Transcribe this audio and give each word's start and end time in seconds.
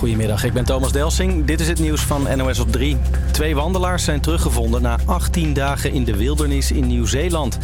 Goedemiddag, 0.00 0.44
ik 0.44 0.52
ben 0.52 0.64
Thomas 0.64 0.92
Delsing. 0.92 1.44
Dit 1.44 1.60
is 1.60 1.68
het 1.68 1.78
nieuws 1.78 2.00
van 2.00 2.36
NOS 2.36 2.58
op 2.58 2.72
3. 2.72 2.96
Twee 3.32 3.54
wandelaars 3.54 4.04
zijn 4.04 4.20
teruggevonden 4.20 4.82
na 4.82 4.98
18 5.06 5.52
dagen 5.52 5.92
in 5.92 6.04
de 6.04 6.16
wildernis 6.16 6.72
in 6.72 6.86
Nieuw-Zeeland. 6.86 7.58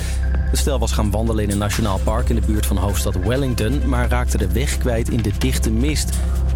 Het 0.50 0.58
stel 0.58 0.78
was 0.78 0.92
gaan 0.92 1.10
wandelen 1.10 1.44
in 1.44 1.50
een 1.50 1.58
nationaal 1.58 2.00
park 2.04 2.28
in 2.28 2.34
de 2.34 2.46
buurt 2.46 2.66
van 2.66 2.76
hoofdstad 2.76 3.16
Wellington... 3.16 3.88
maar 3.88 4.08
raakte 4.08 4.38
de 4.38 4.52
weg 4.52 4.78
kwijt 4.78 5.08
in 5.08 5.22
de 5.22 5.30
dichte 5.38 5.70
mist. 5.70 6.10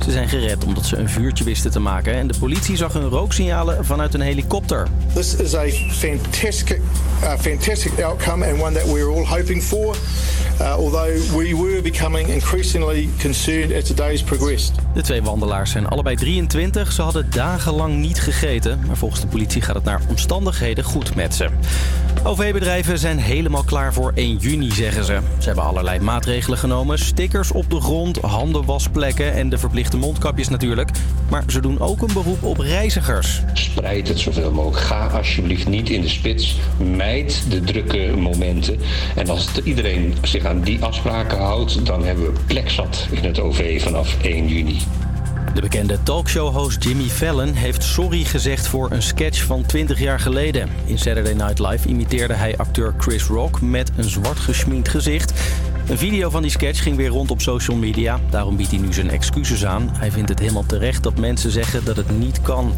Ze 0.05 0.11
zijn 0.11 0.29
gered 0.29 0.65
omdat 0.65 0.87
ze 0.87 0.97
een 0.97 1.09
vuurtje 1.09 1.45
wisten 1.45 1.71
te 1.71 1.81
maken... 1.81 2.15
en 2.15 2.27
de 2.27 2.39
politie 2.39 2.77
zag 2.77 2.93
hun 2.93 3.09
rooksignalen 3.09 3.85
vanuit 3.85 4.15
een 4.15 4.21
helikopter. 4.21 4.87
This 5.15 5.37
is 5.37 5.55
a 5.55 5.69
fantastic, 5.91 6.81
uh, 7.23 7.33
fantastic 7.39 8.01
outcome 8.01 8.51
and 8.51 8.61
one 8.61 8.73
that 8.73 8.85
we 8.85 9.05
were 9.05 9.15
all 9.15 9.25
hoping 9.25 9.63
for. 9.63 9.97
Uh, 10.61 10.75
although 10.75 11.37
we 11.37 11.57
were 11.57 11.83
becoming 11.83 12.29
increasingly 12.29 13.09
concerned 13.21 13.73
as 13.73 13.85
the 13.85 13.95
days 13.95 14.23
progressed. 14.23 14.73
De 14.95 15.03
twee 15.03 15.23
wandelaars 15.23 15.71
zijn 15.71 15.87
allebei 15.87 16.17
23. 16.17 16.93
Ze 16.93 17.03
hadden 17.03 17.31
dagenlang 17.31 17.97
niet 17.97 18.21
gegeten. 18.21 18.81
Maar 18.87 18.97
volgens 18.97 19.21
de 19.21 19.27
politie 19.27 19.63
gaat 19.63 19.75
het 19.75 19.85
naar 19.85 20.01
omstandigheden 20.09 20.85
goed 20.85 21.15
met 21.15 21.35
ze. 21.35 21.49
OV-bedrijven 22.23 22.99
zijn 22.99 23.19
helemaal 23.19 23.63
klaar 23.63 23.80
voor 23.89 24.13
1 24.15 24.37
juni, 24.37 24.71
zeggen 24.71 25.05
ze. 25.05 25.19
Ze 25.39 25.47
hebben 25.47 25.65
allerlei 25.65 26.01
maatregelen 26.01 26.59
genomen. 26.59 26.99
Stickers 26.99 27.53
op 27.53 27.71
de 27.71 27.81
grond, 27.81 28.17
handenwasplekken 28.21 29.33
en 29.33 29.49
de 29.49 29.59
verplichte 29.59 29.97
mondkapjes 29.97 30.49
natuurlijk. 30.49 30.91
Maar 31.31 31.45
ze 31.47 31.61
doen 31.61 31.81
ook 31.81 32.03
een 32.03 32.13
beroep 32.13 32.43
op 32.43 32.59
reizigers. 32.59 33.43
Spreid 33.53 34.09
het 34.09 34.19
zoveel 34.19 34.53
mogelijk. 34.53 34.87
Ga 34.87 35.07
alsjeblieft 35.07 35.69
niet 35.69 35.91
in 35.91 36.01
de 36.01 36.09
spits. 36.09 36.59
Mijd 36.77 37.45
de 37.51 37.61
drukke 37.61 38.13
momenten. 38.17 38.79
En 39.17 39.29
als 39.29 39.49
iedereen 39.65 40.15
zich 40.23 40.45
aan 40.45 40.61
die 40.61 40.85
afspraken 40.85 41.39
houdt... 41.39 41.87
dan 41.87 42.05
hebben 42.05 42.33
we 42.33 42.41
plek 42.47 42.71
zat 42.71 43.07
in 43.11 43.25
het 43.25 43.41
OV 43.41 43.83
vanaf 43.83 44.17
1 44.23 44.49
juni. 44.49 44.79
De 45.55 45.61
bekende 45.61 46.03
talkshow-host 46.03 46.85
Jimmy 46.85 47.09
Fallon 47.09 47.53
heeft 47.53 47.83
sorry 47.83 48.25
gezegd 48.25 48.67
voor 48.67 48.91
een 48.91 49.03
sketch 49.03 49.45
van 49.45 49.67
20 49.67 49.99
jaar 49.99 50.21
geleden. 50.21 50.69
In 50.85 50.99
Saturday 50.99 51.33
Night 51.33 51.59
Live 51.59 51.89
imiteerde 51.89 52.35
hij 52.35 52.57
acteur 52.57 52.95
Chris 52.99 53.25
Rock 53.25 53.61
met 53.61 53.91
een 53.97 54.11
zwart 54.11 54.39
geschminkt 54.39 54.89
gezicht. 54.89 55.33
Een 55.89 55.99
video 55.99 56.31
van 56.31 56.43
die 56.43 56.51
sketch 56.51 56.83
ging 56.83 56.97
weer 56.97 57.09
rond 57.09 57.31
op 57.31 57.41
social 57.41 57.77
media. 57.77 58.21
Daarom 58.31 58.57
biedt 58.57 58.71
hij 58.71 58.81
nu 58.81 58.93
zijn 58.93 59.11
excuses 59.11 59.65
aan. 59.65 59.91
Hij 59.93 60.11
vindt 60.11 60.29
het 60.29 60.39
helemaal 60.39 60.67
terecht 60.67 61.03
dat 61.03 61.19
mensen 61.19 61.51
zeggen 61.51 61.85
dat 61.85 61.97
het 61.97 62.19
niet 62.19 62.43
kan. 62.43 62.75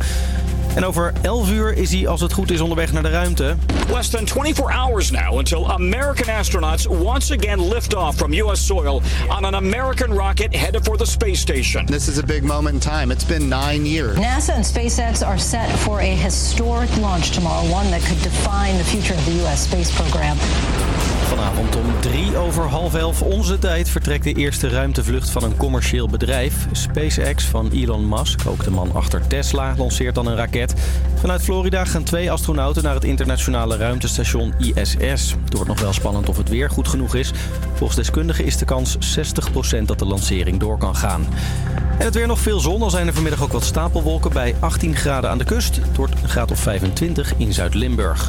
En 0.75 0.85
over 0.85 1.13
11 1.23 1.51
uur 1.51 1.77
is 1.77 1.93
hij, 1.93 2.09
als 2.09 2.21
het 2.21 2.33
goed 2.33 2.51
is, 2.51 2.61
onderweg 2.61 2.93
naar 2.93 3.03
de 3.03 3.11
ruimte. 3.11 3.57
Less 3.91 4.11
than 4.11 4.27
24 4.27 4.77
hours 4.77 5.11
now 5.11 5.39
until 5.39 5.73
American 5.73 6.35
astronauts 6.35 6.87
once 6.87 7.35
again 7.35 7.69
lift 7.69 7.95
off 7.95 8.17
from 8.17 8.33
U.S. 8.33 8.67
soil 8.67 9.03
on 9.29 9.45
an 9.45 9.55
American 9.55 10.13
rocket 10.13 10.57
headed 10.57 10.85
for 10.85 10.97
the 10.97 11.07
space 11.07 11.41
station. 11.41 11.87
This 11.87 12.09
is 12.09 12.19
a 12.19 12.23
big 12.23 12.43
moment 12.43 12.75
in 12.75 12.81
time. 12.81 13.13
It's 13.13 13.27
been 13.29 13.49
nine 13.49 13.87
years. 13.87 14.17
NASA 14.17 14.55
and 14.55 14.65
SpaceX 14.65 15.27
are 15.27 15.39
set 15.39 15.79
for 15.79 16.01
a 16.01 16.15
historic 16.15 16.97
launch 16.97 17.31
tomorrow, 17.31 17.71
one 17.71 17.91
that 17.91 18.03
could 18.03 18.23
define 18.23 18.79
the 18.79 18.85
future 18.85 19.15
of 19.15 19.25
the 19.25 19.43
U.S. 19.43 19.61
space 19.61 19.91
program. 19.91 20.37
Vanavond 21.33 21.77
om 21.77 22.01
drie 22.01 22.37
over 22.37 22.65
half 22.65 22.95
elf 22.95 23.23
onze 23.23 23.59
tijd 23.59 23.89
vertrekt 23.89 24.25
de 24.25 24.33
eerste 24.33 24.69
ruimtevlucht 24.69 25.31
van 25.31 25.43
een 25.43 25.57
commercieel 25.57 26.09
bedrijf. 26.09 26.67
SpaceX 26.73 27.45
van 27.45 27.71
Elon 27.71 28.09
Musk, 28.09 28.47
ook 28.47 28.65
de 28.65 28.71
man 28.71 28.95
achter 28.95 29.27
Tesla, 29.27 29.75
lanceert 29.77 30.15
dan 30.15 30.27
een 30.27 30.37
raket. 30.37 30.75
Vanuit 31.15 31.43
Florida 31.43 31.85
gaan 31.85 32.03
twee 32.03 32.31
astronauten 32.31 32.83
naar 32.83 32.95
het 32.95 33.05
internationale 33.05 33.77
ruimtestation 33.77 34.55
ISS. 34.59 35.35
Het 35.45 35.53
wordt 35.55 35.69
nog 35.69 35.81
wel 35.81 35.93
spannend 35.93 36.29
of 36.29 36.37
het 36.37 36.49
weer 36.49 36.71
goed 36.71 36.89
genoeg 36.89 37.15
is. 37.15 37.33
Volgens 37.75 37.99
deskundigen 37.99 38.45
is 38.45 38.57
de 38.57 38.65
kans 38.65 38.97
60% 39.79 39.83
dat 39.85 39.99
de 39.99 40.07
lancering 40.07 40.61
door 40.61 40.79
kan 40.79 40.97
gaan. 40.97 41.27
En 41.99 42.05
het 42.05 42.15
weer 42.15 42.27
nog 42.27 42.39
veel 42.39 42.61
zon, 42.61 42.83
al 42.83 42.91
zijn 42.91 43.07
er 43.07 43.15
vanmiddag 43.15 43.43
ook 43.43 43.53
wat 43.53 43.65
stapelwolken 43.65 44.33
bij 44.33 44.55
18 44.61 44.97
graden 44.97 45.31
aan 45.31 45.39
de 45.39 45.45
kust. 45.45 45.77
Het 45.77 45.97
wordt 45.97 46.23
een 46.23 46.29
graad 46.29 46.51
of 46.51 46.59
25 46.59 47.35
in 47.37 47.53
Zuid-Limburg. 47.53 48.29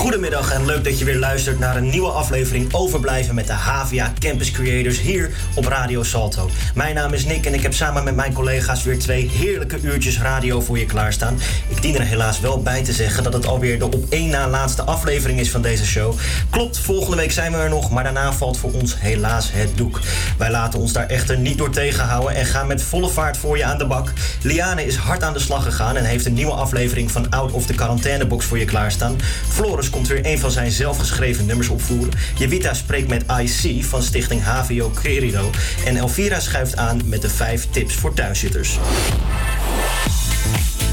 Goedemiddag 0.00 0.52
en 0.52 0.66
leuk 0.66 0.84
dat 0.84 0.98
je 0.98 1.04
weer 1.04 1.18
luistert 1.18 1.58
naar 1.58 1.76
een 1.76 1.90
nieuwe 1.90 2.10
aflevering 2.10 2.74
Overblijven 2.74 3.34
met 3.34 3.46
de 3.46 3.52
HVA 3.52 4.12
Campus 4.18 4.50
Creators 4.50 5.00
hier 5.00 5.30
op 5.54 5.64
Radio 5.64 6.02
Salto. 6.02 6.50
Mijn 6.74 6.94
naam 6.94 7.12
is 7.12 7.24
Nick 7.24 7.46
en 7.46 7.54
ik 7.54 7.62
heb 7.62 7.74
samen 7.74 8.04
met 8.04 8.14
mijn 8.14 8.32
collega's 8.32 8.82
weer 8.82 8.98
twee 8.98 9.28
heerlijke 9.28 9.80
uurtjes 9.80 10.20
radio 10.20 10.60
voor 10.60 10.78
je 10.78 10.86
klaarstaan. 10.86 11.38
Ik 11.68 11.82
dien 11.82 11.94
er 11.94 12.02
helaas 12.02 12.40
wel 12.40 12.62
bij 12.62 12.84
te 12.84 12.92
zeggen 12.92 13.22
dat 13.22 13.32
het 13.32 13.46
alweer 13.46 13.78
de 13.78 13.84
op 13.84 14.04
één 14.08 14.30
na 14.30 14.48
laatste 14.48 14.82
aflevering 14.82 15.40
is 15.40 15.50
van 15.50 15.62
deze 15.62 15.86
show. 15.86 16.14
Klopt, 16.50 16.78
volgende 16.78 17.16
week 17.16 17.32
zijn 17.32 17.52
we 17.52 17.58
er 17.58 17.68
nog, 17.68 17.90
maar 17.90 18.04
daarna 18.04 18.32
valt 18.32 18.58
voor 18.58 18.72
ons 18.72 19.00
helaas 19.00 19.52
het 19.52 19.76
doek. 19.76 20.00
Wij 20.38 20.50
laten 20.50 20.80
ons 20.80 20.92
daar 20.92 21.06
echter 21.06 21.38
niet 21.38 21.58
door 21.58 21.70
tegenhouden 21.70 22.34
en 22.34 22.46
gaan 22.46 22.66
met 22.66 22.82
volle 22.82 23.08
vaart 23.08 23.36
voor 23.36 23.56
je 23.56 23.64
aan 23.64 23.78
de 23.78 23.86
bak. 23.86 24.12
Liane 24.42 24.86
is 24.86 24.96
hard 24.96 25.22
aan 25.22 25.32
de 25.32 25.38
slag 25.38 25.64
gegaan 25.64 25.96
en 25.96 26.04
heeft 26.04 26.26
een 26.26 26.34
nieuwe 26.34 26.52
aflevering 26.52 27.10
van 27.10 27.30
Out 27.30 27.52
of 27.52 27.66
the 27.66 27.74
Quarantainebox 27.74 28.44
voor 28.44 28.58
je 28.58 28.64
klaarstaan. 28.64 29.16
Floris 29.48 29.89
komt 29.90 30.08
weer 30.08 30.26
een 30.26 30.38
van 30.38 30.50
zijn 30.50 30.70
zelfgeschreven 30.70 31.46
nummers 31.46 31.68
opvoeren. 31.68 32.12
Jevita 32.38 32.74
spreekt 32.74 33.08
met 33.08 33.24
IC 33.40 33.84
van 33.84 34.02
stichting 34.02 34.42
HVO 34.42 34.88
Querido. 34.88 35.50
En 35.84 35.96
Elvira 35.96 36.40
schuift 36.40 36.76
aan 36.76 37.00
met 37.04 37.22
de 37.22 37.28
vijf 37.28 37.66
tips 37.70 37.94
voor 37.94 38.14
thuiszitters. 38.14 38.78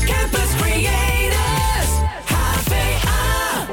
Campus 0.06 0.50
Creators, 0.62 1.90
HVA. 2.25 3.68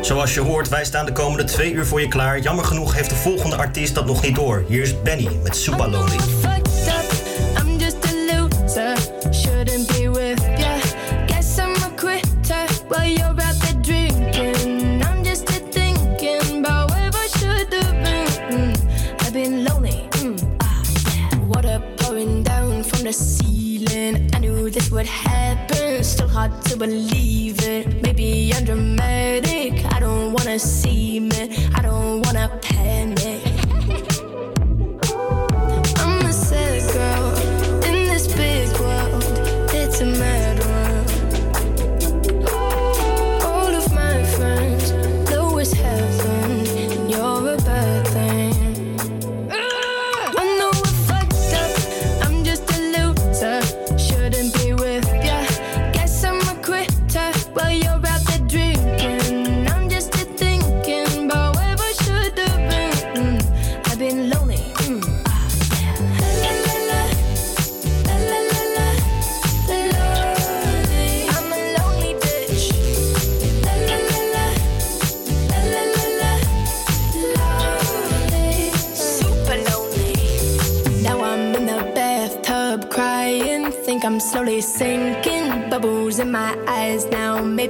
Zoals 0.00 0.34
je 0.34 0.40
hoort, 0.40 0.68
wij 0.68 0.84
staan 0.84 1.06
de 1.06 1.12
komende 1.12 1.44
twee 1.44 1.72
uur 1.72 1.86
voor 1.86 2.00
je 2.00 2.08
klaar. 2.08 2.40
Jammer 2.40 2.64
genoeg 2.64 2.94
heeft 2.94 3.10
de 3.10 3.16
volgende 3.16 3.56
artiest 3.56 3.94
dat 3.94 4.06
nog 4.06 4.22
niet 4.22 4.34
door. 4.34 4.64
Hier 4.68 4.82
is 4.82 5.02
Benny 5.02 5.28
met 5.42 5.56
Super 5.56 5.90
Lonely. 5.90 6.49
This 24.90 24.92
would. 24.92 26.04
Still 26.04 26.28
hard 26.28 26.62
to 26.62 26.76
believe 26.76 27.62
it. 27.62 28.02
Maybe 28.02 28.52
I'm 28.54 28.64
dramatic. 28.64 29.84
I 29.92 30.00
don't 30.00 30.32
wanna 30.32 30.58
see 30.58 31.20
me. 31.20 31.68
I 31.74 31.82
don't 31.82 32.24
wanna 32.24 32.48
panic. 32.62 33.49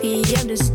Now. 0.02 0.08
Maybe 0.08 0.36
I'm 0.36 0.48
just 0.48 0.69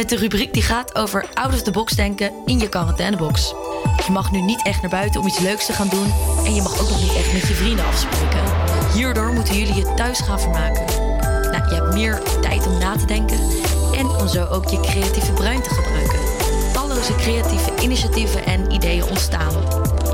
met 0.00 0.08
de 0.08 0.16
rubriek 0.16 0.52
die 0.52 0.62
gaat 0.62 0.94
over 0.94 1.26
out 1.34 1.52
of 1.52 1.62
the 1.62 1.70
box 1.70 1.92
denken 1.92 2.32
in 2.46 2.58
je 2.58 2.68
quarantainebox. 2.68 3.54
Je 4.06 4.12
mag 4.12 4.30
nu 4.30 4.40
niet 4.40 4.62
echt 4.62 4.80
naar 4.80 4.90
buiten 4.90 5.20
om 5.20 5.26
iets 5.26 5.38
leuks 5.38 5.66
te 5.66 5.72
gaan 5.72 5.88
doen 5.88 6.12
en 6.44 6.54
je 6.54 6.62
mag 6.62 6.80
ook 6.80 6.88
nog 6.88 7.00
niet 7.00 7.14
echt 7.14 7.32
met 7.32 7.48
je 7.48 7.54
vrienden 7.54 7.84
afspreken. 7.84 8.42
Hierdoor 8.94 9.32
moeten 9.32 9.58
jullie 9.58 9.74
je 9.74 9.94
thuis 9.94 10.20
gaan 10.20 10.40
vermaken. 10.40 10.84
Nou, 11.50 11.68
je 11.68 11.74
hebt 11.74 11.94
meer 11.94 12.22
tijd 12.40 12.66
om 12.66 12.78
na 12.78 12.96
te 12.96 13.06
denken 13.06 13.38
en 13.96 14.06
om 14.06 14.28
zo 14.28 14.44
ook 14.44 14.68
je 14.68 14.80
creatieve 14.80 15.32
brein 15.32 15.62
te 15.62 15.70
gebruiken. 15.70 16.18
Talloze 16.72 17.14
creatieve 17.14 17.70
initiatieven 17.80 18.44
en 18.44 18.72
ideeën 18.72 19.04
ontstaan. 19.04 19.54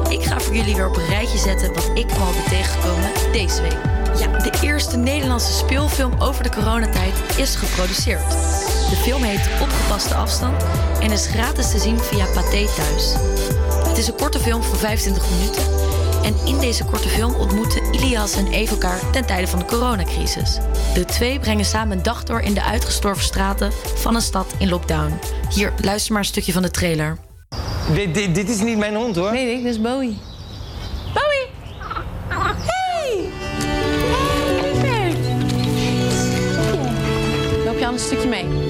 Ik 0.08 0.22
ga 0.24 0.40
voor 0.40 0.54
jullie 0.54 0.74
weer 0.74 0.88
op 0.88 0.96
een 0.96 1.08
rijtje 1.08 1.38
zetten 1.38 1.74
wat 1.74 1.90
ik 1.94 2.10
al 2.10 2.32
ben 2.32 2.48
tegengekomen 2.48 3.10
deze 3.32 3.62
week. 3.62 3.78
Ja, 4.18 4.38
de 4.38 4.58
eerste 4.60 4.96
Nederlandse 4.96 5.52
speelfilm 5.52 6.12
over 6.18 6.42
de 6.42 6.50
coronatijd 6.50 7.14
is 7.36 7.54
geproduceerd. 7.54 8.65
De 8.90 8.96
film 8.96 9.22
heet 9.22 9.48
Opgepaste 9.62 10.14
Afstand 10.14 10.64
en 11.00 11.10
is 11.10 11.26
gratis 11.26 11.70
te 11.70 11.78
zien 11.78 11.98
via 11.98 12.26
Pathé 12.26 12.66
Thuis. 12.76 13.14
Het 13.88 13.98
is 13.98 14.06
een 14.06 14.16
korte 14.16 14.38
film 14.38 14.62
van 14.62 14.78
25 14.78 15.22
minuten. 15.30 15.62
En 16.24 16.34
in 16.46 16.58
deze 16.58 16.84
korte 16.84 17.08
film 17.08 17.34
ontmoeten 17.34 17.94
Ilias 17.94 18.36
en 18.36 18.46
Eve 18.46 18.72
elkaar 18.72 19.10
ten 19.10 19.26
tijde 19.26 19.46
van 19.46 19.58
de 19.58 19.64
coronacrisis. 19.64 20.58
De 20.94 21.04
twee 21.04 21.38
brengen 21.38 21.64
samen 21.64 21.96
een 21.96 22.02
dag 22.02 22.24
door 22.24 22.40
in 22.40 22.54
de 22.54 22.62
uitgestorven 22.62 23.24
straten 23.24 23.72
van 23.94 24.14
een 24.14 24.20
stad 24.20 24.54
in 24.58 24.68
lockdown. 24.68 25.18
Hier, 25.54 25.72
luister 25.82 26.12
maar 26.12 26.22
een 26.22 26.28
stukje 26.28 26.52
van 26.52 26.62
de 26.62 26.70
trailer. 26.70 27.18
Dit, 27.94 28.14
dit, 28.14 28.34
dit 28.34 28.48
is 28.48 28.60
niet 28.60 28.78
mijn 28.78 28.94
hond 28.94 29.16
hoor. 29.16 29.34
Ik, 29.34 29.62
dat 29.62 29.72
is 29.72 29.80
Bowie. 29.80 30.18
Bowie! 31.14 31.46
Hey! 32.28 33.30
Hey, 34.12 34.62
lieverd. 34.62 35.18
Loop 37.64 37.78
je 37.78 37.86
al 37.86 37.92
een 37.92 37.98
stukje 37.98 38.28
mee? 38.28 38.65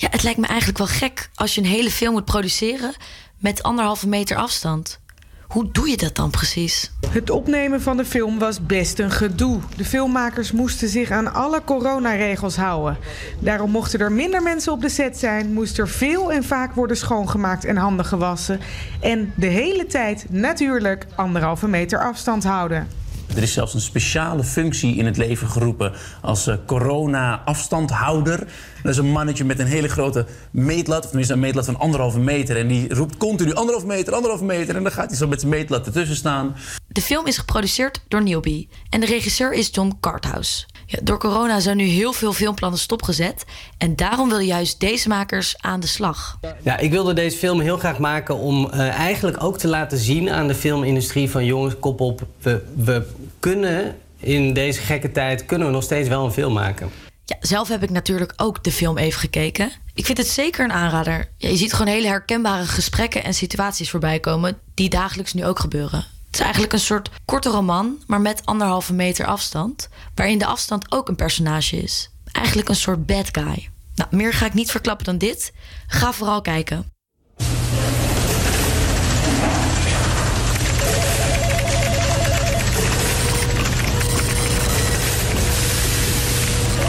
Ja, 0.00 0.08
het 0.10 0.22
lijkt 0.22 0.38
me 0.38 0.46
eigenlijk 0.46 0.78
wel 0.78 0.86
gek 0.86 1.30
als 1.34 1.54
je 1.54 1.60
een 1.60 1.66
hele 1.66 1.90
film 1.90 2.12
moet 2.12 2.24
produceren 2.24 2.92
met 3.38 3.62
anderhalve 3.62 4.08
meter 4.08 4.36
afstand. 4.36 5.00
Hoe 5.48 5.68
doe 5.72 5.88
je 5.88 5.96
dat 5.96 6.16
dan 6.16 6.30
precies? 6.30 6.90
Het 7.08 7.30
opnemen 7.30 7.82
van 7.82 7.96
de 7.96 8.04
film 8.04 8.38
was 8.38 8.66
best 8.66 8.98
een 8.98 9.10
gedoe. 9.10 9.60
De 9.76 9.84
filmmakers 9.84 10.52
moesten 10.52 10.88
zich 10.88 11.10
aan 11.10 11.32
alle 11.34 11.64
coronaregels 11.64 12.56
houden. 12.56 12.98
Daarom 13.38 13.70
mochten 13.70 14.00
er 14.00 14.12
minder 14.12 14.42
mensen 14.42 14.72
op 14.72 14.80
de 14.80 14.88
set 14.88 15.18
zijn, 15.18 15.52
moest 15.52 15.78
er 15.78 15.88
veel 15.88 16.32
en 16.32 16.44
vaak 16.44 16.74
worden 16.74 16.96
schoongemaakt 16.96 17.64
en 17.64 17.76
handen 17.76 18.04
gewassen. 18.04 18.60
En 19.00 19.32
de 19.36 19.46
hele 19.46 19.86
tijd 19.86 20.26
natuurlijk 20.28 21.06
anderhalve 21.14 21.68
meter 21.68 22.04
afstand 22.04 22.44
houden. 22.44 22.88
Er 23.36 23.42
is 23.42 23.52
zelfs 23.52 23.74
een 23.74 23.80
speciale 23.80 24.44
functie 24.44 24.96
in 24.96 25.06
het 25.06 25.16
leven 25.16 25.48
geroepen 25.48 25.92
als 26.20 26.46
eh, 26.46 26.56
corona-afstandhouder. 26.66 28.38
Dat 28.82 28.92
is 28.92 28.96
een 28.96 29.12
mannetje 29.12 29.44
met 29.44 29.58
een 29.58 29.66
hele 29.66 29.88
grote 29.88 30.26
meetlat, 30.50 30.98
of 30.98 31.06
tenminste 31.06 31.34
een 31.34 31.40
meetlat 31.40 31.64
van 31.64 31.78
anderhalve 31.78 32.18
meter. 32.18 32.56
En 32.56 32.68
die 32.68 32.94
roept 32.94 33.16
continu 33.16 33.54
anderhalve 33.54 33.86
meter, 33.86 34.14
anderhalve 34.14 34.44
meter. 34.44 34.76
En 34.76 34.82
dan 34.82 34.92
gaat 34.92 35.08
hij 35.08 35.16
zo 35.16 35.26
met 35.26 35.40
zijn 35.40 35.52
meetlat 35.52 35.86
ertussen 35.86 36.16
staan. 36.16 36.56
De 36.88 37.02
film 37.02 37.26
is 37.26 37.38
geproduceerd 37.38 38.02
door 38.08 38.22
Newbie 38.22 38.68
en 38.90 39.00
de 39.00 39.06
regisseur 39.06 39.52
is 39.52 39.68
John 39.72 39.96
Carthouse. 40.00 40.66
Ja, 40.90 40.98
door 41.02 41.18
corona 41.18 41.60
zijn 41.60 41.76
nu 41.76 41.84
heel 41.84 42.12
veel 42.12 42.32
filmplannen 42.32 42.78
stopgezet 42.78 43.44
en 43.78 43.96
daarom 43.96 44.28
willen 44.28 44.46
juist 44.46 44.80
deze 44.80 45.08
makers 45.08 45.54
aan 45.58 45.80
de 45.80 45.86
slag. 45.86 46.38
Ja, 46.62 46.78
ik 46.78 46.90
wilde 46.90 47.12
deze 47.12 47.36
film 47.36 47.60
heel 47.60 47.78
graag 47.78 47.98
maken 47.98 48.36
om 48.36 48.70
eh, 48.70 48.88
eigenlijk 48.88 49.42
ook 49.42 49.58
te 49.58 49.68
laten 49.68 49.98
zien 49.98 50.30
aan 50.30 50.48
de 50.48 50.54
filmindustrie 50.54 51.30
van 51.30 51.44
jongens, 51.44 51.78
kop 51.78 52.00
op, 52.00 52.26
we, 52.38 52.62
we 52.76 53.06
kunnen 53.38 53.96
in 54.16 54.52
deze 54.52 54.80
gekke 54.80 55.12
tijd 55.12 55.46
kunnen 55.46 55.66
we 55.66 55.72
nog 55.72 55.82
steeds 55.82 56.08
wel 56.08 56.24
een 56.24 56.32
film 56.32 56.52
maken. 56.52 56.90
Ja, 57.24 57.36
zelf 57.40 57.68
heb 57.68 57.82
ik 57.82 57.90
natuurlijk 57.90 58.32
ook 58.36 58.64
de 58.64 58.72
film 58.72 58.98
even 58.98 59.20
gekeken. 59.20 59.70
Ik 59.94 60.06
vind 60.06 60.18
het 60.18 60.28
zeker 60.28 60.64
een 60.64 60.72
aanrader. 60.72 61.28
Ja, 61.36 61.48
je 61.48 61.56
ziet 61.56 61.72
gewoon 61.72 61.92
hele 61.92 62.06
herkenbare 62.06 62.64
gesprekken 62.64 63.24
en 63.24 63.34
situaties 63.34 63.90
voorbij 63.90 64.20
komen 64.20 64.58
die 64.74 64.88
dagelijks 64.88 65.32
nu 65.32 65.44
ook 65.44 65.58
gebeuren. 65.58 66.04
Het 66.30 66.38
is 66.38 66.44
eigenlijk 66.44 66.72
een 66.72 66.80
soort 66.80 67.10
korte 67.24 67.48
roman, 67.48 68.02
maar 68.06 68.20
met 68.20 68.46
anderhalve 68.46 68.92
meter 68.92 69.26
afstand, 69.26 69.88
waarin 70.14 70.38
de 70.38 70.46
afstand 70.46 70.92
ook 70.92 71.08
een 71.08 71.16
personage 71.16 71.76
is. 71.76 72.10
Eigenlijk 72.32 72.68
een 72.68 72.76
soort 72.76 73.06
bad 73.06 73.28
guy. 73.32 73.68
Nou, 73.94 74.16
meer 74.16 74.32
ga 74.32 74.46
ik 74.46 74.54
niet 74.54 74.70
verklappen 74.70 75.06
dan 75.06 75.18
dit. 75.18 75.52
Ga 75.86 76.12
vooral 76.12 76.40
kijken. 76.40 76.92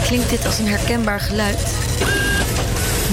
Klinkt 0.02 0.30
dit 0.30 0.44
als 0.46 0.58
een 0.58 0.68
herkenbaar 0.68 1.20
geluid? 1.20 1.60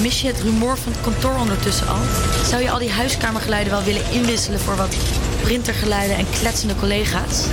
Mis 0.01 0.21
je 0.21 0.27
het 0.27 0.41
rumoer 0.41 0.77
van 0.77 0.91
het 0.91 1.01
kantoor 1.01 1.35
ondertussen 1.35 1.87
al? 1.87 2.01
Zou 2.45 2.61
je 2.61 2.71
al 2.71 2.79
die 2.79 2.91
huiskamergeluiden 2.91 3.73
wel 3.73 3.83
willen 3.83 4.11
inwisselen 4.11 4.59
voor 4.59 4.75
wat 4.75 4.95
printergeluiden 5.41 6.17
en 6.17 6.29
kletsende 6.29 6.75
collega's? 6.75 7.43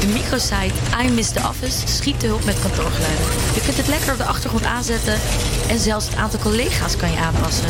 De 0.00 0.06
microsite 0.06 0.74
I 1.04 1.10
Miss 1.10 1.30
the 1.32 1.48
Office 1.48 1.86
schiet 1.86 2.20
de 2.20 2.26
hulp 2.26 2.44
met 2.44 2.60
kantoorgeluiden. 2.60 3.24
Je 3.54 3.60
kunt 3.64 3.76
het 3.76 3.88
lekker 3.88 4.12
op 4.12 4.18
de 4.18 4.24
achtergrond 4.24 4.64
aanzetten 4.64 5.20
en 5.68 5.78
zelfs 5.78 6.06
het 6.06 6.16
aantal 6.16 6.40
collega's 6.40 6.96
kan 6.96 7.10
je 7.10 7.16
aanpassen. 7.16 7.68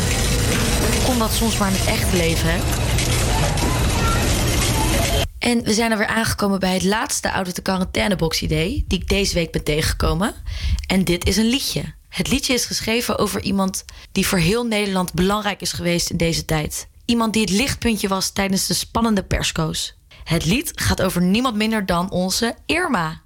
Kon 1.05 1.19
dat 1.19 1.31
soms 1.31 1.57
maar 1.57 1.69
in 1.69 1.77
het 1.77 1.87
echte 1.87 2.17
leven, 2.17 2.49
hè? 2.51 2.59
En 5.39 5.63
we 5.63 5.73
zijn 5.73 5.91
er 5.91 5.97
weer 5.97 6.07
aangekomen 6.07 6.59
bij 6.59 6.73
het 6.73 6.83
laatste 6.83 7.31
out 7.31 7.47
of 7.47 7.53
the 7.53 7.61
quarantainebox 7.61 8.41
idee... 8.41 8.85
die 8.87 8.99
ik 8.99 9.07
deze 9.07 9.33
week 9.33 9.51
ben 9.51 9.63
tegengekomen. 9.63 10.33
En 10.87 11.03
dit 11.03 11.25
is 11.25 11.37
een 11.37 11.49
liedje. 11.49 11.83
Het 12.13 12.29
liedje 12.29 12.53
is 12.53 12.65
geschreven 12.65 13.17
over 13.17 13.41
iemand 13.41 13.85
die 14.11 14.27
voor 14.27 14.37
heel 14.37 14.65
Nederland 14.65 15.13
belangrijk 15.13 15.61
is 15.61 15.71
geweest 15.71 16.09
in 16.09 16.17
deze 16.17 16.45
tijd. 16.45 16.87
Iemand 17.05 17.33
die 17.33 17.41
het 17.41 17.51
lichtpuntje 17.51 18.07
was 18.07 18.29
tijdens 18.29 18.67
de 18.67 18.73
spannende 18.73 19.23
perskoos. 19.23 19.97
Het 20.23 20.45
lied 20.45 20.71
gaat 20.75 21.01
over 21.01 21.21
niemand 21.21 21.55
minder 21.55 21.85
dan 21.85 22.11
onze 22.11 22.55
Irma. 22.65 23.21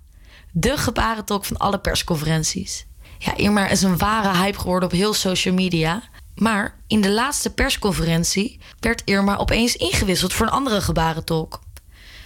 De 0.51 0.77
gebarentolk 0.77 1.45
van 1.45 1.57
alle 1.57 1.79
persconferenties. 1.79 2.85
Ja, 3.17 3.37
Irma 3.37 3.67
is 3.67 3.81
een 3.81 3.97
ware 3.97 4.37
hype 4.37 4.59
geworden 4.59 4.89
op 4.89 4.95
heel 4.95 5.13
social 5.13 5.53
media... 5.53 6.03
Maar 6.37 6.79
in 6.87 7.01
de 7.01 7.11
laatste 7.11 7.53
persconferentie 7.53 8.59
werd 8.79 9.01
Irma 9.05 9.35
opeens 9.35 9.75
ingewisseld 9.75 10.33
voor 10.33 10.45
een 10.45 10.51
andere 10.51 10.81
gebarentolk. 10.81 11.61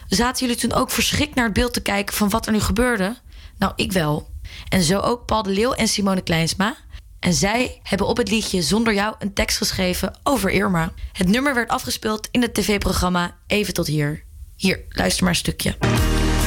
Zaten 0.08 0.46
jullie 0.46 0.62
toen 0.62 0.74
ook 0.74 0.91
verschrikt 0.91 1.36
naar 1.36 1.46
het 1.46 1.53
beeld 1.53 1.74
te 1.74 1.82
kijken 1.82 2.15
van 2.15 2.30
wat 2.30 2.46
er 2.46 2.51
nu 2.51 2.60
gebeurde? 2.60 3.18
Nou, 3.58 3.74
ik 3.75 3.91
wel. 3.91 4.31
En 4.72 4.84
zo 4.84 5.00
ook 5.00 5.25
Paul 5.25 5.44
de 5.44 5.50
Leeuw 5.50 5.74
en 5.74 5.88
Simone 5.88 6.22
Kleinsma. 6.22 6.78
En 7.20 7.34
zij 7.34 7.80
hebben 7.84 8.08
op 8.08 8.18
het 8.18 8.30
liedje 8.30 8.62
Zonder 8.62 8.94
jou 8.94 9.16
een 9.20 9.34
tekst 9.34 9.58
geschreven 9.58 10.20
over 10.24 10.50
Irma. 10.50 10.92
Het 11.12 11.28
nummer 11.28 11.54
werd 11.54 11.70
afgespeeld 11.70 12.28
in 12.32 12.42
het 12.42 12.54
tv-programma 12.54 13.38
Even 13.48 13.74
tot 13.74 13.88
hier. 13.88 14.24
Hier, 14.56 14.80
luister 14.90 15.24
maar 15.24 15.34
een 15.34 15.40
stukje. 15.40 15.78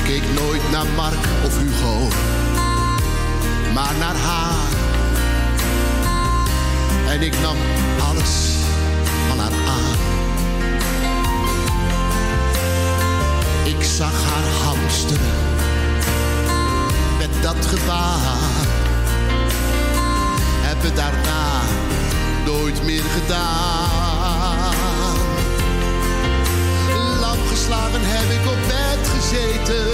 Keek 0.05 0.23
nooit 0.35 0.71
naar 0.71 0.87
Mark 0.87 1.25
of 1.45 1.59
Hugo, 1.59 2.09
maar 3.75 3.95
naar 3.99 4.17
haar. 4.17 4.73
En 7.09 7.23
ik 7.23 7.41
nam 7.41 7.57
alles 8.01 8.57
van 9.29 9.39
haar 9.39 9.53
aan. 9.53 9.99
Ik 13.65 13.83
zag 13.83 14.25
haar 14.25 14.53
hamsteren 14.53 15.54
dat 17.45 17.67
gevaar. 17.67 18.21
Heb 20.69 20.83
het 20.83 20.97
daarna 20.97 21.61
nooit 22.45 22.85
meer 22.85 23.03
gedaan. 23.03 24.75
Lamp 27.21 27.47
geslagen 27.49 28.01
heb 28.03 28.31
ik 28.39 28.47
op 28.55 28.61
bed 28.67 29.09
gezeten. 29.15 29.93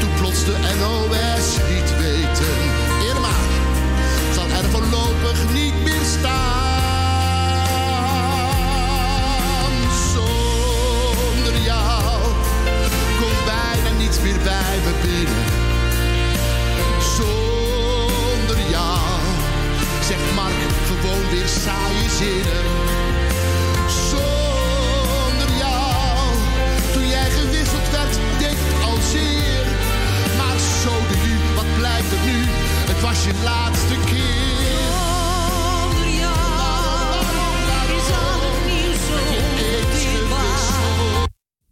Toen 0.00 0.14
plots 0.20 0.44
de 0.44 0.56
NOS 0.80 1.46
niet 1.72 1.90
weten. 1.98 2.56
Irma 3.10 3.36
zal 4.34 4.48
er 4.58 4.64
voorlopig 4.70 5.38
niet 5.52 5.82
meer 5.84 6.06
staan. 6.18 6.76
Zonder 10.12 11.62
jou 11.62 12.20
komt 13.20 13.44
bijna 13.44 13.90
niets 13.98 14.20
meer 14.20 14.40
bij 14.44 14.76
me 14.84 14.92
binnen 15.02 15.45
weer 21.30 21.48
saaie 21.48 22.08
zinnen. 22.18 22.64
Zonder 24.10 25.56
jou, 25.58 26.36
toen 26.92 27.08
jij 27.08 27.30
gewisseld 27.30 27.90
werd, 27.90 28.14
deed 28.38 28.56
het 28.58 28.84
al 28.84 28.98
zeer. 29.12 29.66
Maar 30.36 30.58
zo 30.82 30.92
de 31.08 31.16
nu, 31.26 31.54
wat 31.54 31.78
blijft 31.78 32.12
er 32.12 32.24
nu? 32.24 32.40
Het 32.90 33.00
was 33.00 33.24
je 33.24 33.32
laatste 33.44 33.94
keer. 34.04 34.84
Zonder 35.48 36.08
jou, 36.22 37.14
is 37.96 38.08
alles 38.24 38.86
zo 39.06 39.24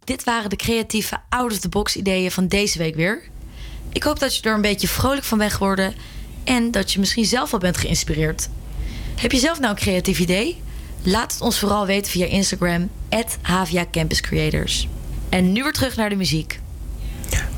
Dit 0.03 0.23
waren 0.23 0.49
de 0.49 0.55
creatieve 0.55 1.17
out-of-the-box 1.29 1.95
ideeën 1.95 2.31
van 2.31 2.47
deze 2.47 2.77
week 2.77 2.95
weer. 2.95 3.21
Ik 3.91 4.03
hoop 4.03 4.19
dat 4.19 4.35
je 4.35 4.41
er 4.41 4.53
een 4.53 4.61
beetje 4.61 4.87
vrolijk 4.87 5.23
van 5.23 5.37
bent 5.37 5.53
geworden 5.53 5.93
en 6.43 6.71
dat 6.71 6.91
je 6.91 6.99
misschien 6.99 7.25
zelf 7.25 7.53
al 7.53 7.59
bent 7.59 7.77
geïnspireerd 7.77 8.49
heb 9.15 9.31
je 9.31 9.37
zelf 9.37 9.59
nou 9.59 9.71
een 9.71 9.79
creatief 9.79 10.19
idee? 10.19 10.61
Laat 11.03 11.31
het 11.31 11.41
ons 11.41 11.59
vooral 11.59 11.85
weten 11.85 12.11
via 12.11 12.25
Instagram, 12.25 12.89
Havia 13.41 13.85
Campus 13.91 14.21
Creators. 14.21 14.87
En 15.29 15.51
nu 15.51 15.63
weer 15.63 15.73
terug 15.73 15.95
naar 15.95 16.09
de 16.09 16.15
muziek. 16.15 16.59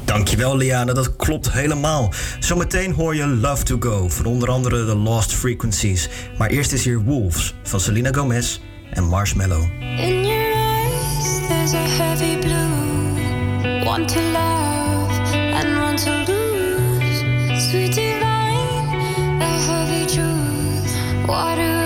Dankjewel, 0.06 0.58
Liana, 0.58 0.94
dat 0.94 1.16
klopt 1.16 1.52
helemaal. 1.52 2.14
Zometeen 2.40 2.94
hoor 2.94 3.16
je 3.16 3.28
Love 3.28 3.64
to 3.64 3.76
Go 3.80 4.10
van 4.10 4.26
onder 4.26 4.50
andere 4.50 4.86
The 4.86 4.96
Lost 4.96 5.34
Frequencies. 5.34 6.10
Maar 6.38 6.50
eerst 6.50 6.72
is 6.72 6.84
hier 6.84 7.04
Wolves 7.04 7.54
van 7.64 7.80
Selena 7.80 8.10
Gomez 8.12 8.60
en 8.92 9.04
Marshmallow. 9.04 9.64
In 9.82 10.26
your 10.26 10.54
eyes, 10.56 11.48
there's 11.48 11.74
a 11.74 12.04
heavy 12.04 12.38
blue. 12.38 13.84
Want 13.84 14.08
to 14.08 14.20
love. 14.22 14.67
water 21.28 21.77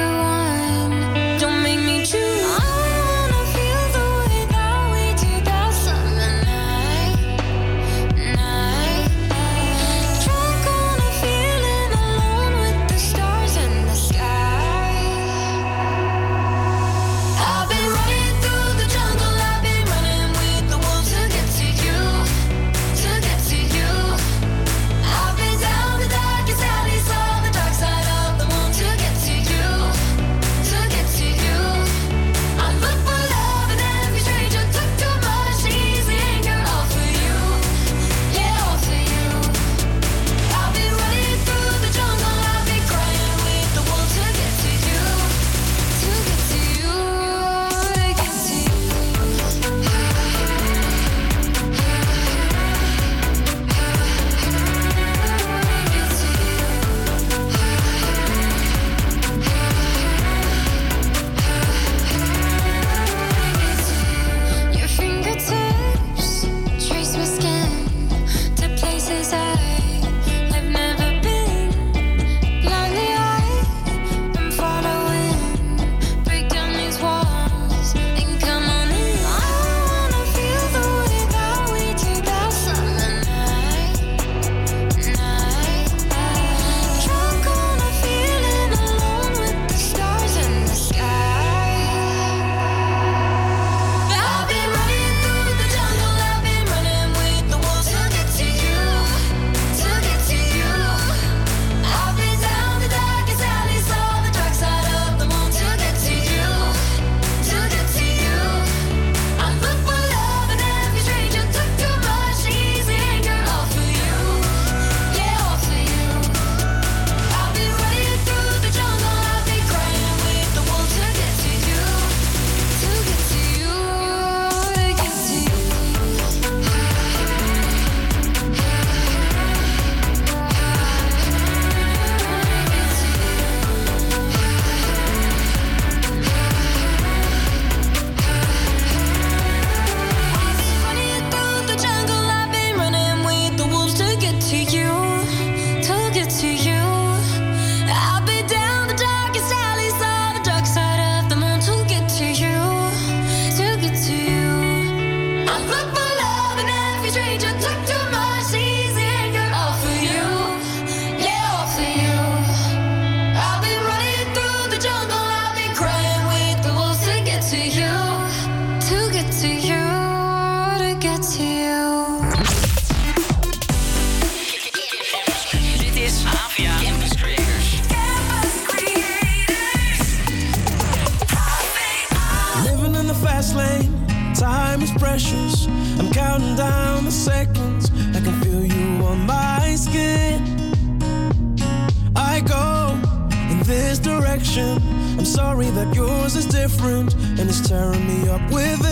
different, 196.72 197.13
and 197.40 197.50
it's 197.50 197.68
tearing 197.68 198.06
me 198.08 198.30
up 198.30 198.42
with 198.51 198.90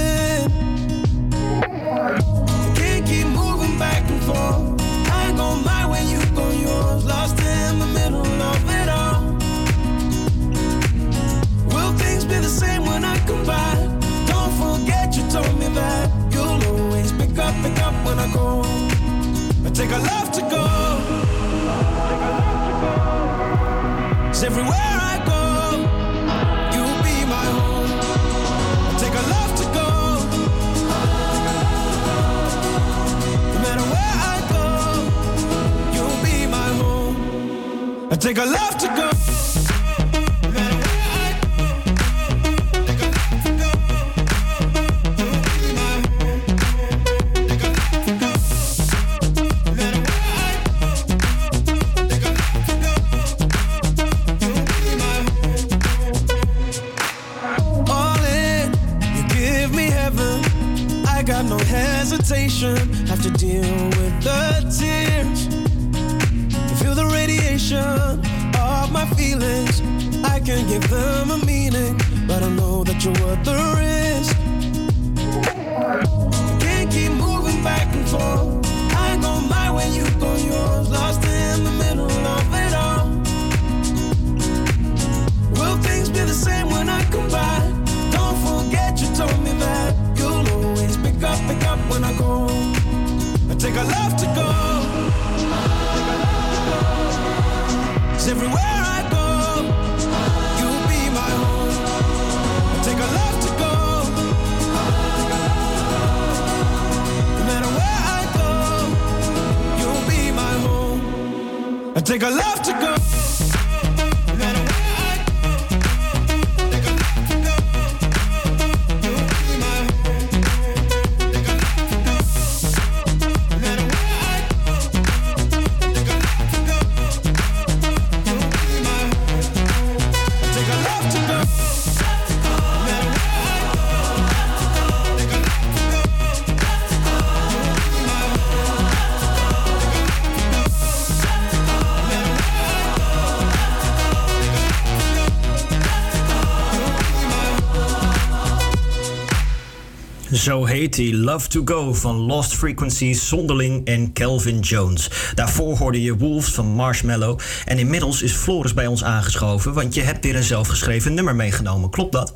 Zo 150.40 150.66
heet 150.66 150.96
hij 150.96 151.14
Love 151.14 151.48
to 151.48 151.62
Go 151.66 151.94
van 151.94 152.16
Lost 152.16 152.54
Frequencies, 152.54 153.28
Zonderling 153.28 153.86
en 153.86 154.14
Kelvin 154.14 154.60
Jones. 154.60 155.10
Daarvoor 155.36 155.78
hoorde 155.78 156.02
je 156.02 156.18
Wolves 156.18 156.52
van 156.52 156.66
Marshmallow. 156.66 157.40
En 157.66 157.80
inmiddels 157.80 158.22
is 158.22 158.32
Floris 158.32 158.74
bij 158.74 158.88
ons 158.88 159.04
aangeschoven, 159.04 159.74
want 159.74 159.94
je 159.94 160.02
hebt 160.02 160.24
weer 160.24 160.36
een 160.36 160.44
zelfgeschreven 160.44 161.14
nummer 161.14 161.36
meegenomen. 161.36 161.90
Klopt 161.90 162.12
dat? 162.12 162.32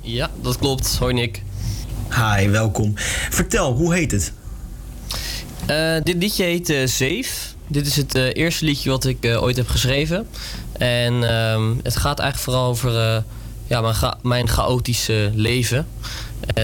Ja, 0.00 0.30
dat 0.42 0.58
klopt. 0.58 0.96
Hoi 0.98 1.14
Nick. 1.14 1.42
Hi, 2.10 2.48
welkom. 2.48 2.92
Vertel, 3.30 3.72
hoe 3.72 3.94
heet 3.94 4.10
het? 4.12 4.32
Eh, 5.66 6.02
dit 6.02 6.16
liedje 6.16 6.44
heet 6.44 6.70
eh, 6.70 6.86
Safe. 6.86 7.54
Dit 7.66 7.86
is 7.86 7.96
het 7.96 8.14
eh, 8.14 8.34
eerste 8.34 8.64
liedje 8.64 8.90
wat 8.90 9.04
ik 9.04 9.24
ooit 9.24 9.56
heb 9.56 9.68
geschreven. 9.68 10.26
En 10.72 11.28
ehm, 11.28 11.74
het 11.82 11.96
gaat 11.96 12.18
eigenlijk 12.18 12.38
vooral 12.38 12.68
over 12.68 13.24
ja, 13.66 13.80
mijn, 13.80 13.94
mijn 14.22 14.48
chaotische 14.48 15.30
leven. 15.34 15.86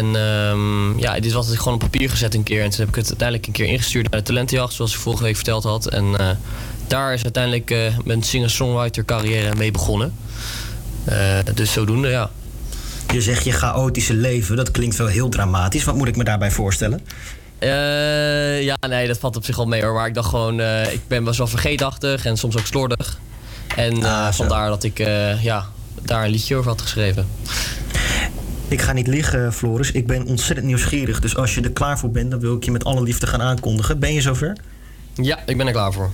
En 0.03 0.17
ehm, 0.17 0.99
ja, 0.99 1.21
dit 1.21 1.33
was 1.33 1.51
ik 1.51 1.59
gewoon 1.59 1.75
op 1.75 1.81
papier 1.81 2.11
gezet 2.11 2.35
een 2.35 2.43
keer. 2.43 2.63
En 2.63 2.71
toen 2.71 2.81
heb 2.81 2.89
ik 2.89 2.95
het 2.95 3.09
uiteindelijk 3.09 3.47
een 3.47 3.53
keer 3.53 3.67
ingestuurd 3.67 4.11
naar 4.11 4.21
de 4.21 4.27
talentenjacht, 4.27 4.73
zoals 4.73 4.95
ik 4.95 5.01
vorige 5.01 5.23
week 5.23 5.35
verteld 5.35 5.65
had. 5.65 5.87
En 5.89 6.19
eh, 6.19 6.31
daar 6.87 7.15
is 7.15 7.23
uiteindelijk 7.23 7.71
eh, 7.71 7.79
mijn 8.05 8.23
singer-songwriter 8.23 9.05
carrière 9.05 9.55
mee 9.55 9.71
begonnen. 9.71 10.15
Eh, 11.05 11.39
dus 11.55 11.73
zodoende, 11.73 12.09
ja. 12.09 12.31
Je 13.13 13.21
zegt 13.21 13.45
je 13.45 13.53
chaotische 13.53 14.15
leven, 14.15 14.57
dat 14.57 14.71
klinkt 14.71 14.97
wel 14.97 15.07
heel 15.07 15.29
dramatisch. 15.29 15.85
Wat 15.85 15.95
moet 15.95 16.09
ik 16.09 16.17
me 16.17 16.25
daarbij 16.25 16.51
voorstellen? 16.51 17.01
Ja, 18.61 18.77
nee, 18.89 19.07
dat 19.07 19.19
valt 19.19 19.37
op 19.37 19.45
zich 19.45 19.57
wel 19.57 19.67
mee 19.67 19.83
hoor. 19.83 19.95
Maar 19.95 20.07
ik 20.07 20.15
dacht 20.15 20.29
gewoon, 20.29 20.61
ik 20.91 21.01
ben 21.09 21.25
best 21.25 21.39
wel 21.39 21.47
vergeetachtig 21.47 22.25
en 22.25 22.37
soms 22.37 22.57
ook 22.57 22.67
slordig. 22.67 23.21
En 23.77 24.03
eh, 24.03 24.33
vandaar 24.33 24.69
dat 24.69 24.83
ik 24.83 24.99
ja, 25.43 25.67
daar 26.03 26.25
een 26.25 26.31
liedje 26.31 26.57
over 26.57 26.71
had 26.71 26.83
geschreven. 26.83 27.29
Ik 28.73 28.81
ga 28.81 28.93
niet 28.93 29.07
liegen, 29.07 29.53
Floris. 29.53 29.91
Ik 29.91 30.07
ben 30.07 30.27
ontzettend 30.27 30.67
nieuwsgierig. 30.67 31.21
Dus 31.21 31.37
als 31.37 31.55
je 31.55 31.61
er 31.61 31.73
klaar 31.73 31.99
voor 31.99 32.11
bent, 32.11 32.31
dan 32.31 32.41
wil 32.41 32.57
ik 32.57 32.65
je 32.65 32.71
met 32.71 32.85
alle 32.85 33.03
liefde 33.03 33.27
gaan 33.27 33.43
aankondigen. 33.43 33.99
Ben 33.99 34.15
je 34.15 34.21
zover? 34.21 34.57
Ja, 35.15 35.39
ik 35.47 35.57
ben 35.57 35.67
er 35.67 35.73
klaar 35.73 35.93
voor. 35.93 36.11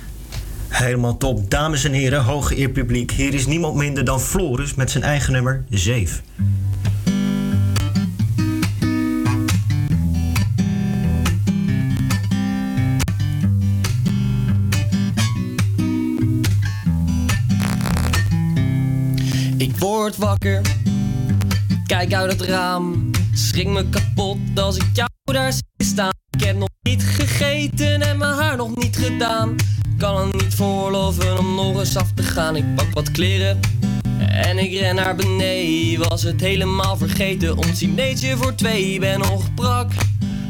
Helemaal 0.68 1.16
top. 1.16 1.50
Dames 1.50 1.84
en 1.84 1.92
heren, 1.92 2.22
hooggeëerd 2.22 2.72
publiek. 2.72 3.10
Hier 3.10 3.34
is 3.34 3.46
niemand 3.46 3.74
minder 3.74 4.04
dan 4.04 4.20
Floris 4.20 4.74
met 4.74 4.90
zijn 4.90 5.04
eigen 5.04 5.32
nummer 5.32 5.64
Zeef. 5.70 6.22
Ik 19.56 19.76
word 19.76 20.16
wakker, 20.16 20.60
kijk 21.88 22.14
uit 22.14 22.32
het 22.32 22.40
raam. 22.40 23.10
Schrik 23.34 23.66
me 23.66 23.88
kapot 23.88 24.38
als 24.54 24.76
ik 24.76 24.86
jou 24.92 25.08
daar 25.24 25.52
zie 25.52 25.62
staan. 25.76 26.12
Ik 26.30 26.44
heb 26.44 26.56
nog 26.56 26.68
niet 26.82 27.02
gegeten 27.02 28.00
en 28.00 28.18
mijn 28.18 28.34
haar 28.34 28.56
nog 28.56 28.76
niet 28.76 28.96
gedaan. 28.96 29.56
Kan 29.98 30.16
er 30.16 30.26
niet 30.26 30.54
voorloven 30.54 31.38
om 31.38 31.54
nog 31.54 31.78
eens 31.78 31.96
af 31.96 32.12
te 32.14 32.22
gaan. 32.22 32.56
Ik 32.56 32.74
pak 32.74 32.86
wat 32.92 33.10
kleren 33.10 33.60
en 34.28 34.58
ik 34.58 34.72
ren 34.72 34.94
naar 34.94 35.16
beneden. 35.16 36.08
Was 36.08 36.22
het 36.22 36.40
helemaal 36.40 36.96
vergeten, 36.96 37.56
ons 37.56 37.78
dinertje 37.78 38.36
voor 38.36 38.54
twee. 38.54 39.00
Ben 39.00 39.18
nog 39.18 39.54
brak 39.54 39.90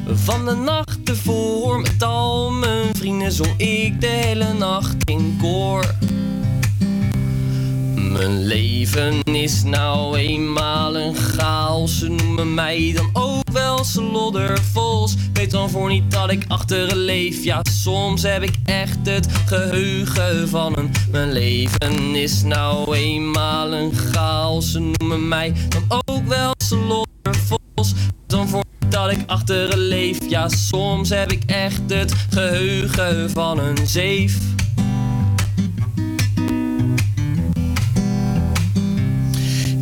van 0.06 0.44
de 0.44 0.54
nacht 0.54 0.98
ervoor. 1.04 1.80
Met 1.80 2.02
al 2.02 2.50
mijn 2.50 2.96
vrienden 2.96 3.32
zong 3.32 3.54
ik 3.56 4.00
de 4.00 4.06
hele 4.06 4.52
nacht 4.52 4.96
in 5.04 5.36
koor. 5.40 5.94
Mijn 8.18 8.46
leven 8.46 9.22
is 9.22 9.62
nou 9.62 10.16
eenmaal 10.16 10.96
een 10.96 11.14
chaos. 11.14 11.98
Ze 11.98 12.08
noemen 12.08 12.54
mij 12.54 12.92
dan 12.94 13.10
ook 13.12 13.50
wel 13.52 13.84
sloddervols. 13.84 15.16
Weet 15.32 15.50
dan 15.50 15.70
voor 15.70 15.88
niet 15.88 16.10
dat 16.10 16.30
ik 16.30 16.44
achteren 16.48 16.96
leef. 16.96 17.44
Ja, 17.44 17.60
soms 17.70 18.22
heb 18.22 18.42
ik 18.42 18.54
echt 18.64 18.98
het 19.02 19.28
geheugen 19.46 20.48
van 20.48 20.78
een. 20.78 20.90
Mijn 21.10 21.32
leven 21.32 22.14
is 22.14 22.42
nou 22.42 22.96
eenmaal 22.96 23.72
een 23.72 23.92
chaos. 23.94 24.70
Ze 24.70 24.80
noemen 24.80 25.28
mij 25.28 25.52
dan 25.68 26.00
ook 26.06 26.26
wel 26.26 26.52
sloddervols. 26.56 27.94
Dan 28.26 28.48
voor 28.48 28.64
dat 28.88 29.10
ik 29.10 29.20
achteren 29.26 29.78
leef. 29.78 30.18
Ja, 30.28 30.48
soms 30.48 31.08
heb 31.08 31.32
ik 31.32 31.42
echt 31.46 31.82
het 31.86 32.14
geheugen 32.30 33.30
van 33.30 33.58
een 33.58 33.86
zeef. 33.86 34.57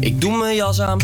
Ik 0.07 0.21
doe 0.21 0.37
mijn 0.37 0.57
jas 0.57 0.81
aan 0.81 0.99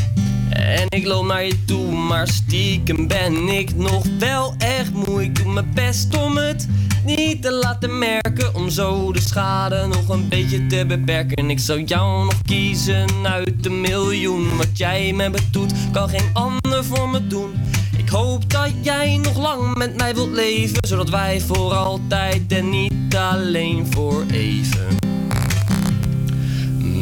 en 0.51 0.87
ik 0.89 1.07
loop 1.07 1.25
naar 1.25 1.45
je 1.45 1.65
toe, 1.65 1.93
maar 1.93 2.29
stiekem 2.29 3.09
ben 3.09 3.49
ik 3.49 3.75
nog 3.75 4.05
wel 4.19 4.55
echt 4.59 4.93
moe. 4.93 5.23
Ik 5.23 5.35
doe 5.35 5.53
mijn 5.53 5.71
best 5.75 6.17
om 6.17 6.37
het 6.37 6.69
niet 7.05 7.43
te 7.43 7.53
laten 7.53 7.99
merken, 7.99 8.55
om 8.55 8.71
zo 8.71 9.13
de 9.13 9.21
schade 9.21 9.87
nog 9.87 10.09
een 10.09 10.29
beetje 10.29 10.67
te 10.67 10.85
beperken. 10.87 11.51
Ik 11.51 11.59
zou 11.59 11.83
jou 11.83 12.25
nog 12.25 12.43
kiezen 12.43 13.09
uit 13.23 13.63
de 13.63 13.71
miljoen. 13.71 14.57
Wat 14.57 14.79
jij 14.79 15.13
me 15.13 15.31
doet, 15.51 15.73
kan 15.93 16.09
geen 16.09 16.31
ander 16.33 16.85
voor 16.85 17.09
me 17.09 17.27
doen. 17.27 17.53
Ik 17.97 18.09
hoop 18.09 18.51
dat 18.51 18.73
jij 18.81 19.17
nog 19.17 19.37
lang 19.37 19.77
met 19.77 19.97
mij 19.97 20.15
wilt 20.15 20.33
leven, 20.33 20.87
zodat 20.89 21.11
wij 21.11 21.41
voor 21.41 21.73
altijd 21.73 22.53
en 22.53 22.71
niet 22.71 23.17
alleen 23.17 23.87
voor 23.91 24.25
even. 24.31 25.02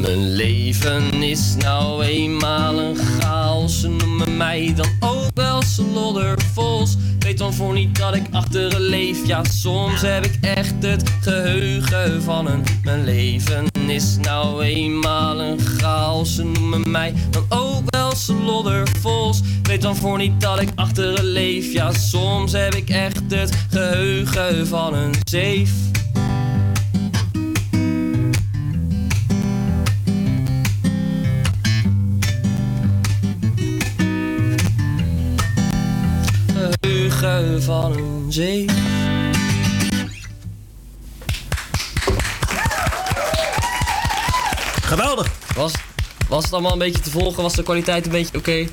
Mijn 0.01 0.35
leven 0.35 1.23
is 1.23 1.55
nou 1.59 2.05
eenmaal 2.05 2.79
een 2.79 2.97
chaos. 2.97 3.81
Ze 3.81 3.89
noemen 3.89 4.37
mij 4.37 4.73
dan 4.77 4.89
ook 5.01 5.31
wel 5.35 5.63
sloddervols. 5.63 6.97
Weet 7.19 7.39
dan 7.39 7.55
voor 7.55 7.75
niet 7.75 7.99
dat 7.99 8.15
ik 8.15 8.23
achteren 8.31 8.81
leef. 8.81 9.27
Ja, 9.27 9.45
soms 9.45 10.01
heb 10.01 10.25
ik 10.25 10.39
echt 10.41 10.75
het 10.79 11.11
geheugen 11.21 12.23
van 12.23 12.47
een. 12.47 12.65
Mijn 12.83 13.05
leven 13.05 13.67
is 13.89 14.17
nou 14.17 14.63
eenmaal 14.63 15.41
een 15.41 15.61
chaos. 15.61 16.35
Ze 16.35 16.45
noemen 16.45 16.91
mij 16.91 17.15
dan 17.31 17.45
ook 17.49 17.83
wel 17.91 18.15
sloddervols. 18.15 19.41
Weet 19.63 19.83
dan 19.83 19.97
voor 19.97 20.19
niet 20.19 20.41
dat 20.41 20.61
ik 20.61 20.69
achteren 20.75 21.25
leef. 21.25 21.73
Ja, 21.73 21.93
soms 21.93 22.53
heb 22.53 22.75
ik 22.75 22.91
echt 22.91 23.23
het 23.29 23.57
geheugen 23.71 24.67
van 24.67 24.95
een 24.95 25.15
zeef. 25.29 25.71
Van 37.59 37.93
een 37.93 38.33
zee. 38.33 38.65
Geweldig. 44.83 45.31
Was, 45.55 45.73
was 46.29 46.45
het 46.45 46.53
allemaal 46.53 46.73
een 46.73 46.79
beetje 46.79 47.01
te 47.01 47.11
volgen? 47.11 47.43
Was 47.43 47.55
de 47.55 47.63
kwaliteit 47.63 48.07
een 48.07 48.13
beetje 48.13 48.39
oké? 48.39 48.67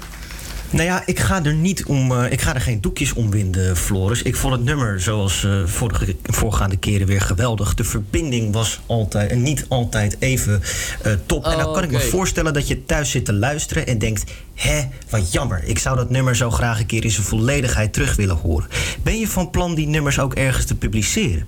Nou 0.69 0.83
ja, 0.85 1.03
ik 1.05 1.19
ga 1.19 1.43
er 1.43 1.53
niet 1.53 1.85
om. 1.85 2.11
eh, 2.11 2.31
ik 2.31 2.41
ga 2.41 2.55
er 2.55 2.61
geen 2.61 2.81
doekjes 2.81 3.13
om 3.13 3.31
winden, 3.31 3.77
Floris. 3.77 4.21
Ik 4.21 4.35
vond 4.35 4.53
het 4.53 4.63
nummer 4.63 5.01
zoals 5.01 5.43
eh, 5.43 5.65
vorige, 5.65 6.15
voorgaande 6.23 6.77
keren 6.77 7.07
weer 7.07 7.21
geweldig. 7.21 7.73
De 7.73 7.83
verbinding 7.83 8.53
was 8.53 8.79
altijd 8.85 9.31
en 9.31 9.41
niet 9.41 9.65
altijd 9.67 10.15
even 10.19 10.61
eh, 11.03 11.11
top. 11.25 11.45
en 11.45 11.57
dan 11.57 11.65
Oh, 11.67 11.73
kan 11.73 11.83
ik 11.83 11.91
me 11.91 11.99
voorstellen 11.99 12.53
dat 12.53 12.67
je 12.67 12.85
thuis 12.85 13.11
zit 13.11 13.25
te 13.25 13.33
luisteren 13.33 13.87
en 13.87 13.97
denkt: 13.99 14.31
hè, 14.53 14.81
wat 15.09 15.31
jammer. 15.31 15.63
Ik 15.63 15.79
zou 15.79 15.95
dat 15.95 16.09
nummer 16.09 16.35
zo 16.35 16.51
graag 16.51 16.79
een 16.79 16.85
keer 16.85 17.03
in 17.03 17.11
zijn 17.11 17.25
volledigheid 17.25 17.93
terug 17.93 18.15
willen 18.15 18.35
horen. 18.37 18.67
Ben 19.03 19.19
je 19.19 19.27
van 19.27 19.49
plan 19.49 19.75
die 19.75 19.87
nummers 19.87 20.19
ook 20.19 20.33
ergens 20.33 20.65
te 20.65 20.75
publiceren? 20.75 21.45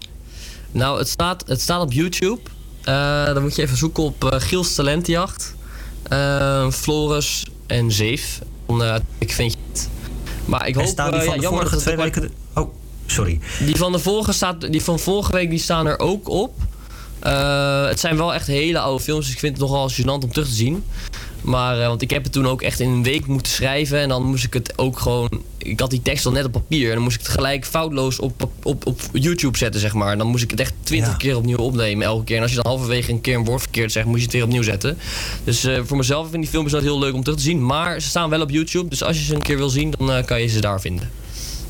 Nou, 0.71 0.97
het 0.99 1.07
staat, 1.07 1.43
het 1.47 1.61
staat 1.61 1.81
op 1.81 1.91
YouTube. 1.93 2.39
Dan 3.33 3.41
moet 3.41 3.55
je 3.55 3.61
even 3.61 3.77
zoeken 3.77 4.03
op 4.03 4.25
Giels 4.37 4.75
Talentenjacht. 4.75 5.55
Eh, 6.03 6.71
Floris 6.71 7.45
en 7.67 7.91
Zeef. 7.91 8.39
Eh, 8.77 8.95
ik 9.17 9.31
vind 9.31 9.51
je 9.51 9.57
het. 9.71 9.89
Maar 10.45 10.67
ik 10.67 10.75
hoop... 10.75 10.83
en 10.83 10.89
staan 10.89 11.11
die 11.11 11.19
eh, 11.19 11.25
van 11.25 11.35
ja, 11.35 11.41
de 11.41 11.47
vorige 11.47 11.77
twee 11.77 11.95
weken. 11.95 12.31
Oh, 12.53 12.73
sorry. 13.05 13.39
Die 13.59 13.75
van 13.75 13.91
de 13.91 13.99
vorige 13.99 14.33
staat, 14.33 14.71
die 14.71 14.83
van 14.83 14.99
vorige 14.99 15.31
week 15.31 15.49
die 15.49 15.59
staan 15.59 15.87
er 15.87 15.99
ook 15.99 16.27
op. 16.27 16.53
Eh, 17.19 17.85
het 17.85 17.99
zijn 17.99 18.17
wel 18.17 18.33
echt 18.33 18.47
hele 18.47 18.79
oude 18.79 19.03
films, 19.03 19.25
dus 19.25 19.33
ik 19.33 19.39
vind 19.39 19.57
het 19.57 19.69
nogal 19.69 19.91
gênant 19.91 20.23
om 20.23 20.31
terug 20.31 20.47
te 20.47 20.53
zien. 20.53 20.83
Maar, 21.41 21.79
eh, 21.79 21.87
want 21.87 22.01
ik 22.01 22.09
heb 22.09 22.23
het 22.23 22.31
toen 22.31 22.47
ook 22.47 22.61
echt 22.61 22.79
in 22.79 22.89
een 22.89 23.03
week 23.03 23.25
moeten 23.25 23.51
schrijven. 23.51 23.99
En 23.99 24.09
dan 24.09 24.23
moest 24.23 24.45
ik 24.45 24.53
het 24.53 24.73
ook 24.75 24.99
gewoon... 24.99 25.29
Ik 25.57 25.79
had 25.79 25.89
die 25.89 26.01
tekst 26.01 26.25
al 26.25 26.31
net 26.31 26.45
op 26.45 26.51
papier. 26.51 26.87
En 26.87 26.93
dan 26.93 27.03
moest 27.03 27.15
ik 27.15 27.21
het 27.21 27.31
gelijk 27.31 27.65
foutloos 27.65 28.19
op, 28.19 28.49
op, 28.63 28.85
op, 28.85 29.01
YouTube 29.11 29.57
zetten, 29.57 29.81
zeg 29.81 29.93
maar. 29.93 30.11
En 30.11 30.17
dan 30.17 30.27
moest 30.27 30.43
ik 30.43 30.51
het 30.51 30.59
echt 30.59 30.73
twintig 30.83 31.17
keer 31.17 31.35
opnieuw 31.35 31.57
opnemen, 31.57 32.05
elke 32.05 32.23
keer. 32.23 32.35
En 32.35 32.41
als 32.41 32.51
je 32.51 32.59
dan 32.61 32.71
halverwege 32.71 33.11
een 33.11 33.21
keer 33.21 33.35
een 33.35 33.45
woord 33.45 33.61
verkeerd 33.61 33.91
zegt, 33.91 34.05
moet 34.05 34.17
je 34.17 34.23
het 34.23 34.33
weer 34.33 34.43
opnieuw 34.43 34.61
zetten. 34.61 34.97
Dus 35.43 35.63
eh, 35.63 35.79
voor 35.83 35.97
mezelf 35.97 36.29
vind 36.29 36.41
die 36.41 36.51
films 36.51 36.73
altijd 36.73 36.91
heel 36.91 36.99
leuk 36.99 37.13
om 37.13 37.23
terug 37.23 37.37
te 37.37 37.45
zien. 37.45 37.65
Maar 37.65 38.01
ze 38.01 38.07
staan 38.07 38.29
wel 38.29 38.41
op 38.41 38.49
YouTube. 38.49 38.89
Dus 38.89 39.03
als 39.03 39.17
je 39.17 39.23
ze 39.23 39.35
een 39.35 39.41
keer 39.41 39.57
wil 39.57 39.69
zien, 39.69 39.93
dan 39.97 40.11
eh, 40.11 40.25
kan 40.25 40.41
je 40.41 40.47
ze 40.47 40.61
daar 40.61 40.81
vinden. 40.81 41.09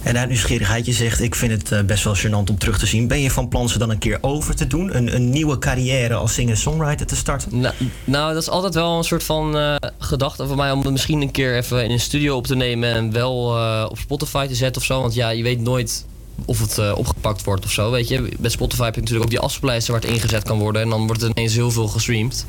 En 0.03 0.17
uit 0.17 0.27
nieuwsgierigheid, 0.27 0.85
je 0.85 0.93
zegt, 0.93 1.21
ik 1.21 1.35
vind 1.35 1.51
het 1.51 1.71
eh, 1.71 1.81
best 1.81 2.03
wel 2.03 2.15
gênant 2.17 2.49
om 2.49 2.57
terug 2.57 2.79
te 2.79 2.85
zien. 2.85 3.07
Ben 3.07 3.21
je 3.21 3.31
van 3.31 3.47
plan 3.47 3.69
ze 3.69 3.77
dan 3.77 3.89
een 3.89 3.97
keer 3.97 4.17
over 4.21 4.55
te 4.55 4.67
doen? 4.67 4.95
Een, 4.95 5.15
een 5.15 5.29
nieuwe 5.29 5.59
carrière 5.59 6.13
als 6.13 6.33
singer-songwriter 6.33 7.05
te 7.05 7.15
starten? 7.15 7.59
Nou, 7.59 7.73
nou, 8.03 8.33
dat 8.33 8.41
is 8.41 8.49
altijd 8.49 8.73
wel 8.73 8.97
een 8.97 9.03
soort 9.03 9.23
van 9.23 9.57
eh, 9.57 9.75
gedachte 9.99 10.47
van 10.47 10.57
mij 10.57 10.71
om 10.71 10.79
het 10.79 10.91
misschien 10.91 11.21
een 11.21 11.31
keer 11.31 11.55
even 11.55 11.83
in 11.83 11.91
een 11.91 11.99
studio 11.99 12.35
op 12.35 12.47
te 12.47 12.55
nemen 12.55 12.93
en 12.93 13.11
wel 13.11 13.57
eh, 13.57 13.85
op 13.89 13.97
Spotify 13.97 14.47
te 14.47 14.55
zetten 14.55 14.81
of 14.81 14.87
zo. 14.87 15.01
Want 15.01 15.13
ja, 15.13 15.29
je 15.29 15.43
weet 15.43 15.59
nooit 15.59 16.05
of 16.45 16.59
het 16.59 16.77
eh, 16.77 16.97
opgepakt 16.97 17.43
wordt 17.43 17.65
of 17.65 17.71
zo. 17.71 17.91
Weet 17.91 18.07
je, 18.07 18.29
bij 18.39 18.49
Spotify 18.49 18.83
heb 18.83 18.95
je 18.95 18.99
natuurlijk 18.99 19.25
ook 19.25 19.31
die 19.31 19.39
afspeellijsten 19.39 19.93
waar 19.93 20.01
het 20.01 20.11
ingezet 20.11 20.43
kan 20.43 20.59
worden 20.59 20.81
en 20.81 20.89
dan 20.89 21.07
wordt 21.07 21.21
er 21.21 21.29
ineens 21.29 21.53
heel 21.53 21.71
veel 21.71 21.87
gestreamd. 21.87 22.45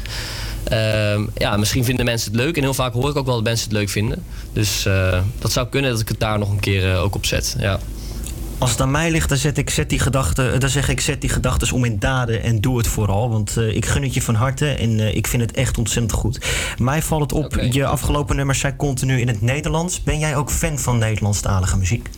Ehm, 0.65 1.25
ja, 1.35 1.57
misschien 1.57 1.85
vinden 1.85 2.05
mensen 2.05 2.33
het 2.33 2.41
leuk 2.41 2.57
en 2.57 2.63
heel 2.63 2.75
vaak 2.75 2.93
hoor 2.93 3.11
ik 3.11 3.17
ook 3.17 3.27
wel 3.27 3.35
dat 3.35 3.45
mensen 3.45 3.69
het 3.69 3.77
leuk 3.77 3.89
vinden. 3.89 4.25
Dus 4.53 4.87
eh, 4.87 5.21
dat 5.39 5.53
zou 5.53 5.69
kunnen 5.69 5.91
dat 5.91 6.01
ik 6.01 6.09
het 6.09 6.21
daar 6.21 6.39
nog 6.39 6.51
een 6.51 6.61
keer 6.61 6.93
eh, 6.93 7.03
ook 7.03 7.15
op 7.15 7.27
zet. 7.27 7.57
Ja. 7.59 7.81
Als 8.59 8.71
het 8.71 8.81
aan 8.81 8.91
mij 8.91 9.11
ligt, 9.11 9.29
dan, 9.29 9.39
zet 9.39 9.59
ik, 9.59 9.71
zet 9.71 9.89
die 9.89 9.99
gedachten, 9.99 10.61
dan 10.61 10.69
zeg 10.69 10.89
ik 10.89 11.01
zet 11.01 11.21
die 11.21 11.31
gedachten 11.31 11.75
om 11.75 11.85
in 11.85 11.99
daden 11.99 12.43
en 12.43 12.61
doe 12.61 12.77
het 12.77 12.87
vooral. 12.87 13.31
Want 13.31 13.57
ik 13.57 13.87
gun 13.87 14.03
het 14.03 14.15
je 14.15 14.23
van 14.23 14.35
harte 14.35 14.67
en 14.67 15.17
ik 15.17 15.27
vind 15.27 15.43
het 15.43 15.53
echt 15.53 15.79
ontzettend 15.79 16.13
goed. 16.13 16.39
Mij 16.79 17.03
valt 17.03 17.21
het 17.21 17.33
op, 17.33 17.61
je 17.71 17.87
afgelopen 17.87 18.37
nummers 18.37 18.59
zijn 18.59 18.77
continu 18.77 19.21
in 19.21 19.29
het 19.29 19.41
Nederlands. 19.41 20.03
Ben 20.03 20.19
jij 20.19 20.37
ook 20.37 20.51
fan 20.51 20.79
van 20.79 20.99
Nederlandstalige 20.99 21.77
muziek? 21.77 22.09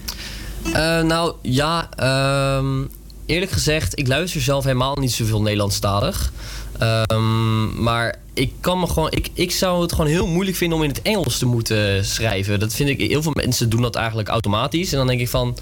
Eh, 0.65 1.03
nou 1.03 1.35
ja, 1.43 1.89
ehm, 1.97 2.83
eerlijk 3.27 3.51
gezegd, 3.51 3.99
ik 3.99 4.09
luister 4.09 4.41
zelf 4.41 4.65
helemaal 4.65 4.97
niet 5.01 5.13
zoveel 5.13 5.43
Nederlandstalig. 5.43 6.33
Ehm, 6.79 7.83
maar 7.83 8.19
ik 8.35 8.53
kan 8.61 8.81
me 8.81 8.87
gewoon, 8.87 9.11
ik, 9.11 9.29
ik 9.35 9.51
zou 9.51 9.83
het 9.83 9.93
gewoon 9.93 10.07
heel 10.07 10.27
moeilijk 10.27 10.57
vinden 10.57 10.79
om 10.79 10.85
in 10.85 10.91
het 10.91 11.03
Engels 11.03 11.39
te 11.39 11.47
moeten 11.47 12.05
schrijven. 12.05 12.61
Dat 12.61 12.75
vind 12.75 12.89
ik, 12.89 13.11
heel 13.11 13.23
veel 13.23 13.33
mensen 13.35 13.69
doen 13.69 13.83
dat 13.83 13.95
eigenlijk 13.95 14.29
automatisch. 14.29 14.93
En 14.93 14.99
dan 14.99 15.07
denk 15.07 15.21
ik 15.21 15.29
van, 15.29 15.57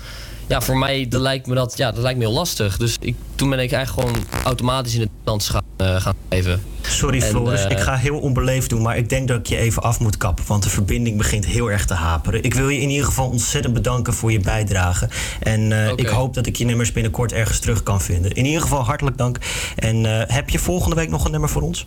ja, 0.50 0.60
voor 0.60 0.78
mij 0.78 1.08
dat 1.08 1.20
lijkt 1.20 1.46
me 1.46 1.54
dat, 1.54 1.76
ja, 1.76 1.92
dat 1.92 2.02
lijkt 2.02 2.18
me 2.18 2.24
heel 2.24 2.34
lastig. 2.34 2.76
Dus 2.76 2.96
ik, 3.00 3.16
toen 3.34 3.50
ben 3.50 3.58
ik 3.58 3.72
eigenlijk 3.72 4.08
gewoon 4.08 4.24
automatisch 4.44 4.94
in 4.94 5.00
het 5.00 5.10
Nederlands 5.10 5.48
gaan, 5.48 5.62
eh, 5.76 6.00
gaan 6.00 6.14
schrijven. 6.28 6.62
Sorry 6.82 7.20
En, 7.20 7.28
Floris, 7.28 7.64
eh, 7.64 7.70
ik 7.70 7.78
ga 7.78 7.96
heel 7.96 8.18
onbeleefd 8.18 8.70
doen, 8.70 8.82
maar 8.82 8.96
ik 8.96 9.08
denk 9.08 9.28
dat 9.28 9.38
ik 9.38 9.46
je 9.46 9.56
even 9.56 9.82
af 9.82 10.00
moet 10.00 10.16
kappen. 10.16 10.44
Want 10.46 10.62
de 10.62 10.68
verbinding 10.68 11.16
begint 11.16 11.46
heel 11.46 11.70
erg 11.70 11.84
te 11.86 11.94
haperen. 11.94 12.42
Ik 12.42 12.54
wil 12.54 12.68
je 12.68 12.80
in 12.80 12.90
ieder 12.90 13.06
geval 13.06 13.28
ontzettend 13.28 13.74
bedanken 13.74 14.14
voor 14.14 14.32
je 14.32 14.40
bijdrage. 14.40 15.08
En 15.40 15.72
eh, 15.72 15.92
ik 15.96 16.08
hoop 16.08 16.34
dat 16.34 16.46
ik 16.46 16.56
je 16.56 16.64
nummers 16.64 16.92
binnenkort 16.92 17.32
ergens 17.32 17.58
terug 17.58 17.82
kan 17.82 18.00
vinden. 18.00 18.32
In 18.32 18.44
ieder 18.44 18.62
geval 18.62 18.84
hartelijk 18.84 19.16
dank. 19.16 19.38
En 19.76 20.06
eh, 20.06 20.34
heb 20.34 20.50
je 20.50 20.58
volgende 20.58 20.96
week 20.96 21.08
nog 21.10 21.24
een 21.24 21.30
nummer 21.30 21.48
voor 21.48 21.62
ons? 21.62 21.86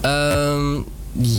Ehm, 0.00 0.80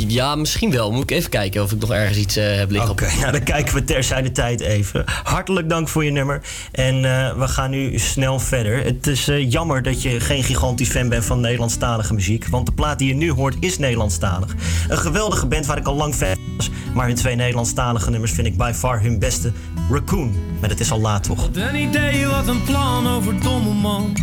ja, 0.07 0.35
misschien 0.35 0.71
wel. 0.71 0.91
Moet 0.91 1.03
ik 1.03 1.11
even 1.11 1.29
kijken 1.29 1.63
of 1.63 1.71
ik 1.71 1.79
nog 1.79 1.91
ergens 1.91 2.17
iets 2.17 2.35
eh, 2.35 2.55
heb 2.55 2.71
liggen. 2.71 2.91
Oké, 2.91 3.07
nou 3.19 3.31
dan 3.37 3.43
kijken 3.43 3.73
we 3.73 3.83
terzijde 3.83 4.31
tijd 4.31 4.59
even. 4.59 5.03
Hartelijk 5.23 5.69
dank 5.69 5.87
voor 5.87 6.05
je 6.05 6.11
nummer. 6.11 6.41
En 6.71 6.95
eh, 6.95 7.37
we 7.37 7.47
gaan 7.47 7.69
nu 7.69 7.99
snel 7.99 8.39
verder. 8.39 8.83
Het 8.83 9.07
is 9.07 9.27
eh, 9.27 9.51
jammer 9.51 9.83
dat 9.83 10.01
je 10.01 10.19
geen 10.19 10.43
gigantisch 10.43 10.89
fan 10.89 11.09
bent 11.09 11.25
van 11.25 11.39
Nederlandstalige 11.39 12.13
muziek. 12.13 12.47
Want 12.47 12.65
de 12.65 12.71
plaat 12.71 12.99
die 12.99 13.07
je 13.07 13.13
nu 13.13 13.31
hoort 13.31 13.55
is 13.59 13.77
Nederlandstalig. 13.77 14.55
Een 14.89 14.97
geweldige 14.97 15.45
band 15.45 15.65
waar 15.65 15.77
ik 15.77 15.87
al 15.87 15.95
lang 15.95 16.15
fan 16.15 16.27
van 16.27 16.55
was. 16.57 16.69
Maar 16.93 17.07
hun 17.07 17.15
twee 17.15 17.35
Nederlandstalige 17.35 18.09
nummers 18.09 18.31
vind 18.31 18.47
ik 18.47 18.57
by 18.57 18.71
far 18.75 19.01
hun 19.01 19.19
beste. 19.19 19.51
Raccoon, 19.89 20.35
met 20.59 20.69
Het 20.69 20.79
is 20.79 20.91
al 20.91 20.99
laat 20.99 21.23
toch? 21.23 21.49
Een 21.53 21.75
idee, 21.75 22.25
wat 22.25 22.47
een 22.47 22.63
plan 22.63 23.07
over 23.07 23.41
domme 23.41 23.73
man. 23.73 24.13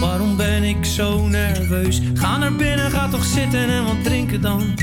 Waarom 0.00 0.36
ben 0.36 0.62
ik 0.62 0.84
zo 0.84 1.26
nerveus? 1.26 2.00
Ga 2.14 2.36
naar 2.36 2.52
binnen, 2.52 2.90
ga 2.90 3.08
toch 3.08 3.24
zitten 3.24 3.68
en 3.68 3.84
wat 3.84 4.04
drinken 4.04 4.40
dan. 4.40 4.74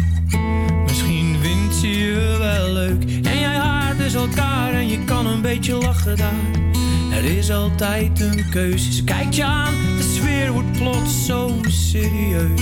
Misschien 0.84 1.38
vindt 1.42 1.76
ze 1.76 1.88
je 1.88 2.36
wel 2.40 2.74
leuk. 2.74 3.04
En 3.04 3.40
jij 3.40 3.56
haart 3.56 3.98
dus 3.98 4.14
elkaar 4.14 4.74
en 4.74 4.88
je 4.88 5.04
kan 5.04 5.26
een 5.26 5.42
beetje 5.42 5.76
lachen 5.76 6.18
daar. 6.18 6.64
Er 7.12 7.24
is 7.24 7.52
altijd 7.52 8.20
een 8.20 8.50
keuze. 8.50 8.94
Ze 8.94 9.04
kijkt 9.04 9.36
je 9.36 9.44
aan, 9.44 9.74
de 9.98 10.14
sfeer 10.16 10.52
wordt 10.52 10.72
plots 10.72 11.26
zo 11.26 11.56
serieus. 11.68 12.62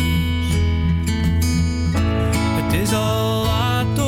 Het 2.55 2.81
is 2.81 2.93
al 2.93 3.43
laat 3.43 3.99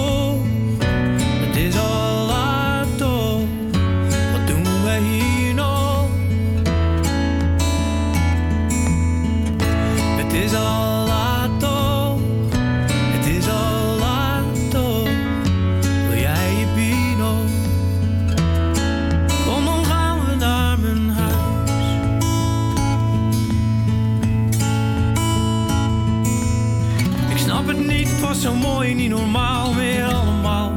niet 28.94 29.10
normaal 29.10 29.74
meer 29.74 30.04
allemaal. 30.04 30.72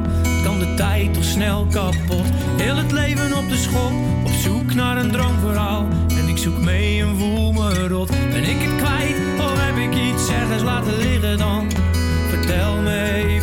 Kan 0.44 0.58
de 0.58 0.74
tijd 0.74 1.14
toch 1.14 1.24
snel 1.24 1.66
kapot? 1.70 2.26
Heel 2.56 2.76
het 2.76 2.92
leven 2.92 3.36
op 3.36 3.48
de 3.48 3.56
schop, 3.56 3.92
op 4.24 4.32
zoek 4.32 4.74
naar 4.74 4.96
een 4.96 5.10
droomverhaal. 5.10 5.86
En 6.08 6.28
ik 6.28 6.38
zoek 6.38 6.58
mee 6.58 7.02
en 7.02 7.16
voel 7.16 7.52
me 7.52 7.88
rot. 7.88 8.10
Ben 8.30 8.44
ik 8.44 8.60
het 8.60 8.76
kwijt 8.76 9.16
of 9.38 9.52
heb 9.56 9.76
ik 9.76 9.94
iets 9.94 10.28
ergens 10.28 10.62
laten 10.62 10.96
liggen 10.96 11.38
dan? 11.38 11.70
Vertel 12.28 12.80
me 12.82 13.37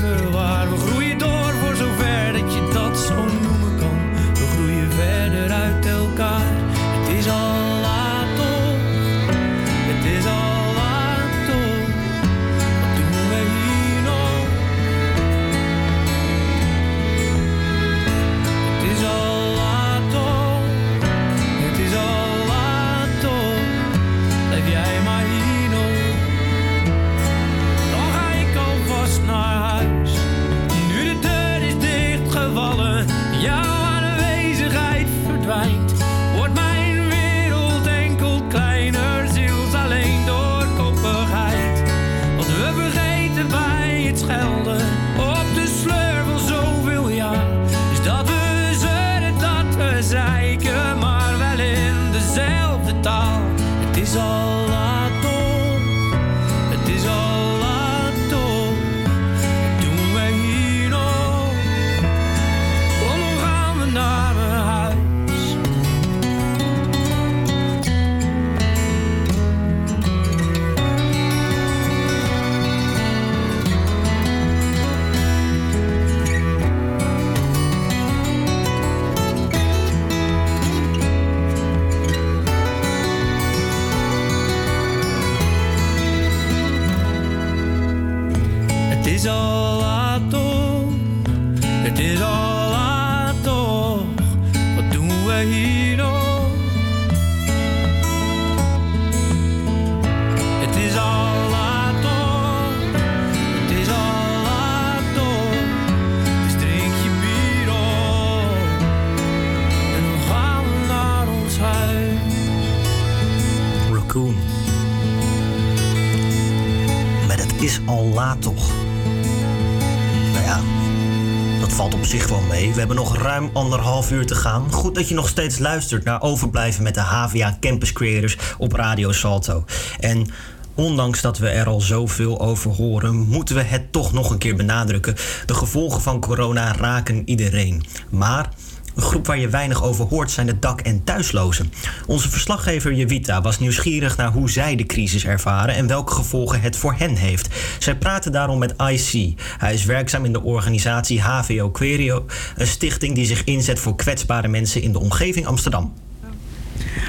anderhalf 123.96 124.22
uur 124.22 124.28
te 124.28 124.42
gaan. 124.42 124.72
Goed 124.72 124.96
dat 124.96 125.10
je 125.10 125.16
nog 125.16 125.28
steeds 125.28 125.58
luistert 125.58 126.04
naar 126.04 126.22
Overblijven 126.22 126.84
met 126.84 126.94
de 126.94 127.00
HVA 127.00 127.58
Campus 127.60 127.94
Creators 127.94 128.38
op 128.58 128.74
Radio 128.74 129.12
Salto. 129.12 129.66
En 130.00 130.28
ondanks 130.74 131.22
dat 131.22 131.38
we 131.38 131.50
er 131.50 131.68
al 131.68 131.82
zoveel 131.82 132.42
over 132.42 132.72
horen, 132.72 133.16
moeten 133.16 133.56
we 133.56 133.62
het 133.62 133.92
toch 133.92 134.14
nog 134.14 134.30
een 134.30 134.38
keer 134.38 134.56
benadrukken. 134.56 135.16
De 135.46 135.54
gevolgen 135.54 136.02
van 136.02 136.20
corona 136.20 136.76
raken 136.76 137.22
iedereen. 137.26 137.84
Maar 138.10 138.50
een 138.96 139.02
groep 139.02 139.28
waar 139.28 139.40
je 139.40 139.50
weinig 139.50 139.84
over 139.84 140.06
hoort 140.06 140.32
zijn 140.32 140.48
de 140.48 140.60
dak- 140.60 140.82
en 140.82 141.04
thuislozen. 141.04 141.74
Onze 142.06 142.30
verslaggever 142.30 142.94
Jevita 142.94 143.42
was 143.42 143.60
nieuwsgierig 143.60 144.18
naar 144.18 144.32
hoe 144.32 144.50
zij 144.50 144.76
de 144.76 144.86
crisis 144.86 145.26
ervaren 145.26 145.76
en 145.76 145.88
welke 145.88 146.14
gevolgen 146.14 146.62
het 146.62 146.76
voor 146.76 146.96
hen 146.98 147.16
heeft. 147.16 147.48
Zij 147.80 147.96
praten 147.96 148.32
daarom 148.32 148.60
met 148.60 148.74
IC. 148.78 149.40
Hij 149.58 149.74
is 149.74 149.86
werkzaam 149.86 150.26
in 150.26 150.34
de 150.34 150.42
organisatie 150.42 151.22
HVO 151.22 151.70
Querio, 151.70 152.26
een 152.56 152.68
stichting 152.68 153.16
die 153.16 153.26
zich 153.26 153.44
inzet 153.44 153.80
voor 153.80 153.96
kwetsbare 153.96 154.48
mensen 154.48 154.82
in 154.82 154.92
de 154.92 155.00
omgeving 155.00 155.46
Amsterdam. 155.46 155.94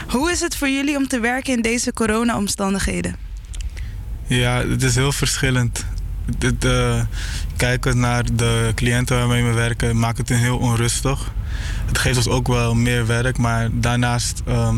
Hoe 0.09 0.31
is 0.31 0.41
het 0.41 0.57
voor 0.57 0.69
jullie 0.69 0.97
om 0.97 1.09
te 1.09 1.21
werken 1.21 1.55
in 1.55 1.63
deze 1.63 1.93
corona-omstandigheden? 1.93 3.17
Ja, 4.27 4.67
het 4.69 4.83
is 4.83 4.95
heel 4.95 5.13
verschillend. 5.13 5.87
Het, 6.39 6.65
eh, 6.65 7.01
kijken 7.57 8.01
naar 8.01 8.25
de 8.35 8.73
cliënten 8.75 9.17
waarmee 9.17 9.45
we 9.45 9.53
werken 9.53 9.99
maakt 9.99 10.19
het 10.19 10.29
heel 10.29 10.59
onrustig. 10.59 11.33
Het 11.87 11.99
geeft 11.99 12.17
ons 12.17 12.29
ook 12.29 12.47
wel 12.47 12.75
meer 12.75 13.07
werk, 13.07 13.39
maar 13.39 13.69
daarnaast 13.73 14.43
ehm, 14.47 14.77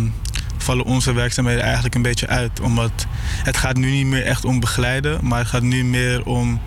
vallen 0.56 0.84
onze 0.84 1.12
werkzaamheden 1.12 1.62
eigenlijk 1.62 1.94
een 1.94 2.02
beetje 2.02 2.26
uit. 2.26 2.60
Omdat 2.60 3.06
het 3.42 3.56
gaat 3.56 3.76
nu 3.76 3.90
niet 3.90 4.06
meer 4.06 4.24
echt 4.24 4.44
om 4.44 4.60
begeleiden, 4.60 5.18
maar 5.22 5.38
het 5.38 5.48
gaat 5.48 5.62
nu 5.62 5.84
meer 5.84 6.24
om 6.24 6.60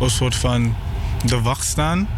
een 0.00 0.10
soort 0.10 0.34
van 0.34 0.74
de 1.24 1.40
wacht 1.40 1.66
staan. 1.66 2.08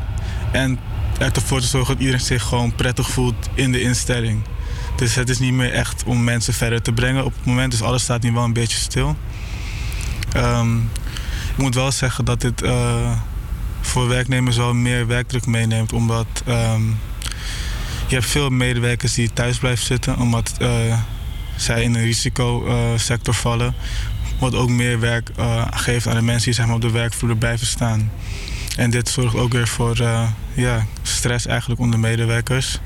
En 0.53 0.79
ervoor 1.19 1.61
te 1.61 1.67
zorgen 1.67 1.93
dat 1.93 2.03
iedereen 2.03 2.27
zich 2.27 2.43
gewoon 2.43 2.75
prettig 2.75 3.11
voelt 3.11 3.49
in 3.55 3.73
de 3.73 3.81
instelling. 3.81 4.43
Dus 4.97 5.15
het 5.15 5.29
is 5.29 5.39
niet 5.39 5.53
meer 5.53 5.73
echt 5.73 6.05
om 6.05 6.25
mensen 6.25 6.55
verder 6.55 6.83
te 6.83 6.93
brengen 6.93 7.25
op 7.25 7.35
het 7.35 7.45
moment. 7.45 7.71
Dus 7.71 7.83
alles 7.83 8.03
staat 8.03 8.23
nu 8.23 8.33
wel 8.33 8.45
een 8.45 8.53
beetje 8.53 8.79
stil. 8.79 9.17
Ehm, 10.33 10.77
ik 11.51 11.57
moet 11.57 11.75
wel 11.75 11.93
zeggen 11.93 12.25
dat 12.25 12.41
dit 12.41 12.63
eh, 12.63 13.13
voor 13.81 14.09
werknemers 14.09 14.57
wel 14.57 14.75
meer 14.75 15.07
werkdruk 15.07 15.47
meeneemt. 15.47 15.93
Omdat 15.93 16.27
ehm, 16.47 16.83
je 18.11 18.17
hebt 18.17 18.29
veel 18.29 18.51
medewerkers 18.51 19.15
die 19.15 19.33
thuis 19.33 19.59
blijven 19.59 19.87
zitten. 19.87 20.17
Omdat 20.17 20.53
eh, 20.59 20.69
zij 21.57 21.83
in 21.83 21.95
een 21.95 22.03
risicosector 22.03 23.35
vallen. 23.35 23.75
Wat 24.39 24.55
ook 24.55 24.69
meer 24.69 25.01
werk 25.01 25.29
eh, 25.37 25.67
geeft 25.71 26.07
aan 26.07 26.15
de 26.15 26.23
mensen 26.23 26.45
die 26.45 26.55
zeg 26.55 26.67
maar, 26.67 26.75
op 26.75 26.81
de 26.81 26.91
werkvloer 26.91 27.37
blijven 27.37 27.67
staan. 27.67 28.11
En 28.77 28.91
dit 28.91 29.09
zorgt 29.09 29.35
ook 29.35 29.53
weer 29.53 29.69
voor 29.69 29.97
eh, 29.97 30.29
ja, 30.55 30.87
stress 31.03 31.47
eigenlijk 31.47 31.81
onder 31.81 31.99
medewerkers. 31.99 32.81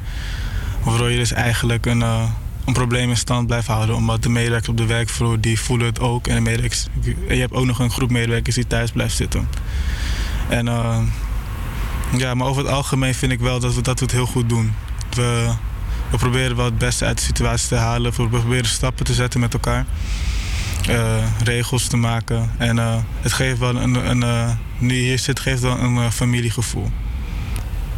Waardoor 0.83 1.11
je 1.11 1.17
dus 1.17 1.33
eigenlijk 1.33 1.87
een, 1.87 2.03
eh, 2.03 2.31
een 2.65 2.73
probleem 2.73 3.11
in 3.11 3.17
stand 3.17 3.47
blijft 3.47 3.67
houden. 3.67 3.95
Omdat 3.95 4.23
de 4.23 4.29
medewerkers 4.29 4.69
op 4.69 4.77
de 4.77 4.87
werkvloer 4.87 5.41
die 5.41 5.61
voelen 5.61 5.87
het 5.87 6.01
ook. 6.01 6.27
En, 6.27 6.35
de 6.35 6.41
medewerkers, 6.41 6.87
en 7.29 7.35
je 7.35 7.41
hebt 7.41 7.53
ook 7.53 7.65
nog 7.65 7.79
een 7.79 7.91
groep 7.91 8.11
medewerkers 8.11 8.55
die 8.55 8.67
thuis 8.67 8.91
blijft 8.91 9.17
zitten. 9.17 9.49
En, 10.49 10.69
eh, 10.69 10.99
ja, 12.17 12.35
maar 12.35 12.47
over 12.47 12.63
het 12.63 12.73
algemeen 12.73 13.15
vind 13.15 13.33
ik 13.33 13.41
wel 13.41 13.61
dat 13.61 13.75
we, 13.75 13.83
dat 13.83 13.99
we 13.99 14.05
het 14.05 14.15
heel 14.15 14.27
goed 14.27 14.49
doen. 14.49 14.73
We, 15.15 15.53
we 16.11 16.17
proberen 16.17 16.57
wel 16.57 16.65
het 16.65 16.79
beste 16.79 17.05
uit 17.05 17.19
de 17.19 17.25
situatie 17.25 17.69
te 17.69 17.75
halen. 17.75 18.13
We 18.13 18.29
proberen 18.29 18.67
stappen 18.67 19.05
te 19.05 19.15
zetten 19.15 19.41
met 19.41 19.53
elkaar. 19.53 19.87
Eh, 20.89 21.41
regels 21.43 21.87
te 21.87 21.97
maken. 21.97 22.51
En 22.59 22.79
eh, 22.79 22.97
het 23.21 23.33
geeft 23.33 23.59
wel 23.59 23.77
een, 23.77 23.95
een, 23.95 24.23
eh, 24.23 24.51
nu 24.79 24.95
je 24.95 25.03
hier 25.03 25.19
zit, 25.19 25.41
geeft 25.41 25.61
wel 25.61 25.79
een 25.79 25.97
eh, 25.97 26.11
familiegevoel. 26.11 26.91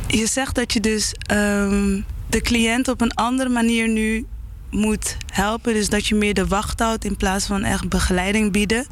Je 0.06 0.26
zegt 0.26 0.54
dat 0.54 0.72
je 0.72 0.80
dus 0.80 1.12
ehm, 1.12 2.00
de 2.26 2.40
cliënt 2.40 2.88
op 2.88 3.00
een 3.00 3.14
andere 3.14 3.48
manier 3.48 3.88
nu 3.88 4.26
moet 4.70 5.16
helpen. 5.32 5.72
Dus 5.74 5.88
dat 5.88 6.06
je 6.06 6.14
meer 6.14 6.34
de 6.34 6.46
wacht 6.46 6.80
houdt 6.80 7.04
in 7.04 7.16
plaats 7.16 7.46
van 7.46 7.62
echt 7.62 7.88
begeleiding 7.88 8.52
bieden. 8.52 8.86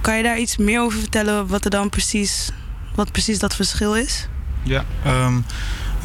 Kan 0.00 0.16
je 0.16 0.22
daar 0.22 0.38
iets 0.38 0.56
meer 0.56 0.80
over 0.80 0.98
vertellen 0.98 1.46
wat 1.46 1.64
er 1.64 1.70
dan 1.70 1.88
precies, 1.88 2.50
wat 2.94 3.12
precies 3.12 3.38
dat 3.38 3.54
verschil 3.54 3.96
is? 3.96 4.28
Ja, 4.62 4.84
ehm, 5.04 5.40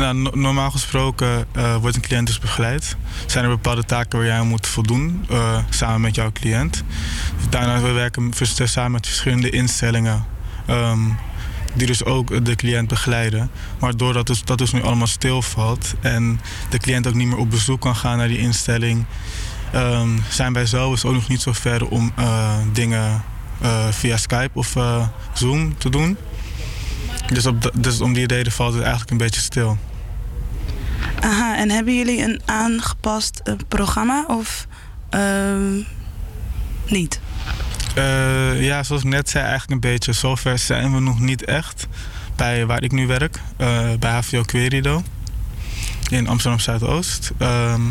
nou, 0.02 0.16
no- 0.16 0.32
normaal 0.34 0.72
gesproken 0.72 1.46
eh, 1.52 1.76
wordt 1.76 1.96
een 1.96 2.02
cliënt 2.02 2.28
dus 2.28 2.40
begeleid. 2.40 2.96
Zijn 3.26 3.44
er 3.44 3.50
bepaalde 3.50 3.84
taken 3.84 4.18
waar 4.18 4.28
jij 4.28 4.38
aan 4.38 4.48
moet 4.48 4.68
voldoen, 4.68 5.26
eh, 5.30 5.58
samen 5.70 6.02
met 6.02 6.16
jouw 6.16 6.32
cliënt. 6.32 6.84
Daarna 7.50 7.82
we 7.82 7.92
werken 7.92 8.34
we 8.38 8.68
samen 8.68 8.92
met 8.92 9.08
verschillende 9.08 9.50
instellingen. 9.50 10.26
ehm, 10.66 11.00
die 11.74 11.88
dus 11.88 12.04
ook 12.04 12.46
de 12.46 12.56
cliënt 12.56 12.88
begeleiden. 12.88 13.50
Maar 13.80 13.98
doordat 13.98 14.28
dus, 14.28 14.44
dat 14.44 14.58
dus 14.58 14.72
nu 14.72 14.84
allemaal 14.84 15.08
stilvalt 15.08 15.94
en 16.02 16.42
de 16.70 16.78
cliënt 16.78 17.08
ook 17.08 17.14
niet 17.14 17.28
meer 17.28 17.38
op 17.38 17.50
bezoek 17.50 17.82
kan 17.82 17.96
gaan 17.96 18.18
naar 18.18 18.28
die 18.28 18.38
instelling, 18.38 19.06
ehm, 19.72 20.10
zijn 20.30 20.54
wij 20.54 20.66
zelf 20.66 20.92
dus 20.92 21.06
ook 21.06 21.14
nog 21.14 21.28
niet 21.28 21.42
zo 21.42 21.54
ver 21.54 21.88
om 21.88 22.12
eh, 22.16 22.58
dingen 22.74 23.24
via 23.90 24.18
Skype 24.18 24.50
of 24.54 24.76
Zoom 25.34 25.78
te 25.78 25.90
doen. 25.90 26.18
Dus, 27.34 27.46
op 27.46 27.72
dus 27.74 28.02
om 28.02 28.14
die 28.14 28.28
reden 28.28 28.52
valt 28.52 28.74
het 28.74 28.82
eigenlijk 28.82 29.12
een 29.12 29.18
beetje 29.18 29.42
stil. 29.42 29.78
Aha, 31.20 31.58
en 31.58 31.70
hebben 31.70 31.98
jullie 31.98 32.24
een 32.24 32.42
aangepast 32.46 33.42
eh, 33.44 33.54
programma 33.68 34.26
of 34.28 34.68
ehm, 35.10 35.76
niet? 36.88 37.20
Eh, 37.96 38.64
ja, 38.64 38.84
zoals 38.84 39.04
ik 39.04 39.10
net 39.10 39.30
zei, 39.30 39.46
eigenlijk 39.46 39.72
een 39.72 39.92
beetje. 39.92 40.14
Zover 40.14 40.60
zijn 40.60 40.94
we 40.94 41.00
nog 41.00 41.20
niet 41.20 41.46
echt. 41.46 41.88
Bij 42.36 42.66
waar 42.66 42.84
ik 42.84 42.92
nu 42.92 43.08
werk, 43.08 43.40
eh, 43.58 43.90
bij 44.00 44.12
HVO 44.12 44.42
Querido. 44.42 45.04
In 46.10 46.28
Amsterdam 46.28 46.60
Zuidoost. 46.60 47.32
Ehm, 47.38 47.82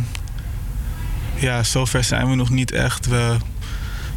ja, 1.35 1.63
zover 1.63 2.05
zijn 2.05 2.29
we 2.29 2.35
nog 2.35 2.51
niet 2.51 2.73
echt. 2.73 3.07
We, 3.07 3.37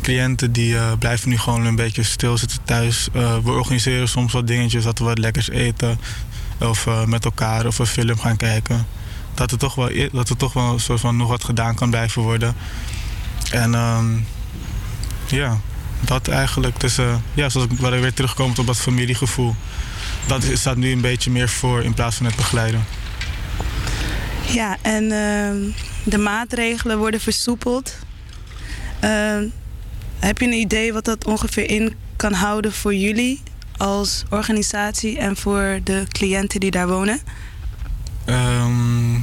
cliënten 0.04 0.52
die 0.52 0.76
blijven 1.00 1.30
nu 1.30 1.38
gewoon 1.38 1.66
een 1.66 1.76
beetje 1.76 2.04
stilzitten 2.04 2.64
thuis. 2.64 3.08
Eh, 3.14 3.38
we 3.44 3.52
organiseren 3.52 4.08
soms 4.08 4.34
wat 4.34 4.48
dingetjes, 4.48 4.84
dat 4.84 5.00
we 5.00 5.06
wat 5.06 5.18
lekkers 5.18 5.50
eten. 5.50 6.00
Of 6.60 6.88
eh, 6.88 7.06
met 7.06 7.26
elkaar 7.26 7.66
of 7.66 7.80
een 7.80 7.86
film 7.86 8.20
gaan 8.20 8.38
kijken. 8.38 8.88
Dat 9.34 9.52
er 9.52 9.58
toch 9.58 9.76
wel, 9.76 9.90
dat 10.12 10.30
er 10.30 10.38
toch 10.38 10.54
wel 10.54 10.74
een 10.74 10.80
soort 10.80 11.00
van 11.00 11.18
nog 11.18 11.28
wat 11.28 11.44
gedaan 11.44 11.76
kan 11.76 11.90
blijven 11.90 12.22
worden. 12.22 12.56
En 13.52 13.74
ehm, 13.74 14.18
ja, 15.28 15.58
dat 16.00 16.28
eigenlijk. 16.28 16.80
Dus 16.80 17.00
uh, 17.00 17.16
ja, 17.34 17.50
zoals 17.50 17.68
ik, 17.72 17.80
waar 17.80 17.94
ik 17.94 18.02
weer 18.02 18.14
terugkomt 18.14 18.60
op 18.60 18.68
dat 18.68 18.78
familiegevoel. 18.78 19.56
Dat 20.28 20.46
staat 20.54 20.78
nu 20.78 20.92
een 20.92 21.02
beetje 21.02 21.32
meer 21.32 21.50
voor 21.50 21.84
in 21.84 21.94
plaats 21.94 22.16
van 22.16 22.26
het 22.26 22.36
begeleiden. 22.36 22.86
Ja, 24.48 24.78
en 24.82 25.12
ehm, 25.12 25.58
de 26.04 26.18
maatregelen 26.18 26.98
worden 26.98 27.20
versoepeld. 27.20 27.96
Ehm, 29.00 29.46
heb 30.20 30.38
je 30.38 30.46
een 30.46 30.54
idee 30.54 30.94
wat 30.94 31.06
dat 31.06 31.26
ongeveer 31.26 31.70
in 31.70 31.96
kan 32.16 32.34
houden 32.34 32.74
voor 32.74 32.96
jullie 32.96 33.42
als 33.78 34.24
organisatie 34.30 35.18
en 35.18 35.36
voor 35.36 35.80
de 35.84 36.06
cliënten 36.12 36.60
die 36.60 36.72
daar 36.72 36.88
wonen? 36.88 37.20
Ehm, 38.26 39.16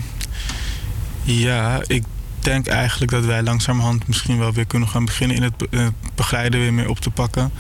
ja, 1.23 1.81
ik 1.87 2.05
denk 2.41 2.67
eigenlijk 2.67 3.11
dat 3.11 3.25
wij 3.25 3.43
langzamerhand 3.43 4.09
misschien 4.09 4.39
wel 4.39 4.53
weer 4.53 4.67
kunnen 4.67 4.89
gaan 4.89 5.05
beginnen 5.05 5.37
in 5.37 5.43
het, 5.43 5.57
be- 5.57 5.67
in 5.71 5.79
het 5.79 5.95
begeleiden 6.15 6.61
weer 6.61 6.75
meer 6.75 6.89
op 6.89 7.01
te 7.01 7.11
pakken. 7.11 7.53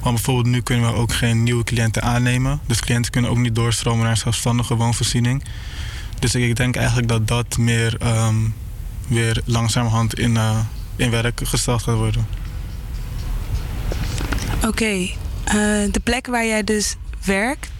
Want 0.00 0.14
bijvoorbeeld 0.14 0.46
nu 0.46 0.60
kunnen 0.60 0.92
we 0.92 0.96
ook 0.96 1.12
geen 1.12 1.42
nieuwe 1.42 1.64
cliënten 1.64 2.02
aannemen. 2.02 2.60
Dus 2.66 2.80
cliënten 2.80 3.12
kunnen 3.12 3.30
ook 3.30 3.38
niet 3.38 3.54
doorstromen 3.54 4.04
naar 4.04 4.16
zelfstandige 4.16 4.74
woonvoorziening. 4.74 5.44
Dus 6.18 6.34
ik 6.34 6.56
denk 6.56 6.76
eigenlijk 6.76 7.08
dat 7.08 7.28
dat 7.28 7.58
meer 7.58 7.96
ehm, 8.00 8.36
weer 9.08 9.42
langzamerhand 9.44 10.18
in, 10.18 10.36
eh, 10.36 10.58
in 10.96 11.10
werk 11.10 11.40
gesteld 11.44 11.82
gaat 11.82 11.96
worden. 11.96 12.26
Oké, 14.66 15.08
eh, 15.44 15.54
de 15.90 16.00
plek 16.02 16.26
waar 16.26 16.46
jij 16.46 16.64
dus 16.64 16.96
werkt, 17.24 17.70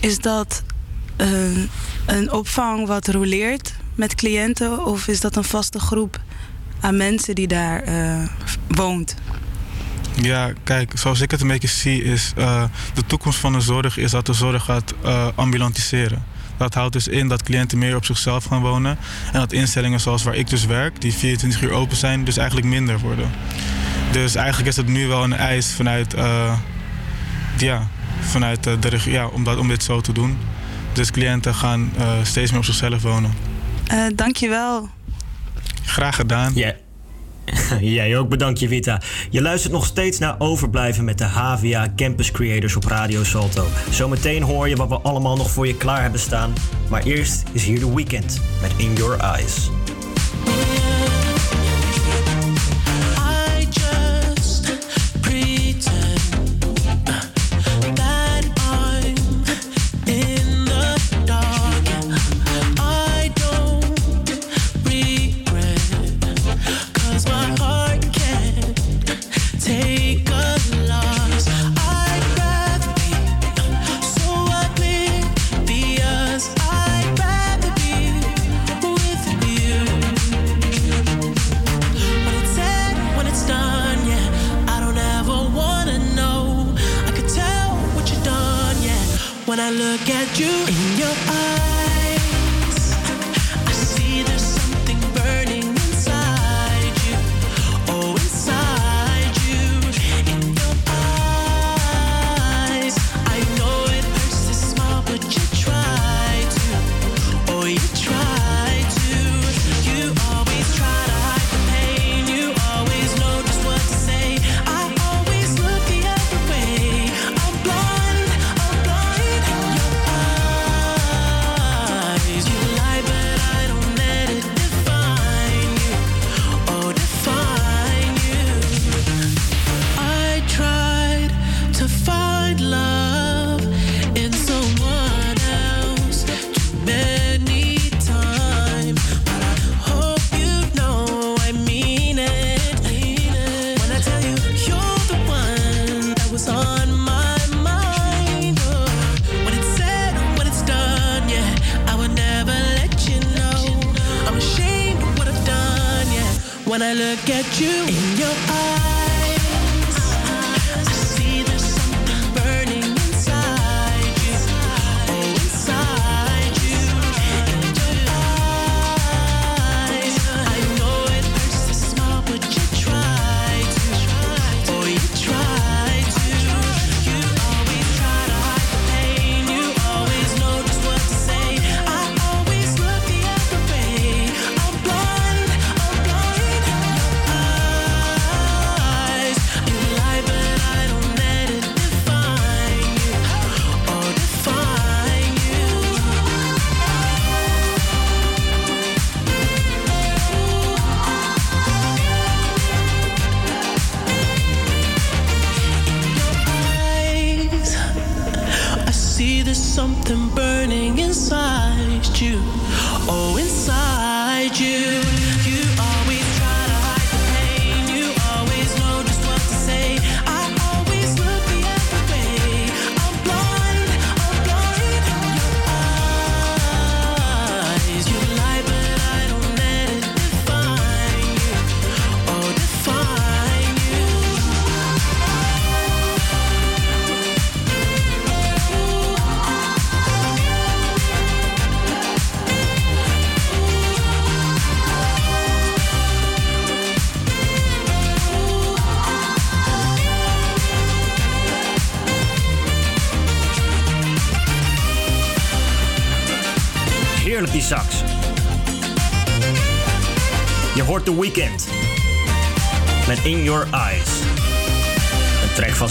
is 0.00 0.18
dat 0.18 0.62
eh, 1.16 1.28
een 2.06 2.32
opvang 2.32 2.86
wat 2.86 3.08
roleert 3.08 3.74
met 3.94 4.14
cliënten 4.14 4.86
of 4.86 5.08
is 5.08 5.20
dat 5.20 5.36
een 5.36 5.44
vaste 5.44 5.78
groep 5.78 6.20
aan 6.80 6.96
mensen 6.96 7.34
die 7.34 7.46
daar 7.46 7.82
eh, 7.82 8.22
woont? 8.68 9.14
Ja, 10.14 10.52
kijk, 10.64 10.92
zoals 10.98 11.20
ik 11.20 11.30
het 11.30 11.40
een 11.40 11.48
beetje 11.48 11.68
zie 11.68 12.02
is... 12.02 12.32
de 12.94 13.06
toekomst 13.06 13.38
van 13.38 13.52
de 13.52 13.60
zorg 13.60 13.96
is 13.96 14.10
dat 14.10 14.26
de 14.26 14.32
zorg 14.32 14.64
gaat 14.64 14.94
ambulantiseren. 15.34 16.24
Dat 16.62 16.74
houdt 16.74 16.92
dus 16.92 17.08
in 17.08 17.28
dat 17.28 17.42
cliënten 17.42 17.78
meer 17.78 17.96
op 17.96 18.04
zichzelf 18.04 18.44
gaan 18.44 18.60
wonen. 18.60 18.98
En 19.32 19.40
dat 19.40 19.52
instellingen 19.52 20.00
zoals 20.00 20.22
waar 20.22 20.34
ik 20.34 20.50
dus 20.50 20.66
werk, 20.66 21.00
die 21.00 21.14
24 21.14 21.62
uur 21.62 21.70
open 21.70 21.96
zijn, 21.96 22.24
dus 22.24 22.36
eigenlijk 22.36 22.68
minder 22.68 22.98
worden. 22.98 23.30
Dus 24.12 24.34
eigenlijk 24.34 24.68
is 24.68 24.76
het 24.76 24.88
nu 24.88 25.06
wel 25.06 25.24
een 25.24 25.32
eis 25.32 25.72
vanuit, 25.72 26.14
eh, 26.14 26.58
ja, 27.58 27.88
vanuit 28.20 28.66
eh, 28.66 28.72
de 28.80 28.88
regie 28.88 29.12
ja, 29.12 29.26
om, 29.26 29.44
dat, 29.44 29.58
om 29.58 29.68
dit 29.68 29.82
zo 29.82 30.00
te 30.00 30.12
doen. 30.12 30.38
Dus 30.92 31.10
cliënten 31.10 31.54
gaan 31.54 31.92
eh, 31.96 32.12
steeds 32.22 32.50
meer 32.50 32.60
op 32.60 32.66
zichzelf 32.66 33.02
wonen. 33.02 33.34
Eh 33.86 34.06
dankjewel. 34.14 34.88
Graag 35.84 36.16
gedaan. 36.16 36.52
Ja. 36.54 36.74
Jij 37.80 38.18
ook 38.18 38.28
bedankt, 38.28 38.60
Jevita. 38.60 39.00
Je 39.30 39.42
luistert 39.42 39.72
nog 39.72 39.86
steeds 39.86 40.18
naar 40.18 40.34
Overblijven 40.38 41.04
met 41.04 41.18
de 41.18 41.24
HVA 41.24 41.92
Campus 41.96 42.30
Creators 42.30 42.76
op 42.76 42.84
Radio 42.84 43.24
Salto. 43.24 43.66
Zometeen 43.90 44.42
hoor 44.42 44.68
je 44.68 44.76
wat 44.76 44.88
we 44.88 45.00
allemaal 45.00 45.36
nog 45.36 45.50
voor 45.50 45.66
je 45.66 45.76
klaar 45.76 46.02
hebben 46.02 46.20
staan. 46.20 46.52
Maar 46.88 47.02
eerst 47.02 47.42
is 47.52 47.64
hier 47.64 47.78
de 47.78 47.94
weekend 47.94 48.40
met 48.60 48.72
In 48.76 48.94
Your 48.94 49.18
Eyes. 49.18 49.70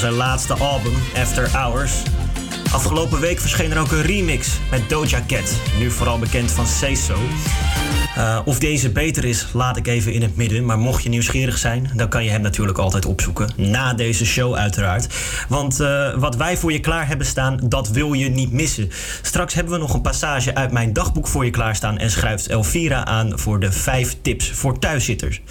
Zijn 0.02 0.14
laatste 0.14 0.54
album, 0.54 0.94
After 1.16 1.50
Hours. 1.50 1.92
Afgelopen 2.72 3.20
week 3.20 3.40
verscheen 3.40 3.72
er 3.72 3.80
ook 3.80 3.92
een 3.92 4.02
remix 4.02 4.50
met 4.72 4.90
Doja 4.90 5.24
Cat, 5.28 5.54
nu 5.80 5.92
vooral 5.92 6.20
bekend 6.20 6.52
van 6.52 6.68
Say 6.68 6.96
So. 6.96 7.16
Uh, 8.18 8.40
of 8.46 8.60
deze 8.60 8.90
beter 8.90 9.26
is, 9.26 9.48
laat 9.54 9.78
ik 9.78 9.88
even 9.88 10.14
in 10.14 10.22
het 10.22 10.36
midden. 10.36 10.66
Maar 10.66 10.78
mocht 10.78 11.04
je 11.04 11.10
nieuwsgierig 11.10 11.58
zijn, 11.58 11.92
dan 11.96 12.10
kan 12.10 12.24
je 12.24 12.30
hem 12.30 12.42
natuurlijk 12.42 12.78
altijd 12.78 13.06
opzoeken. 13.06 13.50
Na 13.56 13.94
deze 13.94 14.26
show 14.26 14.56
uiteraard. 14.56 15.08
Want 15.48 15.80
uh, 15.80 16.14
wat 16.18 16.36
wij 16.36 16.58
voor 16.58 16.72
je 16.72 16.80
klaar 16.80 17.08
hebben 17.08 17.28
staan, 17.28 17.60
dat 17.64 17.90
wil 17.90 18.14
je 18.14 18.30
niet 18.30 18.52
missen. 18.52 18.90
Straks 19.22 19.54
hebben 19.54 19.74
we 19.74 19.80
nog 19.80 19.94
een 19.94 20.02
passage 20.02 20.56
uit 20.56 20.72
mijn 20.72 20.94
dagboek 20.94 21.28
voor 21.28 21.46
je 21.46 21.52
klaarstaan. 21.52 21.98
En 21.98 22.12
schrijft 22.12 22.48
Elvira 22.48 23.06
aan 23.06 23.40
voor 23.40 23.60
de 23.60 23.72
vijf 23.72 24.18
tips 24.22 24.52
voor 24.52 24.80
thuiszitters. 24.80 25.42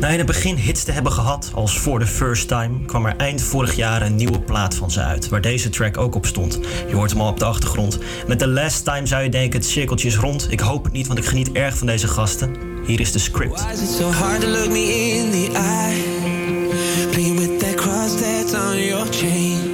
Na 0.00 0.08
in 0.08 0.18
het 0.18 0.26
begin 0.26 0.56
hits 0.56 0.84
te 0.84 0.92
hebben 0.92 1.12
gehad, 1.12 1.50
als 1.54 1.78
For 1.78 2.00
the 2.00 2.06
First 2.06 2.48
Time... 2.48 2.84
kwam 2.86 3.06
er 3.06 3.16
eind 3.16 3.42
vorig 3.42 3.76
jaar 3.76 4.02
een 4.02 4.14
nieuwe 4.14 4.40
plaat 4.40 4.74
van 4.74 4.90
ze 4.90 5.00
uit. 5.00 5.28
Waar 5.28 5.40
deze 5.40 5.68
track 5.68 5.98
ook 5.98 6.14
op 6.14 6.26
stond. 6.26 6.58
Je 6.88 6.94
hoort 6.94 7.10
hem 7.10 7.20
al 7.20 7.28
op 7.28 7.38
de 7.38 7.44
achtergrond. 7.44 7.98
Met 8.26 8.38
The 8.38 8.48
Last 8.48 8.84
Time 8.84 9.06
zou 9.06 9.22
je 9.22 9.28
denken, 9.28 9.58
het 9.58 9.68
cirkeltje 9.68 10.08
is 10.08 10.16
rond. 10.16 10.46
Ik 10.50 10.60
hoop 10.60 10.84
het 10.84 10.92
niet, 10.92 11.06
want 11.06 11.18
ik 11.18 11.24
geniet 11.24 11.52
erg 11.52 11.76
van 11.76 11.86
deze 11.86 12.08
gasten. 12.08 12.56
Hier 12.86 13.00
is 13.00 13.12
de 13.12 13.18
script. 13.18 13.66
Is 13.72 13.96
so 13.96 14.10
hard 14.10 14.42
look 14.46 14.68
me 14.68 15.14
in 15.14 15.30
the 15.30 15.58
eye? 15.58 17.08
Playing 17.10 17.38
with 17.38 17.60
that 17.60 17.74
cross 17.74 18.20
that's 18.20 18.54
on 18.54 18.84
your 18.84 19.06
chain. 19.10 19.69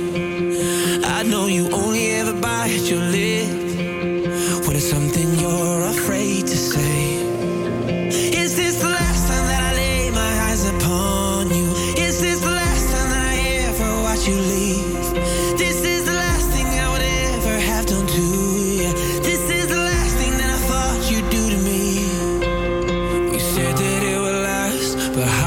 Last, 25.17 25.45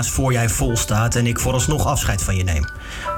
voor 0.00 0.32
jij 0.32 0.48
vol 0.48 0.76
staat 0.76 1.14
en 1.14 1.26
ik 1.26 1.40
vooralsnog 1.40 1.86
afscheid 1.86 2.22
van 2.22 2.36
je 2.36 2.44
neem. 2.44 2.64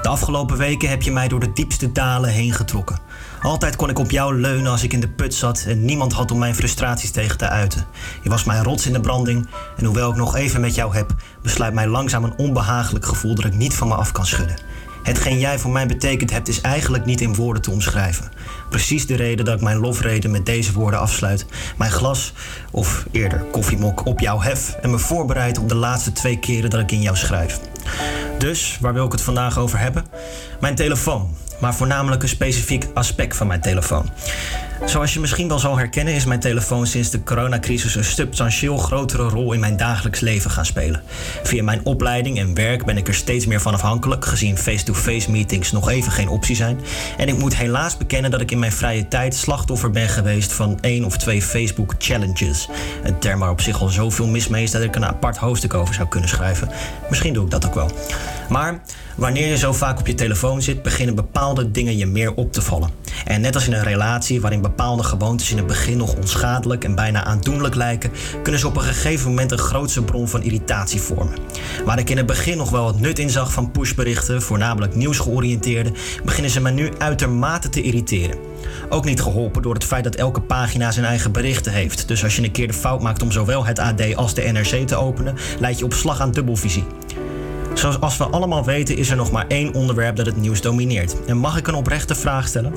De 0.01 0.07
afgelopen 0.07 0.57
weken 0.57 0.89
heb 0.89 1.01
je 1.01 1.11
mij 1.11 1.27
door 1.27 1.39
de 1.39 1.53
diepste 1.53 1.91
dalen 1.91 2.29
heen 2.29 2.53
getrokken. 2.53 2.99
Altijd 3.41 3.75
kon 3.75 3.89
ik 3.89 3.99
op 3.99 4.11
jou 4.11 4.39
leunen 4.39 4.71
als 4.71 4.83
ik 4.83 4.93
in 4.93 4.99
de 4.99 5.09
put 5.09 5.33
zat 5.33 5.63
en 5.67 5.85
niemand 5.85 6.13
had 6.13 6.31
om 6.31 6.39
mijn 6.39 6.55
frustraties 6.55 7.11
tegen 7.11 7.37
te 7.37 7.49
uiten. 7.49 7.85
Je 8.23 8.29
was 8.29 8.43
mijn 8.43 8.63
rots 8.63 8.85
in 8.85 8.93
de 8.93 8.99
branding 8.99 9.47
en 9.77 9.85
hoewel 9.85 10.09
ik 10.09 10.15
nog 10.15 10.35
even 10.35 10.61
met 10.61 10.75
jou 10.75 10.95
heb, 10.95 11.13
besluit 11.41 11.73
mij 11.73 11.87
langzaam 11.87 12.23
een 12.23 12.37
onbehagelijk 12.37 13.05
gevoel 13.05 13.35
dat 13.35 13.45
ik 13.45 13.53
niet 13.53 13.73
van 13.73 13.87
me 13.87 13.95
af 13.95 14.11
kan 14.11 14.25
schudden. 14.25 14.57
Hetgeen 15.03 15.39
jij 15.39 15.59
voor 15.59 15.71
mij 15.71 15.87
betekend 15.87 16.31
hebt 16.31 16.47
is 16.47 16.61
eigenlijk 16.61 17.05
niet 17.05 17.21
in 17.21 17.35
woorden 17.35 17.61
te 17.61 17.71
omschrijven. 17.71 18.31
Precies 18.69 19.07
de 19.07 19.15
reden 19.15 19.45
dat 19.45 19.55
ik 19.55 19.61
mijn 19.61 19.77
lofreden 19.77 20.31
met 20.31 20.45
deze 20.45 20.73
woorden 20.73 20.99
afsluit. 20.99 21.44
Mijn 21.85 21.97
glas, 21.97 22.33
of 22.71 23.05
eerder 23.11 23.39
koffiemok, 23.39 24.05
op 24.05 24.19
jou 24.19 24.43
hef 24.43 24.75
en 24.81 24.89
me 24.91 24.99
voorbereid 24.99 25.57
op 25.57 25.69
de 25.69 25.75
laatste 25.75 26.11
twee 26.11 26.39
keren 26.39 26.69
dat 26.69 26.79
ik 26.79 26.91
in 26.91 27.01
jou 27.01 27.15
schrijf. 27.15 27.59
Dus, 28.37 28.77
waar 28.81 28.93
wil 28.93 29.05
ik 29.05 29.11
het 29.11 29.21
vandaag 29.21 29.57
over 29.57 29.79
hebben? 29.79 30.05
Mijn 30.59 30.75
telefoon, 30.75 31.35
maar 31.59 31.75
voornamelijk 31.75 32.21
een 32.23 32.29
specifiek 32.29 32.87
aspect 32.93 33.37
van 33.37 33.47
mijn 33.47 33.61
telefoon. 33.61 34.09
Zoals 34.85 35.13
je 35.13 35.19
misschien 35.19 35.47
wel 35.47 35.59
zal 35.59 35.77
herkennen 35.77 36.13
is 36.13 36.25
mijn 36.25 36.39
telefoon 36.39 36.87
sinds 36.87 37.09
de 37.09 37.23
coronacrisis 37.23 37.95
een 37.95 38.03
substantieel 38.03 38.77
grotere 38.77 39.29
rol 39.29 39.53
in 39.53 39.59
mijn 39.59 39.77
dagelijks 39.77 40.19
leven 40.19 40.51
gaan 40.51 40.65
spelen. 40.65 41.03
Via 41.43 41.63
mijn 41.63 41.85
opleiding 41.85 42.39
en 42.39 42.53
werk 42.53 42.85
ben 42.85 42.97
ik 42.97 43.07
er 43.07 43.13
steeds 43.13 43.45
meer 43.45 43.61
van 43.61 43.73
afhankelijk, 43.73 44.25
gezien 44.25 44.57
face-to-face 44.57 45.31
meetings 45.31 45.71
nog 45.71 45.89
even 45.89 46.11
geen 46.11 46.29
optie 46.29 46.55
zijn. 46.55 46.79
En 47.17 47.27
ik 47.27 47.37
moet 47.37 47.55
helaas 47.55 47.97
bekennen 47.97 48.31
dat 48.31 48.41
ik 48.41 48.51
in 48.51 48.59
mijn 48.59 48.71
vrije 48.71 49.07
tijd 49.07 49.35
slachtoffer 49.35 49.91
ben 49.91 50.09
geweest 50.09 50.53
van 50.53 50.77
één 50.81 51.05
of 51.05 51.17
twee 51.17 51.41
Facebook 51.41 51.93
challenges. 51.97 52.69
Een 53.03 53.19
term 53.19 53.39
waar 53.39 53.51
op 53.51 53.61
zich 53.61 53.81
al 53.81 53.89
zoveel 53.89 54.27
mis 54.27 54.47
mee 54.47 54.63
is 54.63 54.71
dat 54.71 54.81
ik 54.81 54.95
een 54.95 55.05
apart 55.05 55.37
hoofdstuk 55.37 55.73
over 55.73 55.93
zou 55.93 56.07
kunnen 56.07 56.29
schrijven. 56.29 56.69
Misschien 57.09 57.33
doe 57.33 57.45
ik 57.45 57.51
dat 57.51 57.65
ook 57.65 57.75
wel. 57.75 57.91
Maar 58.49 58.81
wanneer 59.15 59.47
je 59.47 59.57
zo 59.57 59.73
vaak 59.73 59.99
op 59.99 60.07
je 60.07 60.15
telefoon 60.15 60.61
zit, 60.61 60.83
beginnen 60.83 61.15
bepaalde 61.15 61.71
dingen 61.71 61.97
je 61.97 62.05
meer 62.05 62.33
op 62.33 62.53
te 62.53 62.61
vallen. 62.61 62.89
En 63.25 63.41
net 63.41 63.55
als 63.55 63.67
in 63.67 63.73
een 63.73 63.83
relatie 63.83 64.41
waarin 64.41 64.61
bepaalde 64.61 65.03
gewoontes 65.03 65.51
in 65.51 65.57
het 65.57 65.67
begin 65.67 65.97
nog 65.97 66.15
onschadelijk 66.15 66.83
en 66.83 66.95
bijna 66.95 67.23
aandoenlijk 67.23 67.75
lijken, 67.75 68.11
kunnen 68.43 68.61
ze 68.61 68.67
op 68.67 68.75
een 68.75 68.81
gegeven 68.81 69.29
moment 69.29 69.51
een 69.51 69.57
grootse 69.57 70.03
bron 70.03 70.27
van 70.27 70.43
irritatie 70.43 71.01
vormen. 71.01 71.37
Waar 71.85 71.99
ik 71.99 72.09
in 72.09 72.17
het 72.17 72.25
begin 72.25 72.57
nog 72.57 72.69
wel 72.69 72.83
wat 72.83 72.99
nut 72.99 73.19
in 73.19 73.29
zag 73.29 73.53
van 73.53 73.71
pushberichten, 73.71 74.41
voornamelijk 74.41 74.95
nieuwsgeoriënteerde, 74.95 75.91
beginnen 76.23 76.51
ze 76.51 76.61
me 76.61 76.71
nu 76.71 76.91
uitermate 76.97 77.69
te 77.69 77.81
irriteren. 77.81 78.37
Ook 78.89 79.05
niet 79.05 79.21
geholpen 79.21 79.61
door 79.61 79.73
het 79.73 79.83
feit 79.83 80.03
dat 80.03 80.15
elke 80.15 80.41
pagina 80.41 80.91
zijn 80.91 81.05
eigen 81.05 81.31
berichten 81.31 81.71
heeft. 81.71 82.07
Dus 82.07 82.23
als 82.23 82.35
je 82.35 82.43
een 82.43 82.51
keer 82.51 82.67
de 82.67 82.73
fout 82.73 83.01
maakt 83.01 83.21
om 83.21 83.31
zowel 83.31 83.65
het 83.65 83.79
AD 83.79 84.15
als 84.15 84.33
de 84.33 84.41
NRC 84.41 84.87
te 84.87 84.95
openen, 84.95 85.35
leid 85.59 85.79
je 85.79 85.85
op 85.85 85.93
slag 85.93 86.21
aan 86.21 86.31
dubbelvisie. 86.31 86.83
Zoals 87.75 87.99
als 87.99 88.17
we 88.17 88.23
allemaal 88.23 88.63
weten 88.63 88.97
is 88.97 89.09
er 89.09 89.15
nog 89.15 89.31
maar 89.31 89.45
één 89.47 89.73
onderwerp 89.73 90.15
dat 90.15 90.25
het 90.25 90.37
nieuws 90.37 90.61
domineert. 90.61 91.25
En 91.25 91.37
mag 91.37 91.57
ik 91.57 91.67
een 91.67 91.75
oprechte 91.75 92.15
vraag 92.15 92.47
stellen? 92.47 92.73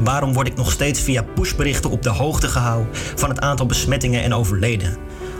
Waarom 0.00 0.32
word 0.32 0.46
ik 0.46 0.56
nog 0.56 0.72
steeds 0.72 1.00
via 1.00 1.22
pushberichten 1.22 1.90
op 1.90 2.02
de 2.02 2.10
hoogte 2.10 2.48
gehouden 2.48 2.88
van 2.94 3.28
het 3.28 3.40
aantal 3.40 3.66
besmettingen 3.66 4.22
en 4.22 4.34
overledenen? 4.34 4.96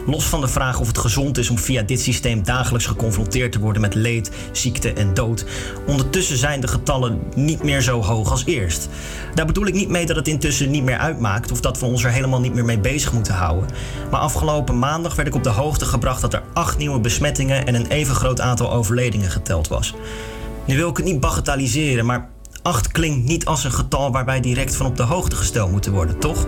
Los 0.07 0.25
van 0.25 0.41
de 0.41 0.49
vraag 0.49 0.81
of 0.81 0.87
het 0.87 0.99
gezond 0.99 1.39
is 1.39 1.51
om 1.51 1.59
via 1.59 1.83
dit 1.83 2.01
systeem 2.01 2.43
dagelijks 2.43 2.87
geconfronteerd 2.87 3.53
te 3.53 3.59
worden 3.59 3.83
met 3.83 3.95
leed, 3.95 4.31
ziekte 4.53 4.93
en 4.93 5.15
dood. 5.15 5.45
Ondertussen 5.87 6.37
zijn 6.37 6.61
de 6.61 6.69
getallen 6.69 7.21
niet 7.35 7.63
meer 7.63 7.81
zo 7.81 8.03
hoog 8.03 8.31
als 8.31 8.45
eerst. 8.45 8.89
Daar 9.35 9.47
bedoel 9.47 9.67
ik 9.67 9.75
niet 9.75 9.89
mee 9.89 10.07
dat 10.07 10.17
het 10.17 10.29
intussen 10.29 10.71
niet 10.71 10.85
meer 10.85 10.99
uitmaakt 10.99 11.53
of 11.53 11.61
dat 11.61 11.81
we 11.81 11.87
ons 11.87 12.05
er 12.05 12.11
helemaal 12.11 12.41
niet 12.41 12.55
meer 12.55 12.65
mee 12.65 12.79
bezig 12.79 13.13
moeten 13.13 13.35
houden. 13.35 13.69
Maar 14.11 14.21
afgelopen 14.21 14.79
maandag 14.79 15.15
werd 15.15 15.29
ik 15.29 15.35
op 15.35 15.43
de 15.43 15.49
hoogte 15.49 15.85
gebracht 15.85 16.21
dat 16.21 16.35
er 16.35 16.43
acht 16.53 16.79
nieuwe 16.79 17.01
besmettingen 17.01 17.67
en 17.67 17.75
een 17.75 17.87
even 17.87 18.15
groot 18.15 18.41
aantal 18.41 18.73
overledingen 18.73 19.31
geteld 19.31 19.69
was. 19.69 19.95
Nu 20.65 20.77
wil 20.77 20.89
ik 20.89 20.97
het 20.97 21.07
niet 21.07 21.21
bagatelliseren, 21.21 22.07
maar 22.07 22.29
8 22.63 22.89
klinkt 22.89 23.29
niet 23.29 23.45
als 23.45 23.65
een 23.65 23.73
getal 23.73 24.13
waar 24.13 24.25
wij 24.25 24.41
direct 24.41 24.77
van 24.77 24.87
op 24.87 24.97
de 24.97 25.03
hoogte 25.03 25.37
gesteld 25.37 25.71
moeten 25.71 25.93
worden, 25.93 26.19
toch? 26.19 26.47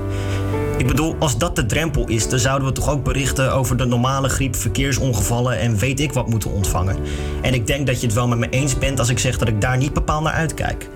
Ik 0.77 0.87
bedoel, 0.87 1.17
als 1.19 1.39
dat 1.39 1.57
de 1.57 1.67
drempel 1.67 2.09
is, 2.09 2.29
dan 2.29 2.39
zouden 2.39 2.69
we 2.69 2.75
toch 2.75 2.91
ook 2.91 3.05
berichten 3.05 3.53
over 3.53 3.77
de 3.77 3.85
normale 3.85 4.29
griep, 4.29 4.57
verkeersongevallen 4.57 5.59
en 5.59 5.79
weet 5.79 6.01
ik 6.01 6.13
wat 6.13 6.29
moeten 6.29 6.51
ontvangen. 6.51 6.97
En 7.43 7.55
ik 7.55 7.67
denk 7.67 7.87
dat 7.87 8.01
je 8.01 8.07
het 8.07 8.15
wel 8.15 8.29
met 8.29 8.39
me 8.39 8.49
eens 8.49 8.79
bent 8.79 8.99
als 8.99 9.09
ik 9.09 9.19
zeg 9.19 9.39
dat 9.39 9.49
ik 9.49 9.61
daar 9.61 9.77
niet 9.77 9.93
bepaald 9.93 10.23
naar 10.23 10.33
uitkijk. 10.33 10.89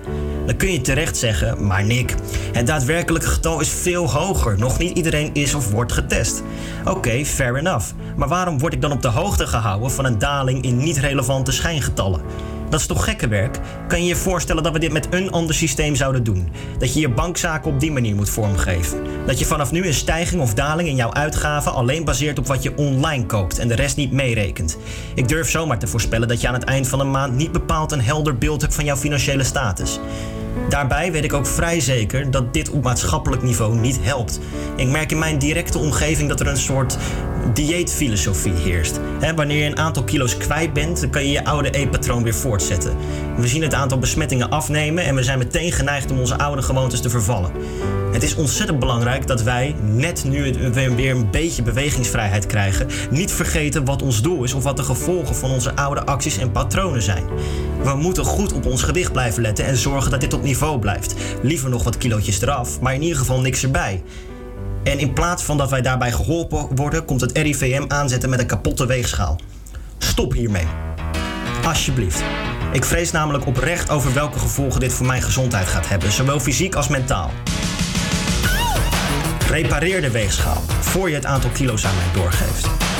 Dan 0.45 0.55
kun 0.55 0.71
je 0.71 0.81
terecht 0.81 1.17
zeggen, 1.17 1.67
maar 1.67 1.83
Nick, 1.83 2.15
het 2.51 2.67
daadwerkelijke 2.67 3.27
getal 3.27 3.59
is 3.59 3.69
veel 3.69 4.11
hoger. 4.11 4.57
Nog 4.59 4.77
niet 4.77 4.97
iedereen 4.97 5.29
is 5.33 5.53
of 5.53 5.71
wordt 5.71 5.91
getest. 5.91 6.43
Oké, 6.85 7.25
fair 7.25 7.55
enough. 7.55 7.85
Maar 8.15 8.27
waarom 8.27 8.59
word 8.59 8.73
ik 8.73 8.81
dan 8.81 8.91
op 8.91 9.01
de 9.01 9.07
hoogte 9.07 9.47
gehouden 9.47 9.91
van 9.91 10.05
een 10.05 10.19
daling 10.19 10.63
in 10.63 10.77
niet 10.77 10.97
relevante 10.97 11.51
schijngetallen? 11.51 12.21
Dat 12.71 12.79
is 12.79 12.85
toch 12.85 13.03
gekke 13.03 13.27
werk? 13.27 13.59
Kan 13.87 14.01
je 14.01 14.07
je 14.07 14.15
voorstellen 14.15 14.63
dat 14.63 14.73
we 14.73 14.79
dit 14.79 14.91
met 14.91 15.07
een 15.09 15.31
ander 15.31 15.55
systeem 15.55 15.95
zouden 15.95 16.23
doen? 16.23 16.49
Dat 16.77 16.93
je 16.93 16.99
je 16.99 17.09
bankzaken 17.09 17.71
op 17.71 17.79
die 17.79 17.91
manier 17.91 18.15
moet 18.15 18.29
vormgeven? 18.29 19.03
Dat 19.25 19.39
je 19.39 19.45
vanaf 19.45 19.71
nu 19.71 19.87
een 19.87 19.93
stijging 19.93 20.41
of 20.41 20.53
daling 20.53 20.89
in 20.89 20.95
jouw 20.95 21.13
uitgaven 21.13 21.73
alleen 21.73 22.03
baseert 22.03 22.39
op 22.39 22.47
wat 22.47 22.63
je 22.63 22.77
online 22.77 23.25
koopt 23.25 23.59
en 23.59 23.67
de 23.67 23.75
rest 23.75 23.95
niet 23.95 24.11
meerekent? 24.11 24.77
Ik 25.15 25.27
durf 25.27 25.49
zomaar 25.49 25.79
te 25.79 25.87
voorspellen 25.87 26.27
dat 26.27 26.41
je 26.41 26.47
aan 26.47 26.53
het 26.53 26.63
eind 26.63 26.87
van 26.87 26.99
de 26.99 27.05
maand 27.05 27.35
niet 27.35 27.51
bepaald 27.51 27.91
een 27.91 28.01
helder 28.01 28.37
beeld 28.37 28.61
hebt 28.61 28.75
van 28.75 28.85
jouw 28.85 28.97
financiële 28.97 29.43
status. 29.43 29.99
Daarbij 30.69 31.11
weet 31.11 31.23
ik 31.23 31.33
ook 31.33 31.47
vrij 31.47 31.79
zeker 31.79 32.31
dat 32.31 32.53
dit 32.53 32.69
op 32.69 32.83
maatschappelijk 32.83 33.41
niveau 33.41 33.75
niet 33.75 33.99
helpt. 34.01 34.39
Ik 34.75 34.87
merk 34.87 35.11
in 35.11 35.19
mijn 35.19 35.39
directe 35.39 35.77
omgeving 35.77 36.29
dat 36.29 36.39
er 36.39 36.47
een 36.47 36.57
soort 36.57 36.97
dieetfilosofie 37.53 38.53
heerst. 38.53 38.99
Wanneer 39.35 39.57
je 39.57 39.69
een 39.69 39.77
aantal 39.77 40.03
kilo's 40.03 40.37
kwijt 40.37 40.73
bent, 40.73 41.01
dan 41.01 41.09
kan 41.09 41.25
je 41.25 41.31
je 41.31 41.45
oude 41.45 41.69
eetpatroon 41.69 42.23
weer 42.23 42.33
voortzetten. 42.33 42.95
We 43.37 43.47
zien 43.47 43.61
het 43.61 43.73
aantal 43.73 43.97
besmettingen 43.97 44.49
afnemen 44.49 45.03
en 45.03 45.15
we 45.15 45.23
zijn 45.23 45.37
meteen 45.37 45.71
geneigd 45.71 46.11
om 46.11 46.19
onze 46.19 46.37
oude 46.37 46.61
gewoontes 46.61 47.01
te 47.01 47.09
vervallen. 47.09 47.51
Het 48.11 48.23
is 48.23 48.35
ontzettend 48.35 48.79
belangrijk 48.79 49.27
dat 49.27 49.43
wij, 49.43 49.75
net 49.81 50.23
nu 50.23 50.53
we 50.53 50.95
weer 50.95 51.15
een 51.15 51.29
beetje 51.31 51.63
bewegingsvrijheid 51.63 52.45
krijgen, 52.45 52.87
niet 53.09 53.31
vergeten 53.31 53.85
wat 53.85 54.01
ons 54.01 54.21
doel 54.21 54.43
is 54.43 54.53
of 54.53 54.63
wat 54.63 54.77
de 54.77 54.83
gevolgen 54.83 55.35
van 55.35 55.51
onze 55.51 55.75
oude 55.75 56.05
acties 56.05 56.37
en 56.37 56.51
patronen 56.51 57.01
zijn. 57.01 57.23
We 57.83 57.95
moeten 57.95 58.25
goed 58.25 58.53
op 58.53 58.65
ons 58.65 58.83
gewicht 58.83 59.11
blijven 59.11 59.41
letten 59.41 59.65
en 59.65 59.77
zorgen 59.77 60.11
dat 60.11 60.21
dit 60.21 60.33
op 60.33 60.43
niveau 60.43 60.79
blijft. 60.79 61.15
Liever 61.41 61.69
nog 61.69 61.83
wat 61.83 61.97
kilootjes 61.97 62.41
eraf, 62.41 62.79
maar 62.79 62.93
in 62.93 63.01
ieder 63.01 63.17
geval 63.17 63.39
niks 63.39 63.63
erbij. 63.63 64.01
En 64.83 64.99
in 64.99 65.13
plaats 65.13 65.43
van 65.43 65.57
dat 65.57 65.69
wij 65.69 65.81
daarbij 65.81 66.11
geholpen 66.11 66.75
worden, 66.75 67.05
komt 67.05 67.21
het 67.21 67.37
RIVM 67.37 67.83
aanzetten 67.87 68.29
met 68.29 68.39
een 68.39 68.45
kapotte 68.45 68.85
weegschaal. 68.85 69.39
Stop 69.97 70.33
hiermee. 70.33 70.67
Alsjeblieft. 71.65 72.23
Ik 72.71 72.85
vrees 72.85 73.11
namelijk 73.11 73.45
oprecht 73.45 73.89
over 73.89 74.13
welke 74.13 74.39
gevolgen 74.39 74.79
dit 74.79 74.93
voor 74.93 75.05
mijn 75.05 75.21
gezondheid 75.21 75.67
gaat 75.67 75.87
hebben, 75.87 76.11
zowel 76.11 76.39
fysiek 76.39 76.75
als 76.75 76.87
mentaal. 76.87 77.31
Repareer 79.49 80.01
de 80.01 80.11
weegschaal 80.11 80.61
voor 80.79 81.09
je 81.09 81.15
het 81.15 81.25
aantal 81.25 81.49
kilo's 81.49 81.85
aan 81.85 81.95
mij 81.95 82.21
doorgeeft. 82.21 82.90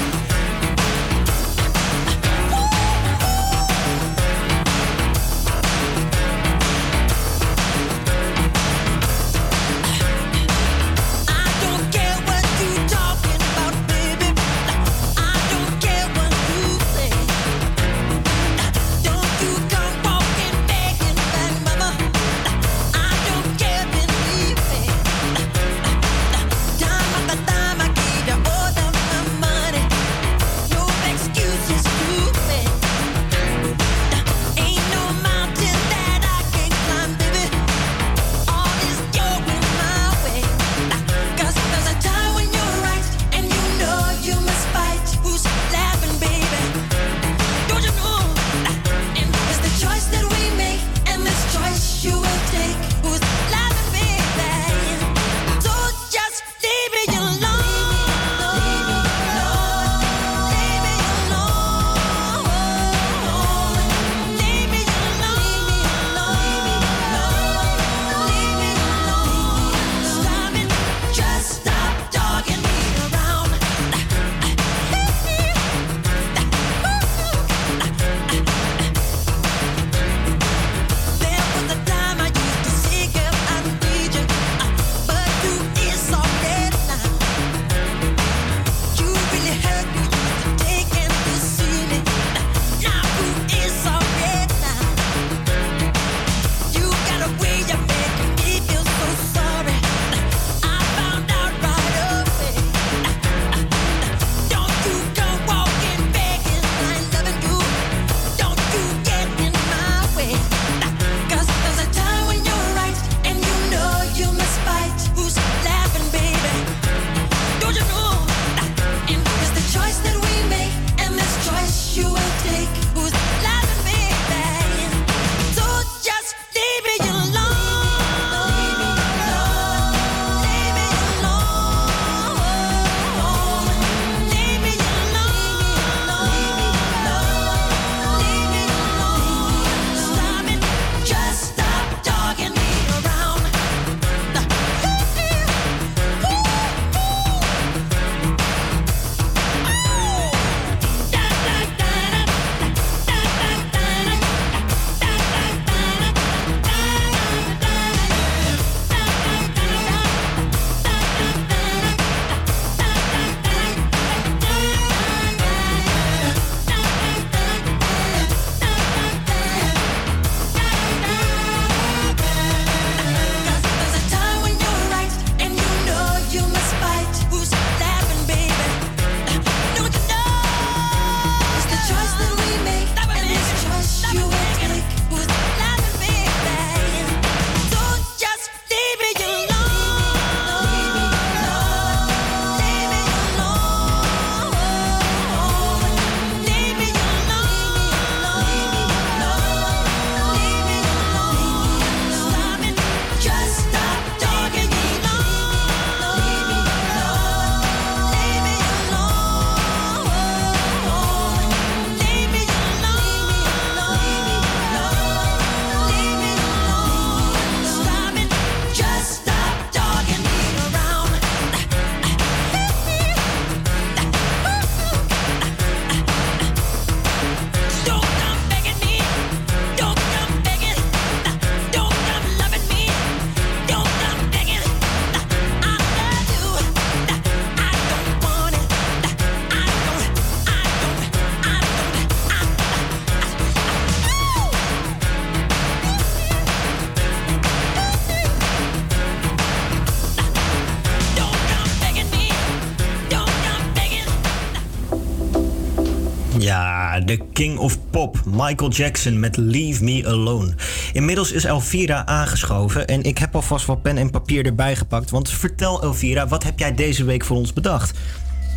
King 257.42 257.58
of 257.58 257.78
Pop, 257.90 258.18
Michael 258.26 258.70
Jackson 258.70 259.20
met 259.20 259.38
Leave 259.38 259.84
Me 259.84 260.04
Alone. 260.06 260.54
Inmiddels 260.94 261.32
is 261.32 261.44
Elvira 261.44 262.06
aangeschoven 262.06 262.88
en 262.88 263.04
ik 263.04 263.18
heb 263.18 263.36
alvast 263.36 263.66
wat 263.66 263.82
pen 263.82 263.98
en 263.98 264.10
papier 264.10 264.46
erbij 264.46 264.76
gepakt. 264.76 265.10
Want 265.10 265.30
vertel 265.30 265.82
Elvira, 265.82 266.28
wat 266.28 266.44
heb 266.44 266.60
jij 266.60 266.76
deze 266.76 267.04
week 267.04 267.26
voor 267.26 267.38
ons 267.38 267.54
bedacht? 267.54 267.98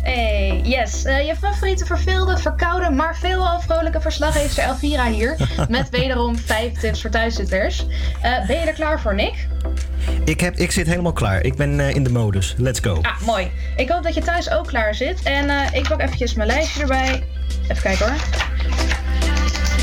Hey, 0.03 0.61
yes. 0.63 1.05
Eh, 1.05 1.27
je 1.27 1.35
favoriete 1.35 1.85
verveelde, 1.85 2.37
verkoude, 2.37 2.89
maar 2.89 3.17
veelal 3.17 3.61
vrolijke 3.61 4.01
verslaggever 4.01 4.63
Elvira 4.63 5.11
hier. 5.11 5.37
Met 5.69 5.89
wederom 5.89 6.37
vijf 6.37 6.79
tips 6.79 7.01
voor 7.01 7.09
thuiszitters. 7.09 7.85
Eh, 8.21 8.47
ben 8.47 8.59
je 8.59 8.65
er 8.65 8.73
klaar 8.73 9.01
voor, 9.01 9.15
Nick? 9.15 9.47
Ik, 10.25 10.39
heb, 10.39 10.55
ik 10.55 10.71
zit 10.71 10.87
helemaal 10.87 11.13
klaar. 11.13 11.43
Ik 11.43 11.55
ben 11.55 11.79
eh, 11.79 11.95
in 11.95 12.03
de 12.03 12.11
modus. 12.11 12.55
Let's 12.57 12.79
go. 12.79 12.99
Ah, 13.01 13.21
mooi. 13.21 13.51
Ik 13.75 13.89
hoop 13.89 14.03
dat 14.03 14.13
je 14.13 14.21
thuis 14.21 14.49
ook 14.49 14.67
klaar 14.67 14.95
zit. 14.95 15.23
En 15.23 15.73
ik 15.73 15.87
pak 15.87 16.01
eventjes 16.01 16.33
mijn 16.33 16.49
lijstje 16.49 16.81
erbij. 16.81 17.23
Even 17.67 17.81
kijken 17.81 18.09
hoor. 18.09 18.44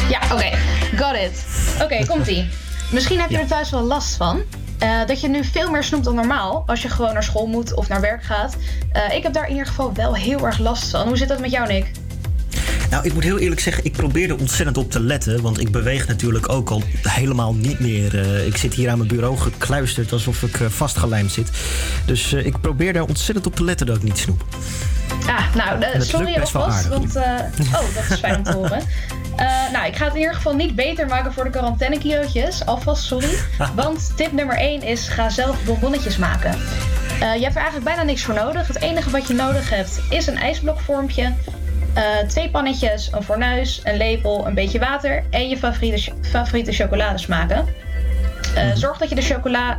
Ja, 0.08 0.20
oké. 0.32 0.50
Got 0.96 1.16
it. 1.16 1.44
Oké, 1.82 2.06
komt-ie. 2.06 2.48
Misschien 2.90 3.20
heb 3.20 3.30
je 3.30 3.38
er 3.38 3.46
thuis 3.46 3.70
wel 3.70 3.82
last 3.82 4.16
van. 4.16 4.42
Eh, 4.82 5.06
dat 5.06 5.20
je 5.20 5.28
nu 5.28 5.44
veel 5.44 5.70
meer 5.70 5.84
snoept 5.84 6.04
dan 6.04 6.14
normaal 6.14 6.62
als 6.66 6.82
je 6.82 6.88
gewoon 6.88 7.12
naar 7.12 7.22
school 7.22 7.46
moet 7.46 7.74
of 7.74 7.88
naar 7.88 8.00
werk 8.00 8.24
gaat. 8.24 8.56
Eh, 8.92 9.16
ik 9.16 9.22
heb 9.22 9.32
daar 9.32 9.44
in 9.44 9.50
ieder 9.50 9.66
geval 9.66 9.94
wel 9.94 10.14
heel 10.14 10.46
erg 10.46 10.58
last 10.58 10.90
van. 10.90 11.06
Hoe 11.06 11.16
zit 11.16 11.28
dat 11.28 11.40
met 11.40 11.50
jou, 11.50 11.68
Nick? 11.68 11.90
Nou, 12.90 13.04
ik 13.04 13.14
moet 13.14 13.22
heel 13.22 13.38
eerlijk 13.38 13.60
zeggen, 13.60 13.84
ik 13.84 13.92
probeer 13.92 14.28
er 14.28 14.38
ontzettend 14.38 14.76
op 14.76 14.90
te 14.90 15.00
letten. 15.00 15.42
Want 15.42 15.60
ik 15.60 15.70
beweeg 15.70 16.06
natuurlijk 16.08 16.48
ook 16.48 16.70
al 16.70 16.82
helemaal 17.02 17.54
niet 17.54 17.78
meer. 17.78 18.20
Eh, 18.20 18.46
ik 18.46 18.56
zit 18.56 18.74
hier 18.74 18.90
aan 18.90 18.96
mijn 18.96 19.08
bureau 19.08 19.36
gekluisterd 19.36 20.12
alsof 20.12 20.42
ik 20.42 20.56
vastgelijmd 20.68 21.32
zit. 21.32 21.50
Dus 22.06 22.32
ik 22.32 22.60
probeer 22.60 22.92
daar 22.92 23.06
ontzettend 23.06 23.46
op 23.46 23.56
te 23.56 23.64
letten 23.64 23.86
dat 23.86 23.96
ik 23.96 24.02
niet 24.02 24.18
snoep. 24.18 24.44
Ah, 25.26 25.54
nou, 25.54 26.02
sorry 26.02 26.38
alvast. 26.40 26.88
Want, 26.88 27.16
eh, 27.16 27.22
oh, 27.72 27.94
dat 27.94 28.10
is 28.10 28.18
fijn 28.18 28.36
om 28.36 28.42
te 28.42 28.52
horen. 28.52 28.80
Eh, 29.36 29.70
nou, 29.72 29.86
ik 29.86 29.96
ga 29.96 30.04
het 30.04 30.14
in 30.14 30.20
ieder 30.20 30.34
geval 30.34 30.54
niet 30.54 30.74
beter 30.74 31.06
maken 31.06 31.32
voor 31.32 31.44
de 31.44 31.50
quarantainekilootjes. 31.50 32.66
Alvast 32.66 33.04
sorry. 33.04 33.38
Want 33.74 34.16
tip 34.16 34.32
nummer 34.32 34.56
1 34.56 34.82
is 34.82 35.08
ga 35.08 35.28
zelf 35.28 35.64
bonbonnetjes 35.64 36.16
maken. 36.16 36.50
Eh, 36.50 37.34
je 37.34 37.42
hebt 37.42 37.54
er 37.54 37.62
eigenlijk 37.62 37.84
bijna 37.84 38.02
niks 38.02 38.22
voor 38.22 38.34
nodig. 38.34 38.66
Het 38.66 38.80
enige 38.80 39.10
wat 39.10 39.26
je 39.28 39.34
nodig 39.34 39.70
hebt 39.70 40.00
is 40.10 40.26
een 40.26 40.38
ijsblokvormpje. 40.38 41.32
twee 42.28 42.50
pannetjes, 42.50 43.12
een 43.12 43.22
fornuis, 43.22 43.80
een 43.84 43.96
lepel, 43.96 44.46
een 44.46 44.54
beetje 44.54 44.78
water 44.78 45.24
en 45.30 45.48
je 45.48 45.56
favoriete, 45.56 46.12
favoriete 46.22 46.72
chocoladesmaken. 46.72 47.66
Eh, 48.54 48.64
Zorg 48.74 48.98
dat 48.98 49.08
je 49.08 49.14
de 49.14 49.22
chocola 49.22 49.78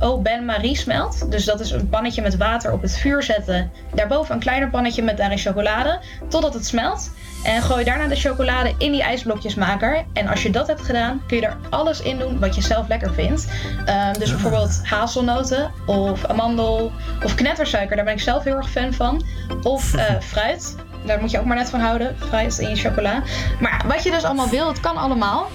au 0.00 0.20
bain 0.20 0.44
marie 0.44 0.76
smelt. 0.76 1.30
Dus 1.30 1.44
dat 1.44 1.60
is 1.60 1.70
een 1.70 1.88
pannetje 1.88 2.22
met 2.22 2.36
water 2.36 2.72
op 2.72 2.82
het 2.82 2.96
vuur 2.96 3.22
zetten. 3.22 3.70
Daarboven 3.94 4.34
een 4.34 4.40
kleiner 4.40 4.70
pannetje 4.70 5.02
met 5.02 5.16
daarin 5.16 5.38
chocolade. 5.38 6.00
Totdat 6.28 6.54
het 6.54 6.66
smelt. 6.66 7.10
En 7.44 7.62
gooi 7.62 7.84
daarna 7.84 8.06
de 8.06 8.16
chocolade 8.16 8.74
in 8.78 8.92
die 8.92 9.02
ijsblokjesmaker. 9.02 10.04
En 10.12 10.28
als 10.28 10.42
je 10.42 10.50
dat 10.50 10.66
hebt 10.66 10.80
gedaan, 10.80 11.22
kun 11.26 11.36
je 11.36 11.46
er 11.46 11.56
alles 11.70 12.00
in 12.00 12.18
doen 12.18 12.38
wat 12.38 12.54
je 12.54 12.62
zelf 12.62 12.88
lekker 12.88 13.14
vindt. 13.14 13.46
Ehm, 13.84 14.18
dus 14.18 14.30
bijvoorbeeld 14.30 14.80
hazelnoten 14.84 15.70
of 15.86 16.24
amandel 16.24 16.92
of 17.24 17.34
knettersuiker. 17.34 17.96
Daar 17.96 18.04
ben 18.04 18.14
ik 18.14 18.20
zelf 18.20 18.44
heel 18.44 18.56
erg 18.56 18.70
fan 18.70 18.92
van. 18.92 19.24
Of 19.62 19.94
eh, 19.94 20.20
fruit. 20.20 20.76
Daar 21.06 21.20
moet 21.20 21.30
je 21.30 21.38
ook 21.38 21.44
maar 21.44 21.56
net 21.56 21.70
van 21.70 21.80
houden. 21.80 22.16
Fruit 22.18 22.58
in 22.58 22.68
je 22.68 22.76
chocola. 22.76 23.22
Maar 23.60 23.84
wat 23.86 24.02
je 24.02 24.10
dus 24.10 24.24
allemaal 24.24 24.48
wil, 24.48 24.68
het 24.68 24.80
kan 24.80 24.96
allemaal. 24.96 25.48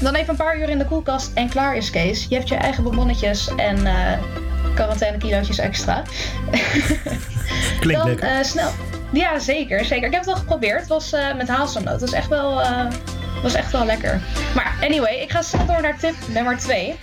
Dan 0.00 0.14
even 0.14 0.30
een 0.30 0.36
paar 0.36 0.58
uur 0.58 0.68
in 0.68 0.78
de 0.78 0.84
koelkast 0.84 1.30
en 1.34 1.48
klaar 1.48 1.76
is 1.76 1.90
Kees. 1.90 2.26
Je 2.28 2.34
hebt 2.34 2.48
je 2.48 2.54
eigen 2.54 2.82
bonbonnetjes 2.82 3.54
en 3.56 3.86
eh 3.86 4.12
quarantaine 4.74 5.18
kilootjes 5.18 5.58
extra. 5.58 6.02
Klinkt 7.80 8.02
Dan 8.02 8.08
lekker. 8.08 8.28
eh, 8.28 8.42
snel. 8.42 8.70
Ja, 9.12 9.38
zeker, 9.38 9.84
zeker. 9.84 10.06
Ik 10.06 10.12
heb 10.12 10.20
het 10.24 10.30
al 10.30 10.36
geprobeerd. 10.40 10.80
Het 10.80 10.88
was 10.88 11.12
eh, 11.12 11.34
met 11.34 11.48
hazelnoot. 11.48 11.92
Het 11.92 12.00
was 12.00 12.12
echt 12.12 12.28
wel, 12.28 12.62
was 13.42 13.54
echt 13.54 13.72
wel 13.72 13.84
lekker. 13.84 14.20
Maar 14.54 14.76
anyway, 14.80 15.14
ik 15.14 15.30
ga 15.30 15.42
snel 15.42 15.66
door 15.66 15.80
naar 15.82 15.98
tip 15.98 16.14
nummer 16.28 16.58
2. 16.58 16.96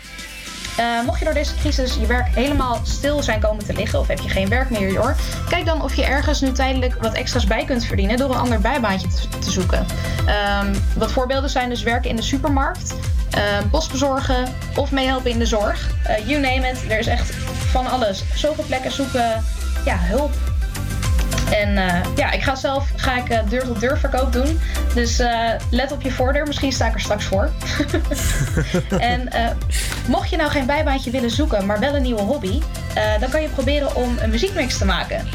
Mocht 1.05 1.19
je 1.19 1.25
door 1.25 1.33
deze 1.33 1.55
crisis 1.55 1.95
je 1.95 2.05
werk 2.05 2.27
helemaal 2.27 2.79
stil 2.83 3.23
zijn 3.23 3.39
komen 3.39 3.65
te 3.65 3.73
liggen, 3.73 3.99
of 3.99 4.07
heb 4.07 4.19
je 4.19 4.29
geen 4.29 4.49
werk 4.49 4.69
meer, 4.69 4.97
hoor, 4.97 5.15
kijk 5.49 5.65
dan 5.65 5.81
of 5.81 5.93
je 5.93 6.03
ergens 6.03 6.41
nu 6.41 6.51
tijdelijk 6.51 6.95
wat 7.01 7.13
extra's 7.13 7.45
bij 7.45 7.65
kunt 7.65 7.85
verdienen 7.85 8.17
door 8.17 8.29
een 8.29 8.39
ander 8.39 8.59
bijbaantje 8.59 9.07
te, 9.39 9.51
zoeken. 9.51 9.85
Ehm, 10.25 10.73
wat 10.95 11.11
voorbeelden 11.11 11.49
zijn 11.49 11.69
dus 11.69 11.83
werken 11.83 12.09
in 12.09 12.15
de 12.15 12.21
supermarkt, 12.21 12.95
ehm, 13.29 13.69
post 13.69 13.91
bezorgen 13.91 14.53
of 14.75 14.91
meehelpen 14.91 15.31
in 15.31 15.39
de 15.39 15.45
zorg. 15.45 15.89
Eh, 16.03 16.27
you 16.27 16.41
name 16.41 16.69
it, 16.69 16.91
er 16.91 16.99
is 16.99 17.07
echt 17.07 17.33
van 17.71 17.87
alles. 17.87 18.23
Zoveel 18.35 18.63
plekken 18.67 18.91
zoeken 18.91 19.43
ja, 19.85 19.97
hulp. 19.97 20.31
En 21.59 21.77
eh, 21.77 22.01
ja, 22.15 22.31
ik 22.31 22.41
ga 22.41 22.55
zelf 22.55 22.91
ga 22.95 23.17
ik, 23.17 23.29
eh, 23.29 23.39
deur-tot-deur 23.49 23.97
verkoop 23.97 24.33
doen. 24.33 24.59
Dus 24.93 25.19
eh, 25.19 25.49
let 25.69 25.91
op 25.91 26.01
je 26.01 26.11
voordeur. 26.11 26.47
Misschien 26.47 26.71
sta 26.71 26.87
ik 26.87 26.93
er 26.93 26.99
straks 26.99 27.25
voor. 27.25 27.49
en 28.97 29.29
mocht 30.07 30.29
je 30.29 30.37
nou 30.37 30.49
geen 30.49 30.65
bijbaantje 30.65 31.11
willen 31.11 31.29
zoeken, 31.29 31.65
maar 31.65 31.79
wel 31.79 31.95
een 31.95 32.01
nieuwe 32.01 32.21
hobby, 32.21 32.61
dan 33.19 33.29
kan 33.29 33.41
je 33.41 33.47
proberen 33.47 33.95
om 33.95 34.17
een 34.19 34.29
muziekmix 34.29 34.77
te 34.77 34.85
maken. 34.85 35.27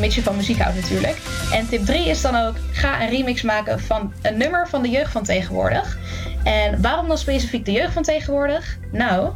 Mits 0.00 0.14
je 0.14 0.22
van 0.22 0.36
muziek 0.36 0.58
houdt 0.58 0.76
natuurlijk. 0.76 1.16
En 1.52 1.68
tip 1.68 1.86
3 1.86 2.08
is 2.08 2.20
dan 2.20 2.36
ook: 2.36 2.54
ga 2.72 3.02
een 3.02 3.08
remix 3.08 3.42
maken 3.42 3.80
van 3.80 4.12
een 4.22 4.36
nummer 4.36 4.68
van 4.68 4.82
de 4.82 4.88
jeugd 4.90 5.12
van 5.12 5.24
tegenwoordig. 5.24 5.98
En 6.44 6.82
waarom 6.82 7.08
dan 7.08 7.18
specifiek 7.18 7.64
de 7.64 7.72
jeugd 7.72 7.92
van 7.92 8.02
tegenwoordig? 8.02 8.78
Nou, 8.92 9.32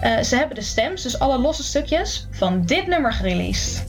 eh, 0.00 0.22
ze 0.22 0.36
hebben 0.36 0.54
de 0.54 0.62
stems, 0.62 1.02
dus 1.02 1.18
alle 1.18 1.38
losse 1.38 1.62
stukjes, 1.62 2.26
van 2.30 2.64
dit 2.64 2.86
nummer 2.86 3.12
gereleased. 3.12 3.84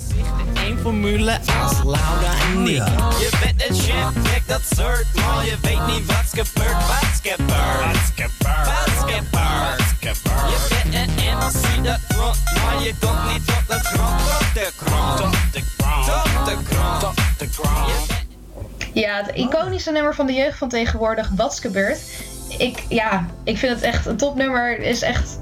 Eén 0.53 0.78
formule 0.78 1.39
als 1.61 1.84
Laura 1.84 2.34
en 2.51 2.64
Nick. 2.64 2.88
Je 3.20 3.30
bent 3.41 3.70
een 3.70 3.76
chef, 3.76 4.24
kijk 4.24 4.47
dat 4.47 4.61
soort, 4.76 5.05
maar 5.14 5.45
je 5.45 5.57
weet 5.61 5.88
niet 5.88 6.05
wat's 6.05 6.30
gebeurd, 6.30 6.88
wat's 6.88 7.20
gebeurd. 7.22 7.80
Wat's 7.80 8.11
gebeurd, 8.16 9.30
wat's 9.32 9.93
gebeurd. 9.99 10.49
Je 10.49 10.68
bent 10.70 10.93
een 10.95 11.38
MC 11.38 11.84
dat 11.84 11.99
front, 12.07 12.38
maar 12.64 12.84
je 12.84 12.93
komt 12.99 13.34
niet 13.34 13.49
op 13.49 13.64
de 13.68 13.80
grond, 13.80 14.22
op 14.22 14.47
de 14.53 14.72
grond, 14.78 15.20
op 15.20 15.36
de 15.51 15.61
grond, 15.78 16.07
op 16.39 16.45
de 16.45 16.57
grond, 16.66 17.03
op 17.03 17.16
de 17.38 17.47
grond. 17.51 18.22
Ja, 18.93 19.24
het 19.24 19.36
iconische 19.36 19.91
nummer 19.91 20.16
van 20.16 20.26
de 20.28 20.34
jeugd 20.34 20.57
van 20.57 20.70
tegenwoordig, 20.70 21.30
Wat's 21.36 21.59
gebeurd. 21.59 21.99
Ik, 22.58 22.84
ja, 22.89 23.26
ik 23.43 23.58
vind 23.58 23.74
het 23.74 23.82
echt 23.82 24.06
een 24.06 24.18
topnummer. 24.18 24.80
is 24.80 25.01
echt 25.01 25.39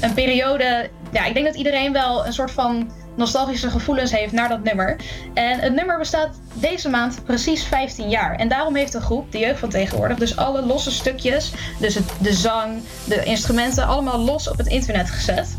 een 0.00 0.14
periode. 0.14 0.90
Ja, 1.12 1.24
ik 1.24 1.34
denk 1.34 1.46
dat 1.46 1.54
iedereen 1.54 1.92
wel 1.92 2.26
een 2.26 2.32
soort 2.32 2.50
van 2.50 2.90
nostalgische 3.14 3.70
gevoelens 3.70 4.10
heeft 4.10 4.32
naar 4.32 4.48
dat 4.48 4.62
nummer. 4.62 4.96
En 5.34 5.58
het 5.58 5.74
nummer 5.74 5.98
bestaat 5.98 6.40
deze 6.52 6.88
maand 6.88 7.24
precies 7.24 7.64
15 7.64 8.08
jaar. 8.08 8.36
En 8.36 8.48
daarom 8.48 8.76
heeft 8.76 8.92
de 8.92 9.00
groep, 9.00 9.32
de 9.32 9.38
jeugd 9.38 9.58
van 9.58 9.68
tegenwoordig, 9.68 10.18
dus 10.18 10.36
alle 10.36 10.66
losse 10.66 10.90
stukjes, 10.90 11.52
dus 11.78 11.94
het, 11.94 12.04
de 12.20 12.32
zang, 12.32 12.82
de 13.04 13.24
instrumenten, 13.24 13.86
allemaal 13.86 14.18
los 14.18 14.48
op 14.48 14.56
het 14.56 14.66
internet 14.66 15.10
gezet. 15.10 15.56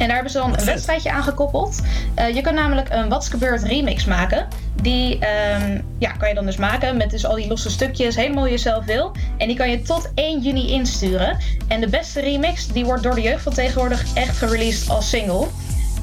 En 0.00 0.06
daar 0.06 0.14
hebben 0.14 0.32
ze 0.32 0.38
dan 0.38 0.58
een 0.58 0.64
wedstrijdje 0.64 1.10
aan 1.10 1.22
gekoppeld. 1.22 1.80
Eh, 2.14 2.34
je 2.34 2.40
kan 2.40 2.54
namelijk 2.54 2.88
een 2.90 3.08
What's 3.08 3.28
Gebeurd 3.28 3.62
remix 3.62 4.04
maken. 4.04 4.48
Die 4.82 5.18
ehm, 5.18 5.80
ja, 5.98 6.10
kan 6.10 6.28
je 6.28 6.34
dan 6.34 6.46
dus 6.46 6.56
maken 6.56 6.96
met 6.96 7.10
dus 7.10 7.26
al 7.26 7.34
die 7.34 7.48
losse 7.48 7.70
stukjes, 7.70 8.16
helemaal 8.16 8.48
jezelf 8.48 8.84
wil. 8.84 9.12
En 9.38 9.46
die 9.46 9.56
kan 9.56 9.70
je 9.70 9.82
tot 9.82 10.10
1 10.14 10.40
juni 10.40 10.70
insturen. 10.70 11.36
En 11.68 11.80
de 11.80 11.88
beste 11.88 12.20
remix, 12.20 12.66
die 12.66 12.84
wordt 12.84 13.02
door 13.02 13.14
de 13.14 13.20
jeugd 13.20 13.42
van 13.42 13.52
tegenwoordig 13.52 14.14
echt 14.14 14.36
gereleased 14.36 14.90
als 14.90 15.08
single. 15.08 15.46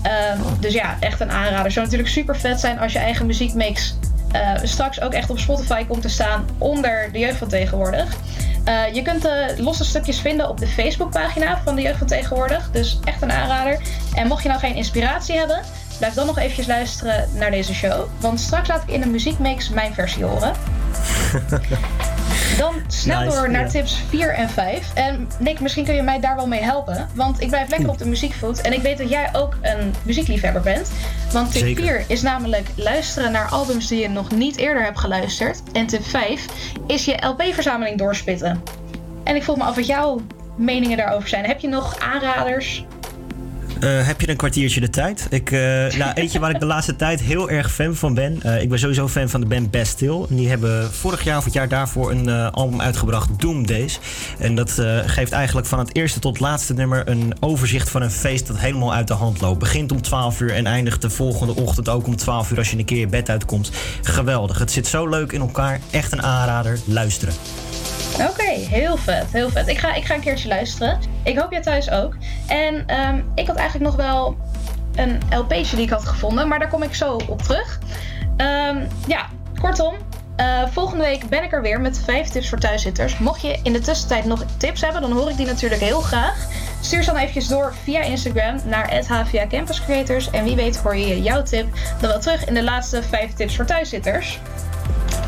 Ehm, 0.02 0.40
dus 0.60 0.74
ja, 0.74 0.98
echt 1.00 1.20
een 1.20 1.32
aanrader. 1.32 1.72
Zou 1.72 1.86
natuurlijk 1.86 2.12
super 2.12 2.36
vet 2.36 2.60
zijn 2.60 2.80
als 2.80 2.94
je 2.94 3.00
eigen 3.00 3.26
muziekmix 3.26 3.96
eh, 4.32 4.52
straks 4.64 5.02
ook 5.02 5.14
echt 5.14 5.30
op 5.30 5.40
Spotify 5.40 5.86
komt 5.86 6.02
te 6.02 6.10
staan 6.10 6.46
onder 6.58 7.10
de 7.12 7.20
jeugd 7.20 7.38
van 7.38 7.48
tegenwoordig. 7.48 8.16
Eh, 8.64 8.94
je 8.94 9.02
kunt 9.02 9.22
de 9.22 9.56
losse 9.58 9.86
stukjes 9.86 10.20
vinden 10.20 10.50
op 10.50 10.60
de 10.60 10.68
Facebookpagina 10.68 11.62
van 11.64 11.76
de 11.76 11.82
jeugd 11.82 11.98
van 11.98 12.08
tegenwoordig. 12.08 12.72
Dus 12.72 13.00
echt 13.04 13.22
een 13.22 13.32
aanrader. 13.32 13.80
En 14.14 14.28
mocht 14.28 14.44
je 14.44 14.50
nou 14.50 14.60
geen 14.60 14.76
inspiratie 14.76 15.38
hebben, 15.38 15.62
blijf 15.98 16.14
dan 16.14 16.26
nog 16.26 16.38
eventjes 16.38 16.68
luisteren 16.68 17.30
naar 17.34 17.52
deze 17.52 17.74
show. 17.74 18.06
Want 18.20 18.40
straks 18.40 18.68
laat 18.68 18.84
ik 18.84 18.90
in 18.90 19.02
de 19.02 19.08
muziekmix 19.08 19.70
mijn 19.70 19.94
versie 19.94 20.26
horen. 20.26 20.54
Dan 22.58 22.74
snel 22.88 23.20
Nice, 23.20 23.36
door 23.36 23.52
naar 23.52 23.70
tips 23.70 24.02
4 24.10 24.34
en 24.34 24.50
5. 24.50 24.94
En 24.94 25.28
Nick, 25.40 25.60
misschien 25.60 25.86
kun 25.86 25.96
je 25.96 26.02
mij 26.02 26.20
daar 26.20 26.36
wel 26.36 26.48
mee 26.48 26.62
helpen. 26.62 27.10
Want 27.14 27.42
ik 27.42 27.48
blijf 27.48 27.70
lekker 27.70 27.90
op 27.90 27.98
de 27.98 28.08
muziekvoet. 28.08 28.62
En 28.62 28.74
ik 28.74 28.82
weet 28.82 28.98
dat 28.98 29.10
jij 29.10 29.30
ook 29.34 29.58
een 29.62 29.94
muziekliefhebber 30.04 30.62
bent. 30.62 30.92
Want 31.32 31.52
tip 31.52 31.62
Zeker. 31.62 31.84
4 31.84 32.04
is 32.08 32.22
namelijk 32.22 32.68
luisteren 32.76 33.32
naar 33.32 33.50
albums 33.50 33.88
die 33.88 34.00
je 34.00 34.10
nog 34.10 34.32
niet 34.32 34.58
eerder 34.58 34.84
hebt 34.84 35.00
geluisterd. 35.00 35.62
En 35.74 35.88
tip 35.88 36.06
5 36.06 36.46
is 36.88 37.06
je 37.06 37.26
LP-verzameling 37.26 37.98
doorspitten. 37.98 38.64
En 39.24 39.36
ik 39.36 39.44
vroeg 39.44 39.58
me 39.58 39.64
af 39.64 39.76
wat 39.76 39.88
jouw 39.88 40.22
meningen 40.58 40.98
daarover 40.98 41.30
zijn. 41.30 41.46
Heb 41.46 41.60
je 41.60 41.68
nog 41.68 42.00
aanraders? 42.00 42.86
Eh, 43.80 44.08
heb 44.08 44.22
je 44.22 44.30
een 44.30 44.36
kwartiertje 44.36 44.80
de 44.80 44.90
tijd? 44.90 45.28
Ik, 45.30 45.52
eh, 45.52 45.60
nou, 46.02 46.14
eentje 46.14 46.40
waar 46.40 46.50
ik 46.50 46.60
de 46.60 46.66
laatste 46.66 46.96
tijd 46.96 47.22
heel 47.22 47.50
erg 47.50 47.74
fan 47.74 47.96
van 47.96 48.14
ben. 48.14 48.42
Eh, 48.42 48.62
ik 48.62 48.70
ben 48.70 48.80
sowieso 48.80 49.08
fan 49.08 49.30
van 49.30 49.42
de 49.42 49.48
band 49.48 49.72
Bastille. 49.72 50.26
En 50.30 50.36
die 50.36 50.50
hebben 50.50 50.94
vorig 50.94 51.24
jaar 51.24 51.38
of 51.38 51.44
het 51.44 51.54
jaar 51.54 51.68
daarvoor 51.68 52.12
een 52.12 52.30
album 52.52 52.82
uitgebracht, 52.82 53.40
Doom 53.40 53.68
Days. 53.68 54.00
En 54.40 54.56
dat 54.56 54.82
geeft 55.06 55.32
eigenlijk 55.32 55.68
van 55.68 55.80
het 55.80 55.96
eerste 55.96 56.20
tot 56.20 56.34
het 56.34 56.42
laatste 56.42 56.74
nummer 56.74 57.10
een 57.10 57.34
overzicht 57.40 57.90
van 57.90 58.02
een 58.02 58.12
feest 58.12 58.48
dat 58.48 58.58
helemaal 58.58 58.94
uit 58.94 59.08
de 59.08 59.14
hand 59.14 59.42
loopt. 59.42 59.60
Begint 59.60 59.92
om 59.92 60.02
12 60.02 60.42
uur 60.42 60.54
en 60.54 60.66
eindigt 60.66 61.02
de 61.02 61.10
volgende 61.10 61.56
ochtend 61.56 61.90
ook 61.90 62.08
om 62.08 62.16
12 62.16 62.52
uur 62.52 62.58
als 62.58 62.72
je 62.72 62.78
een 62.78 62.86
keer 62.86 63.00
je 63.00 63.08
bed 63.08 63.30
uitkomt. 63.30 63.72
Geweldig. 64.02 64.60
Het 64.60 64.72
zit 64.72 64.88
zo 64.88 65.08
leuk 65.08 65.32
in 65.32 65.42
elkaar. 65.42 65.80
Echt 65.92 66.12
een 66.12 66.24
aanrader. 66.24 66.80
Luisteren. 66.86 67.34
Oké, 68.14 68.50
heel 68.50 68.98
vet, 68.98 69.26
heel 69.32 69.50
vet. 69.50 69.68
Ik 69.68 69.78
ga, 69.78 69.94
ik 69.94 70.06
ga 70.06 70.14
een 70.14 70.22
keertje 70.22 70.48
luisteren. 70.48 71.00
Ik 71.24 71.38
hoop 71.38 71.52
jij 71.52 71.62
thuis 71.62 71.90
ook. 71.92 72.16
En 72.48 72.84
ehm, 72.88 73.22
ik 73.36 73.48
had 73.48 73.56
eigenlijk 73.56 73.90
nog 73.92 74.06
wel 74.06 74.38
een 74.96 75.20
LP'tje 75.38 75.76
die 75.76 75.86
ik 75.86 75.92
had 75.92 76.06
gevonden, 76.06 76.48
maar 76.48 76.60
daar 76.60 76.70
kom 76.70 76.84
ik 76.84 76.96
zo 76.96 77.20
op 77.28 77.42
terug. 77.42 77.80
Ehm, 78.38 78.78
ja, 79.08 79.26
kortom. 79.62 79.96
eh, 80.36 80.62
volgende 80.72 81.04
week 81.04 81.30
ben 81.30 81.44
ik 81.44 81.54
er 81.54 81.62
weer 81.62 81.82
met 81.82 82.02
vijf 82.06 82.28
tips 82.28 82.50
voor 82.50 82.60
thuiszitters. 82.60 83.18
Mocht 83.18 83.42
je 83.42 83.60
in 83.64 83.74
de 83.74 83.80
tussentijd 83.80 84.26
nog 84.26 84.44
tips 84.58 84.82
hebben, 84.82 85.02
dan 85.02 85.12
hoor 85.12 85.30
ik 85.30 85.38
die 85.38 85.46
natuurlijk 85.46 85.82
heel 85.82 86.02
graag. 86.02 86.48
Stuur 86.82 87.04
ze 87.04 87.12
dan 87.12 87.20
eventjes 87.20 87.48
door 87.48 87.74
via 87.84 88.02
Instagram 88.02 88.60
naar 88.66 89.04
HVA 89.08 89.48
Campus 89.48 89.84
Creators. 89.84 90.30
En 90.30 90.44
wie 90.44 90.56
weet 90.56 90.78
hoor 90.78 90.96
je 90.98 91.22
jouw 91.22 91.44
tip 91.44 91.68
dan 92.02 92.10
wel 92.10 92.20
terug 92.20 92.46
in 92.46 92.54
de 92.54 92.64
laatste 92.64 93.04
vijf 93.04 93.34
tips 93.34 93.56
voor 93.56 93.66
thuiszitters. 93.66 94.40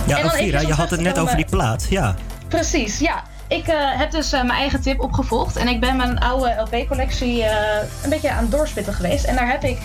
Ja, 0.07 0.17
Elvira, 0.17 0.39
eventjes 0.39 0.67
je 0.67 0.73
had 0.73 0.89
het 0.89 1.01
net 1.01 1.19
over 1.19 1.35
die 1.35 1.45
plaat. 1.49 1.87
Ja. 1.89 2.15
Precies, 2.49 2.99
ja. 2.99 3.23
Ik 3.47 3.67
eh, 3.67 3.75
heb 3.79 4.11
dus 4.11 4.31
eh, 4.31 4.43
mijn 4.43 4.59
eigen 4.59 4.81
tip 4.81 4.99
opgevolgd. 4.99 5.55
En 5.55 5.67
ik 5.67 5.79
ben 5.79 5.95
mijn 5.95 6.19
oude 6.19 6.55
LP-collectie 6.57 7.43
eh, 7.43 7.87
een 8.03 8.09
beetje 8.09 8.31
aan 8.31 8.49
doorspitten 8.49 8.93
geweest. 8.93 9.25
En 9.25 9.35
daar 9.35 9.49
heb 9.49 9.63
ik 9.63 9.79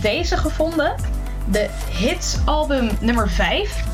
deze 0.00 0.36
gevonden. 0.36 0.94
De 1.50 1.68
Hits 1.90 2.36
album 2.44 2.90
nummer 3.00 3.30
5. 3.30 3.84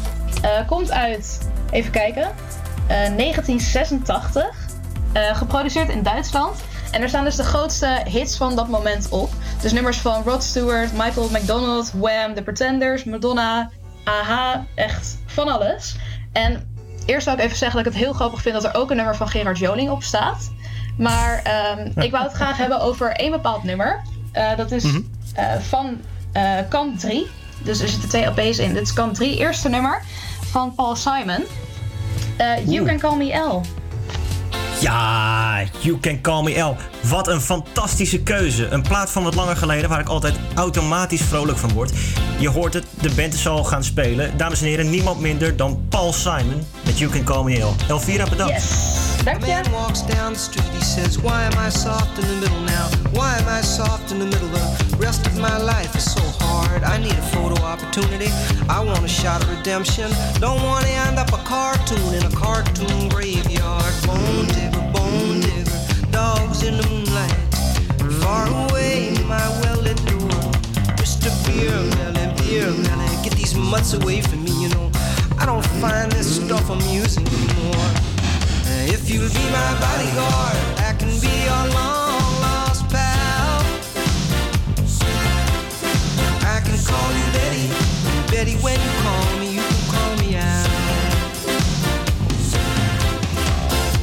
Eh, 0.45 0.66
komt 0.66 0.91
uit, 0.91 1.39
even 1.70 1.91
kijken, 1.91 2.22
eh, 2.87 3.14
1986. 3.16 4.45
Eh, 5.12 5.37
geproduceerd 5.37 5.89
in 5.89 6.03
Duitsland. 6.03 6.62
En 6.91 7.03
er 7.03 7.09
staan 7.09 7.25
dus 7.25 7.37
de 7.37 7.45
grootste 7.45 8.01
hits 8.05 8.37
van 8.37 8.57
dat 8.57 8.68
moment 8.68 9.09
op. 9.09 9.31
Dus 9.61 9.72
nummers 9.72 9.99
van 9.99 10.22
Rod 10.22 10.43
Stewart, 10.43 10.93
Michael 10.93 11.29
McDonald, 11.29 11.93
Wham, 11.93 12.35
The 12.35 12.43
Pretenders, 12.43 13.05
Madonna, 13.05 13.70
Aha, 14.05 14.64
echt 14.75 15.18
van 15.27 15.49
alles. 15.49 15.97
En 16.33 16.74
eerst 17.07 17.25
zou 17.25 17.37
ik 17.37 17.45
even 17.45 17.57
zeggen 17.57 17.77
dat 17.77 17.87
ik 17.87 17.93
het 17.93 18.03
heel 18.03 18.13
grappig 18.13 18.43
vind 18.43 18.55
dat 18.55 18.65
er 18.65 18.81
ook 18.81 18.91
een 18.91 18.97
nummer 18.97 19.17
van 19.17 19.29
Gerard 19.29 19.59
Joling 19.59 19.91
op 19.91 20.03
staat. 20.03 20.51
Maar 20.99 21.43
ehm, 21.43 22.01
ik 22.01 22.11
wou 22.11 22.25
het 22.25 22.33
graag 22.33 22.57
hebben 22.57 22.81
over 22.81 23.13
één 23.13 23.31
bepaald 23.31 23.63
nummer. 23.63 24.03
Eh, 24.33 24.57
dat 24.57 24.71
is 24.71 24.85
eh, 25.35 25.55
van 25.61 26.01
eh, 26.33 26.59
kant 26.69 27.01
3. 27.01 27.27
Dus 27.63 27.81
er 27.81 27.89
zitten 27.89 28.09
twee 28.09 28.25
LP's 28.25 28.59
in. 28.59 28.75
Dit 28.75 28.83
is 28.83 28.93
kant 28.93 29.15
3, 29.15 29.39
eerste 29.39 29.69
nummer 29.69 30.03
van 30.41 30.75
Paul 30.75 30.97
Simon. 30.97 31.45
You 32.65 32.81
Oeh. 32.81 32.89
Can 32.89 32.99
Call 32.99 33.17
Me 33.17 33.37
L. 33.37 33.61
Ja, 34.85 35.62
You 35.80 36.01
Can 36.01 36.20
Call 36.20 36.43
Me 36.43 36.59
L. 36.59 36.76
Wat 37.09 37.28
een 37.28 37.41
fantastische 37.41 38.22
keuze. 38.22 38.66
Een 38.66 38.82
plaat 38.82 39.11
van 39.11 39.22
wat 39.22 39.35
langer 39.35 39.57
geleden 39.57 39.89
waar 39.89 40.01
ik 40.01 40.09
altijd 40.09 40.35
automatisch 40.55 41.22
vrolijk 41.22 41.59
van 41.59 41.72
word. 41.72 41.93
Je 42.39 42.49
hoort 42.49 42.74
het, 42.74 42.85
de 43.01 43.11
band 43.11 43.35
is 43.35 43.49
al 43.49 43.64
gaan 43.64 43.85
spelen. 43.85 44.37
Dames 44.37 44.61
en 44.61 44.66
heren, 44.66 44.91
niemand 44.91 45.20
minder 45.20 45.57
dan 45.57 45.87
Paul 45.89 46.12
Simon 46.12 46.66
met 46.85 46.99
You 46.99 47.11
Can 47.11 47.24
Call 47.24 47.45
Me 47.45 47.59
L. 47.59 47.74
Elvira, 47.89 48.28
bedankt. 48.28 48.64
Dank 49.24 49.43
A 49.43 49.47
man 49.47 49.72
walks 49.72 50.07
down 50.07 50.32
the 50.32 50.39
street, 50.39 50.68
he 50.78 50.85
says, 50.85 51.16
Why 51.16 51.43
am 51.53 51.66
I 51.66 51.70
soft 51.70 52.18
in 52.18 52.26
the 52.26 52.37
middle 52.41 52.61
now? 52.61 53.12
Why 53.12 53.37
am 53.39 53.59
I 53.59 53.62
soft 53.62 54.11
in 54.11 54.18
the 54.18 54.24
middle? 54.24 54.84
Rest 54.97 55.27
of 55.27 55.39
my 55.39 55.57
life 55.59 55.95
is 55.97 56.13
so 56.13 56.23
hard. 56.41 56.83
I 56.83 56.99
need 56.99 57.13
a 57.13 57.27
photo 57.35 57.61
opportunity. 57.63 58.29
I 58.69 58.83
want 58.85 59.05
a 59.05 59.09
shot 59.09 59.43
of 59.43 59.51
redemption. 59.57 60.11
Don't 60.41 60.63
want 60.63 60.85
to 60.85 60.91
end 60.91 61.19
up 61.19 61.33
a 61.33 61.43
cartoon 61.45 62.15
in 62.15 62.25
a 62.25 62.31
cartoon 62.31 63.09
graveyard. 63.09 63.95
Bone 64.07 64.47
digger, 64.47 64.85
bone 64.93 65.41
digger, 65.41 65.79
dogs 66.11 66.63
in 66.63 66.77
the 66.77 66.87
moonlight. 66.89 67.35
Far 68.23 68.47
away, 68.69 69.17
my 69.27 69.47
well 69.61 69.81
lit 69.81 69.97
door. 70.07 70.41
Mr. 71.01 71.31
Beer 71.47 71.77
Melly, 71.97 72.27
Beer 72.39 72.71
Melly, 72.71 73.23
get 73.23 73.35
these 73.35 73.55
mutts 73.55 73.95
away 73.95 74.21
from 74.21 74.45
me, 74.45 74.53
you 74.63 74.69
know. 74.71 74.91
I 75.39 75.47
don't 75.47 75.67
find 75.83 76.11
this 76.13 76.37
stuff 76.37 76.71
amusing 76.71 77.27
anymore. 77.27 77.91
If 78.87 79.11
you'll 79.11 79.29
be 79.29 79.45
my 79.51 79.71
bodyguard, 79.81 80.57
I 80.81 80.95
can 80.99 81.11
be 81.21 81.33
your 81.45 81.75
long 81.75 82.14
Betty. 88.45 88.57
When 88.59 88.79
you 88.79 88.91
call 89.01 89.39
me, 89.39 89.55
you 89.55 89.63
can 89.63 89.91
call 89.91 90.17
me 90.19 90.37
out. 90.37 90.69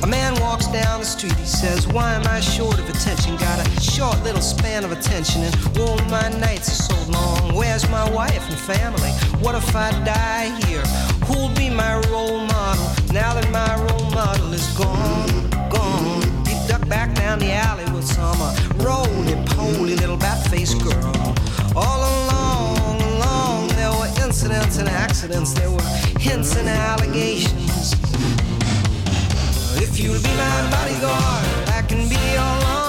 A 0.04 0.08
man 0.08 0.34
walks 0.40 0.66
down 0.68 1.00
the 1.02 1.06
street, 1.06 1.34
he 1.34 1.46
says, 1.46 1.88
Why 1.88 2.14
am 2.14 2.26
I 2.26 2.40
short 2.40 2.80
of 2.80 2.90
attention? 2.90 3.38
Got 3.38 3.60
a 3.60 3.82
short 3.82 4.20
little 4.24 4.42
span 4.42 4.84
of 4.84 4.92
attention, 4.92 5.44
and 5.44 5.56
oh, 5.78 5.96
my 6.10 6.28
nights 6.40 6.70
are 6.70 6.84
so 6.94 7.12
long. 7.12 7.54
Where's 7.54 7.88
my 7.90 8.10
wife 8.10 8.50
and 8.50 8.60
family? 8.60 9.12
What 9.44 9.54
if 9.54 9.76
I 9.76 9.92
die 10.04 10.50
here? 10.66 10.86
Who'll 11.28 11.54
be 11.56 11.70
my 11.70 12.00
role 12.10 12.40
model 12.40 12.88
now 13.14 13.36
that 13.36 13.48
my 13.52 13.76
role 13.76 14.10
model 14.10 14.54
is 14.54 14.66
gone? 14.76 15.50
Gone. 15.70 16.22
He 16.48 16.56
ducked 16.68 16.90
back 16.90 17.14
down 17.14 17.38
the 17.38 17.52
alley 17.52 17.86
with 17.94 18.06
some 18.08 18.42
uh, 18.42 18.56
roly 18.78 19.36
poly 19.54 19.96
little 19.96 20.18
bat 20.18 20.48
faced 20.48 20.82
girl. 20.82 21.36
All 21.76 22.02
incidents 24.32 24.78
and 24.78 24.88
accidents, 24.88 25.52
there 25.52 25.70
were 25.70 25.82
hints 26.18 26.56
and 26.56 26.70
allegations. 26.70 27.92
If 29.76 30.00
you'll 30.00 30.22
be 30.22 30.34
my 30.38 30.70
bodyguard, 30.72 31.68
I 31.68 31.84
can 31.86 32.08
be 32.08 32.16
your 32.16 32.40
long 32.40 32.81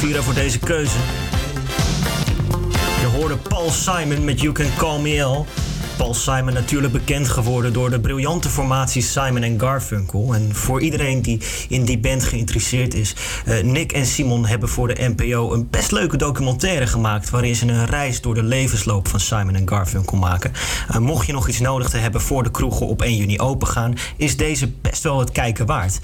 Elvira 0.00 0.22
voor 0.22 0.34
deze 0.34 0.58
keuze. 0.58 0.96
Je 3.00 3.06
hoorde 3.16 3.36
Paul 3.36 3.70
Simon 3.70 4.24
met 4.24 4.40
You 4.40 4.52
Can 4.52 4.66
Call 4.76 5.00
Me 5.00 5.16
El. 5.16 5.46
Paul 5.96 6.14
Simon 6.14 6.52
natuurlijk 6.52 6.92
bekend 6.92 7.28
geworden 7.28 7.72
door 7.72 7.90
de 7.90 8.00
briljante 8.00 8.48
formatie 8.48 9.02
Simon 9.02 9.60
Garfunkel. 9.60 10.34
En 10.34 10.54
voor 10.54 10.80
iedereen 10.80 11.22
die 11.22 11.40
in 11.68 11.84
die 11.84 11.98
band 11.98 12.24
geïnteresseerd 12.24 12.94
is, 12.94 13.14
eh, 13.44 13.62
Nick 13.62 13.92
en 13.92 14.06
Simon 14.06 14.46
hebben 14.46 14.68
voor 14.68 14.88
de 14.88 15.14
NPO 15.16 15.52
een 15.52 15.68
best 15.70 15.90
leuke 15.90 16.16
documentaire 16.16 16.86
gemaakt. 16.86 17.30
waarin 17.30 17.56
ze 17.56 17.66
een 17.66 17.86
reis 17.86 18.20
door 18.20 18.34
de 18.34 18.42
levensloop 18.42 19.08
van 19.08 19.20
Simon 19.20 19.68
Garfunkel 19.68 20.16
maken. 20.16 20.52
Eh, 20.88 20.96
mocht 20.96 21.26
je 21.26 21.32
nog 21.32 21.48
iets 21.48 21.60
nodig 21.60 21.88
te 21.88 21.96
hebben 21.96 22.20
voor 22.20 22.42
de 22.42 22.50
kroegen 22.50 22.86
op 22.86 23.02
1 23.02 23.16
juni 23.16 23.38
opengaan, 23.38 23.94
is 24.16 24.36
deze 24.36 24.68
best 24.90 25.02
wel 25.02 25.18
het 25.18 25.32
kijken 25.32 25.66
waard. 25.66 25.98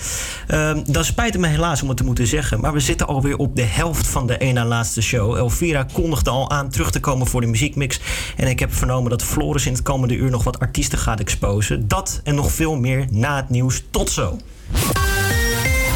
Uh, 0.49 0.77
dan 0.87 1.05
spijt 1.05 1.33
het 1.33 1.43
me 1.43 1.49
helaas 1.49 1.83
om 1.83 1.89
het 1.89 1.97
te 1.97 2.05
moeten 2.05 2.27
zeggen, 2.27 2.61
maar 2.61 2.73
we 2.73 2.81
zitten 2.81 3.07
alweer 3.07 3.37
op 3.37 3.57
de 3.57 3.63
helft 3.63 4.07
van 4.07 4.27
de 4.27 4.37
één 4.37 4.55
na 4.55 4.65
laatste 4.65 5.03
show. 5.03 5.37
Elvira 5.37 5.87
kondigde 5.93 6.31
al 6.31 6.51
aan 6.51 6.69
terug 6.69 6.91
te 6.91 7.01
komen 7.01 7.27
voor 7.27 7.41
de 7.41 7.47
muziekmix. 7.47 8.01
En 8.37 8.49
ik 8.49 8.59
heb 8.59 8.75
vernomen 8.75 9.11
dat 9.11 9.23
Floris 9.23 9.67
in 9.67 9.73
het 9.73 9.83
komende 9.83 10.15
uur 10.15 10.31
nog 10.31 10.45
wat 10.45 10.59
artiesten 10.59 10.99
gaat 10.99 11.21
exposen. 11.21 11.89
Dat 11.89 12.21
en 12.25 12.35
nog 12.35 12.53
veel 12.53 12.77
meer 12.77 13.07
na 13.11 13.37
het 13.37 13.51
nieuws. 13.51 13.83
Tot 13.91 14.11
zo. 14.11 14.39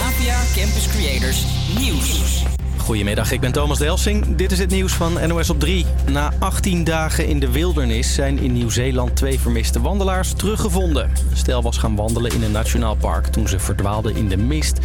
APA 0.03 0.41
Campus 0.55 0.89
Creators 0.89 1.45
Nieuws. 1.79 2.43
Goedemiddag, 2.77 3.33
ik 3.33 3.41
ben 3.41 3.53
Thomas 3.53 3.79
Delsing. 3.79 4.37
Dit 4.37 4.53
is 4.53 4.59
het 4.59 4.71
nieuws 4.71 4.93
van 4.93 5.29
NOS 5.29 5.51
op 5.51 5.61
3. 5.61 5.87
Na 6.09 6.33
18 6.39 6.85
dagen 6.85 7.27
in 7.27 7.39
de 7.39 7.51
wildernis 7.51 8.15
zijn 8.15 8.39
in 8.39 8.53
Nieuw-Zeeland 8.53 9.17
twee 9.17 9.41
vermiste 9.41 9.81
wandelaars 9.81 10.33
teruggevonden. 10.33 11.11
Stel 11.33 11.63
was 11.63 11.79
gaan 11.79 11.97
wandelen 11.97 12.33
in 12.33 12.43
een 12.43 12.53
nationaal 12.53 12.97
park 12.97 13.27
toen 13.27 13.49
ze 13.49 13.59
verdwaalden 13.59 14.17
in 14.17 14.29
de 14.29 14.37
mist. 14.37 14.79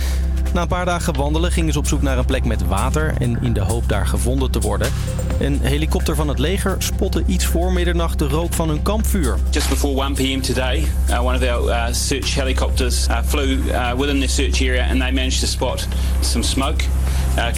Na 0.54 0.62
een 0.62 0.68
paar 0.68 0.86
dagen 0.86 1.16
wandelen 1.16 1.52
gingen 1.52 1.74
ze 1.74 1.80
op 1.80 1.88
zoek 1.88 2.02
naar 2.02 2.18
een 2.18 2.26
plek 2.26 2.46
met 2.46 2.68
water 2.68 3.14
en 3.20 3.38
in 3.42 3.54
de 3.54 3.60
hoop 3.60 3.90
daar 3.90 4.08
gevonden 4.08 4.52
te 4.52 4.60
worden. 4.60 4.92
Een 5.40 5.60
helikopter 5.62 6.16
van 6.16 6.28
het 6.28 6.40
leger 6.40 6.76
spotte 6.78 7.24
iets 7.26 7.46
voor 7.46 7.74
middernacht 7.74 8.20
de 8.20 8.28
rook 8.28 8.54
van 8.54 8.70
hun 8.70 8.82
kampvuur. 8.82 9.38
Just 9.50 9.70
before 9.70 10.04
1 10.04 10.14
p.m. 10.14 10.42
today, 10.42 10.88
uh, 11.10 11.26
one 11.26 11.36
of 11.36 11.44
our 11.44 11.70
uh, 11.70 11.94
search 11.94 12.36
helicopters 12.36 13.08
uh, 13.08 13.18
flew 13.26 13.58
within 13.98 14.20
the 14.20 14.28
search 14.28 14.62
area 14.62 14.84
and 14.90 15.00
they 15.00 15.12
managed 15.12 15.40
to 15.40 15.46
spot 15.46 15.88
some 16.22 16.44
smoke 16.44 16.84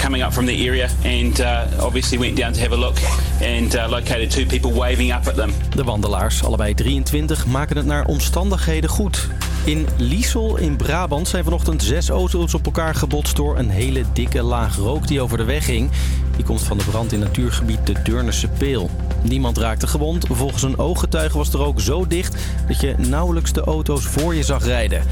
coming 0.01 0.23
up 0.23 0.33
from 0.33 0.45
the 0.45 0.67
area 0.67 0.87
and 1.03 1.39
obviously 1.79 2.19
went 2.19 2.37
down 2.37 2.53
to 2.53 2.59
have 2.59 2.73
a 2.73 2.77
look 2.77 2.97
and 3.41 3.73
located 3.91 4.31
two 4.31 4.45
people 4.45 4.73
waving 4.73 5.13
up 5.13 5.27
at 5.27 5.35
them. 5.35 5.51
De 5.75 5.83
wandelaars, 5.83 6.43
allebei 6.43 6.73
23, 6.73 7.45
maken 7.45 7.77
het 7.77 7.85
naar 7.85 8.05
omstandigheden 8.05 8.89
goed. 8.89 9.27
In 9.65 9.87
Liesel 9.97 10.57
in 10.57 10.75
Brabant 10.75 11.27
zijn 11.27 11.43
vanochtend 11.43 11.83
zes 11.83 12.09
auto's 12.09 12.53
op 12.53 12.65
elkaar 12.65 12.95
gebotst 12.95 13.35
door 13.35 13.57
een 13.57 13.69
hele 13.69 14.03
dikke 14.13 14.43
laag 14.43 14.75
rook 14.75 15.07
die 15.07 15.21
over 15.21 15.37
de 15.37 15.43
weg 15.43 15.65
ging. 15.65 15.89
Die 16.35 16.45
komt 16.45 16.61
van 16.61 16.77
de 16.77 16.83
brand 16.83 17.11
in 17.11 17.19
natuurgebied 17.19 17.85
de 17.85 18.01
Deurnerse 18.03 18.47
Peel. 18.47 18.89
Niemand 19.21 19.57
raakte 19.57 19.87
gewond. 19.87 20.25
Volgens 20.31 20.63
een 20.63 20.77
ooggetuige 20.77 21.37
was 21.37 21.51
de 21.51 21.57
rook 21.57 21.79
zo 21.81 22.07
dicht 22.07 22.35
dat 22.67 22.81
je 22.81 22.95
nauwelijks 22.97 23.53
de 23.53 23.61
auto's 23.61 24.03
voor 24.03 24.35
je 24.35 24.43
zag 24.43 24.65
rijden. 24.65 25.03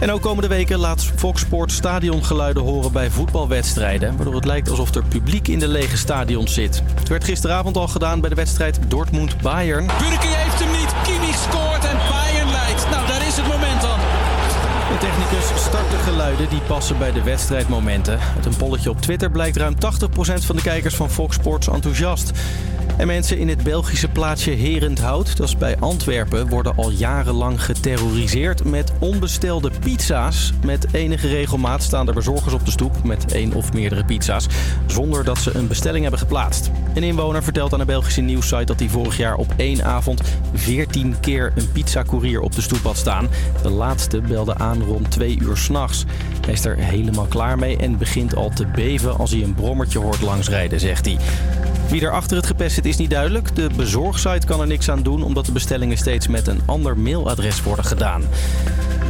En 0.00 0.10
ook 0.10 0.20
komende 0.20 0.48
weken 0.48 0.78
laat 0.78 1.04
Fox 1.04 1.40
Sports 1.40 1.74
stadiongeluiden 1.74 2.62
horen 2.62 2.92
bij 2.92 3.10
voetbalwedstrijden. 3.10 4.16
Waardoor 4.16 4.34
het 4.34 4.44
lijkt 4.44 4.70
alsof 4.70 4.94
er 4.94 5.04
publiek 5.04 5.48
in 5.48 5.58
de 5.58 5.68
lege 5.68 5.96
stadions 5.96 6.54
zit. 6.54 6.82
Het 6.94 7.08
werd 7.08 7.24
gisteravond 7.24 7.76
al 7.76 7.88
gedaan 7.88 8.20
bij 8.20 8.28
de 8.28 8.36
wedstrijd 8.36 8.78
Dortmund-Bayern. 8.88 9.86
Burki 9.86 10.28
heeft 10.28 10.60
hem 10.60 10.70
niet. 10.70 10.94
Kimmich 11.02 11.38
scoort 11.38 11.84
en 11.84 11.98
technicus 15.20 15.62
start 15.62 15.90
de 15.90 15.96
geluiden 15.96 16.48
die 16.48 16.60
passen 16.60 16.98
bij 16.98 17.12
de 17.12 17.22
wedstrijdmomenten. 17.22 18.18
Uit 18.36 18.46
een 18.46 18.56
polletje 18.56 18.90
op 18.90 19.00
Twitter 19.00 19.30
blijkt 19.30 19.56
ruim 19.56 19.74
80% 19.74 19.78
van 20.44 20.56
de 20.56 20.62
kijkers 20.62 20.94
van 20.94 21.10
Fox 21.10 21.34
Sports 21.34 21.68
enthousiast. 21.68 22.32
En 23.00 23.06
mensen 23.06 23.38
in 23.38 23.48
het 23.48 23.62
Belgische 23.62 24.08
plaatsje 24.08 24.50
Herenthout, 24.50 25.36
dat 25.36 25.48
is 25.48 25.56
bij 25.56 25.76
Antwerpen, 25.78 26.48
worden 26.48 26.76
al 26.76 26.90
jarenlang 26.90 27.64
geterroriseerd 27.64 28.64
met 28.64 28.92
onbestelde 28.98 29.70
pizza's. 29.80 30.52
Met 30.64 30.86
enige 30.92 31.28
regelmaat 31.28 31.82
staan 31.82 32.08
er 32.08 32.14
bezorgers 32.14 32.54
op 32.54 32.64
de 32.64 32.70
stoep 32.70 33.04
met 33.04 33.32
één 33.32 33.52
of 33.52 33.72
meerdere 33.72 34.04
pizza's, 34.04 34.46
zonder 34.86 35.24
dat 35.24 35.38
ze 35.38 35.54
een 35.54 35.66
bestelling 35.68 36.02
hebben 36.02 36.20
geplaatst. 36.20 36.70
Een 36.94 37.02
inwoner 37.02 37.42
vertelt 37.42 37.72
aan 37.72 37.80
een 37.80 37.86
Belgische 37.86 38.20
nieuwssite 38.20 38.64
dat 38.64 38.78
hij 38.78 38.88
vorig 38.88 39.16
jaar 39.16 39.36
op 39.36 39.54
één 39.56 39.84
avond 39.84 40.20
14 40.54 41.20
keer 41.20 41.52
een 41.56 41.72
pizzacourier 41.72 42.40
op 42.40 42.54
de 42.54 42.62
stoep 42.62 42.82
had 42.82 42.96
staan. 42.96 43.28
De 43.62 43.70
laatste 43.70 44.20
belde 44.20 44.54
aan 44.54 44.82
rond 44.82 45.10
twee 45.10 45.38
uur 45.40 45.56
s'nachts. 45.56 46.04
Hij 46.44 46.52
is 46.52 46.64
er 46.64 46.76
helemaal 46.76 47.26
klaar 47.26 47.58
mee 47.58 47.76
en 47.76 47.98
begint 47.98 48.34
al 48.34 48.50
te 48.54 48.66
beven 48.66 49.18
als 49.18 49.30
hij 49.30 49.42
een 49.42 49.54
brommertje 49.54 49.98
hoort 49.98 50.20
langsrijden, 50.20 50.80
zegt 50.80 51.04
hij. 51.04 51.16
Wie 51.90 52.02
er 52.02 52.10
achter 52.10 52.36
het 52.36 52.46
gepest 52.46 52.74
zit 52.74 52.86
is 52.86 52.96
niet 52.96 53.10
duidelijk. 53.10 53.56
De 53.56 53.70
bezorgsite 53.76 54.46
kan 54.46 54.60
er 54.60 54.66
niks 54.66 54.90
aan 54.90 55.02
doen 55.02 55.22
omdat 55.22 55.46
de 55.46 55.52
bestellingen 55.52 55.96
steeds 55.96 56.28
met 56.28 56.46
een 56.46 56.60
ander 56.66 56.98
mailadres 56.98 57.62
worden 57.62 57.84
gedaan. 57.84 58.22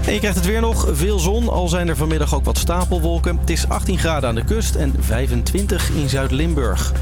En 0.06 0.12
je 0.12 0.18
krijgt 0.18 0.36
het 0.36 0.46
weer 0.46 0.60
nog. 0.60 0.86
Veel 0.90 1.18
zon, 1.18 1.48
al 1.48 1.68
zijn 1.68 1.88
er 1.88 1.96
vanmiddag 1.96 2.34
ook 2.34 2.44
wat 2.44 2.58
stapelwolken. 2.58 3.38
Het 3.38 3.50
is 3.50 3.68
18 3.68 3.98
graden 3.98 4.28
aan 4.28 4.34
de 4.34 4.44
kust 4.44 4.74
en 4.74 4.94
25 4.98 5.90
in 5.90 6.08
Zuid-Limburg. 6.08 6.92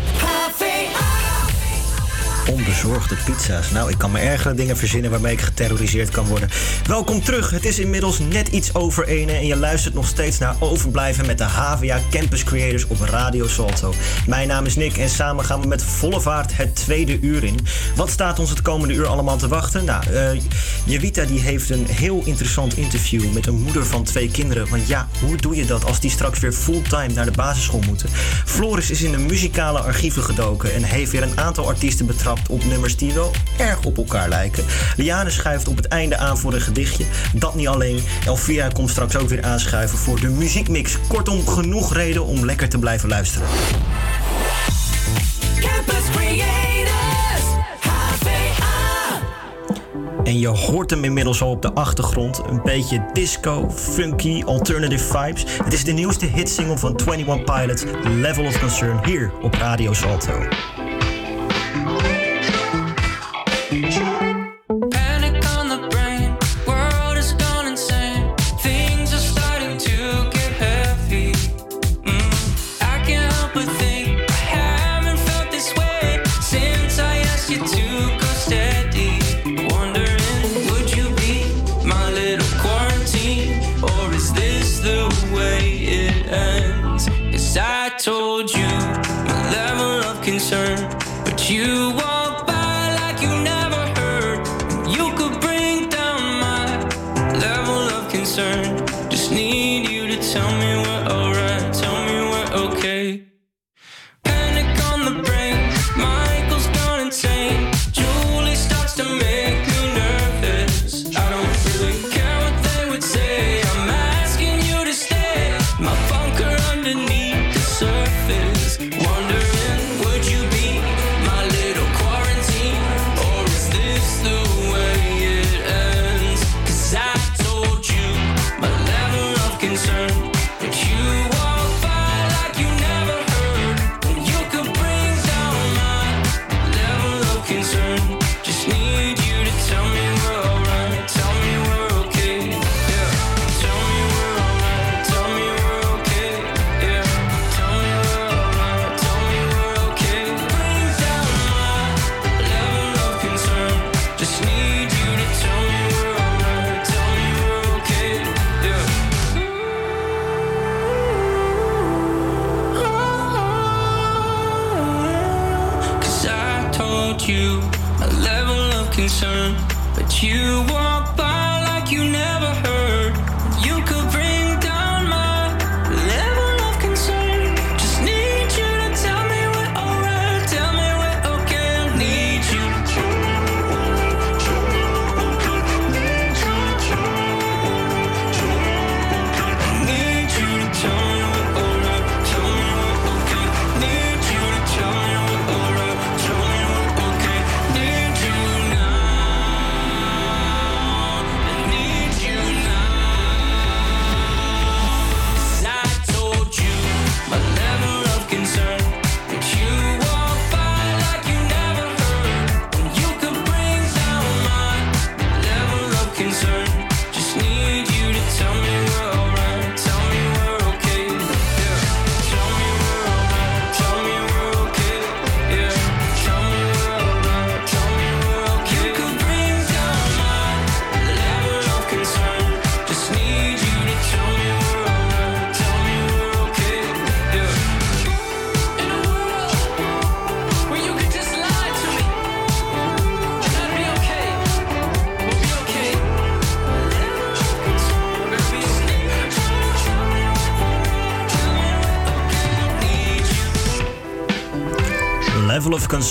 Onbezorgde 2.50 3.16
pizza's. 3.24 3.70
Nou, 3.70 3.90
ik 3.90 3.98
kan 3.98 4.10
me 4.10 4.18
ergere 4.18 4.54
dingen 4.54 4.76
verzinnen 4.76 5.10
waarmee 5.10 5.32
ik 5.32 5.40
geterroriseerd 5.40 6.10
kan 6.10 6.26
worden. 6.26 6.48
Welkom 6.86 7.22
terug. 7.22 7.50
Het 7.50 7.64
is 7.64 7.78
inmiddels 7.78 8.18
net 8.18 8.48
iets 8.48 8.74
over 8.74 9.06
ene 9.06 9.32
en 9.32 9.46
je 9.46 9.56
luistert 9.56 9.94
nog 9.94 10.06
steeds 10.06 10.38
naar 10.38 10.56
Overblijven 10.58 11.26
met 11.26 11.38
de 11.38 11.44
HVA 11.44 12.00
Campus 12.10 12.44
Creators 12.44 12.86
op 12.86 13.00
Radio 13.00 13.46
Salto. 13.46 13.94
Mijn 14.26 14.48
naam 14.48 14.64
is 14.64 14.76
Nick 14.76 14.96
en 14.96 15.08
samen 15.08 15.44
gaan 15.44 15.60
we 15.60 15.66
met 15.66 15.82
volle 15.82 16.20
vaart 16.20 16.56
het 16.56 16.74
tweede 16.74 17.20
uur 17.20 17.44
in. 17.44 17.58
Wat 17.96 18.10
staat 18.10 18.38
ons 18.38 18.50
het 18.50 18.62
komende 18.62 18.94
uur 18.94 19.06
allemaal 19.06 19.36
te 19.36 19.48
wachten? 19.48 19.84
Nou, 19.84 20.04
Jevita 20.84 21.24
die 21.24 21.40
heeft 21.40 21.70
een 21.70 21.86
heel 21.86 22.22
interessant 22.24 22.76
interview 22.76 23.32
met 23.32 23.46
een 23.46 23.62
moeder 23.62 23.86
van 23.86 24.04
twee 24.04 24.30
kinderen. 24.30 24.68
Want 24.68 24.86
ja, 24.86 25.08
hoe 25.20 25.36
doe 25.36 25.56
je 25.56 25.66
dat 25.66 25.84
als 25.84 26.00
die 26.00 26.10
straks 26.10 26.38
weer 26.38 26.52
fulltime 26.52 27.12
naar 27.14 27.24
de 27.24 27.30
basisschool 27.30 27.82
moeten? 27.86 28.08
Floris 28.44 28.90
is 28.90 29.02
in 29.02 29.12
de 29.12 29.18
muzikale 29.18 29.78
archieven 29.78 30.22
gedoken 30.22 30.74
en 30.74 30.82
heeft 30.82 31.10
weer 31.10 31.22
een 31.22 31.38
aantal 31.40 31.66
artiesten 31.66 32.06
betrapt 32.06 32.36
op 32.48 32.64
nummers 32.64 32.96
die 32.96 33.12
wel 33.12 33.30
erg 33.58 33.84
op 33.84 33.96
elkaar 33.96 34.28
lijken. 34.28 34.64
Liane 34.96 35.30
schuift 35.30 35.68
op 35.68 35.76
het 35.76 35.86
einde 35.86 36.16
aan 36.16 36.38
voor 36.38 36.54
een 36.54 36.60
gedichtje. 36.60 37.04
Dat 37.32 37.54
niet 37.54 37.68
alleen. 37.68 38.02
Elvira 38.26 38.68
komt 38.68 38.90
straks 38.90 39.16
ook 39.16 39.28
weer 39.28 39.42
aanschuiven 39.42 39.98
voor 39.98 40.20
de 40.20 40.28
muziekmix. 40.28 40.98
Kortom, 41.08 41.46
genoeg 41.46 41.94
reden 41.94 42.24
om 42.24 42.44
lekker 42.44 42.68
te 42.68 42.78
blijven 42.78 43.08
luisteren. 43.08 43.48
Campus 45.60 46.10
Creators, 46.12 47.44
HVA. 47.80 49.20
En 50.24 50.38
je 50.38 50.48
hoort 50.48 50.90
hem 50.90 51.04
inmiddels 51.04 51.42
al 51.42 51.50
op 51.50 51.62
de 51.62 51.72
achtergrond. 51.72 52.40
Een 52.48 52.60
beetje 52.62 53.04
disco, 53.12 53.70
funky, 53.70 54.42
alternative 54.44 55.18
vibes. 55.18 55.44
Het 55.64 55.72
is 55.72 55.84
de 55.84 55.92
nieuwste 55.92 56.26
hitsingle 56.26 56.78
van 56.78 57.00
21 57.06 57.44
Pilots, 57.44 57.84
Level 58.04 58.44
of 58.44 58.60
Concern, 58.60 59.04
hier 59.04 59.32
op 59.42 59.54
Radio 59.54 59.92
Salto. 59.92 60.48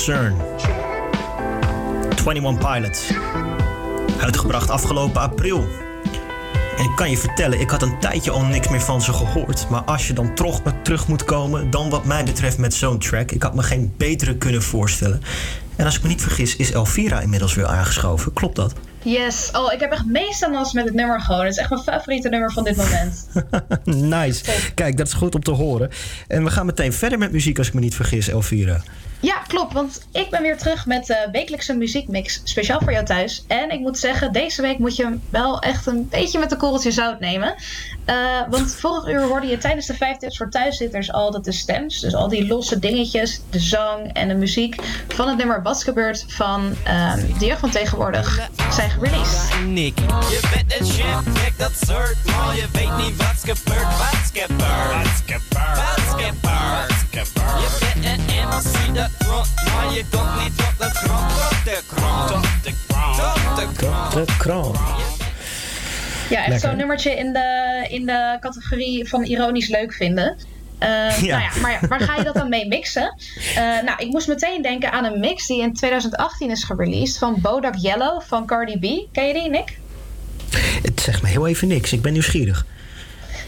Concern. 0.07 0.35
21 2.25 2.57
Pilots. 2.57 3.11
Uitgebracht 4.21 4.69
afgelopen 4.69 5.21
april. 5.21 5.67
En 6.77 6.83
ik 6.83 6.95
kan 6.95 7.09
je 7.09 7.17
vertellen, 7.17 7.59
ik 7.59 7.69
had 7.69 7.81
een 7.81 7.99
tijdje 7.99 8.31
al 8.31 8.41
niks 8.41 8.67
meer 8.67 8.81
van 8.81 9.01
ze 9.01 9.13
gehoord. 9.13 9.69
Maar 9.69 9.81
als 9.81 10.07
je 10.07 10.13
dan 10.13 10.35
toch 10.35 10.61
terug 10.83 11.07
moet 11.07 11.23
komen, 11.23 11.69
dan 11.69 11.89
wat 11.89 12.05
mij 12.05 12.23
betreft 12.23 12.57
met 12.57 12.73
zo'n 12.73 12.99
track. 12.99 13.31
Ik 13.31 13.43
had 13.43 13.55
me 13.55 13.63
geen 13.63 13.93
betere 13.97 14.37
kunnen 14.37 14.61
voorstellen. 14.61 15.21
En 15.75 15.85
als 15.85 15.95
ik 15.95 16.01
me 16.01 16.07
niet 16.07 16.21
vergis, 16.21 16.55
is 16.55 16.71
Elvira 16.71 17.19
inmiddels 17.19 17.53
weer 17.55 17.65
aangeschoven. 17.65 18.33
Klopt 18.33 18.55
dat? 18.55 18.73
Yes. 19.01 19.49
Oh, 19.53 19.73
ik 19.73 19.79
heb 19.79 19.91
echt 19.91 20.05
meestal 20.05 20.49
met 20.49 20.85
het 20.85 20.93
nummer 20.93 21.21
gewoon. 21.21 21.43
Het 21.43 21.51
is 21.51 21.57
echt 21.57 21.69
mijn 21.69 21.81
favoriete 21.81 22.29
nummer 22.29 22.51
van 22.51 22.63
dit 22.63 22.75
moment. 22.75 23.27
nice. 24.23 24.43
Kijk, 24.73 24.97
dat 24.97 25.07
is 25.07 25.13
goed 25.13 25.35
om 25.35 25.43
te 25.43 25.51
horen. 25.51 25.89
En 26.27 26.43
we 26.43 26.49
gaan 26.49 26.65
meteen 26.65 26.93
verder 26.93 27.17
met 27.17 27.31
muziek 27.31 27.57
als 27.57 27.67
ik 27.67 27.73
me 27.73 27.79
niet 27.79 27.95
vergis, 27.95 28.27
Elvira. 28.27 28.81
Klopt. 29.47 29.73
Want 29.73 30.07
ik 30.11 30.29
ben 30.29 30.41
weer 30.41 30.57
terug 30.57 30.85
met 30.85 31.05
de 31.05 31.29
wekelijkse 31.31 31.73
muziekmix. 31.73 32.41
Speciaal 32.43 32.79
voor 32.79 32.91
jou 32.91 33.05
thuis. 33.05 33.43
En 33.47 33.71
ik 33.71 33.79
moet 33.79 33.97
zeggen, 33.97 34.33
deze 34.33 34.61
week 34.61 34.79
moet 34.79 34.95
je 34.95 35.03
hem 35.03 35.21
wel 35.29 35.59
echt 35.59 35.85
een 35.85 36.07
beetje 36.09 36.39
met 36.39 36.51
een 36.51 36.57
korreltje 36.57 36.91
zout 36.91 37.19
nemen. 37.19 37.55
Eh, 38.05 38.15
want 38.49 38.75
vorig 38.75 39.07
uur 39.07 39.21
hoorde 39.21 39.47
je 39.47 39.57
tijdens 39.57 39.85
de 39.85 39.93
5 39.93 40.17
tips 40.17 40.37
voor 40.37 40.49
thuiszitters 40.49 41.11
al 41.11 41.31
dat 41.31 41.45
de 41.45 41.51
stems, 41.51 41.99
dus 41.99 42.15
al 42.15 42.27
die 42.27 42.47
losse 42.47 42.79
dingetjes, 42.79 43.41
de 43.49 43.59
zang 43.59 44.13
en 44.13 44.27
de 44.27 44.33
muziek 44.33 44.75
van 45.07 45.27
het 45.27 45.37
nummer 45.37 45.61
Wat's 45.61 45.83
Gebeurd 45.83 46.25
van 46.27 46.75
de 47.39 47.45
jeugd 47.45 47.59
van 47.59 47.69
tegenwoordig 47.69 48.49
zijn 48.71 48.89
gereleased. 48.89 49.65
Nick. 49.65 49.99
Je 49.99 50.39
bent 50.53 50.79
een 50.79 50.85
chef, 50.85 51.33
kijk 51.33 51.57
dat 51.57 51.71
soort, 51.87 52.15
maar 52.25 52.55
je 52.55 52.65
weet 52.71 52.97
niet. 52.97 53.15
Wat's 53.15 53.41
gebeurd. 53.43 53.97
Wat's 53.97 54.31
gebeurd. 54.33 54.87
Je 57.37 57.77
bent 57.79 58.05
een 58.05 58.47
MC 58.47 58.95
dat 58.95 59.16
maar 59.27 59.93
je 59.93 60.03
komt 60.11 60.43
niet 60.43 60.59
op 60.59 60.73
de 60.77 60.89
grond, 60.93 61.31
op 61.31 61.57
de 61.63 61.81
grond. 61.87 62.31
Op 62.31 62.63
de 62.63 62.71
grond. 62.87 63.19
Op 63.49 63.55
de 63.55 63.85
grond. 63.85 64.13
De 64.27 64.35
kroon. 64.37 64.75
Ja, 66.29 66.45
echt 66.45 66.61
zo'n 66.61 66.77
nummertje 66.77 67.15
in 67.15 67.33
de, 67.33 67.85
in 67.89 68.05
de 68.05 68.37
categorie 68.39 69.07
van 69.07 69.23
ironisch 69.23 69.67
leuk 69.67 69.93
vinden. 69.93 70.37
Eh, 70.79 70.87
Ja. 71.21 71.37
Nou 71.37 71.41
ja, 71.41 71.61
maar 71.61 71.79
waar 71.89 71.99
ga 71.99 72.15
je 72.15 72.23
dat 72.23 72.33
dan 72.33 72.49
mee 72.49 72.67
mixen? 72.67 73.15
Eh, 73.55 73.61
nou, 73.63 73.93
ik 73.97 74.07
moest 74.07 74.27
meteen 74.27 74.61
denken 74.61 74.91
aan 74.91 75.03
een 75.05 75.19
mix 75.19 75.47
die 75.47 75.61
in 75.61 75.73
2018 75.73 76.49
is 76.51 76.63
gereleased 76.63 77.17
van 77.17 77.37
Bodak 77.41 77.75
Yellow 77.75 78.21
van 78.21 78.45
Cardi 78.45 78.77
B. 78.79 79.13
Ken 79.13 79.27
je 79.27 79.33
die, 79.33 79.49
Nick? 79.49 79.77
Het 80.81 81.01
zegt 81.01 81.21
me 81.21 81.27
heel 81.29 81.47
even 81.47 81.67
niks. 81.67 81.93
Ik 81.93 82.01
ben 82.01 82.11
nieuwsgierig. 82.11 82.65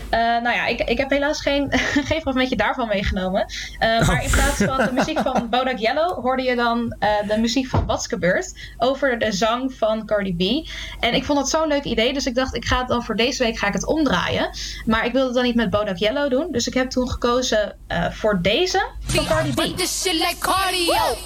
Eh, 0.10 0.20
nou 0.20 0.55
ja, 0.55 0.66
ik, 0.66 0.80
ik 0.80 0.97
heb 0.97 1.10
helaas 1.10 1.41
geen, 1.41 1.68
geen 2.10 2.22
fragmentje 2.22 2.55
daarvan 2.55 2.88
meegenomen. 2.88 3.45
Eh, 3.80 4.07
maar 4.07 4.24
in 4.24 4.32
plaats 4.32 4.57
van 4.57 4.78
de 4.78 4.91
muziek 4.93 5.20
van 5.20 5.49
Bodak 5.49 5.78
Yellow 5.78 6.22
hoorde 6.22 6.43
je 6.43 6.55
dan 6.55 6.95
eh, 6.99 7.10
de 7.28 7.38
muziek 7.38 7.68
van 7.68 7.86
Wat's 7.86 8.07
Gebeurd 8.07 8.53
over 8.78 9.20
de 9.20 9.32
zang 9.32 9.74
van 9.74 10.05
Cardi 10.05 10.36
B. 10.36 10.70
En 10.99 11.14
ik 11.14 11.26
vond 11.26 11.39
het 11.39 11.49
zo'n 11.49 11.68
leuk 11.68 11.84
idee, 11.84 12.14
dus 12.14 12.26
ik 12.26 12.36
dacht 12.36 12.55
ik 12.55 12.66
ga 12.66 12.80
het 12.80 12.88
dan 12.88 13.03
voor 13.03 13.16
deze 13.16 13.43
week 13.43 13.57
ga 13.57 13.68
ik 13.68 13.74
het 13.74 13.86
omdraaien. 13.86 14.49
Maar 14.86 15.05
ik 15.05 15.12
wilde 15.12 15.28
het 15.28 15.36
dan 15.36 15.43
niet 15.43 15.55
met 15.55 15.70
Bodak 15.70 15.97
Yellow 15.97 16.30
doen, 16.30 16.51
dus 16.51 16.68
ik 16.68 16.74
heb 16.74 16.89
toen 16.89 17.10
gekozen 17.10 17.78
eh, 17.88 18.12
voor 18.12 18.41
deze 18.41 18.88
van 19.05 19.26
Cardi 19.26 19.53
B. 19.53 19.78
This 19.78 20.01
shit 20.01 20.14
like 20.14 20.38
cardio. 20.39 21.18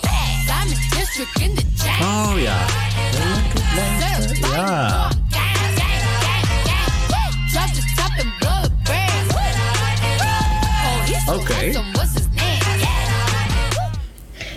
Diamond 0.45 0.91
district 0.91 1.39
in 1.39 1.55
the 1.55 1.65
jack. 1.75 1.99
Oh 2.01 2.33
ja. 2.41 2.65
Ja. 4.53 5.09
Oké. 11.29 11.81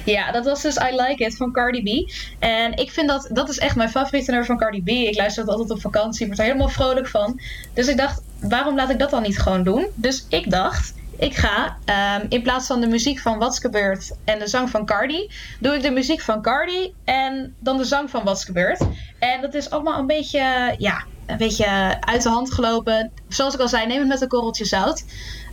Ja, 0.04 0.32
dat 0.32 0.44
was 0.44 0.62
dus 0.62 0.76
I 0.76 0.94
Like 0.96 1.24
It 1.24 1.36
van 1.36 1.52
Cardi 1.52 1.82
B. 1.82 2.12
En 2.38 2.76
ik 2.76 2.90
vind 2.90 3.08
dat, 3.08 3.28
dat 3.32 3.48
is 3.48 3.58
echt 3.58 3.76
mijn 3.76 3.90
favoriete 3.90 4.30
nummer 4.30 4.46
van 4.46 4.58
Cardi 4.58 4.82
B. 4.82 4.88
Ik 4.88 5.16
luister 5.16 5.44
dat 5.44 5.54
altijd 5.54 5.70
op 5.70 5.80
vakantie, 5.80 6.26
word 6.26 6.38
er 6.38 6.44
helemaal 6.44 6.68
vrolijk 6.68 7.08
van. 7.08 7.40
Dus 7.74 7.88
ik 7.88 7.96
dacht, 7.96 8.22
waarom 8.40 8.76
laat 8.76 8.90
ik 8.90 8.98
dat 8.98 9.10
dan 9.10 9.22
niet 9.22 9.38
gewoon 9.38 9.62
doen? 9.62 9.86
Dus 9.94 10.26
ik 10.28 10.50
dacht, 10.50 10.94
ik 11.18 11.36
ga 11.36 11.76
ehm, 11.84 12.26
in 12.28 12.42
plaats 12.42 12.66
van 12.66 12.80
de 12.80 12.86
muziek 12.86 13.18
van 13.18 13.38
Wat's 13.38 13.58
Gebeurd 13.58 14.12
en 14.24 14.38
de 14.38 14.46
zang 14.46 14.70
van 14.70 14.86
Cardi, 14.86 15.30
doe 15.60 15.74
ik 15.74 15.82
de 15.82 15.90
muziek 15.90 16.20
van 16.20 16.42
Cardi 16.42 16.94
en 17.04 17.54
dan 17.58 17.76
de 17.76 17.84
zang 17.84 18.10
van 18.10 18.24
Wat's 18.24 18.44
Gebeurd. 18.44 18.80
En 19.18 19.40
dat 19.40 19.54
is 19.54 19.70
allemaal 19.70 19.98
een 19.98 20.06
beetje, 20.06 20.74
ja, 20.78 21.04
een 21.26 21.36
beetje 21.36 21.96
uit 22.00 22.22
de 22.22 22.28
hand 22.28 22.52
gelopen. 22.52 23.12
Zoals 23.28 23.54
ik 23.54 23.60
al 23.60 23.68
zei, 23.68 23.86
neem 23.86 23.98
het 23.98 24.08
met 24.08 24.20
een 24.20 24.28
korreltje 24.28 24.64
zout. 24.64 25.04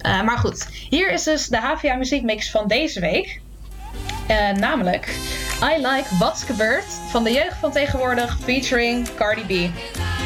Eh, 0.01 0.21
maar 0.21 0.37
goed, 0.37 0.67
hier 0.89 1.11
is 1.11 1.23
dus 1.23 1.47
de 1.47 1.57
HVA 1.57 1.95
muziekmix 1.95 2.51
van 2.51 2.67
deze 2.67 2.99
week. 2.99 3.41
Eh, 4.27 4.49
namelijk 4.49 5.07
I 5.63 5.77
Like 5.77 6.05
What's 6.19 6.43
Gebeurd 6.43 6.85
van 7.09 7.23
de 7.23 7.31
jeugd 7.31 7.57
van 7.59 7.71
tegenwoordig 7.71 8.37
featuring 8.43 9.07
Cardi 9.15 9.41
B. 9.41 9.49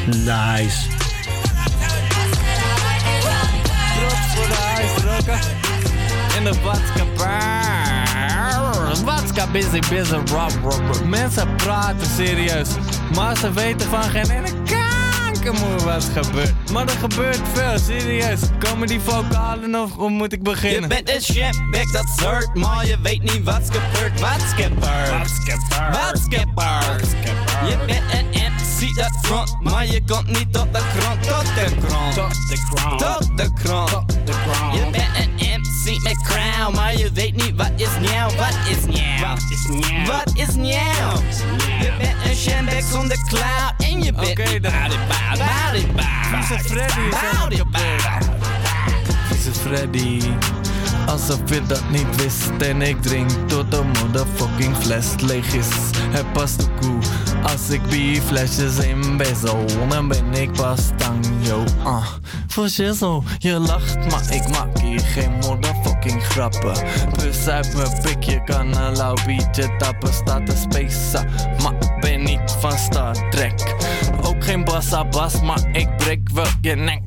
Nice. 0.05 0.87
In 6.37 6.43
de. 6.43 6.55
Badka 9.05 9.47
busy, 9.51 9.79
busy, 9.89 10.15
rap, 10.15 10.51
rap, 10.63 10.81
rap. 10.87 11.05
Mensen 11.05 11.55
praten 11.55 12.07
serieus. 12.07 12.69
Maar 13.15 13.37
ze 13.37 13.53
weten 13.53 13.89
van 13.89 14.03
geen 14.03 14.29
ene 14.29 14.63
wat 15.53 16.09
gebeurt. 16.13 16.71
Maar 16.71 16.83
er 16.83 16.89
gebeurt 16.89 17.41
veel, 17.53 17.79
serieus. 17.79 18.39
Komen 18.59 18.87
die 18.87 18.99
vocalen 18.99 19.75
of 19.75 19.91
hoe 19.93 20.09
moet 20.09 20.33
ik 20.33 20.43
beginnen? 20.43 20.81
Je 20.81 20.87
bent 20.87 21.09
een 21.09 21.21
chef, 21.21 21.91
dat 21.91 22.09
soort, 22.15 22.55
maar 22.55 22.85
je 22.85 22.97
weet 23.01 23.21
niet 23.21 23.43
wat's 23.43 23.67
gebeurd, 23.69 24.19
wat's 24.19 24.53
gebeurd. 24.55 25.09
Wat's 25.09 25.31
gebeurd. 25.39 25.95
Wat's 25.95 26.21
gebeurd. 26.21 27.15
Je 27.69 27.77
bent 27.85 28.13
een 28.13 28.27
MC 28.31 28.95
dat 28.95 29.17
front, 29.21 29.57
maar 29.61 29.85
je 29.85 30.01
komt 30.07 30.27
niet 30.27 30.53
tot 30.53 30.73
de 30.73 30.79
grond, 30.79 31.23
tot 31.23 31.45
de 31.55 31.87
grond. 31.87 32.13
Tot 32.13 32.47
de 32.49 32.57
grond. 32.57 32.99
Tot 32.99 33.37
de 33.37 34.33
grond. 34.33 34.73
Je 34.73 34.89
bent 34.91 35.17
een 35.17 35.36
Crown, 35.95 36.75
maar 36.75 36.97
je 36.97 37.11
weet 37.11 37.35
niet 37.35 37.55
wat 37.55 37.71
is 37.75 37.87
nieuw, 37.99 38.35
wat 38.35 38.57
is 38.69 38.85
nieuw. 38.85 39.19
Wat 39.19 39.45
is 39.49 39.67
nieuw. 39.67 40.05
Wat 40.05 40.31
is 40.33 40.55
nieuw. 40.55 41.11
Je 41.79 41.93
bent 41.99 42.15
een 42.25 42.35
shambek 42.35 42.83
zonder 42.91 43.17
cloud 43.27 43.73
en 43.77 44.03
je 44.03 44.11
bent 44.13 44.37
niet 44.37 44.61
bout, 44.61 45.37
bout 45.37 45.73
it, 45.73 45.95
bout. 45.95 46.07
Vieze 46.47 46.63
Freddy. 46.63 47.61
Vieze 49.29 49.53
Freddy. 49.53 50.21
Alsof 51.07 51.39
je 51.45 51.61
dat 51.67 51.89
niet 51.89 52.15
wist 52.15 52.49
En 52.59 52.81
ik 52.81 53.01
drink 53.01 53.29
tot 53.47 53.71
de 53.71 53.83
motherfucking 53.83 54.75
fles 54.77 55.05
leeg 55.21 55.53
is. 55.53 55.67
Het 56.09 56.33
past 56.33 56.59
de 56.59 56.65
koe 56.81 56.97
Als 57.43 57.69
ik 57.69 57.81
bier 57.89 58.21
flesjes 58.21 58.77
in 58.77 59.17
bezel 59.17 59.65
Dan 59.89 60.07
ben 60.07 60.33
ik 60.33 60.51
pas 60.51 60.79
yo 61.39 61.63
ah. 61.83 62.05
Voor 62.47 62.69
shizzle, 62.69 63.21
je 63.37 63.59
lacht 63.59 63.95
maar 64.11 64.33
ik 64.33 64.47
maak 64.47 64.79
hier 64.79 64.99
geen 64.99 65.31
motherfucking 65.31 66.23
grappen. 66.23 66.73
Pus 67.17 67.47
uit 67.47 67.75
mijn 67.75 68.01
pik, 68.01 68.23
je 68.23 68.43
kan 68.43 68.77
een 68.77 68.95
lauw 68.95 69.15
biertje 69.25 69.75
tappen 69.77 70.13
Staat 70.13 70.45
te 70.45 70.55
spacen, 70.55 71.29
maar 71.63 71.99
ben 71.99 72.23
niet 72.23 72.55
van 72.59 72.77
Star 72.77 73.29
Trek 73.29 73.75
geen 74.57 74.65
bassa 74.65 75.05
bas, 75.05 75.41
maar 75.41 75.69
ik 75.71 75.97
breek 75.97 76.29
wel 76.33 76.45
je 76.61 76.75
nek. 76.75 77.01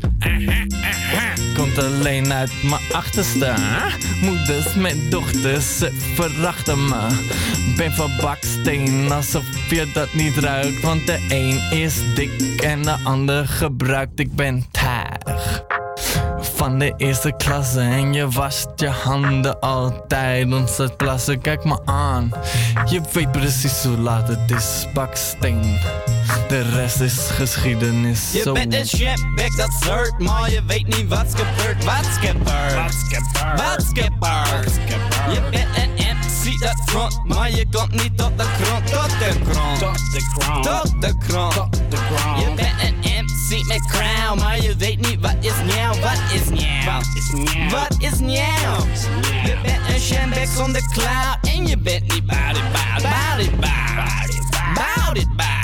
Komt 1.56 1.78
alleen 1.78 2.32
uit 2.32 2.50
mijn 2.62 2.80
achterste? 2.92 3.54
Moeders 4.22 4.74
met 4.74 4.96
dochters, 5.10 5.78
ze 5.78 6.12
verachten 6.14 6.88
me. 6.88 7.06
Ben 7.76 7.92
van 7.92 8.10
baksteen, 8.20 9.12
alsof 9.12 9.70
je 9.70 9.90
dat 9.92 10.14
niet 10.14 10.36
ruikt 10.36 10.80
Want 10.80 11.06
de 11.06 11.26
een 11.28 11.78
is 11.78 12.14
dik 12.14 12.60
en 12.62 12.82
de 12.82 12.96
ander 13.04 13.48
gebruikt. 13.48 14.20
Ik 14.20 14.34
ben 14.34 14.64
taag 14.70 15.64
van 16.40 16.78
de 16.78 16.94
eerste 16.96 17.32
klasse 17.36 17.80
En 17.80 18.12
je 18.12 18.28
wast 18.28 18.68
je 18.76 18.88
handen 18.88 19.60
altijd 19.60 20.52
Onze 20.52 20.92
plassen, 20.96 21.40
kijk 21.40 21.64
me 21.64 21.80
aan 21.84 22.30
Je 22.84 23.00
weet 23.12 23.32
precies 23.32 23.84
hoe 23.84 23.96
laat 23.96 24.28
het 24.28 24.50
is 24.50 24.86
Baksteen 24.94 25.78
De 26.48 26.62
rest 26.74 27.00
is 27.00 27.14
geschiedenis 27.30 28.32
Je 28.32 28.40
Zo- 28.42 28.52
bent 28.52 28.74
een 28.74 28.86
shitbag, 28.86 29.56
dat 29.56 29.72
soort, 29.84 30.18
maar 30.18 30.50
je 30.50 30.62
weet 30.66 30.86
niet 30.86 31.08
wat's 31.08 31.34
gebeurd. 31.34 31.84
Wat's 31.84 32.08
gebeurd. 32.20 32.74
Wat's 33.56 33.84
gebeurd. 33.88 34.74
Je 35.32 35.40
bent 35.50 35.76
een 35.76 35.90
MC 36.16 36.60
dat 36.60 36.80
front, 36.86 37.20
maar 37.24 37.50
je 37.50 37.66
komt 37.70 38.02
niet 38.02 38.16
tot 38.18 38.38
de 38.38 38.44
grond, 38.44 38.86
tot 38.86 39.10
de 39.18 39.50
grond. 39.50 39.78
Tot 39.78 40.12
de 40.12 40.20
grond. 40.38 40.64
Tot 40.64 40.92
de 41.00 41.14
grond. 41.28 42.40
Je 42.40 42.52
bent 42.54 42.82
een 42.82 43.24
MC 43.24 43.66
met 43.66 43.86
crown, 43.86 44.38
maar 44.38 44.60
je 44.62 44.76
weet 44.76 44.98
niet 45.08 45.20
wat 45.20 45.36
is 45.40 45.52
nieuw, 45.64 46.00
wat 46.00 46.20
is 46.32 46.48
nieuw. 46.48 46.84
Wat 46.84 47.06
is 47.14 47.30
nieuw. 47.32 47.68
Wat 47.70 47.96
is 47.98 48.18
nieuw. 48.18 48.86
Je 49.44 49.56
bent 49.62 49.88
een 49.94 50.00
shitbag 50.00 50.48
zonder 50.56 50.82
cloud 50.92 51.38
en 51.42 51.66
je 51.66 51.78
bent 51.78 52.12
niet 52.12 52.26
bout 52.26 52.56
it, 52.56 52.72
bout, 52.72 53.02
bout 53.02 53.38
it, 55.16 55.36
bout 55.36 55.59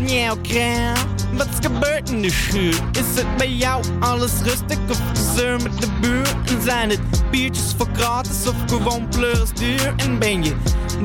nieuw, 0.00 0.36
kraan? 0.42 0.96
Wat 1.32 1.48
gebeurd 1.60 2.10
in 2.10 2.22
de 2.22 2.30
schuur? 2.30 2.80
Is 2.92 3.20
het 3.22 3.36
bij 3.36 3.52
jou 3.52 3.84
alles 4.00 4.32
rustig 4.42 4.78
of 4.90 5.00
gezeur 5.14 5.62
met 5.62 5.80
de 5.80 5.88
buur? 6.00 6.36
En 6.46 6.62
zijn 6.62 6.90
het 6.90 7.00
biertjes 7.30 7.74
voor 7.76 7.88
gratis 7.92 8.46
of 8.48 8.54
gewoon 8.66 9.08
pleurs 9.08 9.52
duur? 9.52 9.94
En 9.96 10.18
ben 10.18 10.44
je 10.44 10.54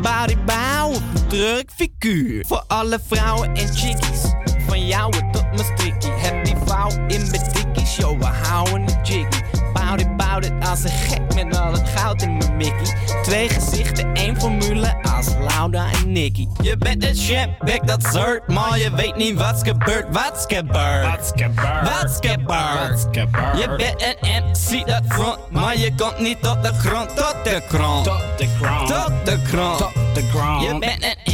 bodybouw 0.02 0.90
of 0.90 1.02
druk 1.28 1.72
figuur? 1.76 2.46
Voor 2.48 2.64
alle 2.68 3.00
vrouwen 3.08 3.56
en 3.56 3.76
chickies, 3.76 4.22
van 4.68 4.88
jou 4.88 5.12
tot 5.32 5.46
mijn 5.54 5.78
strikkie. 5.78 6.12
Heb 6.12 6.46
die 6.46 6.56
vouw 6.66 6.90
in 6.90 7.30
mijn 7.30 7.52
yo, 7.96 8.18
we 8.18 8.26
houden 8.26 8.84
het 8.84 9.08
jiggy. 9.08 9.42
Bout 9.74 10.00
it, 10.00 10.18
bout 10.18 10.46
it, 10.46 10.54
als 10.70 10.84
een 10.84 10.90
gek 10.90 11.34
met 11.36 11.58
al 11.58 11.72
het 11.72 11.90
goud 11.90 12.22
in 12.22 12.38
mijn 12.38 12.58
mickey. 12.58 12.96
Twee 13.24 13.50
gezichten, 13.50 14.14
één 14.14 14.40
formule 14.40 15.04
als 15.16 15.28
Lauda 15.40 15.92
en 15.92 16.12
Nicky. 16.12 16.48
Je 16.62 16.78
bent 16.78 17.04
een 17.04 17.16
shitbag, 17.16 17.80
dat 17.80 18.04
soort, 18.14 18.48
maar 18.48 18.80
je 18.80 18.92
weet 18.92 19.16
niet 19.16 19.38
wat's 19.38 19.62
gebeurd, 19.64 20.06
wat's 20.12 20.46
gebeurd. 20.48 21.06
Wat's 21.06 21.32
gebeurd. 21.36 21.84
Wat's 21.84 23.06
gebeurd. 23.12 23.58
Je 23.58 23.76
bent 23.78 24.02
een 24.02 24.44
MC 24.44 24.88
dat 24.88 25.02
front, 25.08 25.40
maar 25.50 25.78
je 25.78 25.96
komt 25.96 26.20
niet 26.20 26.42
tot 26.42 26.64
de 26.64 26.74
grond, 26.74 27.16
tot 27.16 27.36
de 27.44 27.62
grond. 27.70 28.04
Tot 28.04 28.24
de 28.38 28.48
grond. 28.62 28.88
Tot 28.88 29.26
de 29.26 29.40
grond. 29.44 29.78
Tot 29.78 29.94
de 30.14 30.22
grond. 30.34 30.62
Je 30.62 30.80
bent 30.80 31.04
een 31.04 31.25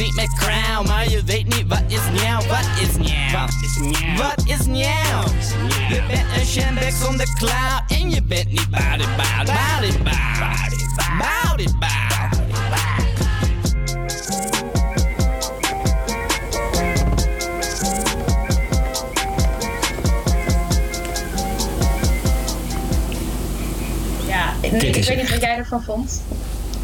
MC 0.00 0.14
met 0.14 0.34
crown, 0.34 0.86
maar 0.86 1.10
je 1.10 1.22
weet 1.24 1.44
niet 1.44 1.66
wat 1.66 1.82
is 1.86 2.00
nieuw, 2.12 2.48
wat 2.48 2.66
is 2.80 2.96
nieuw. 2.96 3.30
Wat 3.32 3.54
is 3.62 3.76
nieuw. 3.76 4.16
Wat 4.16 4.42
is 4.46 4.66
nieuw. 4.66 5.22
Je 5.88 6.02
bent 6.08 6.26
een 6.36 6.46
shitbag 6.46 6.92
zonder 6.92 7.34
cloud 7.34 7.82
en 7.88 8.10
je 8.10 8.22
bent 8.22 8.48
niet 8.48 8.70
bout 8.70 9.00
it, 9.00 9.16
bout 9.16 9.38
it, 9.38 9.46
bout 9.46 9.82
it. 9.84 9.98
Ja, 24.26 24.54
ik 24.60 24.70
weet 25.04 25.16
niet 25.16 25.30
wat 25.30 25.40
jij 25.40 25.56
ervan 25.56 25.82
vond. 25.82 26.22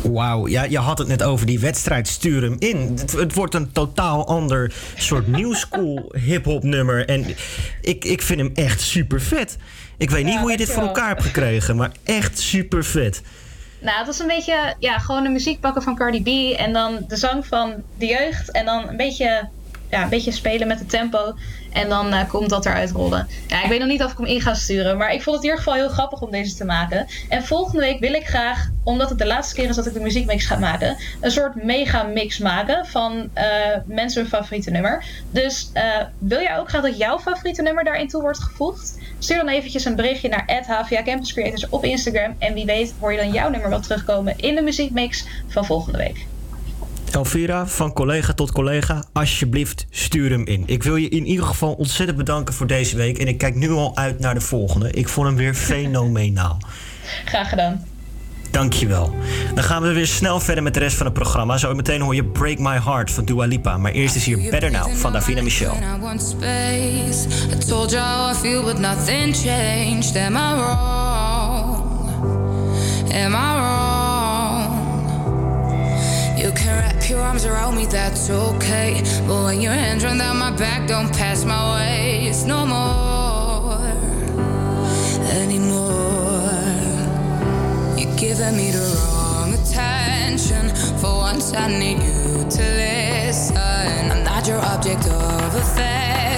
Wauw, 0.03 0.49
ja, 0.49 0.63
je 0.63 0.79
had 0.79 0.99
het 0.99 1.09
net 1.09 1.23
over 1.23 1.47
die 1.47 1.61
wedstrijd. 1.61 2.09
Stuur 2.09 2.43
hem 2.43 2.57
in. 2.59 2.97
Het, 2.99 3.13
het 3.13 3.35
wordt 3.35 3.55
een 3.55 3.73
totaal 3.73 4.27
ander 4.27 4.75
soort 4.97 5.27
new 5.27 5.55
school 5.55 6.13
hip-hop 6.13 6.63
nummer. 6.63 7.09
En 7.09 7.25
ik, 7.81 8.05
ik 8.05 8.23
vind 8.23 8.41
hem 8.41 8.51
echt 8.55 8.81
super 8.81 9.21
vet. 9.21 9.57
Ik 9.97 10.11
weet 10.11 10.25
niet 10.25 10.39
hoe 10.39 10.51
je 10.51 10.57
dit 10.57 10.71
voor 10.71 10.83
elkaar 10.83 11.09
hebt 11.09 11.23
gekregen, 11.23 11.77
maar 11.77 11.93
echt 12.05 12.39
super 12.39 12.85
vet. 12.85 13.23
Nou, 13.79 13.99
het 13.99 14.07
was 14.07 14.19
een 14.19 14.27
beetje, 14.27 14.75
ja, 14.79 14.99
gewoon 14.99 15.23
de 15.23 15.29
muziek 15.29 15.61
pakken 15.61 15.83
van 15.83 15.97
Cardi 15.97 16.23
B. 16.23 16.59
En 16.59 16.73
dan 16.73 17.05
de 17.09 17.17
zang 17.17 17.47
van 17.47 17.75
de 17.99 18.07
jeugd. 18.07 18.51
En 18.51 18.65
dan 18.65 18.89
een 18.89 18.97
beetje, 18.97 19.49
ja, 19.91 20.03
een 20.03 20.09
beetje 20.09 20.33
spelen 20.33 20.69
met 20.69 20.79
het 20.79 20.91
tempo. 20.91 21.35
En 21.73 21.89
dan 21.89 22.13
eh, 22.13 22.29
komt 22.29 22.51
dat 22.51 22.67
eruit 22.67 22.91
rollen. 22.91 23.29
Ja, 23.47 23.63
ik 23.63 23.69
weet 23.69 23.79
nog 23.79 23.89
niet 23.89 24.03
of 24.03 24.13
ik 24.13 24.19
hem 24.19 24.27
in 24.27 24.41
ga 24.41 24.55
sturen. 24.55 24.97
Maar 24.97 25.13
ik 25.13 25.23
vond 25.23 25.37
het 25.37 25.45
in 25.45 25.51
ieder 25.51 25.65
geval 25.65 25.81
heel 25.81 25.93
grappig 25.93 26.21
om 26.21 26.31
deze 26.31 26.55
te 26.55 26.65
maken. 26.65 27.07
En 27.29 27.45
volgende 27.45 27.81
week 27.81 28.01
wil 28.01 28.15
ik 28.15 28.27
graag, 28.27 28.69
omdat 28.85 29.09
het 29.09 29.19
de 29.19 29.27
laatste 29.27 29.55
keer 29.55 29.69
is 29.69 29.77
dat 29.77 29.87
ik 29.87 29.93
de 29.93 30.01
muziekmix 30.01 30.47
ga 30.47 30.59
maken. 30.59 30.97
Een 31.21 31.31
soort 31.31 31.55
mega 31.55 32.03
mix 32.03 32.39
maken 32.39 32.87
van 32.87 33.31
eh, 33.33 33.47
mensen 33.87 34.21
hun 34.21 34.31
favoriete 34.31 34.71
nummer. 34.71 35.05
Dus 35.31 35.71
eh, 35.73 35.85
wil 36.19 36.41
jij 36.41 36.59
ook 36.59 36.69
graag 36.69 36.83
dat 36.83 36.99
jouw 36.99 37.19
favoriete 37.19 37.63
nummer 37.63 37.85
daarin 37.85 38.09
toe 38.09 38.23
wordt 38.23 38.39
gevoegd? 38.39 38.99
Stuur 39.19 39.37
dan 39.37 39.49
eventjes 39.49 39.85
een 39.85 39.97
berichtje 39.97 40.29
naar 40.29 40.63
HVA 40.67 41.03
Campus 41.03 41.33
Creators 41.33 41.69
op 41.69 41.85
Instagram. 41.85 42.37
En 42.39 42.55
wie 42.55 42.65
weet 42.65 42.95
hoor 42.99 43.13
je 43.13 43.19
dan 43.19 43.33
jouw 43.33 43.49
nummer 43.49 43.71
wel 43.71 43.81
terugkomen 43.81 44.35
in 44.37 44.55
de 44.55 44.63
muziekmix 44.63 45.25
van 45.49 45.65
volgende 45.65 45.99
week. 45.99 46.27
Elvira, 47.17 47.67
van 47.67 47.93
collega 47.93 48.33
tot 48.33 48.53
collega, 48.53 49.05
alsjeblieft 49.13 49.87
stuur 49.91 50.31
hem 50.31 50.47
in. 50.47 50.63
Ik 50.67 50.83
wil 50.83 50.97
je 50.97 51.09
in 51.09 51.27
ieder 51.27 51.45
geval 51.45 51.73
ontzettend 51.73 52.19
bedanken 52.19 52.55
voor 52.55 52.67
deze 52.67 52.97
week. 52.97 53.19
En 53.19 53.29
ik 53.29 53.39
kijk 53.39 53.55
nu 53.55 53.71
al 53.71 53.97
uit 53.97 54.19
naar 54.19 54.35
de 54.35 54.41
volgende. 54.41 54.91
Ik 54.91 55.09
vond 55.09 55.27
hem 55.27 55.37
weer 55.37 55.55
fenomenaal. 55.69 56.59
Graag 57.25 57.49
gedaan. 57.49 57.85
Dankjewel. 58.51 59.15
Dan 59.55 59.65
gaan 59.65 59.83
we 59.83 59.93
weer 59.93 60.07
snel 60.07 60.41
verder 60.41 60.63
met 60.63 60.75
de 60.75 60.81
rest 60.81 60.97
van 60.97 61.07
het 61.07 61.15
programma. 61.15 61.57
Zo 61.57 61.75
meteen 61.75 62.01
hoor 62.01 62.15
je 62.15 62.25
Break 62.25 62.59
My 62.59 62.81
Heart 62.85 63.11
van 63.11 63.25
Dua 63.25 63.47
Lipa. 63.47 63.77
Maar 63.77 63.93
eerst 63.93 64.17
is 64.17 64.25
hier 64.25 64.51
Better 64.51 64.71
Now 64.71 64.93
van 64.93 65.13
Davina 65.13 65.43
Michel. 65.43 65.75
I 65.75 66.01
want 66.01 66.23
space. 66.23 67.27
Your 77.11 77.21
arms 77.21 77.45
around 77.45 77.77
me, 77.77 77.87
that's 77.87 78.31
okay. 78.31 79.03
But 79.27 79.45
when 79.45 79.61
your 79.61 79.73
hands 79.73 80.05
run 80.05 80.19
down 80.19 80.39
my 80.39 80.51
back, 80.51 80.89
don't 80.89 81.13
pass 81.13 81.45
my 81.45 81.63
waist 81.77 82.47
no 82.47 82.67
more. 82.67 83.79
Anymore. 85.31 86.51
You're 87.99 88.17
giving 88.17 88.57
me 88.57 88.71
the 88.71 88.87
wrong 88.97 89.55
attention. 89.55 90.75
For 90.99 91.15
once, 91.17 91.53
I 91.55 91.69
need 91.69 92.03
you 92.03 92.45
to 92.57 92.65
listen. 92.83 93.57
I'm 93.57 94.25
not 94.25 94.47
your 94.49 94.59
object 94.59 95.07
of 95.07 95.55
affection. 95.55 96.36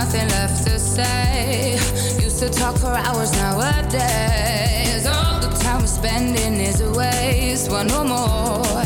Nothing 0.00 0.28
left 0.28 0.66
to 0.66 0.78
say. 0.78 1.72
Used 2.22 2.38
to 2.38 2.48
talk 2.48 2.78
for 2.78 2.94
hours 3.08 3.32
nowadays. 3.32 5.04
All 5.06 5.38
the 5.40 5.50
time 5.62 5.80
we're 5.80 5.96
spending 6.00 6.54
is 6.54 6.80
a 6.80 6.90
waste. 6.92 7.70
Want 7.70 7.88
no 7.88 8.02
more 8.04 8.80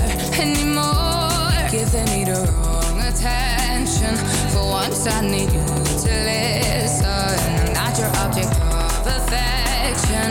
anymore. 0.44 1.52
Giving 1.70 2.08
me 2.14 2.24
the 2.30 2.38
wrong 2.50 2.98
attention. 3.10 4.14
For 4.52 4.64
once, 4.80 5.06
I 5.06 5.20
need 5.20 5.52
you 5.56 5.66
to 6.04 6.12
listen. 6.30 7.06
I'm 7.06 7.72
not 7.78 7.96
your 7.96 8.10
object 8.24 8.52
of 8.60 9.06
affection. 9.18 10.28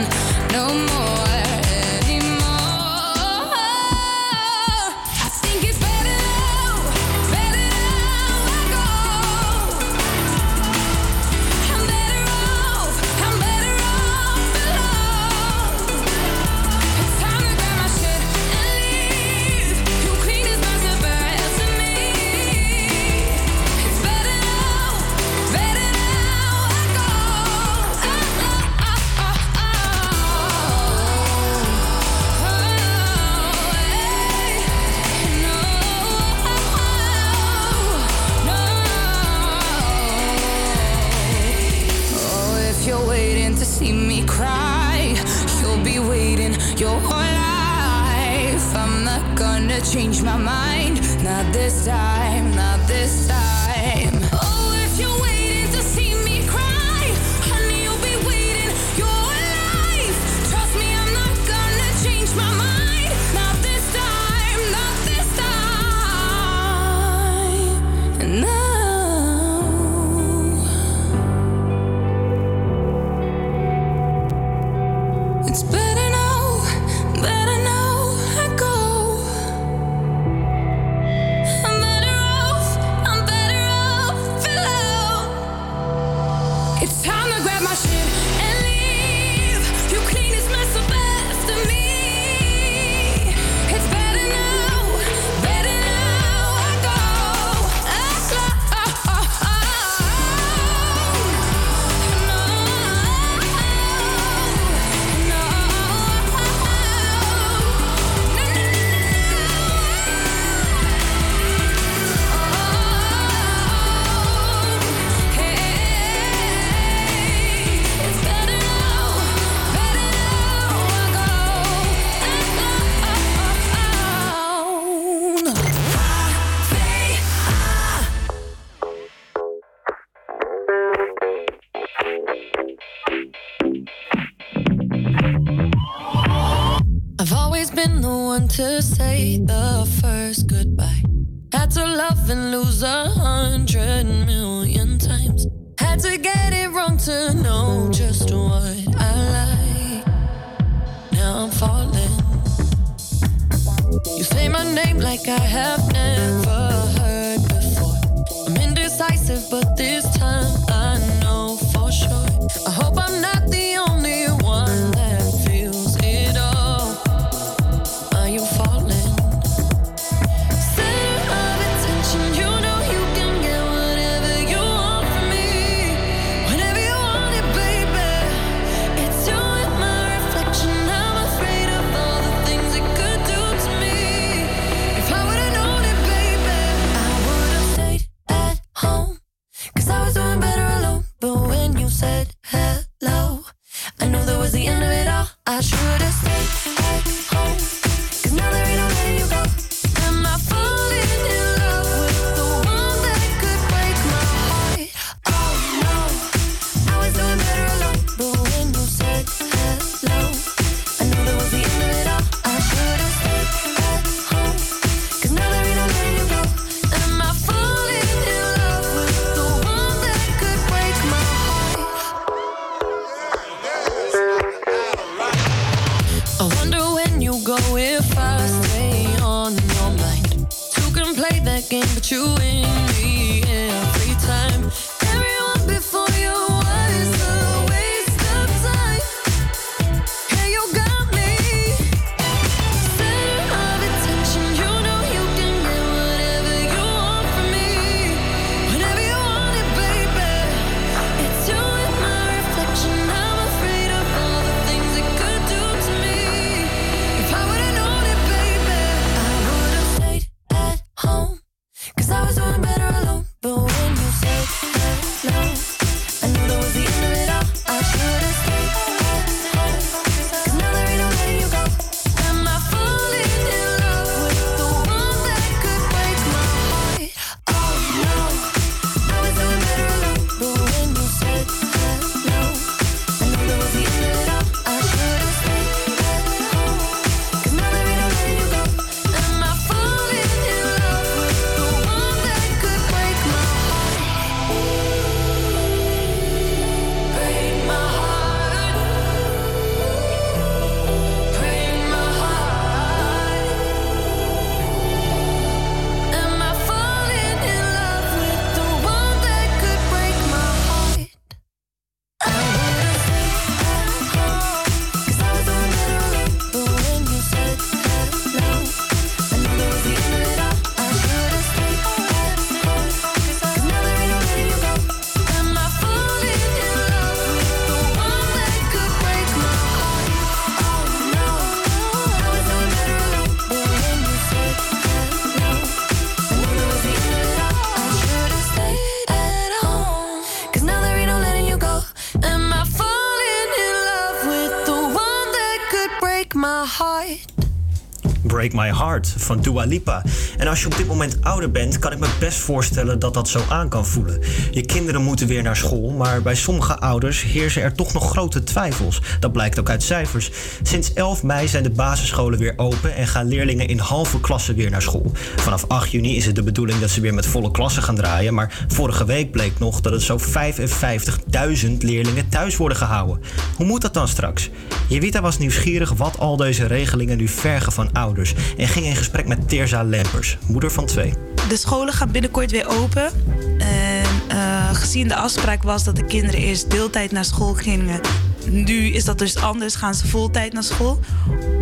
Van 349.16 349.40
Dua 349.40 349.64
Lipa. 349.64 350.02
En 350.36 350.48
als 350.48 350.60
je 350.60 350.66
op 350.66 350.76
dit 350.76 350.86
moment 350.86 351.16
ouder 351.20 351.50
bent, 351.50 351.78
kan 351.78 351.92
ik 351.92 351.98
me 351.98 352.08
best 352.20 352.38
voorstellen 352.38 352.98
dat 352.98 353.14
dat 353.14 353.28
zo 353.28 353.40
aan 353.48 353.68
kan 353.68 353.86
voelen. 353.86 354.20
Je 354.50 354.66
kinderen 354.66 355.02
moeten 355.02 355.26
weer 355.26 355.42
naar 355.42 355.56
school, 355.56 355.90
maar 355.90 356.22
bij 356.22 356.34
sommige 356.34 356.78
ouders 356.78 357.22
heersen 357.22 357.62
er 357.62 357.74
toch 357.74 357.92
nog 357.92 358.10
grote 358.10 358.44
twijfels. 358.44 359.00
Dat 359.20 359.32
blijkt 359.32 359.58
ook 359.58 359.70
uit 359.70 359.82
cijfers. 359.82 360.30
Sinds 360.62 360.92
11 360.92 361.22
mei 361.22 361.48
zijn 361.48 361.62
de 361.62 361.70
basisscholen 361.70 362.38
weer 362.38 362.54
open 362.56 362.94
en 362.94 363.06
gaan 363.06 363.28
leerlingen 363.28 363.68
in 363.68 363.78
halve 363.78 364.20
klassen 364.20 364.54
weer 364.54 364.70
naar 364.70 364.82
school. 364.82 365.12
Vanaf 365.36 365.64
8 365.68 365.90
juni 365.90 366.16
is 366.16 366.26
het 366.26 366.34
de 366.34 366.42
bedoeling 366.42 366.80
dat 366.80 366.90
ze 366.90 367.00
weer 367.00 367.14
met 367.14 367.26
volle 367.26 367.50
klassen 367.50 367.82
gaan 367.82 367.96
draaien, 367.96 368.34
maar 368.34 368.64
vorige 368.68 369.04
week 369.04 369.30
bleek 369.30 369.58
nog 369.58 369.80
dat 369.80 369.92
het 369.92 370.02
zo 370.02 370.18
55.000 370.18 371.70
leerlingen 371.78 372.28
thuis 372.28 372.56
worden 372.56 372.78
gehouden. 372.78 373.20
Hoe 373.56 373.66
moet 373.66 373.82
dat 373.82 373.94
dan 373.94 374.08
straks? 374.08 374.50
Jevita 374.88 375.20
was 375.20 375.38
nieuwsgierig 375.38 375.92
wat 375.92 376.18
al 376.18 376.36
deze 376.36 376.66
regelingen 376.66 377.16
nu 377.16 377.28
vergen 377.28 377.72
van 377.72 377.92
ouders 377.92 378.34
en 378.56 378.68
ging 378.68 378.86
in 378.94 379.00
gesprek 379.00 379.26
met 379.26 379.48
Teerza 379.48 379.82
Lempers, 379.82 380.38
moeder 380.46 380.70
van 380.70 380.86
twee. 380.86 381.12
De 381.48 381.56
scholen 381.56 381.94
gaan 381.94 382.10
binnenkort 382.10 382.50
weer 382.50 382.68
open. 382.68 383.10
En 383.58 384.04
eh, 384.28 384.74
gezien 384.74 385.08
de 385.08 385.14
afspraak 385.14 385.62
was 385.62 385.84
dat 385.84 385.96
de 385.96 386.04
kinderen 386.04 386.40
eerst 386.40 386.70
deeltijd 386.70 387.12
naar 387.12 387.24
school 387.24 387.54
gingen. 387.54 388.00
Nu 388.48 388.74
is 388.74 389.04
dat 389.04 389.18
dus 389.18 389.36
anders, 389.36 389.74
gaan 389.74 389.94
ze 389.94 390.06
voltijd 390.08 390.52
naar 390.52 390.62
school. 390.62 391.00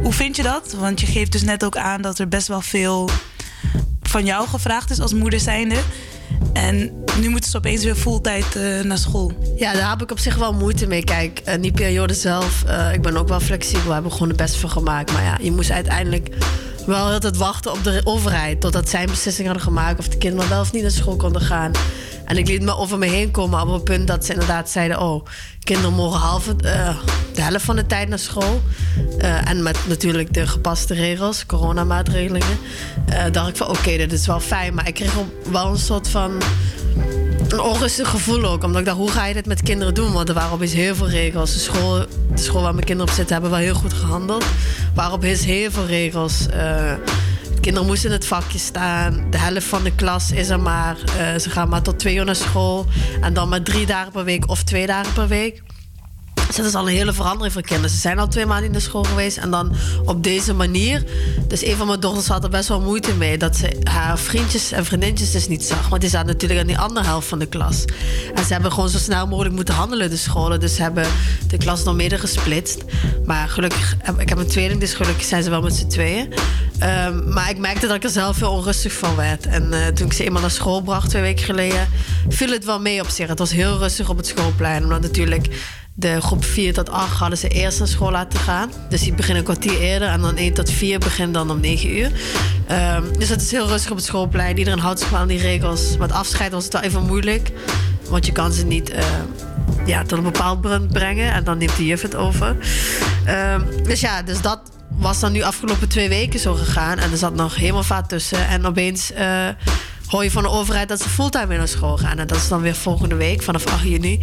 Hoe 0.03 0.13
vind 0.13 0.37
je 0.37 0.43
dat? 0.43 0.73
Want 0.79 1.01
je 1.01 1.07
geeft 1.07 1.33
dus 1.33 1.43
net 1.43 1.65
ook 1.65 1.77
aan 1.77 2.03
dat 2.03 2.19
er 2.19 2.29
best 2.29 2.49
wel 2.49 2.61
veel 2.61 3.11
van 4.03 4.25
jou 4.25 4.49
gevraagd 4.49 4.91
is 4.91 5.01
als 5.01 5.15
moeder 5.15 5.41
zijnde. 5.41 5.77
En 6.53 7.05
nu 7.21 7.29
moeten 7.29 7.51
ze 7.51 7.57
opeens 7.57 7.85
weer 7.85 7.95
fulltijd 7.95 8.57
eh, 8.57 8.81
naar 8.81 8.99
school. 8.99 9.33
Ja, 9.57 9.73
daar 9.73 9.91
heb 9.91 10.03
ik 10.03 10.11
op 10.11 10.19
zich 10.19 10.37
wel 10.37 10.53
moeite 10.53 10.87
mee. 10.87 11.05
Kijk, 11.05 11.41
in 11.45 11.61
die 11.61 11.73
periode 11.73 12.15
zelf, 12.15 12.65
eh, 12.65 12.93
ik 12.93 13.03
ben 13.03 13.17
ook 13.17 13.29
wel 13.29 13.41
flexibel. 13.41 13.87
We 13.87 13.93
hebben 13.93 14.13
gewoon 14.13 14.29
het 14.29 14.37
beste 14.37 14.59
van 14.59 14.71
gemaakt. 14.71 15.13
Maar 15.13 15.23
ja, 15.23 15.39
je 15.41 15.53
moest 15.53 15.71
uiteindelijk 15.71 16.29
wel 16.87 17.09
heel 17.09 17.19
tijd 17.19 17.37
wachten 17.37 17.73
op 17.73 17.85
de 17.85 18.01
overheid. 18.05 18.61
Totdat 18.61 18.89
zij 18.89 19.03
een 19.03 19.11
beslissing 19.11 19.47
hadden 19.47 19.65
gemaakt 19.65 19.99
of 19.99 20.09
de 20.09 20.19
kinderen 20.19 20.49
wel 20.49 20.61
of 20.61 20.73
niet 20.73 20.83
naar 20.83 20.91
school 20.91 21.17
konden 21.17 21.43
gaan. 21.43 21.73
En 22.25 22.37
ik 22.37 22.49
liet 22.49 22.63
me 22.63 22.77
over 22.77 22.99
me 22.99 23.07
heen 23.07 23.31
komen 23.31 23.61
op 23.61 23.73
het 23.73 23.85
punt 23.85 24.07
dat 24.07 24.25
ze 24.25 24.33
inderdaad 24.33 24.71
zeiden... 24.71 25.01
oh, 25.01 25.27
kinderen 25.61 25.93
mogen 25.93 26.21
half, 26.21 26.49
eh, 26.49 26.97
de 27.35 27.43
helft 27.43 27.65
van 27.65 27.77
de 27.77 27.87
tijd 27.87 28.09
naar 28.09 28.19
school. 28.19 28.63
Eh, 29.19 29.49
en 29.49 29.63
met 29.63 29.79
natuurlijk 29.89 30.35
de 30.35 30.47
gepaste 30.47 30.95
regels, 30.95 31.47
coronamaatregelingen. 31.47 32.59
eh 33.07 33.25
dacht 33.33 33.49
ik 33.49 33.57
van 33.57 33.69
oké, 33.69 33.97
dit 33.97 34.13
is 34.13 34.27
wel 34.27 34.41
fijn. 34.41 34.75
Maar 34.75 34.89
ik 34.89 34.95
kreeg 34.95 35.15
wel 35.51 35.67
een 35.67 35.79
soort 35.79 36.09
van 36.09 36.43
een 37.53 37.61
onrustig 37.61 38.09
gevoel 38.09 38.45
ook. 38.45 38.63
Omdat 38.63 38.81
ik 38.81 38.87
dacht, 38.87 38.99
hoe 38.99 39.11
ga 39.11 39.27
je 39.27 39.35
dit 39.35 39.47
met 39.47 39.63
kinderen 39.63 39.95
doen? 39.95 40.13
Want 40.13 40.29
er 40.29 40.35
waren 40.35 40.53
opeens 40.53 40.73
heel 40.73 40.95
veel 40.95 41.09
regels. 41.09 41.53
De 41.53 41.59
school, 41.59 41.99
de 42.35 42.43
school 42.43 42.63
waar 42.63 42.75
mijn 42.75 42.87
kinderen 42.87 43.11
op 43.11 43.17
zitten 43.17 43.33
hebben 43.33 43.51
wel 43.53 43.61
heel 43.61 43.75
goed 43.75 43.93
gehandeld. 43.93 44.45
Waren 44.95 45.13
opeens 45.13 45.45
heel 45.45 45.71
veel 45.71 45.87
regels. 45.87 46.47
Eh, 46.49 46.93
kinderen 47.61 47.89
moesten 47.89 48.09
in 48.09 48.15
het 48.15 48.27
vakje 48.27 48.59
staan. 48.59 49.27
De 49.31 49.39
helft 49.39 49.67
van 49.67 49.83
de 49.83 49.95
klas 49.95 50.31
is 50.31 50.49
er 50.49 50.61
maar. 50.61 50.97
Eh, 51.19 51.39
ze 51.39 51.51
gaan 51.51 51.69
maar 51.69 51.83
tot 51.83 51.99
twee 51.99 52.17
uur 52.17 52.25
naar 52.25 52.37
school. 52.37 52.87
En 53.21 53.35
dan 53.35 53.49
maar 53.49 53.63
drie 53.63 53.87
dagen 53.87 54.13
per 54.13 54.25
week 54.25 54.49
of 54.49 54.63
twee 54.63 54.87
dagen 54.87 55.13
per 55.13 55.29
week. 55.29 55.63
Dus 56.53 56.61
dat 56.61 56.71
is 56.71 56.79
al 56.81 56.89
een 56.89 56.95
hele 56.95 57.13
verandering 57.13 57.53
voor 57.53 57.63
kinderen. 57.63 57.91
Ze 57.91 57.97
zijn 57.97 58.19
al 58.19 58.29
twee 58.29 58.47
maanden 58.47 58.67
in 58.67 58.73
de 58.73 58.81
school 58.81 59.03
geweest. 59.03 59.37
En 59.37 59.51
dan 59.51 59.73
op 60.05 60.23
deze 60.23 60.55
manier. 60.55 61.05
Dus 61.49 61.65
een 61.65 61.77
van 61.77 61.87
mijn 61.87 62.01
dochters 62.01 62.27
had 62.27 62.45
er 62.45 62.51
best 62.51 62.69
wel 62.69 62.81
moeite 62.81 63.15
mee. 63.15 63.39
Dat 63.39 63.57
ze 63.57 63.77
haar 63.83 64.19
vriendjes 64.19 64.73
en 64.73 64.85
vriendinnetjes 64.85 65.31
dus 65.31 65.49
niet 65.49 65.65
zag. 65.65 65.89
Want 65.89 66.01
die 66.01 66.11
zaten 66.11 66.27
natuurlijk 66.27 66.61
aan 66.61 66.67
die 66.67 66.79
andere 66.79 67.07
helft 67.07 67.29
van 67.29 67.39
de 67.39 67.47
klas. 67.47 67.85
En 68.35 68.45
ze 68.45 68.53
hebben 68.53 68.73
gewoon 68.73 68.89
zo 68.89 68.99
snel 68.99 69.27
mogelijk 69.27 69.55
moeten 69.55 69.75
handelen, 69.75 70.11
de 70.11 70.17
scholen. 70.17 70.61
Dus 70.61 70.75
ze 70.75 70.83
hebben 70.83 71.07
de 71.47 71.57
klas 71.57 71.85
nog 71.85 71.95
midden 71.95 72.19
gesplitst. 72.19 72.85
Maar 73.25 73.49
gelukkig, 73.49 73.97
ik 74.19 74.29
heb 74.29 74.39
een 74.39 74.47
tweeling, 74.47 74.81
dus 74.81 74.95
gelukkig 74.95 75.25
zijn 75.25 75.43
ze 75.43 75.51
wel 75.51 75.63
met 75.63 75.75
z'n 75.75 75.87
tweeën. 75.87 76.33
Ehm, 76.79 77.33
maar 77.33 77.51
ik 77.51 77.59
merkte 77.59 77.87
dat 77.87 77.97
ik 77.97 78.05
er 78.05 78.11
zelf 78.11 78.39
heel 78.39 78.53
onrustig 78.53 78.93
van 78.93 79.17
werd. 79.17 79.47
En 79.47 79.73
eh, 79.73 79.87
toen 79.87 80.07
ik 80.07 80.13
ze 80.13 80.25
eenmaal 80.25 80.41
naar 80.41 80.51
school 80.51 80.81
bracht, 80.81 81.09
twee 81.09 81.23
weken 81.23 81.45
geleden, 81.45 81.89
viel 82.29 82.51
het 82.51 82.65
wel 82.65 82.81
mee 82.81 83.01
op 83.01 83.09
zich. 83.09 83.29
Het 83.29 83.39
was 83.39 83.53
heel 83.53 83.79
rustig 83.79 84.09
op 84.09 84.17
het 84.17 84.27
schoolplein. 84.27 84.83
Omdat 84.83 85.01
natuurlijk 85.01 85.49
de 85.95 86.21
groep 86.21 86.45
4 86.45 86.73
tot 86.73 86.91
8 86.91 87.17
hadden 87.17 87.39
ze 87.39 87.49
eerst 87.49 87.79
naar 87.79 87.89
school 87.89 88.11
laten 88.11 88.39
gaan. 88.39 88.71
Dus 88.89 89.03
die 89.03 89.15
beginnen 89.15 89.39
een 89.39 89.55
kwartier 89.55 89.81
eerder. 89.81 90.09
En 90.09 90.21
dan 90.21 90.37
1 90.37 90.55
tot 90.55 90.71
4 90.71 90.99
begint 90.99 91.35
dan 91.35 91.51
om 91.51 91.61
9 91.61 91.97
uur. 91.97 92.11
Ehm, 92.67 93.03
dus 93.19 93.29
het 93.29 93.41
is 93.41 93.51
heel 93.51 93.67
rustig 93.67 93.91
op 93.91 93.97
het 93.97 94.07
schoolplein. 94.07 94.59
Iedereen 94.59 94.79
houdt 94.79 95.01
zich 95.01 95.11
wel 95.11 95.21
aan 95.21 95.29
die 95.29 95.41
regels. 95.41 95.97
Met 95.97 96.13
afscheid 96.13 96.53
was 96.53 96.65
het 96.65 96.73
wel 96.73 96.83
even 96.83 97.03
moeilijk. 97.03 97.51
Want 98.09 98.27
je 98.27 98.33
kan 98.33 98.53
ze 98.53 98.65
niet 98.65 98.91
eh, 98.91 99.05
ja, 99.87 100.03
tot 100.03 100.19
een 100.19 100.25
bepaald 100.25 100.61
punt 100.61 100.93
brengen. 100.93 101.33
En 101.33 101.45
dan 101.45 101.59
neemt 101.59 101.77
de 101.77 101.87
juf 101.87 102.03
het 102.03 102.15
over. 102.15 102.57
Ehm, 103.25 103.61
dus 103.83 104.01
ja, 104.01 104.23
dus 104.23 104.41
dat 104.41 104.61
was 104.89 105.21
dan 105.21 105.33
nu 105.33 105.43
afgelopen 105.43 105.89
twee 105.89 106.09
weken 106.09 106.41
zo 106.41 106.55
gegaan. 106.55 106.99
En 106.99 107.11
er 107.11 107.17
zat 107.17 107.35
nog 107.35 107.57
helemaal 107.57 107.83
vaat 107.83 108.09
tussen. 108.09 108.49
En 108.49 108.67
opeens 108.67 109.13
eh, 109.13 109.49
hoor 110.13 110.25
je 110.25 110.31
van 110.31 110.43
de 110.43 110.49
overheid 110.49 110.89
dat 110.89 111.03
ze 111.03 111.09
fulltime 111.09 111.47
weer 111.47 111.59
naar 111.59 111.69
school 111.69 111.97
gaan. 111.97 112.19
En 112.19 112.27
dat 112.27 112.37
is 112.37 112.49
dan 112.49 112.61
weer 112.61 112.75
volgende 112.75 113.15
week, 113.15 113.43
vanaf 113.43 113.67
8 113.67 113.83
juni. 113.83 114.21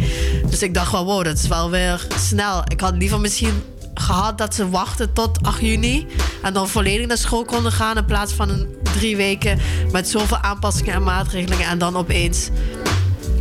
Dus 0.49 0.61
ik 0.61 0.73
dacht 0.73 0.91
wel, 0.91 1.05
wow, 1.05 1.23
dat 1.23 1.37
is 1.37 1.47
wel 1.47 1.69
weer 1.69 2.07
snel. 2.17 2.61
Ik 2.67 2.79
had 2.79 2.95
liever 2.95 3.19
misschien 3.19 3.63
gehad 3.93 4.37
dat 4.37 4.55
ze 4.55 4.69
wachten 4.69 5.13
tot 5.13 5.43
8 5.43 5.59
juni. 5.61 6.07
En 6.41 6.53
dan 6.53 6.69
volledig 6.69 7.07
naar 7.07 7.17
school 7.17 7.45
konden 7.45 7.71
gaan. 7.71 7.97
In 7.97 8.05
plaats 8.05 8.33
van 8.33 8.67
drie 8.81 9.15
weken 9.15 9.59
met 9.91 10.09
zoveel 10.09 10.37
aanpassingen 10.37 10.93
en 10.93 11.03
maatregelingen. 11.03 11.67
En 11.67 11.77
dan 11.77 11.97
opeens 11.97 12.49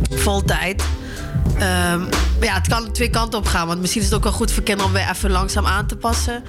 voltijd. 0.09 0.83
Ehm, 1.57 2.01
ja, 2.41 2.53
het 2.53 2.67
kan 2.67 2.91
twee 2.91 3.09
kanten 3.09 3.39
op 3.39 3.45
gaan. 3.45 3.67
Want 3.67 3.79
misschien 3.79 4.01
is 4.01 4.07
het 4.07 4.17
ook 4.17 4.23
wel 4.23 4.31
goed 4.31 4.51
voor 4.51 4.63
kinderen 4.63 4.91
om 4.91 4.97
weer 4.97 5.09
even 5.09 5.31
langzaam 5.31 5.65
aan 5.65 5.85
te 5.87 5.95
passen. 5.95 6.43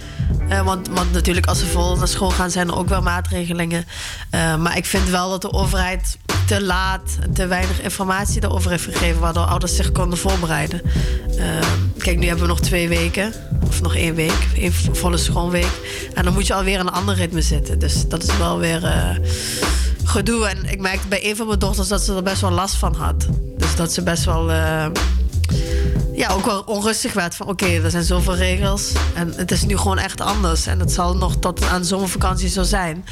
Eh, 0.49 0.63
want, 0.63 0.89
want 0.89 1.13
natuurlijk, 1.13 1.47
als 1.47 1.59
ze 1.59 1.67
vol 1.67 1.97
naar 1.97 2.09
school 2.09 2.31
gaan, 2.31 2.51
zijn 2.51 2.69
er 2.69 2.77
ook 2.77 2.89
wel 2.89 3.03
maatregelingen. 3.03 3.85
Eh, 4.31 4.57
maar 4.57 4.77
ik 4.77 4.87
vind 4.87 5.09
wel 5.09 5.31
dat 5.31 5.43
de 5.43 5.53
overheid 5.53 6.19
te 6.47 6.63
laat 6.63 7.19
te 7.35 7.47
weinig 7.47 7.81
informatie 7.81 8.41
daarover 8.41 8.71
heeft 8.71 8.85
gegeven. 8.85 9.21
Waardoor 9.21 9.45
ouders 9.45 9.77
zich 9.77 9.93
konden 9.93 10.19
voorbereiden. 10.19 10.81
Ehm, 11.39 11.79
kijk, 11.99 12.19
nu 12.19 12.27
hebben 12.27 12.45
we 12.45 12.51
nog 12.51 12.61
twee 12.61 12.89
weken. 12.89 13.33
Of 13.67 13.83
nog 13.83 13.95
één 13.95 14.15
week. 14.15 14.47
één 14.57 14.73
volle 14.73 15.17
schoolweek. 15.17 15.71
En 16.15 16.25
dan 16.25 16.33
moet 16.33 16.47
je 16.47 16.55
alweer 16.55 16.75
in 16.75 16.81
een 16.81 16.93
ander 16.93 17.15
ritme 17.15 17.41
zitten. 17.41 17.79
Dus 17.79 18.09
dat 18.09 18.23
is 18.23 18.37
wel 18.37 18.59
weer 18.59 18.85
eh, 18.85 19.17
gedoe. 20.11 20.47
En 20.47 20.65
ik 20.65 20.81
merkte 20.81 21.09
bij 21.09 21.31
een 21.31 21.37
van 21.37 21.47
mijn 21.47 21.59
dochters 21.59 21.89
dat 21.89 22.03
ze 22.03 22.15
er 22.15 22.23
best 22.23 22.41
wel 22.41 22.51
last 22.51 22.75
van 22.75 22.95
had. 22.95 23.27
Dus 23.59 23.77
dat 23.77 23.93
ze 23.93 24.03
best 24.03 24.25
wel 24.25 24.51
eh, 24.51 24.87
ja, 26.15 26.29
ook 26.29 26.45
wel 26.45 26.61
onrustig 26.61 27.13
werd 27.13 27.35
van 27.35 27.47
oké, 27.47 27.67
er 27.67 27.91
zijn 27.91 28.05
zoveel 28.05 28.37
regels 28.37 28.93
en 29.15 29.33
het 29.37 29.51
is 29.51 29.63
nu 29.63 29.77
gewoon 29.77 29.99
echt 29.99 30.21
anders. 30.21 30.67
En 30.67 30.81
het 30.81 30.93
zal 30.93 31.17
nog 31.17 31.37
tot 31.37 31.65
aan 31.65 31.85
zomervakantie 31.85 32.49
zo 32.49 32.63
zijn. 32.63 33.05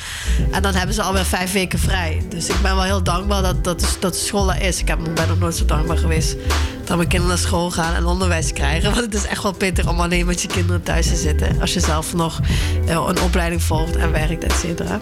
En 0.50 0.62
dan 0.62 0.74
hebben 0.74 0.94
ze 0.94 1.02
alweer 1.02 1.24
vijf 1.24 1.52
weken 1.52 1.78
vrij. 1.78 2.22
Dus 2.28 2.48
ik 2.48 2.62
ben 2.62 2.74
wel 2.74 2.84
heel 2.84 3.02
dankbaar 3.02 3.42
dat, 3.42 3.64
dat, 3.64 3.96
dat 4.00 4.16
school 4.16 4.52
er 4.52 4.62
is. 4.62 4.80
Ik 4.80 4.88
heb, 4.88 4.98
ben 5.14 5.28
nog 5.28 5.38
nooit 5.38 5.56
zo 5.56 5.64
dankbaar 5.64 5.98
geweest 5.98 6.36
dat 6.84 6.96
mijn 6.96 7.08
kinderen 7.08 7.36
naar 7.36 7.44
school 7.46 7.70
gaan 7.70 7.94
en 7.94 8.06
onderwijs 8.06 8.52
krijgen. 8.52 8.90
Want 8.94 9.04
het 9.04 9.14
is 9.14 9.26
echt 9.26 9.42
wel 9.42 9.52
pittig 9.52 9.88
om 9.88 10.00
alleen 10.00 10.26
met 10.26 10.42
je 10.42 10.48
kinderen 10.48 10.82
thuis 10.82 11.08
te 11.08 11.16
zitten. 11.16 11.60
Als 11.60 11.74
je 11.74 11.80
zelf 11.80 12.14
nog 12.14 12.40
eh, 12.86 13.04
een 13.08 13.20
opleiding 13.20 13.62
volgt 13.62 13.96
en 13.96 14.12
werkt, 14.12 14.44
et 14.44 14.52
cetera. 14.52 15.00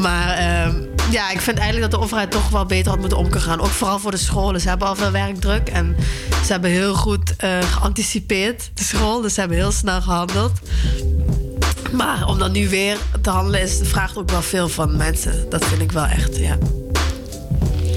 Maar 0.00 0.36
ehm, 0.36 0.74
ja, 1.10 1.30
ik 1.30 1.40
vind 1.40 1.58
eigenlijk 1.58 1.90
dat 1.90 2.00
de 2.00 2.06
overheid 2.06 2.30
toch 2.30 2.48
wel 2.48 2.66
beter 2.66 2.90
had 2.90 3.00
moeten 3.00 3.18
om 3.18 3.24
kunnen 3.24 3.42
gaan. 3.42 3.60
Ook 3.60 3.66
vooral 3.66 3.98
voor 3.98 4.10
de 4.10 4.16
scholen. 4.16 4.60
Ze 4.60 4.68
hebben 4.68 4.88
al 4.88 4.96
veel 4.96 5.10
werkdruk 5.10 5.68
en 5.68 5.96
ze 6.44 6.52
hebben 6.52 6.70
heel 6.70 6.94
goed 6.94 7.36
eh, 7.36 7.58
geanticipeerd, 7.58 8.70
de 8.74 8.82
school. 8.82 9.20
Dus 9.20 9.34
ze 9.34 9.40
hebben 9.40 9.58
heel 9.58 9.72
snel 9.72 10.02
gehandeld. 10.02 10.52
Maar 11.92 12.26
om 12.26 12.38
dan 12.38 12.52
nu 12.52 12.68
weer 12.68 12.96
te 13.20 13.30
handelen, 13.30 13.60
is, 13.60 13.78
vraagt 13.82 14.18
ook 14.18 14.30
wel 14.30 14.42
veel 14.42 14.68
van 14.68 14.96
mensen. 14.96 15.46
Dat 15.48 15.64
vind 15.64 15.80
ik 15.80 15.92
wel 15.92 16.04
echt, 16.04 16.36
ja. 16.36 16.58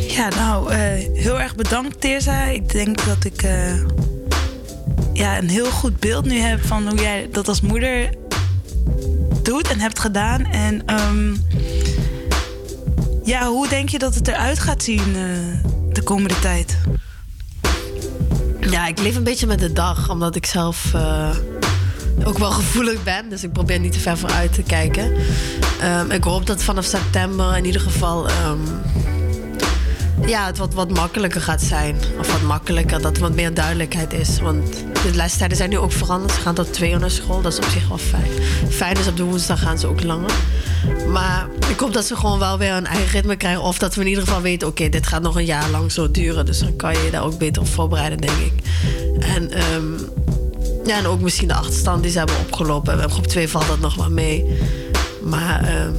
Ja, 0.07 0.30
nou, 0.30 0.71
eh, 0.71 0.80
heel 1.13 1.39
erg 1.39 1.55
bedankt, 1.55 2.01
Teerza. 2.01 2.43
Ik 2.43 2.71
denk 2.71 3.05
dat 3.05 3.23
ik 3.23 3.41
eh, 3.41 3.84
ja, 5.13 5.38
een 5.38 5.49
heel 5.49 5.71
goed 5.71 5.99
beeld 5.99 6.25
nu 6.25 6.38
heb 6.39 6.65
van 6.65 6.88
hoe 6.88 7.01
jij 7.01 7.27
dat 7.31 7.47
als 7.47 7.61
moeder 7.61 8.09
doet 9.43 9.67
en 9.67 9.80
hebt 9.80 9.99
gedaan. 9.99 10.45
En 10.45 10.85
ehm, 10.85 11.34
ja, 13.23 13.47
hoe 13.47 13.67
denk 13.67 13.89
je 13.89 13.99
dat 13.99 14.15
het 14.15 14.27
eruit 14.27 14.59
gaat 14.59 14.83
zien 14.83 15.15
eh, 15.15 15.71
de 15.93 16.03
komende 16.03 16.39
tijd? 16.39 16.77
Ja, 18.59 18.87
ik 18.87 18.99
leef 18.99 19.15
een 19.15 19.23
beetje 19.23 19.47
met 19.47 19.59
de 19.59 19.73
dag, 19.73 20.09
omdat 20.09 20.35
ik 20.35 20.45
zelf 20.45 20.93
eh, 20.93 21.35
ook 22.23 22.37
wel 22.37 22.51
gevoelig 22.51 23.03
ben. 23.03 23.29
Dus 23.29 23.43
ik 23.43 23.51
probeer 23.51 23.79
niet 23.79 23.91
te 23.91 23.99
ver 23.99 24.17
vooruit 24.17 24.53
te 24.53 24.63
kijken. 24.63 25.13
Ehm, 25.81 26.11
ik 26.11 26.23
hoop 26.23 26.45
dat 26.45 26.63
vanaf 26.63 26.85
september 26.85 27.57
in 27.57 27.65
ieder 27.65 27.81
geval 27.81 28.27
ehm, 28.27 28.59
ja, 30.25 30.45
het 30.45 30.57
wat, 30.57 30.73
wat 30.73 30.89
makkelijker 30.89 31.41
gaat 31.41 31.61
zijn. 31.61 31.95
Of 32.19 32.31
wat 32.31 32.41
makkelijker, 32.41 33.01
dat 33.01 33.15
er 33.15 33.21
wat 33.21 33.35
meer 33.35 33.53
duidelijkheid 33.53 34.13
is. 34.13 34.39
Want 34.39 34.83
de 35.03 35.15
lestijden 35.15 35.57
zijn 35.57 35.69
nu 35.69 35.77
ook 35.77 35.91
veranderd. 35.91 36.34
Ze 36.34 36.39
gaan 36.39 36.55
tot 36.55 36.73
twee 36.73 36.91
uur 36.91 36.99
naar 36.99 37.11
school, 37.11 37.41
dat 37.41 37.51
is 37.51 37.57
op 37.57 37.65
zich 37.65 37.88
wel 37.88 37.97
fijn. 37.97 38.31
Fijn 38.69 38.97
is 38.97 39.07
op 39.07 39.17
de 39.17 39.23
woensdag 39.23 39.59
gaan 39.59 39.80
ze 39.80 39.88
ook 39.88 40.03
langer. 40.03 40.31
Maar 41.07 41.47
ik 41.69 41.80
hoop 41.80 41.93
dat 41.93 42.05
ze 42.05 42.15
gewoon 42.15 42.39
wel 42.39 42.57
weer 42.57 42.71
een 42.71 42.85
eigen 42.85 43.11
ritme 43.11 43.35
krijgen. 43.35 43.61
Of 43.61 43.77
dat 43.77 43.95
we 43.95 44.01
in 44.01 44.07
ieder 44.07 44.23
geval 44.23 44.41
weten, 44.41 44.67
oké, 44.67 44.89
dit 44.89 45.07
gaat 45.07 45.21
nog 45.21 45.35
een 45.35 45.45
jaar 45.45 45.69
lang 45.69 45.91
zo 45.91 46.11
duren. 46.11 46.45
Dus 46.45 46.59
dan 46.59 46.75
kan 46.75 46.93
je 46.93 47.03
je 47.03 47.11
daar 47.11 47.23
ook 47.23 47.38
beter 47.38 47.61
op 47.61 47.67
voorbereiden, 47.67 48.17
denk 48.17 48.38
ik. 48.38 48.53
En 49.19 49.51
ehm, 49.51 49.93
ja, 50.85 50.97
en 50.97 51.05
ook 51.05 51.21
misschien 51.21 51.47
de 51.47 51.53
achterstand 51.53 52.03
die 52.03 52.11
ze 52.11 52.17
hebben 52.17 52.38
opgelopen. 52.39 52.97
Bij 52.97 53.07
groep 53.07 53.27
2 53.27 53.49
valt 53.49 53.67
dat 53.67 53.80
nog 53.80 53.95
wel 53.95 54.09
mee. 54.09 54.45
Maar 55.23 55.63
ehm, 55.63 55.93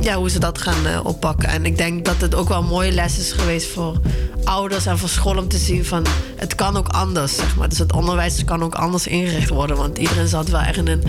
ja, 0.00 0.16
hoe 0.16 0.30
ze 0.30 0.38
dat 0.38 0.58
gaan 0.58 0.86
eh, 0.86 1.00
oppakken. 1.02 1.48
En 1.48 1.66
ik 1.66 1.76
denk 1.76 2.04
dat 2.04 2.20
het 2.20 2.34
ook 2.34 2.48
wel 2.48 2.58
een 2.58 2.66
mooie 2.66 2.92
les 2.92 3.18
is 3.18 3.32
geweest 3.32 3.68
voor 3.72 4.00
ouders 4.44 4.86
en 4.86 4.98
voor 4.98 5.08
school 5.08 5.36
om 5.36 5.48
te 5.48 5.58
zien 5.58 5.84
van 5.84 6.06
het 6.36 6.54
kan 6.54 6.76
ook 6.76 6.88
anders. 6.88 7.36
Zeg 7.36 7.56
maar. 7.56 7.68
Dus 7.68 7.78
het 7.78 7.92
onderwijs 7.92 8.44
kan 8.44 8.62
ook 8.62 8.74
anders 8.74 9.06
ingericht 9.06 9.48
worden. 9.48 9.76
Want 9.76 9.98
iedereen 9.98 10.28
zat 10.28 10.48
wel 10.48 10.60
echt 10.60 10.76
in 10.76 10.88
een, 10.88 11.02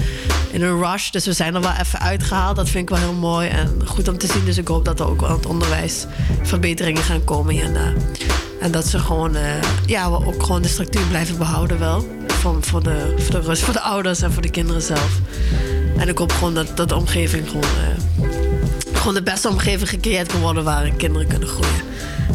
in 0.52 0.62
een 0.62 0.82
rush. 0.84 1.10
Dus 1.10 1.26
we 1.26 1.34
zijn 1.34 1.56
er 1.56 1.62
wel 1.62 1.74
even 1.80 2.00
uitgehaald. 2.00 2.56
Dat 2.56 2.70
vind 2.70 2.90
ik 2.90 2.96
wel 2.96 3.10
heel 3.10 3.20
mooi 3.20 3.50
en 3.50 3.82
goed 3.86 4.08
om 4.08 4.18
te 4.18 4.28
zien. 4.28 4.46
Dus 4.46 4.58
ik 4.58 4.68
hoop 4.68 4.86
dat 4.86 5.00
er 5.00 5.08
ook 5.08 5.22
in 5.22 5.28
het 5.28 5.46
onderwijs 5.46 6.06
verbeteringen 6.42 7.04
gaan 7.04 7.24
komen 7.24 7.54
hierna. 7.54 7.94
En 8.62 8.72
dat 8.72 8.86
ze 8.86 9.00
gewoon, 9.00 9.36
eh, 9.36 9.62
ja, 9.86 10.12
we 10.12 10.26
ook 10.26 10.44
gewoon 10.44 10.62
de 10.62 10.68
structuur 10.68 11.06
blijven 11.06 11.38
behouden 11.38 11.80
wel. 11.80 12.08
Voor, 12.28 12.58
voor, 12.60 12.84
de, 12.84 13.14
voor 13.18 13.32
de 13.32 13.48
rust, 13.48 13.62
voor 13.62 13.74
de 13.74 13.82
ouders 13.82 14.22
en 14.22 14.34
voor 14.34 14.42
de 14.42 14.50
kinderen 14.50 14.82
zelf. 14.82 15.20
En 15.98 16.08
ik 16.08 16.18
hoop 16.18 16.32
gewoon 16.32 16.54
dat, 16.54 16.78
dat 16.78 16.90
de 16.90 16.96
omgeving 16.96 17.50
gewoon, 17.50 17.64
eh, 17.64 18.35
gewoon 19.06 19.24
de 19.24 19.32
beste 19.32 19.50
omgeving 19.50 19.90
gecreëerd 19.90 20.32
kan 20.32 20.42
worden 20.42 20.64
waarin 20.64 20.96
kinderen 20.96 21.28
kunnen 21.28 21.48
groeien. 21.48 21.82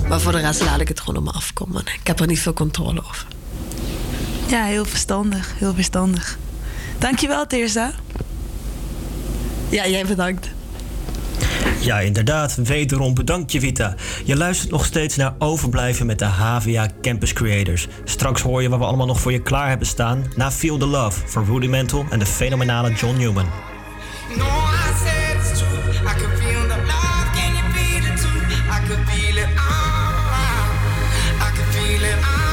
Maar 0.08 0.20
voor 0.20 0.32
de 0.32 0.38
rest 0.38 0.64
laat 0.64 0.80
ik 0.80 0.88
het 0.88 1.00
gewoon 1.00 1.16
op 1.16 1.24
me 1.24 1.30
afkomen. 1.30 1.80
Ik 1.80 2.06
heb 2.06 2.20
er 2.20 2.26
niet 2.26 2.40
veel 2.40 2.52
controle 2.52 3.02
over. 3.08 3.26
Ja, 4.48 4.64
heel 4.64 4.84
verstandig. 4.84 5.54
Heel 5.58 5.74
verstandig. 5.74 6.38
Dankjewel, 6.98 7.46
Teersa. 7.46 7.92
Ja, 9.68 9.86
jij 9.86 10.06
bedankt. 10.06 10.48
Ja, 11.80 12.00
inderdaad. 12.00 12.54
Wederom 12.54 13.14
bedankt 13.14 13.50
Vita. 13.50 13.94
Je 14.24 14.36
luistert 14.36 14.70
nog 14.70 14.84
steeds 14.84 15.16
naar 15.16 15.34
Overblijven 15.38 16.06
met 16.06 16.18
de 16.18 16.24
HVA 16.24 16.88
Campus 17.02 17.32
Creators. 17.32 17.88
Straks 18.04 18.42
hoor 18.42 18.62
je 18.62 18.68
wat 18.68 18.78
we 18.78 18.84
allemaal 18.84 19.06
nog 19.06 19.20
voor 19.20 19.32
je 19.32 19.42
klaar 19.42 19.68
hebben 19.68 19.86
staan. 19.86 20.24
Na 20.36 20.50
Feel 20.50 20.78
the 20.78 20.86
Love 20.86 21.28
van 21.28 21.44
Rudimental 21.44 22.06
en 22.10 22.18
de 22.18 22.26
fenomenale 22.26 22.92
John 22.92 23.16
Newman. 23.16 23.46
No, 24.36 24.69
I 26.06 26.14
can 26.14 26.30
feel 26.40 26.62
the 26.66 26.76
love. 26.88 27.26
Can 27.36 27.52
you 27.56 27.64
feel 27.74 28.04
it 28.08 28.16
too? 28.18 28.40
I 28.70 28.80
can 28.86 29.00
feel 29.06 29.36
it. 29.38 29.48
Oh. 29.56 30.20
I 31.40 31.50
can 31.54 31.66
feel 31.72 32.02
it. 32.02 32.18
Oh, 32.24 32.49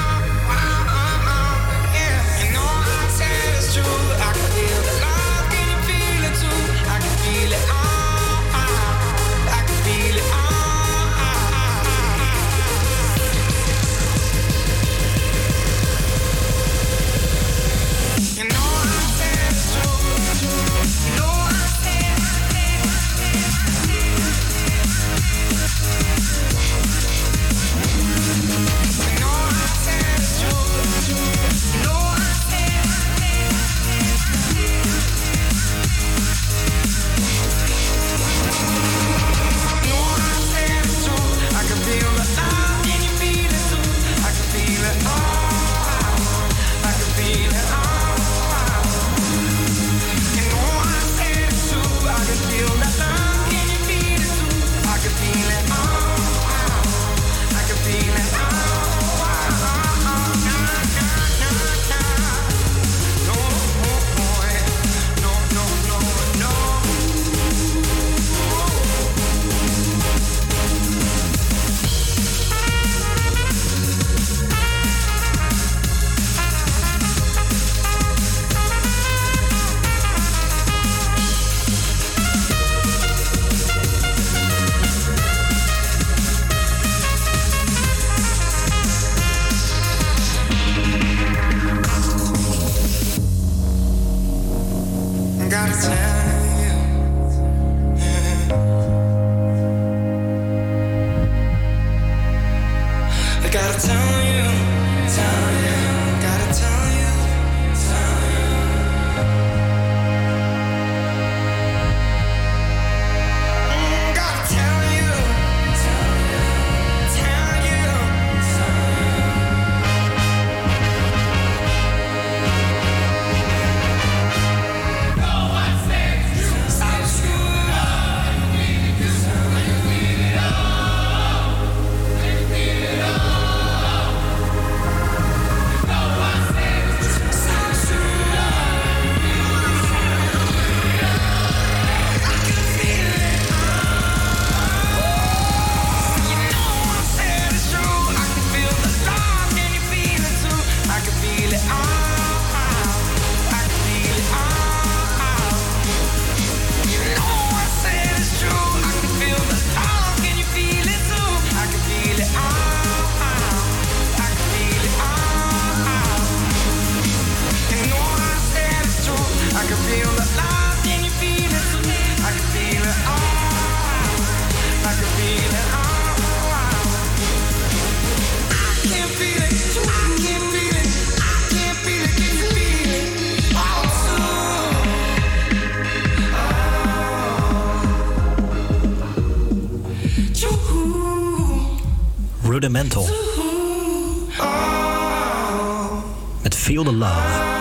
Met 196.42 196.56
Feel 196.56 196.84
the 196.84 196.94
Love. 196.94 197.56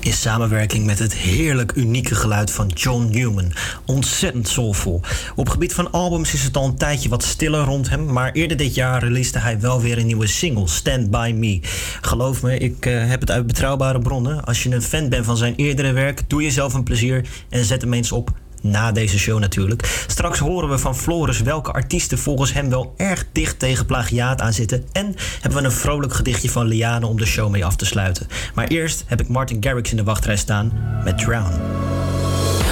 In 0.00 0.12
samenwerking 0.12 0.86
met 0.86 0.98
het 0.98 1.14
heerlijk 1.14 1.72
unieke 1.74 2.14
geluid 2.14 2.50
van 2.50 2.68
John 2.68 3.08
Newman. 3.10 3.52
Ontzettend 3.84 4.48
soulvol. 4.48 5.00
Op 5.34 5.48
gebied 5.48 5.74
van 5.74 5.90
albums 5.90 6.34
is 6.34 6.42
het 6.42 6.56
al 6.56 6.64
een 6.64 6.76
tijdje 6.76 7.08
wat 7.08 7.22
stiller 7.22 7.64
rond 7.64 7.88
hem. 7.88 8.12
Maar 8.12 8.32
eerder 8.32 8.56
dit 8.56 8.74
jaar 8.74 9.02
releasede 9.02 9.38
hij 9.38 9.60
wel 9.60 9.80
weer 9.80 9.98
een 9.98 10.06
nieuwe 10.06 10.26
single, 10.26 10.68
Stand 10.68 11.10
By 11.10 11.32
Me. 11.36 11.60
Geloof 12.00 12.42
me, 12.42 12.58
ik 12.58 12.86
eh, 12.86 13.08
heb 13.08 13.20
het 13.20 13.30
uit 13.30 13.46
betrouwbare 13.46 13.98
bronnen. 13.98 14.44
Als 14.44 14.62
je 14.62 14.70
een 14.70 14.82
fan 14.82 15.08
bent 15.08 15.24
van 15.24 15.36
zijn 15.36 15.54
eerdere 15.56 15.92
werk, 15.92 16.22
doe 16.26 16.42
jezelf 16.42 16.74
een 16.74 16.84
plezier 16.84 17.28
en 17.48 17.64
zet 17.64 17.80
hem 17.80 17.92
eens 17.92 18.12
op 18.12 18.30
Na 18.62 18.92
deze 18.92 19.18
show 19.18 19.38
natuurlijk. 19.38 20.04
Straks 20.06 20.38
horen 20.38 20.68
we 20.68 20.78
van 20.78 20.96
Floris 20.96 21.40
welke 21.40 21.72
artiesten 21.72 22.18
volgens 22.18 22.52
hem 22.52 22.70
wel 22.70 22.94
erg 22.96 23.24
dicht 23.32 23.58
tegen 23.58 23.86
plagiaat 23.86 24.40
aan 24.40 24.52
zitten. 24.52 24.84
En 24.92 25.14
hebben 25.40 25.60
we 25.60 25.64
een 25.64 25.72
vrolijk 25.72 26.12
gedichtje 26.12 26.50
van 26.50 26.66
Liane 26.66 27.06
om 27.06 27.18
de 27.18 27.26
show 27.26 27.50
mee 27.50 27.64
af 27.64 27.76
te 27.76 27.84
sluiten. 27.84 28.26
Maar 28.54 28.66
eerst 28.66 29.04
heb 29.06 29.20
ik 29.20 29.28
Martin 29.28 29.56
Garrix 29.60 29.90
in 29.90 29.96
de 29.96 30.04
wachtrij 30.04 30.36
staan 30.36 30.72
met 31.04 31.18
Drown. 31.18 31.52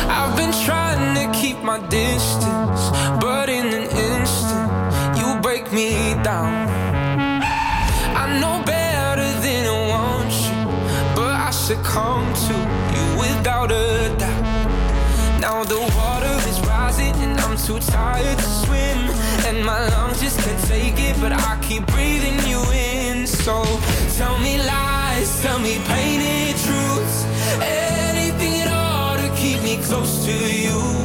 I've 0.08 0.34
been 0.36 0.50
trying 0.50 1.14
to 1.14 1.40
keep 1.40 1.62
my 1.62 1.78
distance, 1.88 2.90
but 3.18 3.48
in 3.48 3.66
an 3.66 3.88
instant, 3.90 5.18
you 5.18 5.40
break 5.40 5.72
me 5.72 6.14
down. 6.22 6.55
Too 17.66 17.80
tired 17.80 18.38
to 18.38 18.44
swim, 18.44 18.98
and 19.48 19.64
my 19.66 19.88
lungs 19.88 20.20
just 20.20 20.38
can't 20.38 20.64
take 20.68 20.94
it, 21.00 21.20
but 21.20 21.32
I 21.32 21.58
keep 21.62 21.84
breathing 21.86 22.38
you 22.46 22.62
in. 22.70 23.26
So 23.26 23.64
tell 24.16 24.38
me 24.38 24.58
lies, 24.58 25.42
tell 25.42 25.58
me 25.58 25.78
painted 25.88 26.54
truths, 26.64 27.24
anything 27.60 28.60
at 28.62 28.68
all 28.68 29.16
to 29.16 29.28
keep 29.34 29.60
me 29.64 29.78
close 29.82 30.24
to 30.26 30.32
you. 30.32 30.95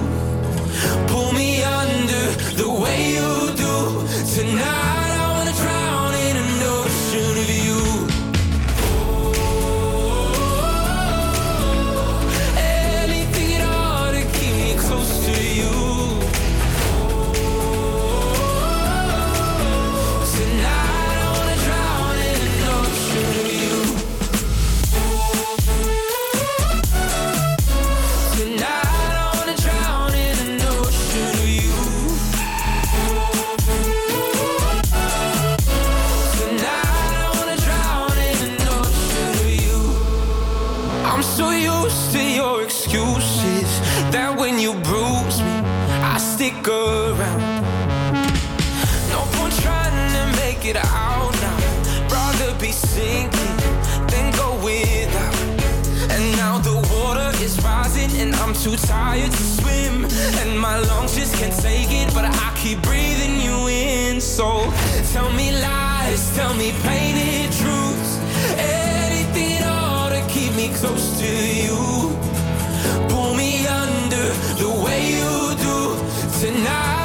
Is 57.41 57.59
rising, 57.63 58.11
and 58.21 58.35
I'm 58.35 58.53
too 58.53 58.75
tired 58.75 59.31
to 59.31 59.43
swim. 59.43 60.05
And 60.41 60.59
my 60.59 60.77
lungs 60.79 61.15
just 61.15 61.33
can't 61.35 61.55
take 61.61 61.91
it, 61.91 62.13
but 62.13 62.25
I 62.25 62.53
keep 62.55 62.81
breathing 62.83 63.41
you 63.41 63.67
in. 63.67 64.21
So 64.21 64.71
tell 65.11 65.31
me 65.33 65.51
lies, 65.51 66.35
tell 66.35 66.53
me 66.53 66.71
painted 66.83 67.51
truths. 67.51 68.11
Anything 68.57 69.53
at 69.57 69.67
all 69.67 70.09
to 70.09 70.21
keep 70.29 70.53
me 70.55 70.69
close 70.69 71.19
to 71.19 71.31
you. 71.65 71.77
Pull 73.09 73.33
me 73.35 73.65
under 73.67 74.27
the 74.61 74.69
way 74.85 75.01
you 75.17 75.55
do. 75.65 75.79
Tonight 76.39 77.00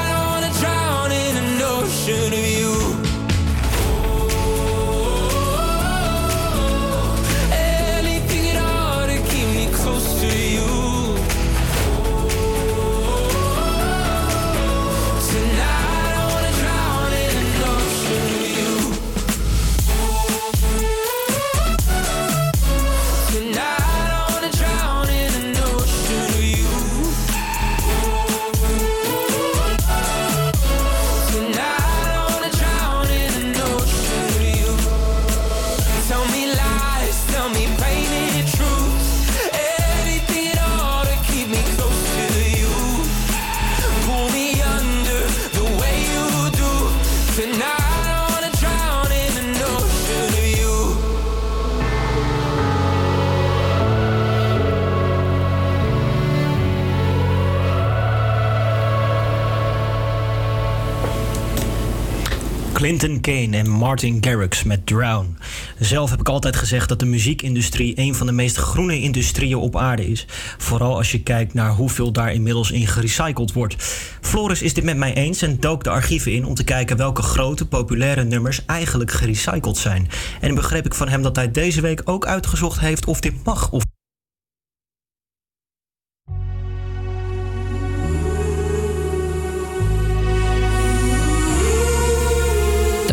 Clinton 62.98 63.20
Kane 63.20 63.56
en 63.56 63.70
Martin 63.70 64.18
Garrix 64.20 64.62
met 64.62 64.86
Drown. 64.86 65.36
Zelf 65.78 66.10
heb 66.10 66.20
ik 66.20 66.28
altijd 66.28 66.56
gezegd 66.56 66.89
dat 66.89 66.98
de 66.98 67.06
muziekindustrie 67.06 67.98
een 67.98 68.14
van 68.14 68.27
de 68.27 68.32
meest 68.32 68.56
groene 68.56 69.01
industrieën 69.01 69.56
op 69.56 69.77
aarde 69.77 70.09
is. 70.09 70.27
Vooral 70.59 70.97
als 70.97 71.12
je 71.12 71.23
kijkt 71.23 71.55
naar 71.55 71.70
hoeveel 71.70 72.12
daar 72.12 72.32
inmiddels 72.32 72.70
in 72.70 72.86
gerecycled 72.86 73.52
wordt. 73.52 73.74
Floris 74.20 74.62
is 74.62 74.74
dit 74.74 74.85
met 74.85 74.97
mij 74.97 75.14
eens 75.14 75.43
en 75.43 75.60
dook 75.60 75.85
de 75.85 75.90
archieven 75.90 76.32
in 76.32 76.44
om 76.44 76.55
te 76.55 76.64
kijken 76.64 76.97
welke 76.97 77.23
grote 77.23 77.66
populaire 77.66 78.24
nummers 78.24 78.64
eigenlijk 78.66 79.10
gerecycled 79.10 79.77
zijn. 79.77 80.09
En 80.40 80.55
begreep 80.55 80.86
ik 80.86 80.94
van 80.94 81.09
hem 81.09 81.23
dat 81.23 81.36
hij 81.36 81.51
deze 81.51 81.81
week 81.81 82.02
ook 82.05 82.27
uitgezocht 82.27 82.81
heeft 82.81 83.06
of 83.06 83.20
dit 83.20 83.44
mag 83.44 83.70
of 83.70 83.82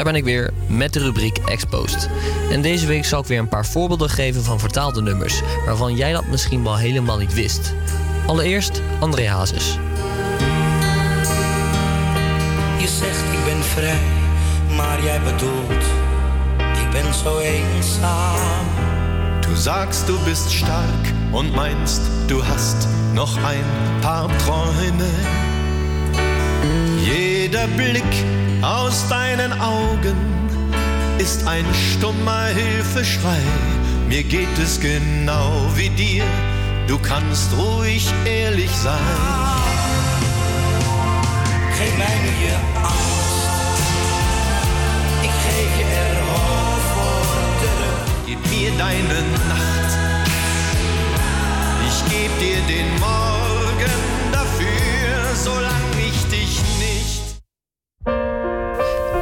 Daar 0.04 0.12
ben 0.12 0.22
ik 0.22 0.28
weer 0.28 0.54
met 0.68 0.94
de 0.94 1.00
rubriek 1.00 1.38
Exposed. 1.38 2.10
En 2.52 2.62
deze 2.62 2.86
week 2.86 3.06
zal 3.06 3.20
ik 3.20 3.26
weer 3.26 3.40
een 3.40 3.48
paar 3.48 3.66
voorbeelden 3.66 4.10
geven 4.10 4.44
van 4.44 4.60
vertaalde 4.60 5.02
nummers, 5.02 5.42
waarvan 5.66 5.96
jij 5.96 6.12
dat 6.12 6.28
misschien 6.28 6.64
wel 6.64 6.78
helemaal 6.78 7.18
niet 7.18 7.34
wist. 7.34 7.74
Allereerst 8.26 8.82
André 9.00 9.28
Hazes. 9.28 9.78
Je 12.78 12.88
zegt 12.88 13.34
ik 13.34 13.46
ben 13.46 13.64
vrij, 13.64 14.00
maar 14.76 15.04
jij 15.04 15.22
bedoelt, 15.22 15.84
ik 16.58 16.92
ben 16.92 17.14
zo 17.14 17.40
eenzaam. 17.40 18.66
Du 19.42 19.56
sagst, 19.56 20.08
du 20.08 20.18
bist 20.26 20.52
stark 20.52 21.14
und 21.32 21.56
meinst, 21.56 22.02
du 22.28 22.44
hast 22.44 22.88
noch 23.14 23.38
ein 23.38 23.66
paar 24.02 24.38
Träume. 24.38 25.10
Jeder 27.06 27.68
Blick 27.76 28.42
aus 28.64 29.08
deinen 29.10 29.52
Augen 29.60 30.16
ist 31.18 31.46
ein 31.48 31.66
stummer 31.74 32.46
Hilfeschrei. 32.46 33.42
Mir 34.08 34.24
geht 34.24 34.58
es 34.58 34.80
genau 34.80 35.66
wie 35.76 35.90
dir, 35.90 36.24
du 36.88 36.98
kannst 36.98 37.52
ruhig 37.58 38.12
ehrlich 38.26 38.72
sein. 38.72 39.00
Geef 41.78 41.98
mij 41.98 42.18
nu 42.24 42.32
je 42.46 42.56
angst, 42.82 43.50
ik 45.22 45.36
geef 45.44 45.78
je 45.78 45.84
er 45.84 46.18
hoop 46.30 46.84
voor 46.94 47.46
terug. 47.62 48.02
Gib 48.26 48.42
mir 48.50 48.72
deine 48.78 49.20
Nacht, 49.52 49.92
ich 51.88 52.00
geb 52.12 52.32
dir 52.40 52.62
den 52.68 52.90
Morgen 53.00 54.00
dafür, 54.32 55.36
solange 55.44 55.93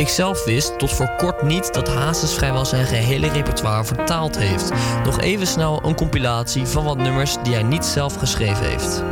Ik 0.01 0.09
zelf 0.09 0.45
wist 0.45 0.79
tot 0.79 0.91
voor 0.91 1.15
kort 1.17 1.41
niet 1.41 1.73
dat 1.73 1.87
Hazes 1.89 2.33
vrijwel 2.33 2.65
zijn 2.65 2.85
gehele 2.85 3.27
repertoire 3.27 3.83
vertaald 3.83 4.37
heeft. 4.37 4.71
Nog 5.03 5.19
even 5.19 5.47
snel 5.47 5.81
een 5.85 5.95
compilatie 5.95 6.65
van 6.65 6.83
wat 6.83 6.97
nummers 6.97 7.37
die 7.43 7.53
hij 7.53 7.63
niet 7.63 7.85
zelf 7.85 8.15
geschreven 8.15 8.65
heeft. 8.65 9.03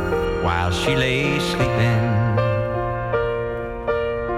While 0.42 0.72
she 0.72 0.96
lays 0.96 1.50
sleeping, 1.50 2.00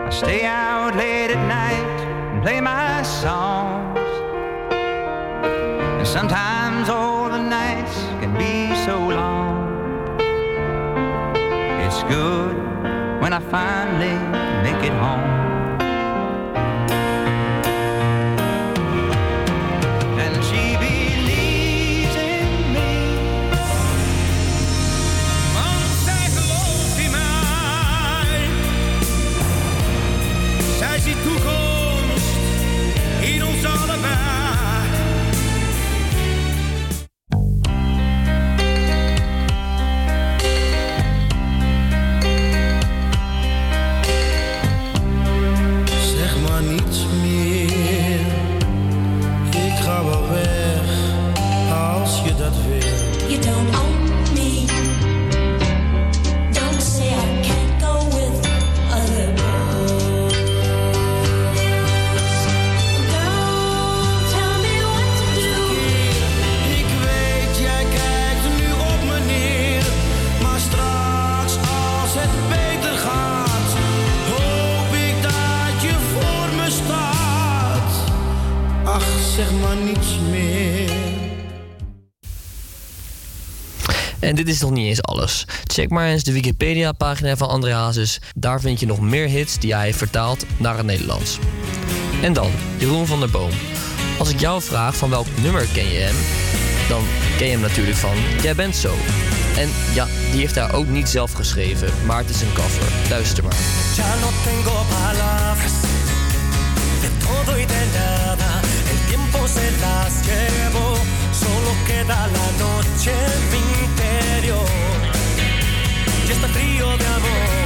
I 0.09 0.15
stay 0.15 0.41
out 0.45 0.95
late 0.95 1.35
at 1.35 1.47
night 1.47 2.07
and 2.33 2.41
play 2.41 2.61
my 2.61 3.05
songs. 3.21 4.01
And 5.99 6.07
sometimes 6.07 6.89
all 6.89 7.31
the 7.31 7.43
nights 7.49 7.97
can 8.21 8.33
be 8.33 8.83
so 8.87 8.99
long. 8.99 9.33
when 13.23 13.33
I 13.33 13.39
finally 13.39 14.15
make 14.65 14.85
it 14.85 14.93
home. 14.93 15.32
En 84.33 84.39
dit 84.39 84.49
is 84.49 84.61
nog 84.61 84.71
niet 84.71 84.87
eens 84.87 85.03
alles. 85.03 85.47
Check 85.65 85.91
maar 85.91 86.07
eens 86.07 86.23
de 86.23 86.33
Wikipedia-pagina 86.33 87.37
van 87.37 87.49
André 87.49 87.73
Hazes. 87.73 88.21
Daar 88.35 88.61
vind 88.61 88.81
je 88.81 88.87
nog 88.87 89.01
meer 89.01 89.29
hits 89.29 89.59
die 89.59 89.75
hij 89.75 89.85
heeft 89.85 89.99
vertaald 89.99 90.45
naar 90.57 90.77
het 90.77 90.87
Nederlands. 90.87 91.39
En 92.23 92.33
dan, 92.33 92.51
Jeroen 92.77 93.07
van 93.07 93.21
der 93.21 93.31
Boom. 93.31 93.51
Als 94.19 94.31
ik 94.31 94.41
jou 94.41 94.63
vraag 94.63 94.97
van 94.97 95.11
welk 95.11 95.27
nummer 95.43 95.67
ken 95.73 95.89
je 95.89 95.99
hem, 95.99 96.15
dan 96.89 97.03
ken 97.37 97.47
je 97.47 97.53
hem 97.53 97.61
natuurlijk 97.61 97.97
van 97.97 98.17
Jij 98.43 98.55
bent 98.55 98.77
zo. 98.77 98.95
En 99.57 99.69
ja, 99.95 100.07
die 100.31 100.41
heeft 100.41 100.55
hij 100.55 100.73
ook 100.73 100.89
niet 100.89 101.09
zelf 101.09 101.33
geschreven, 101.33 101.89
maar 102.07 102.19
het 102.19 102.31
is 102.31 102.41
een 102.41 102.53
cover. 102.53 102.93
Luister 103.09 103.45
maar. 103.45 103.57
De 107.01 107.09
todo 107.19 107.57
y 107.57 107.67
nada. 107.67 108.61
El 108.91 109.09
tiempo 109.09 109.47
se 109.47 109.71
las 109.81 111.22
solo 111.43 111.71
queda 111.87 112.27
la 112.39 112.49
noche 112.65 113.11
en 113.11 113.41
mi 113.53 113.63
interior. 113.85 114.67
Y 116.29 116.33
está 116.33 116.49
frío 116.49 116.97
de 116.97 117.07
amor. 117.07 117.62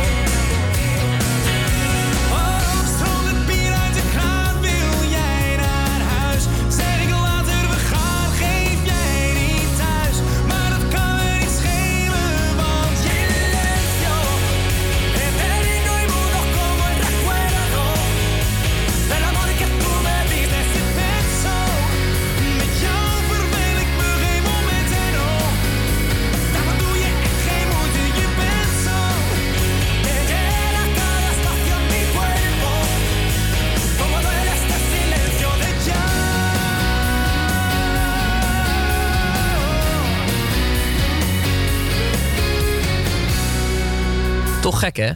Toch 44.61 44.79
gek 44.79 44.97
hè? 44.97 45.13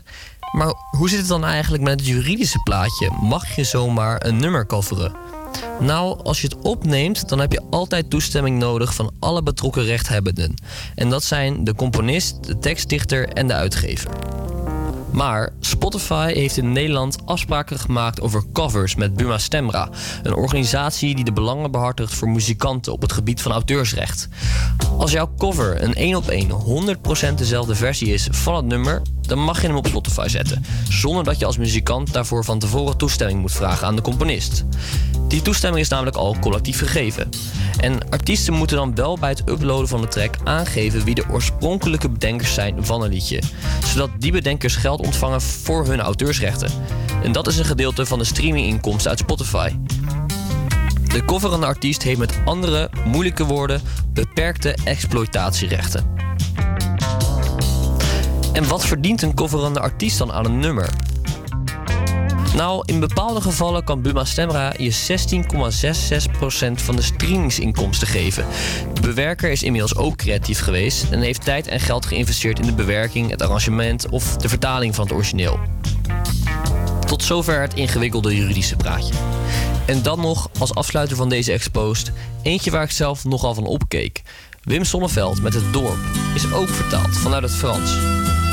Maar 0.52 0.72
hoe 0.96 1.08
zit 1.08 1.18
het 1.18 1.28
dan 1.28 1.44
eigenlijk 1.44 1.82
met 1.82 2.00
het 2.00 2.08
juridische 2.08 2.58
plaatje? 2.58 3.10
Mag 3.20 3.56
je 3.56 3.64
zomaar 3.64 4.26
een 4.26 4.36
nummer 4.36 4.66
coveren? 4.66 5.12
Nou, 5.80 6.22
als 6.22 6.40
je 6.40 6.46
het 6.46 6.58
opneemt, 6.62 7.28
dan 7.28 7.38
heb 7.38 7.52
je 7.52 7.62
altijd 7.70 8.10
toestemming 8.10 8.58
nodig 8.58 8.94
van 8.94 9.12
alle 9.18 9.42
betrokken 9.42 9.84
rechthebbenden. 9.84 10.54
En 10.94 11.10
dat 11.10 11.24
zijn 11.24 11.64
de 11.64 11.74
componist, 11.74 12.44
de 12.44 12.58
tekstdichter 12.58 13.28
en 13.28 13.46
de 13.46 13.54
uitgever. 13.54 14.10
Maar 15.12 15.52
Spotify 15.60 16.32
heeft 16.32 16.56
in 16.56 16.72
Nederland 16.72 17.16
afspraken 17.24 17.78
gemaakt 17.78 18.20
over 18.20 18.44
covers 18.52 18.94
met 18.94 19.14
Buma 19.14 19.38
Stemra, 19.38 19.88
een 20.22 20.34
organisatie 20.34 21.14
die 21.14 21.24
de 21.24 21.32
belangen 21.32 21.70
behartigt 21.70 22.14
voor 22.14 22.28
muzikanten 22.28 22.92
op 22.92 23.02
het 23.02 23.12
gebied 23.12 23.42
van 23.42 23.52
auteursrecht. 23.52 24.28
Als 24.98 25.12
jouw 25.12 25.30
cover 25.38 25.82
een 25.82 25.94
1 25.94 26.16
op 26.16 26.28
1 26.28 26.48
100% 27.30 27.34
dezelfde 27.34 27.74
versie 27.74 28.12
is 28.12 28.28
van 28.30 28.54
het 28.54 28.64
nummer, 28.64 29.02
dan 29.30 29.38
mag 29.38 29.60
je 29.60 29.66
hem 29.66 29.76
op 29.76 29.86
Spotify 29.86 30.28
zetten, 30.28 30.64
zonder 30.88 31.24
dat 31.24 31.38
je 31.38 31.46
als 31.46 31.56
muzikant 31.56 32.12
daarvoor 32.12 32.44
van 32.44 32.58
tevoren 32.58 32.96
toestemming 32.96 33.40
moet 33.40 33.52
vragen 33.52 33.86
aan 33.86 33.96
de 33.96 34.02
componist. 34.02 34.64
Die 35.28 35.42
toestemming 35.42 35.82
is 35.82 35.88
namelijk 35.88 36.16
al 36.16 36.36
collectief 36.40 36.78
gegeven. 36.78 37.28
En 37.76 38.08
artiesten 38.08 38.54
moeten 38.54 38.76
dan 38.76 38.94
wel 38.94 39.18
bij 39.18 39.28
het 39.28 39.48
uploaden 39.48 39.88
van 39.88 40.00
de 40.00 40.08
track 40.08 40.34
aangeven 40.44 41.04
wie 41.04 41.14
de 41.14 41.24
oorspronkelijke 41.30 42.08
bedenkers 42.08 42.54
zijn 42.54 42.84
van 42.84 43.02
een 43.02 43.10
liedje, 43.10 43.42
zodat 43.84 44.10
die 44.18 44.32
bedenkers 44.32 44.76
geld 44.76 45.00
ontvangen 45.00 45.40
voor 45.40 45.86
hun 45.86 46.00
auteursrechten. 46.00 46.70
En 47.22 47.32
dat 47.32 47.46
is 47.46 47.58
een 47.58 47.64
gedeelte 47.64 48.06
van 48.06 48.18
de 48.18 48.24
streaminginkomsten 48.24 49.10
uit 49.10 49.18
Spotify. 49.18 49.70
De 51.12 51.24
coverende 51.24 51.66
artiest 51.66 52.02
heeft 52.02 52.18
met 52.18 52.38
andere, 52.44 52.90
moeilijke 53.04 53.44
woorden, 53.44 53.80
beperkte 54.12 54.76
exploitatierechten. 54.84 56.18
En 58.52 58.68
wat 58.68 58.86
verdient 58.86 59.22
een 59.22 59.34
coverende 59.34 59.80
artiest 59.80 60.18
dan 60.18 60.32
aan 60.32 60.44
een 60.44 60.58
nummer? 60.58 60.90
Nou, 62.54 62.82
in 62.86 63.00
bepaalde 63.00 63.40
gevallen 63.40 63.84
kan 63.84 64.02
Buma 64.02 64.24
Stemra 64.24 64.72
je 64.76 64.92
16,66% 64.92 66.72
van 66.72 66.96
de 66.96 67.02
streamingsinkomsten 67.02 68.08
geven. 68.08 68.46
De 68.94 69.00
bewerker 69.00 69.50
is 69.50 69.62
inmiddels 69.62 69.96
ook 69.96 70.16
creatief 70.16 70.60
geweest 70.60 71.10
en 71.10 71.20
heeft 71.20 71.44
tijd 71.44 71.66
en 71.66 71.80
geld 71.80 72.06
geïnvesteerd 72.06 72.58
in 72.58 72.66
de 72.66 72.74
bewerking, 72.74 73.30
het 73.30 73.42
arrangement 73.42 74.08
of 74.08 74.36
de 74.36 74.48
vertaling 74.48 74.94
van 74.94 75.04
het 75.04 75.14
origineel. 75.14 75.58
Tot 77.06 77.22
zover 77.22 77.60
het 77.60 77.74
ingewikkelde 77.74 78.36
juridische 78.36 78.76
praatje. 78.76 79.14
En 79.86 80.02
dan 80.02 80.20
nog 80.20 80.50
als 80.58 80.74
afsluiter 80.74 81.16
van 81.16 81.28
deze 81.28 81.52
expost, 81.52 82.12
eentje 82.42 82.70
waar 82.70 82.82
ik 82.82 82.90
zelf 82.90 83.24
nogal 83.24 83.54
van 83.54 83.66
opkeek. 83.66 84.22
Wim 84.62 84.84
Sonneveld 84.84 85.42
met 85.42 85.54
Het 85.54 85.72
Dorp 85.72 85.98
is 86.34 86.52
ook 86.52 86.68
vertaald 86.68 87.16
vanuit 87.16 87.42
het 87.42 87.54
Frans. 87.54 87.96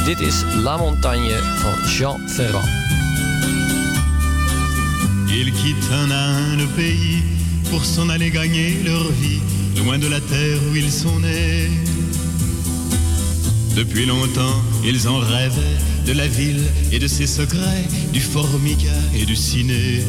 Dit 0.08 0.22
is 0.22 0.46
La 0.64 0.78
Montagne 0.78 1.34
van 1.62 1.86
Jean 1.86 2.18
Ferrand. 2.30 2.64
Ils 5.28 5.52
quittent 5.52 5.92
un 5.92 6.56
le 6.56 6.66
pays 6.78 7.22
pour 7.70 7.84
s'en 7.84 8.08
aller 8.08 8.32
gagner 8.32 8.78
leur 8.86 9.04
vie, 9.12 9.42
loin 9.76 10.00
de 10.00 10.08
la 10.08 10.22
terre 10.22 10.60
où 10.72 10.76
ils 10.78 10.94
sont 10.94 11.20
nés. 11.20 11.70
Depuis 13.76 14.06
longtemps, 14.06 14.62
ils 14.86 15.10
en 15.10 15.18
rêvaient 15.18 15.78
de 16.06 16.14
la 16.14 16.28
ville 16.28 16.64
et 16.94 17.00
de 17.00 17.08
ses 17.08 17.28
secrets, 17.28 17.86
du 18.14 18.22
formica 18.22 18.98
et 19.14 19.26
du 19.26 19.36
ciné. 19.36 20.06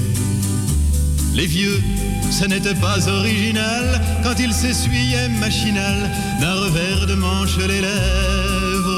Les 1.34 1.46
vieux, 1.46 1.82
ce 2.30 2.44
n'était 2.44 2.76
pas 2.76 3.08
original 3.08 4.00
quand 4.22 4.38
ils 4.38 4.54
s'essuyaient 4.54 5.28
machinal 5.40 6.08
d'un 6.40 6.54
revers 6.54 7.06
de 7.08 7.14
manche 7.14 7.58
les 7.58 7.80
lèvres. 7.80 8.97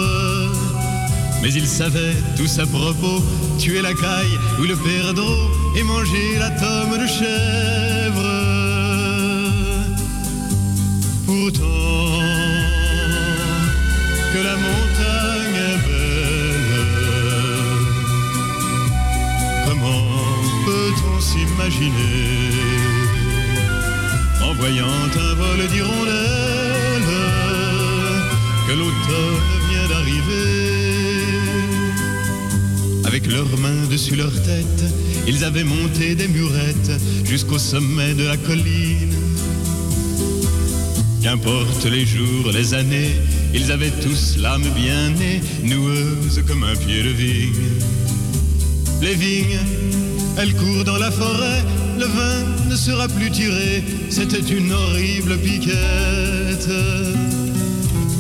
Mais 1.43 1.53
ils 1.53 1.67
savaient 1.67 2.17
tous 2.37 2.59
à 2.59 2.67
propos. 2.67 3.23
Tuer 3.59 3.83
la 3.83 3.95
caille 3.95 4.39
ou 4.59 4.65
le 4.65 4.77
perdreau 4.77 5.51
et 5.77 5.83
manger 5.83 6.39
la 6.39 6.51
tome 6.51 6.99
de 6.99 7.07
chèvre. 7.07 8.27
Pourtant, 11.27 12.21
que 14.33 14.39
la 14.39 14.57
montagne 14.57 15.61
est 15.71 15.81
belle, 15.87 16.77
comment 19.67 20.07
peut-on 20.67 21.21
s'imaginer 21.21 22.19
en 24.43 24.53
voyant 24.55 24.87
un 24.87 25.35
vol 25.35 25.61
d'hirondelles 25.69 27.11
que 28.67 28.73
l'automne 28.73 29.41
vient 29.71 29.89
d'arriver? 29.89 30.80
Avec 33.11 33.27
leurs 33.27 33.59
mains 33.59 33.89
dessus 33.91 34.15
leur 34.15 34.31
tête, 34.31 34.85
ils 35.27 35.43
avaient 35.43 35.65
monté 35.65 36.15
des 36.15 36.29
murettes 36.29 36.93
jusqu'au 37.25 37.59
sommet 37.59 38.15
de 38.15 38.23
la 38.23 38.37
colline. 38.37 39.13
Qu'importe 41.21 41.87
les 41.87 42.07
jours, 42.07 42.53
les 42.53 42.73
années, 42.73 43.11
ils 43.53 43.73
avaient 43.73 43.91
tous 43.91 44.37
l'âme 44.37 44.63
bien 44.77 45.11
née, 45.11 45.41
noueuse 45.65 46.41
comme 46.47 46.63
un 46.63 46.77
pied 46.77 47.03
de 47.03 47.09
vigne. 47.09 47.81
Les 49.03 49.17
vignes, 49.17 49.59
elles 50.39 50.55
courent 50.55 50.85
dans 50.85 50.99
la 50.99 51.11
forêt, 51.11 51.65
le 51.99 52.07
vin 52.07 52.69
ne 52.71 52.77
sera 52.77 53.09
plus 53.09 53.33
tiré, 53.33 53.83
c'était 54.09 54.39
une 54.39 54.71
horrible 54.71 55.37
piquette. 55.39 56.71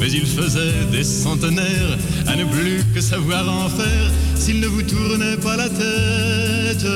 Mais 0.00 0.10
il 0.12 0.24
faisait 0.24 0.86
des 0.90 1.04
centenaires 1.04 1.98
à 2.26 2.34
ne 2.34 2.44
plus 2.46 2.82
que 2.94 3.02
savoir 3.02 3.46
en 3.46 3.68
faire 3.68 4.10
s'il 4.34 4.58
ne 4.58 4.66
vous 4.66 4.80
tournait 4.80 5.36
pas 5.36 5.56
la 5.56 5.68
tête. 5.68 6.86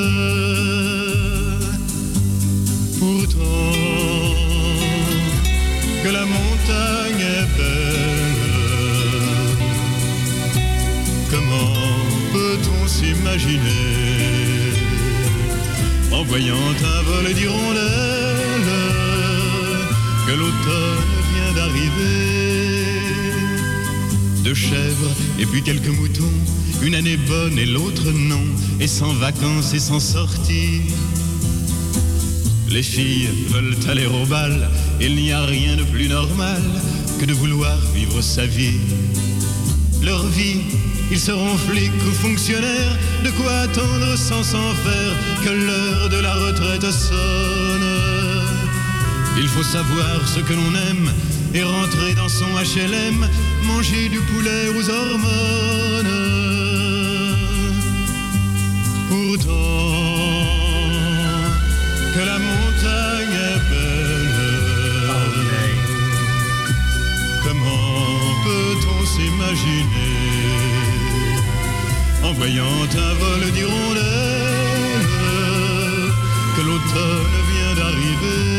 Pourtant, 2.98 3.74
que 6.02 6.09
la 6.09 6.24
montagne 6.24 7.24
est 7.36 7.48
belle, 7.59 8.40
comment 11.31 11.76
peut-on 12.32 12.89
s'imaginer 12.89 13.93
en 16.10 16.22
voyant 16.24 16.55
un 16.97 17.02
vol 17.02 17.35
d'hirondelles 17.35 18.72
que 20.26 20.32
l'automne 20.32 21.12
vient 21.35 21.52
d'arriver? 21.55 22.93
Deux 24.44 24.52
chèvres 24.54 25.10
et 25.38 25.46
puis 25.46 25.62
quelques 25.62 25.88
moutons, 25.88 26.38
une 26.82 26.94
année 26.94 27.16
bonne 27.16 27.58
et 27.58 27.64
l'autre 27.64 28.10
non, 28.12 28.44
et 28.78 28.86
sans 28.86 29.14
vacances 29.14 29.72
et 29.72 29.78
sans 29.78 30.00
sortie. 30.00 30.82
Les 32.68 32.82
filles 32.82 33.30
veulent 33.48 33.74
aller 33.88 34.04
au 34.04 34.26
bal, 34.26 34.68
il 35.00 35.16
n'y 35.16 35.32
a 35.32 35.42
rien 35.46 35.76
de 35.76 35.84
plus 35.84 36.08
normal 36.08 36.60
que 37.18 37.24
de 37.24 37.32
vouloir 37.32 37.78
vivre 37.94 38.20
sa 38.20 38.44
vie. 38.44 38.80
Leur 40.02 40.26
vie, 40.26 40.60
ils 41.10 41.20
seront 41.20 41.56
flics 41.56 42.04
ou 42.06 42.12
fonctionnaires, 42.12 42.98
de 43.24 43.30
quoi 43.30 43.60
attendre 43.60 44.14
sans 44.18 44.42
s'en 44.42 44.74
faire 44.74 45.14
que 45.42 45.50
l'heure 45.50 46.10
de 46.10 46.20
la 46.20 46.34
retraite 46.34 46.90
sonne. 46.92 47.90
Il 49.38 49.48
faut 49.48 49.62
savoir 49.62 50.28
ce 50.28 50.40
que 50.40 50.52
l'on 50.52 50.74
aime 50.90 51.10
et 51.54 51.62
rentrer 51.62 52.14
dans 52.14 52.28
son 52.28 52.44
HLM, 52.44 53.26
manger 53.64 54.08
du 54.08 54.20
poulet 54.20 54.68
aux 54.68 54.90
hormones. 54.90 56.14
Pourtant, 59.08 59.52
que 62.14 62.22
la 62.30 62.38
montagne 62.38 63.38
est 63.50 63.62
belle. 63.70 64.64
Comment 67.44 68.18
peut-on 68.44 69.00
s'imaginer 69.12 70.14
en 72.22 72.32
voyant 72.32 72.82
un 73.06 73.14
vol 73.22 73.42
d'hirondelles 73.52 75.10
que 76.56 76.62
l'automne 76.62 77.36
vient 77.50 77.74
d'arriver? 77.76 78.53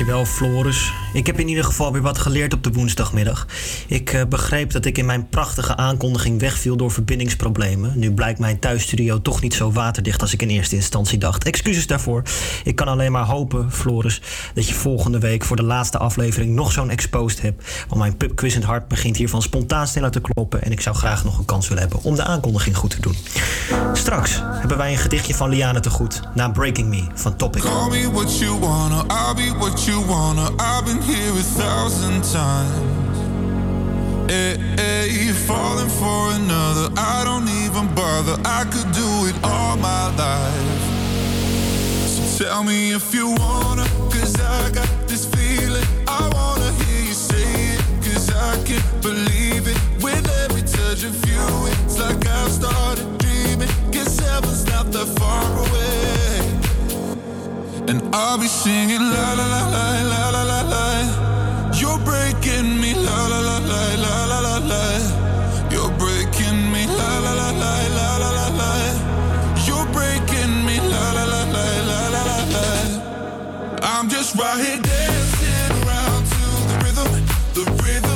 Dankjewel, 0.00 0.24
Floris. 0.24 0.99
Ik 1.12 1.26
heb 1.26 1.38
in 1.38 1.48
ieder 1.48 1.64
geval 1.64 1.92
weer 1.92 2.02
wat 2.02 2.18
geleerd 2.18 2.54
op 2.54 2.64
de 2.64 2.72
woensdagmiddag. 2.72 3.46
Ik 3.86 4.12
eh, 4.12 4.22
begreep 4.28 4.70
dat 4.70 4.84
ik 4.84 4.98
in 4.98 5.06
mijn 5.06 5.28
prachtige 5.28 5.76
aankondiging 5.76 6.40
wegviel 6.40 6.76
door 6.76 6.90
verbindingsproblemen. 6.90 7.92
Nu 7.96 8.12
blijkt 8.12 8.38
mijn 8.38 8.58
thuisstudio 8.58 9.22
toch 9.22 9.40
niet 9.40 9.54
zo 9.54 9.72
waterdicht 9.72 10.20
als 10.20 10.32
ik 10.32 10.42
in 10.42 10.48
eerste 10.48 10.74
instantie 10.74 11.18
dacht. 11.18 11.44
Excuses 11.44 11.86
daarvoor. 11.86 12.22
Ik 12.64 12.76
kan 12.76 12.88
alleen 12.88 13.12
maar 13.12 13.24
hopen, 13.24 13.72
Floris, 13.72 14.20
dat 14.54 14.68
je 14.68 14.74
volgende 14.74 15.18
week 15.18 15.44
voor 15.44 15.56
de 15.56 15.62
laatste 15.62 15.98
aflevering 15.98 16.54
nog 16.54 16.72
zo'n 16.72 16.90
exposed 16.90 17.42
hebt. 17.42 17.84
Want 17.88 18.00
mijn 18.00 18.16
pubquiz 18.16 18.54
in 18.54 18.62
hart 18.62 18.88
begint 18.88 19.16
hiervan 19.16 19.42
spontaan 19.42 19.86
sneller 19.86 20.10
te 20.10 20.20
kloppen. 20.20 20.62
En 20.62 20.72
ik 20.72 20.80
zou 20.80 20.96
graag 20.96 21.24
nog 21.24 21.38
een 21.38 21.44
kans 21.44 21.68
willen 21.68 21.82
hebben 21.82 22.02
om 22.02 22.14
de 22.14 22.24
aankondiging 22.24 22.76
goed 22.76 22.90
te 22.90 23.00
doen. 23.00 23.16
Straks 23.92 24.40
hebben 24.42 24.76
wij 24.76 24.92
een 24.92 24.98
gedichtje 24.98 25.34
van 25.34 25.48
Liane 25.48 25.80
te 25.80 25.90
goed. 25.90 26.20
Na 26.34 26.48
Breaking 26.48 26.88
Me 26.88 27.04
van 27.14 27.36
Topic. 27.36 27.62
Call 27.62 27.88
me 27.88 28.10
what 28.12 28.38
you 28.38 28.58
wanna, 28.58 28.96
I'll 28.96 29.34
be 29.34 29.54
what 29.58 29.84
you 29.84 30.04
wanna. 30.06 30.50
Here 31.02 31.32
a 31.32 31.42
thousand 31.42 32.22
times. 32.24 33.18
Eh, 34.30 34.32
eh, 34.32 34.56
hey, 34.76 35.08
hey, 35.08 35.32
falling 35.32 35.88
for 35.88 36.32
another, 36.40 36.88
I 36.96 37.22
don't 37.24 37.48
even 37.64 37.92
bother. 37.94 38.36
I 38.44 38.64
could 38.64 38.90
do 38.92 39.08
it 39.28 39.36
all 39.42 39.76
my 39.76 40.06
life. 40.16 40.84
So 42.06 42.44
tell 42.44 42.62
me 42.64 42.92
if 42.92 43.14
you 43.14 43.26
wanna, 43.42 43.86
cause 44.12 44.34
I 44.40 44.70
got 44.70 44.88
this 45.08 45.24
feeling. 45.26 45.86
I 46.06 46.22
wanna 46.34 46.70
hear 46.80 47.02
you 47.08 47.14
say 47.14 47.48
it, 47.74 47.82
cause 48.04 48.30
I 48.30 48.62
can't 48.64 49.02
believe 49.02 49.66
it. 49.66 49.78
With 50.02 50.26
every 50.44 50.62
touch 50.62 51.04
of 51.04 51.16
you, 51.28 51.46
it's 51.84 51.98
like 51.98 52.26
I've 52.26 52.52
started 52.52 53.06
dreaming. 53.18 53.68
Guess 53.90 54.18
heaven's 54.20 54.64
not 54.66 54.92
that 54.92 55.08
far 55.18 55.44
away. 55.66 55.89
And 57.90 58.00
I'll 58.14 58.38
be 58.38 58.46
singing 58.46 59.00
la 59.00 59.32
la 59.34 59.46
la 59.54 59.62
la 59.74 59.84
la 60.12 60.30
la 60.30 60.42
la 60.44 60.60
la. 60.74 60.84
You're 61.74 61.98
breaking 62.10 62.80
me 62.80 62.94
la 62.94 63.26
la 63.26 63.40
la 63.40 63.58
la 63.58 63.82
la 64.04 64.14
la 64.30 64.38
la 64.46 64.56
la. 64.70 64.82
You're 65.72 65.90
breaking 65.98 66.70
me 66.70 66.86
la 66.86 67.18
la 67.18 67.32
la 67.40 67.50
la 67.50 67.74
la 67.98 68.08
la 68.22 68.30
la 68.38 68.46
la. 68.60 68.70
You're 69.66 69.88
breaking 69.90 70.54
me 70.66 70.78
la 70.78 71.04
la 71.16 71.24
la 71.34 71.42
la 71.54 71.66
la 71.90 72.00
la 72.14 72.22
la 72.30 72.38
la. 72.54 72.66
I'm 73.82 74.08
just 74.08 74.36
right 74.38 74.60
here 74.64 74.80
dancing 74.80 75.70
around 75.82 76.22
to 76.34 76.42
the 76.70 76.76
rhythm, 76.84 77.10
the 77.58 77.64
rhythm 77.82 78.09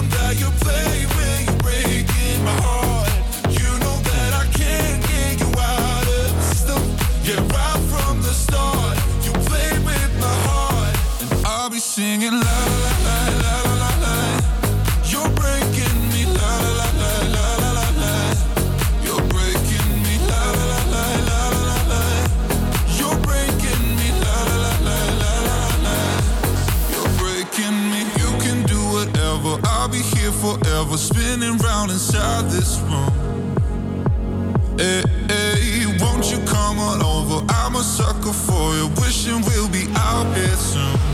for 38.35 38.75
you, 38.75 38.89
wishing 39.01 39.41
we'll 39.43 39.69
be 39.69 39.87
out 39.97 40.35
here 40.37 40.57
soon. 40.57 41.14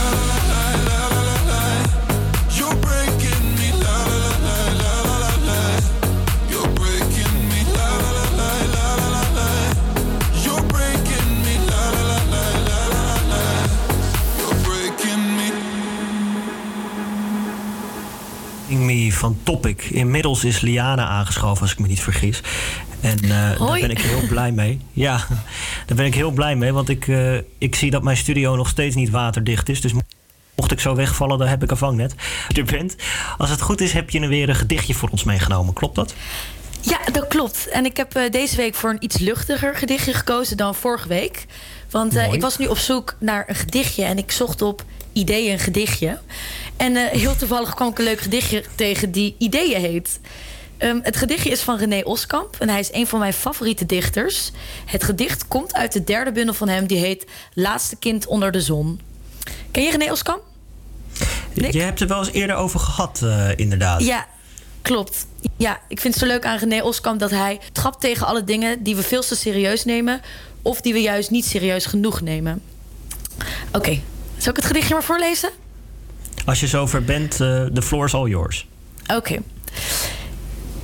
van 19.21 19.37
Topic. 19.43 19.83
Inmiddels 19.83 20.43
is 20.43 20.61
Liana 20.61 21.07
aangeschoven, 21.07 21.61
als 21.61 21.71
ik 21.71 21.79
me 21.79 21.87
niet 21.87 22.01
vergis. 22.01 22.41
En 23.01 23.17
eh, 23.23 23.29
daar 23.29 23.79
ben 23.79 23.89
ik 23.89 24.01
heel 24.01 24.27
blij 24.27 24.51
mee. 24.51 24.79
Ja, 24.93 25.17
daar 25.87 25.97
ben 25.97 26.05
ik 26.05 26.15
heel 26.15 26.31
blij 26.31 26.55
mee, 26.55 26.73
want 26.73 26.89
ik, 26.89 27.07
eh, 27.07 27.35
ik 27.57 27.75
zie 27.75 27.91
dat 27.91 28.03
mijn 28.03 28.17
studio 28.17 28.55
nog 28.55 28.69
steeds 28.69 28.95
niet 28.95 29.09
waterdicht 29.09 29.69
is. 29.69 29.81
Dus 29.81 29.93
mocht 30.55 30.71
ik 30.71 30.79
zo 30.79 30.95
wegvallen, 30.95 31.37
dan 31.37 31.47
heb 31.47 31.63
ik 31.63 31.71
een 31.71 31.77
vangnet. 31.77 32.15
Er 32.55 32.63
bent. 32.63 32.95
Als 33.37 33.49
het 33.49 33.61
goed 33.61 33.81
is, 33.81 33.93
heb 33.93 34.09
je 34.09 34.27
weer 34.27 34.49
een 34.49 34.55
gedichtje 34.55 34.93
voor 34.93 35.09
ons 35.09 35.23
meegenomen. 35.23 35.73
Klopt 35.73 35.95
dat? 35.95 36.13
Ja, 36.81 36.99
dat 37.11 37.27
klopt. 37.27 37.67
En 37.67 37.85
ik 37.85 37.97
heb 37.97 38.15
eh, 38.15 38.31
deze 38.31 38.55
week 38.55 38.75
voor 38.75 38.89
een 38.89 39.03
iets 39.03 39.17
luchtiger 39.17 39.75
gedichtje 39.75 40.13
gekozen 40.13 40.57
dan 40.57 40.75
vorige 40.75 41.07
week. 41.07 41.45
Want 41.89 42.15
ik 42.15 42.41
was 42.41 42.57
nu 42.57 42.67
op 42.67 42.77
zoek 42.77 43.15
naar 43.19 43.43
een 43.47 43.55
gedichtje 43.55 44.03
en 44.03 44.17
ik 44.17 44.31
zocht 44.31 44.61
op 44.61 44.83
ideeën 45.13 45.51
een 45.51 45.59
gedichtje. 45.59 46.19
En 46.77 46.95
eh, 46.95 47.19
heel 47.19 47.35
toevallig 47.35 47.73
kwam 47.73 47.89
ik 47.89 47.97
een 47.97 48.03
leuk 48.03 48.19
gedichtje 48.21 48.63
tegen 48.75 49.11
die 49.11 49.35
ideeën 49.37 49.81
heet. 49.81 50.19
Ehm, 50.77 50.99
het 51.01 51.15
gedichtje 51.17 51.49
is 51.49 51.61
van 51.61 51.77
René 51.77 52.01
Oskamp 52.03 52.55
en 52.59 52.69
hij 52.69 52.79
is 52.79 52.89
een 52.91 53.07
van 53.07 53.19
mijn 53.19 53.33
favoriete 53.33 53.85
dichters. 53.85 54.51
Het 54.85 55.03
gedicht 55.03 55.47
komt 55.47 55.73
uit 55.73 55.93
de 55.93 56.03
derde 56.03 56.31
bundel 56.31 56.53
van 56.53 56.67
hem, 56.67 56.87
die 56.87 56.97
heet 56.97 57.25
Laatste 57.53 57.95
kind 57.95 58.27
onder 58.27 58.51
de 58.51 58.61
zon. 58.61 58.99
Ken 59.71 59.83
je 59.83 59.91
René 59.91 60.11
Oskamp? 60.11 60.41
Je 61.53 61.81
hebt 61.81 61.99
er 61.99 62.07
wel 62.07 62.19
eens 62.19 62.31
eerder 62.31 62.55
over 62.55 62.79
gehad, 62.79 63.21
eh, 63.23 63.49
inderdaad. 63.55 64.03
Ja, 64.03 64.27
klopt. 64.81 65.25
Ja, 65.57 65.79
ik 65.87 65.99
vind 65.99 66.13
het 66.13 66.23
zo 66.23 66.29
leuk 66.29 66.45
aan 66.45 66.57
René 66.57 66.83
Oskamp 66.83 67.19
dat 67.19 67.31
hij 67.31 67.59
trapt 67.71 68.01
tegen 68.01 68.27
alle 68.27 68.43
dingen 68.43 68.83
die 68.83 68.95
we 68.95 69.03
veel 69.03 69.21
te 69.21 69.35
serieus 69.35 69.85
nemen. 69.85 70.21
of 70.63 70.81
die 70.81 70.93
we 70.93 71.01
juist 71.01 71.29
niet 71.29 71.45
serieus 71.45 71.85
genoeg 71.85 72.21
nemen. 72.21 72.61
Oké, 73.71 73.99
zal 74.37 74.49
ik 74.49 74.55
het 74.55 74.65
gedichtje 74.65 74.93
maar 74.93 75.03
voorlezen? 75.03 75.49
Als 76.45 76.59
je 76.59 76.67
zover 76.67 77.03
bent, 77.03 77.41
eh 77.41 77.65
the 77.65 77.81
floor 77.81 78.05
is 78.05 78.13
all 78.13 78.29
yours. 78.29 78.67
Oké. 79.15 79.39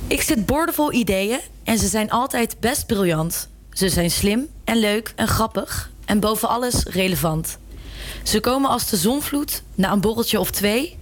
Ik 0.06 0.22
zit 0.22 0.46
boordevol 0.46 0.92
ideeën 0.92 1.38
en 1.64 1.78
ze 1.78 1.86
zijn 1.86 2.10
altijd 2.10 2.56
best 2.60 2.86
briljant. 2.86 3.48
Ze 3.72 3.88
zijn 3.88 4.10
slim 4.10 4.46
en 4.64 4.76
leuk 4.76 5.12
en 5.16 5.28
grappig 5.28 5.90
en 6.04 6.20
boven 6.20 6.48
alles 6.48 6.82
relevant. 6.84 7.58
Ze 8.22 8.40
komen 8.40 8.70
als 8.70 8.90
de 8.90 8.96
zonvloed 8.96 9.62
na 9.74 9.92
een 9.92 10.00
borreltje 10.00 10.40
of 10.40 10.50
twee... 10.50 10.96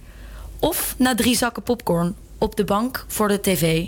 of 0.59 0.95
na 0.97 1.15
drie 1.15 1.37
zakken 1.37 1.63
popcorn 1.63 2.15
op 2.37 2.55
de 2.55 2.63
bank 2.63 3.05
voor 3.07 3.27
de 3.27 3.41
tv. 3.41 3.87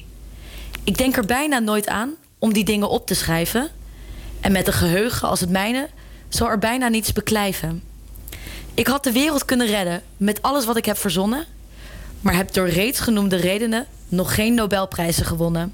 Ik 0.83 0.97
denk 0.97 1.17
er 1.17 1.25
bijna 1.25 1.59
nooit 1.59 1.87
aan 1.87 2.13
om 2.39 2.53
die 2.53 2.63
dingen 2.63 2.89
op 2.89 3.07
te 3.07 3.13
schrijven... 3.13 3.69
en 4.39 4.51
met 4.51 4.67
een 4.67 4.73
geheugen 4.73 5.27
als 5.27 5.39
het 5.39 5.49
mijne 5.49 5.89
zal 6.29 6.49
er 6.49 6.59
bijna 6.59 6.87
niets 6.87 7.13
beklijven. 7.13 7.83
Ik 8.79 8.87
had 8.87 9.03
de 9.03 9.11
wereld 9.11 9.45
kunnen 9.45 9.67
redden 9.67 10.01
met 10.17 10.41
alles 10.41 10.65
wat 10.65 10.77
ik 10.77 10.85
heb 10.85 10.97
verzonnen... 10.97 11.45
maar 12.21 12.35
heb 12.35 12.53
door 12.53 12.69
reeds 12.69 12.99
genoemde 12.99 13.35
redenen 13.35 13.85
nog 14.07 14.35
geen 14.35 14.53
Nobelprijzen 14.53 15.25
gewonnen. 15.25 15.73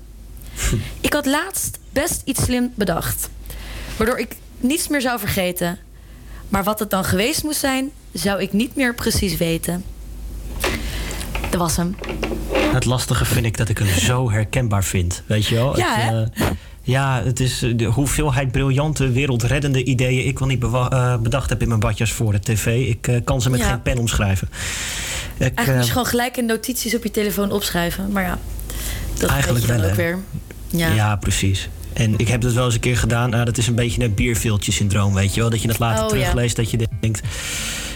Ik 1.01 1.13
had 1.13 1.25
laatst 1.25 1.79
best 1.89 2.21
iets 2.23 2.43
slim 2.43 2.71
bedacht, 2.75 3.29
waardoor 3.97 4.17
ik 4.17 4.35
niets 4.57 4.87
meer 4.87 5.01
zou 5.01 5.19
vergeten. 5.19 5.79
Maar 6.49 6.63
wat 6.63 6.79
het 6.79 6.89
dan 6.89 7.03
geweest 7.03 7.43
moest 7.43 7.59
zijn, 7.59 7.91
zou 8.11 8.41
ik 8.41 8.53
niet 8.53 8.75
meer 8.75 8.95
precies 8.95 9.37
weten. 9.37 9.83
Dat 11.49 11.59
was 11.59 11.75
hem. 11.75 11.95
Het 12.53 12.85
lastige 12.85 13.25
vind 13.25 13.45
ik 13.45 13.57
dat 13.57 13.69
ik 13.69 13.77
hem 13.77 13.87
zo 13.87 14.31
herkenbaar 14.31 14.83
vind. 14.83 15.23
Weet 15.25 15.45
je 15.45 15.55
wel? 15.55 15.77
Ja, 15.77 15.95
Het, 15.95 16.29
hè? 16.33 16.45
Ja, 16.85 17.21
het 17.23 17.39
is 17.39 17.61
eh, 17.61 17.71
de 17.75 17.85
hoeveelheid 17.85 18.51
briljante, 18.51 19.11
wereldreddende 19.11 19.83
ideeën 19.83 20.27
ik 20.27 20.39
wel 20.39 20.47
niet 20.47 20.63
eh, 20.63 21.17
bedacht 21.17 21.49
heb 21.49 21.61
in 21.61 21.67
mijn 21.67 21.79
badjas 21.79 22.11
voor 22.11 22.31
de 22.31 22.39
tv. 22.39 22.87
Ik 22.87 23.07
eh, 23.07 23.15
kan 23.23 23.41
ze 23.41 23.49
met 23.49 23.59
Ja. 23.59 23.67
geen 23.69 23.81
pen 23.81 23.97
omschrijven. 23.97 24.47
Ik, 24.47 25.41
Eigenlijk 25.41 25.75
moet 25.75 25.85
je 25.85 25.91
gewoon 25.91 26.07
gelijk 26.07 26.37
in 26.37 26.45
notities 26.45 26.95
op 26.95 27.03
je 27.03 27.11
telefoon 27.11 27.51
opschrijven. 27.51 28.11
Maar 28.11 28.23
ja, 28.23 28.39
dat 29.19 29.29
Eigenlijk 29.29 29.65
wel, 29.65 29.83
ook 29.83 29.95
weer. 29.95 30.17
Ja. 30.67 30.87
ja. 30.87 31.15
precies. 31.15 31.69
En 31.95 32.13
ik 32.17 32.27
heb 32.27 32.41
dat 32.41 32.53
wel 32.53 32.65
eens 32.65 32.73
een 32.73 32.79
keer 32.79 32.97
gedaan. 32.97 33.29
Nou, 33.29 33.45
dat 33.45 33.57
is 33.57 33.67
een 33.67 33.75
beetje 33.75 34.03
een 34.03 34.13
bierveeltje-syndroom, 34.13 35.13
weet 35.13 35.33
je 35.33 35.41
wel. 35.41 35.49
Dat 35.49 35.61
je 35.61 35.67
het 35.67 35.79
later 35.79 36.03
Oh, 36.03 36.09
terugleest, 36.09 36.55
dat 36.55 36.71
je 36.71 36.87
denkt... 36.99 37.21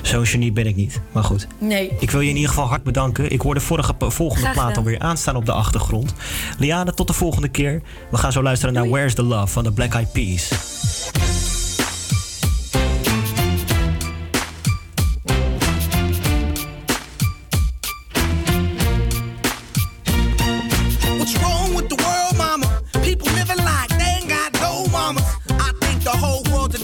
Zo'n 0.02 0.26
genie 0.26 0.52
ben 0.52 0.66
ik 0.66 0.76
niet. 0.76 1.02
Maar 1.12 1.24
goed. 1.24 1.48
Nee. 1.58 1.92
Ik 2.00 2.12
wil 2.12 2.22
je 2.22 2.30
in 2.30 2.36
ieder 2.36 2.50
geval 2.50 2.68
hard 2.68 2.84
bedanken. 2.84 3.32
Ik 3.32 3.42
hoor 3.42 3.54
de 3.54 3.60
vorige, 3.60 3.94
volgende 3.98 4.42
Graag 4.42 4.54
plaat 4.54 4.78
alweer 4.78 5.00
aanstaan 5.00 5.36
op 5.36 5.46
de 5.46 5.52
achtergrond. 5.52 6.14
Liane, 6.58 6.94
tot 6.94 7.08
de 7.08 7.14
volgende 7.14 7.50
keer. 7.50 7.82
We 8.12 8.18
gaan 8.18 8.32
zo 8.32 8.44
luisteren 8.44 8.74
naar 8.74 8.90
Where's 8.90 9.14
the 9.14 9.24
Love 9.24 9.48
van 9.48 9.64
de 9.64 9.72
Black 9.72 9.94
Eyed 9.94 10.12
Peas. 10.12 10.50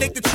Addicted 0.05 0.23
to 0.23 0.34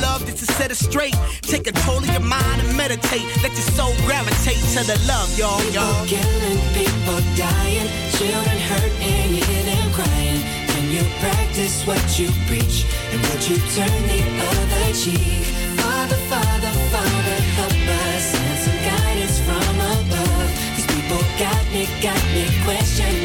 love 0.00 0.24
just 0.26 0.38
to 0.38 0.46
set 0.54 0.70
it 0.70 0.76
straight. 0.76 1.14
Take 1.42 1.64
control 1.64 1.98
of 1.98 2.10
your 2.10 2.20
mind 2.24 2.62
and 2.62 2.76
meditate. 2.76 3.24
Let 3.42 3.52
your 3.52 3.68
soul 3.76 3.94
gravitate 4.06 4.62
to 4.74 4.80
the 4.86 4.98
love, 5.06 5.28
y'all, 5.38 5.62
y'all. 5.74 6.06
People 6.06 6.18
Killing 6.18 6.62
people 6.74 7.20
dying, 7.36 7.88
children 8.16 8.58
hurt, 8.70 8.92
and 9.00 9.36
you 9.36 9.42
hear 9.44 9.64
them 9.70 9.88
crying. 9.92 10.40
Can 10.70 10.84
you 10.94 11.04
practice 11.20 11.86
what 11.86 12.02
you 12.18 12.28
preach? 12.46 12.86
And 13.12 13.20
would 13.26 13.42
you 13.48 13.58
turn 13.74 13.98
the 14.12 14.20
other 14.50 14.86
cheek? 14.94 15.44
Father, 15.80 16.20
Father, 16.30 16.72
Father, 16.94 17.38
help 17.58 17.78
us. 18.06 18.22
Send 18.32 18.58
some 18.64 18.80
guidance 18.90 19.38
from 19.46 19.74
above. 19.94 20.50
These 20.76 20.86
people 20.86 21.22
got 21.38 21.64
me, 21.72 21.86
got 22.02 22.22
me 22.34 22.44
questioning. 22.64 23.17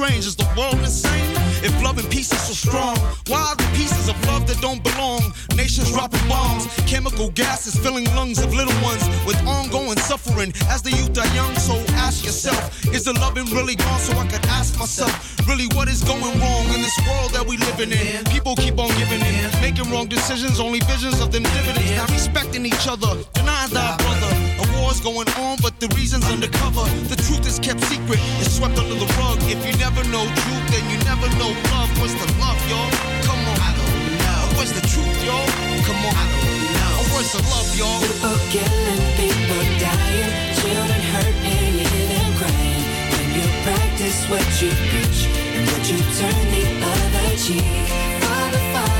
Strange. 0.00 0.26
Is 0.26 0.36
the 0.36 0.48
world 0.56 0.78
insane? 0.78 1.36
If 1.62 1.72
love 1.82 1.98
and 1.98 2.08
peace 2.10 2.32
is 2.32 2.40
so 2.40 2.54
strong, 2.54 2.96
why 3.28 3.40
are 3.50 3.56
the 3.56 3.68
pieces 3.76 4.08
of 4.08 4.16
love 4.26 4.46
that 4.48 4.58
don't 4.62 4.82
belong? 4.82 5.20
Nations 5.54 5.92
dropping 5.92 6.26
bombs, 6.26 6.64
chemical 6.86 7.28
gases 7.30 7.76
filling 7.76 8.06
lungs 8.16 8.38
of 8.38 8.54
little 8.54 8.74
ones 8.82 9.04
with 9.26 9.36
ongoing 9.46 9.98
suffering. 9.98 10.52
As 10.68 10.80
the 10.80 10.90
youth 10.90 11.16
are 11.18 11.28
young, 11.34 11.54
so 11.56 11.74
ask 12.06 12.24
yourself: 12.24 12.62
Is 12.94 13.04
the 13.04 13.12
loving 13.24 13.44
really 13.56 13.76
gone? 13.76 14.00
So 14.00 14.16
I 14.16 14.26
could 14.26 14.44
ask 14.46 14.78
myself, 14.78 15.12
really, 15.46 15.68
what 15.76 15.88
is 15.88 16.02
going 16.02 16.34
wrong 16.40 16.64
in 16.74 16.80
this 16.80 16.98
world 17.06 17.32
that 17.36 17.44
we 17.46 17.58
living 17.68 17.92
in? 17.92 18.24
People 18.32 18.56
keep 18.56 18.78
on 18.78 18.88
giving 18.96 19.20
in, 19.20 19.50
making 19.60 19.90
wrong 19.92 20.06
decisions, 20.08 20.60
only 20.60 20.80
visions 20.92 21.20
of 21.20 21.30
them 21.30 21.42
dividends. 21.42 21.96
Not 21.96 22.10
respecting 22.10 22.64
each 22.64 22.88
other, 22.88 23.12
denying 23.34 23.72
thy 23.76 23.96
brother. 23.98 24.39
War's 24.90 25.06
going 25.06 25.30
on, 25.38 25.54
but 25.62 25.78
the 25.78 25.86
reason's 25.94 26.26
undercover. 26.26 26.82
The 27.06 27.14
truth 27.22 27.46
is 27.46 27.62
kept 27.62 27.78
secret, 27.86 28.18
it's 28.42 28.58
swept 28.58 28.74
under 28.74 28.98
the 28.98 29.06
rug. 29.22 29.38
If 29.46 29.62
you 29.62 29.70
never 29.78 30.02
know 30.10 30.26
truth, 30.26 30.66
then 30.66 30.82
you 30.90 30.98
never 31.06 31.30
know 31.38 31.54
love. 31.70 31.94
What's 32.02 32.18
the 32.18 32.26
love, 32.42 32.58
y'all? 32.66 32.90
Come 33.22 33.38
on. 33.38 33.54
I 33.54 33.70
don't 33.78 34.18
know. 34.18 34.58
What's 34.58 34.74
the 34.74 34.82
truth, 34.90 35.14
y'all? 35.22 35.46
Come 35.86 35.94
on. 35.94 36.10
I 36.10 36.26
don't 36.26 36.74
know. 36.74 36.90
Oh, 36.98 37.06
what's 37.14 37.30
the 37.30 37.42
love, 37.54 37.70
y'all? 37.78 38.02
People 38.02 38.34
killing, 38.50 39.02
people 39.14 39.62
dying, 39.78 40.58
children 40.58 41.02
hurt, 41.14 41.38
and 41.38 41.70
you 41.70 41.86
hear 41.86 42.06
them 42.10 42.30
crying. 42.34 42.82
When 43.14 43.26
you 43.38 43.46
practice 43.62 44.26
what 44.26 44.42
you 44.58 44.74
preach, 44.90 45.20
and 45.54 45.70
would 45.70 45.86
you 45.86 46.02
turn 46.18 46.42
the 46.50 46.66
other 46.82 47.30
cheek? 47.38 47.62
Father, 48.26 48.64
Father, 48.74 48.99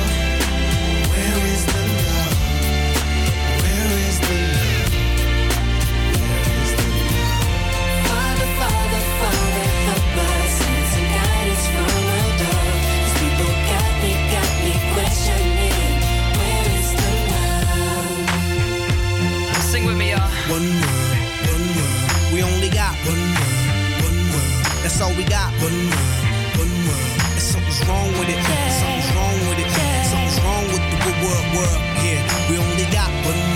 One 20.51 20.67
world, 20.67 21.15
one 21.47 21.67
world. 21.79 22.33
We 22.33 22.43
only 22.43 22.67
got 22.67 22.91
one 23.07 23.23
world, 23.39 24.03
one 24.03 24.19
world. 24.35 24.51
That's 24.83 24.99
all 24.99 25.13
we 25.15 25.23
got. 25.23 25.47
One 25.63 25.79
world, 25.87 26.27
one 26.59 26.75
world. 26.91 27.07
And 27.31 27.39
something's 27.39 27.79
wrong 27.87 28.11
with 28.19 28.27
it. 28.27 28.35
Something's 28.35 29.11
wrong 29.15 29.39
with 29.47 29.63
it. 29.63 29.71
Something's 30.11 30.39
wrong 30.43 30.65
with 30.67 30.83
the 30.91 30.99
good 31.07 31.17
world, 31.23 31.47
world. 31.55 31.79
Yeah, 32.03 32.19
we 32.51 32.59
only 32.59 32.83
got 32.91 33.07
one 33.23 33.39
world, 33.39 33.50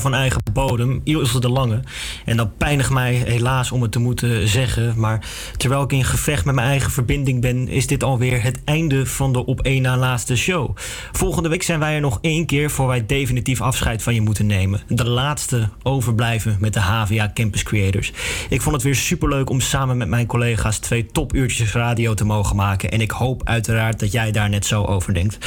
van 0.00 0.14
eigen 0.14 0.42
bodem, 0.52 1.00
Ilse 1.04 1.40
de 1.40 1.48
Lange. 1.48 1.80
En 2.24 2.36
dat 2.36 2.58
pijnigt 2.74 2.94
mij 2.94 3.14
helaas 3.14 3.72
om 3.72 3.82
het 3.82 3.92
te 3.92 3.98
moeten 3.98 4.48
zeggen. 4.48 4.94
Maar 4.96 5.26
terwijl 5.56 5.82
ik 5.82 5.92
in 5.92 6.04
gevecht 6.04 6.44
met 6.44 6.54
mijn 6.54 6.66
eigen 6.66 6.90
verbinding 6.90 7.40
ben, 7.40 7.68
is 7.68 7.86
dit 7.86 8.04
alweer 8.04 8.42
het 8.42 8.64
einde 8.64 9.06
van 9.06 9.32
de 9.32 9.46
op 9.46 9.60
één 9.60 9.82
na 9.82 9.96
laatste 9.96 10.36
show. 10.36 10.76
Volgende 11.12 11.48
week 11.48 11.62
zijn 11.62 11.78
wij 11.78 11.94
er 11.94 12.00
nog 12.00 12.18
één 12.20 12.46
keer 12.46 12.70
voor 12.70 12.86
wij 12.86 13.06
definitief 13.06 13.60
afscheid 13.60 14.02
van 14.02 14.14
je 14.14 14.20
moeten 14.20 14.46
nemen. 14.46 14.80
De 14.88 15.08
laatste 15.08 15.68
overblijven 15.82 16.56
met 16.60 16.72
de 16.72 16.80
HVA 16.80 17.30
Campus 17.34 17.62
Creators. 17.62 18.12
Ik 18.48 18.62
vond 18.62 18.74
het 18.74 18.84
weer 18.84 18.94
superleuk 18.94 19.50
om 19.50 19.60
samen 19.60 19.96
met 19.96 20.08
mijn 20.08 20.26
collega's 20.26 20.78
twee 20.78 21.06
topuurtjes 21.06 21.72
radio 21.72 22.14
te 22.14 22.24
mogen 22.24 22.56
maken. 22.56 22.90
En 22.90 23.00
ik 23.00 23.10
hoop 23.10 23.40
uiteraard 23.44 24.00
dat 24.00 24.12
jij 24.12 24.32
daar 24.32 24.48
net 24.48 24.66
zo 24.66 24.84
over 24.84 25.14
denkt. 25.14 25.38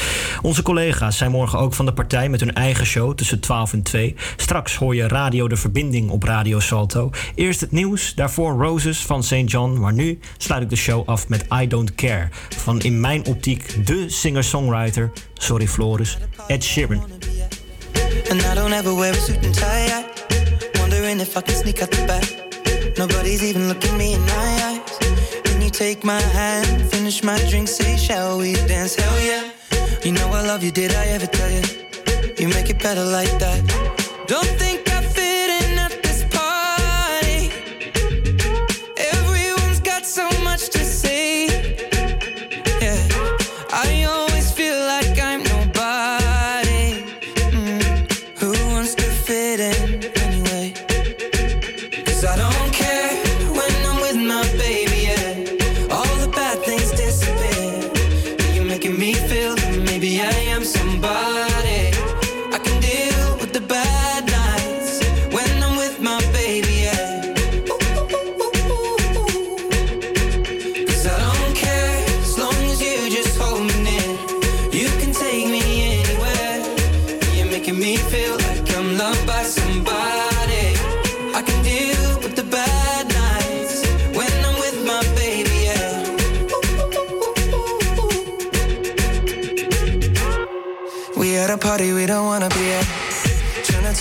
Onze 0.41 0.61
collega's 0.61 1.17
zijn 1.17 1.31
morgen 1.31 1.59
ook 1.59 1.73
van 1.73 1.85
de 1.85 1.93
partij 1.93 2.29
met 2.29 2.39
hun 2.39 2.53
eigen 2.53 2.85
show 2.85 3.13
tussen 3.13 3.39
12 3.39 3.55
12 3.57 3.73
en 3.73 3.81
2. 3.81 4.15
Straks 4.35 4.75
hoor 4.75 4.95
je 4.95 5.07
Radio 5.07 5.47
De 5.47 5.55
Verbinding 5.55 6.09
op 6.09 6.23
Radio 6.23 6.59
Salto. 6.59 7.09
Eerst 7.35 7.61
het 7.61 7.71
nieuws, 7.71 8.15
daarvoor 8.15 8.63
Roses 8.63 9.05
van 9.05 9.23
St. 9.23 9.43
John. 9.45 9.79
Maar 9.79 9.93
nu 9.93 10.19
sluit 10.37 10.61
ik 10.61 10.69
de 10.69 10.75
show 10.75 11.09
af 11.09 11.27
met 11.27 11.45
I 11.61 11.67
Don't 11.67 11.95
Care. 11.95 12.29
Van 12.57 12.81
in 12.81 12.99
mijn 12.99 13.25
optiek 13.25 13.85
de 13.85 14.09
singer-songwriter, 14.09 15.11
sorry 15.33 15.67
Floris, 15.67 16.17
Ed 16.47 16.63
Sheeran. 16.63 17.03
And 18.29 18.41
I 18.41 18.53
don't 18.55 18.73
ever 18.73 18.95
wear 18.95 19.13
a 19.13 19.19
suit 19.19 19.45
and 19.45 19.53
tie. 19.53 19.87
I 19.87 20.05
wondering 20.79 21.19
if 21.19 21.37
I 21.37 21.41
can 21.41 21.55
sneak 21.55 21.81
out 21.81 21.91
the 21.91 22.05
back. 22.05 22.97
Nobody's 22.97 23.43
even 23.43 23.67
looking 23.67 23.97
me 23.97 24.13
in 24.13 24.21
my 24.21 24.47
eyes. 24.63 24.97
Can 25.43 25.61
you 25.61 25.69
take 25.69 26.03
my 26.03 26.21
hand, 26.21 26.89
finish 26.89 27.23
my 27.23 27.37
drink, 27.49 27.67
say, 27.67 27.97
shall 27.97 28.39
we 28.39 28.53
dance? 28.67 28.95
Hell 28.95 29.19
yeah. 29.21 29.43
You 30.03 30.13
know 30.13 30.27
I 30.29 30.45
love 30.45 30.63
you, 30.63 30.71
did 30.71 30.91
I 30.91 31.05
ever 31.07 31.27
tell 31.27 31.51
you? 31.51 31.61
You 32.37 32.47
make 32.49 32.69
it 32.69 32.81
better 32.81 33.03
like 33.03 33.37
that. 33.39 33.61
Don't 34.27 34.51
think 34.59 34.89
I 34.91 34.96
me 59.07 59.13
feel 59.13 59.55
that 59.55 59.83
maybe 59.85 60.19
I 60.19 60.33
am 60.53 60.65
somebody. 60.65 61.36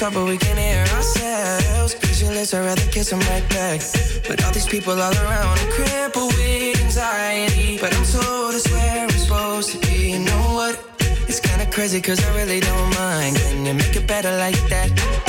Talk, 0.07 0.15
but 0.15 0.29
we 0.29 0.37
can't 0.37 0.59
hear 0.59 0.85
ourselves. 0.97 1.95
Pictureless, 1.95 2.55
I'd 2.55 2.65
rather 2.65 2.91
kiss 2.91 3.11
them 3.11 3.21
right 3.21 3.49
back. 3.51 3.81
But 4.29 4.45
all 4.45 4.53
these 4.53 4.67
people 4.67 4.93
all 4.93 5.13
around, 5.13 5.59
I'm 5.59 6.11
with 6.15 6.81
anxiety. 6.83 7.79
But 7.79 7.95
I'm 7.95 8.05
told 8.05 8.55
it's 8.55 8.71
where 8.71 9.03
I'm 9.03 9.11
supposed 9.11 9.71
to 9.73 9.79
be. 9.87 10.13
You 10.13 10.19
know 10.21 10.55
what? 10.55 10.75
It's 11.29 11.41
kinda 11.41 11.67
crazy, 11.67 12.01
cause 12.01 12.23
I 12.25 12.37
really 12.37 12.61
don't 12.61 12.91
mind. 12.95 13.37
Can 13.37 13.67
you 13.67 13.75
make 13.75 13.97
it 13.97 14.07
better 14.07 14.37
like 14.37 14.61
that? 14.69 15.26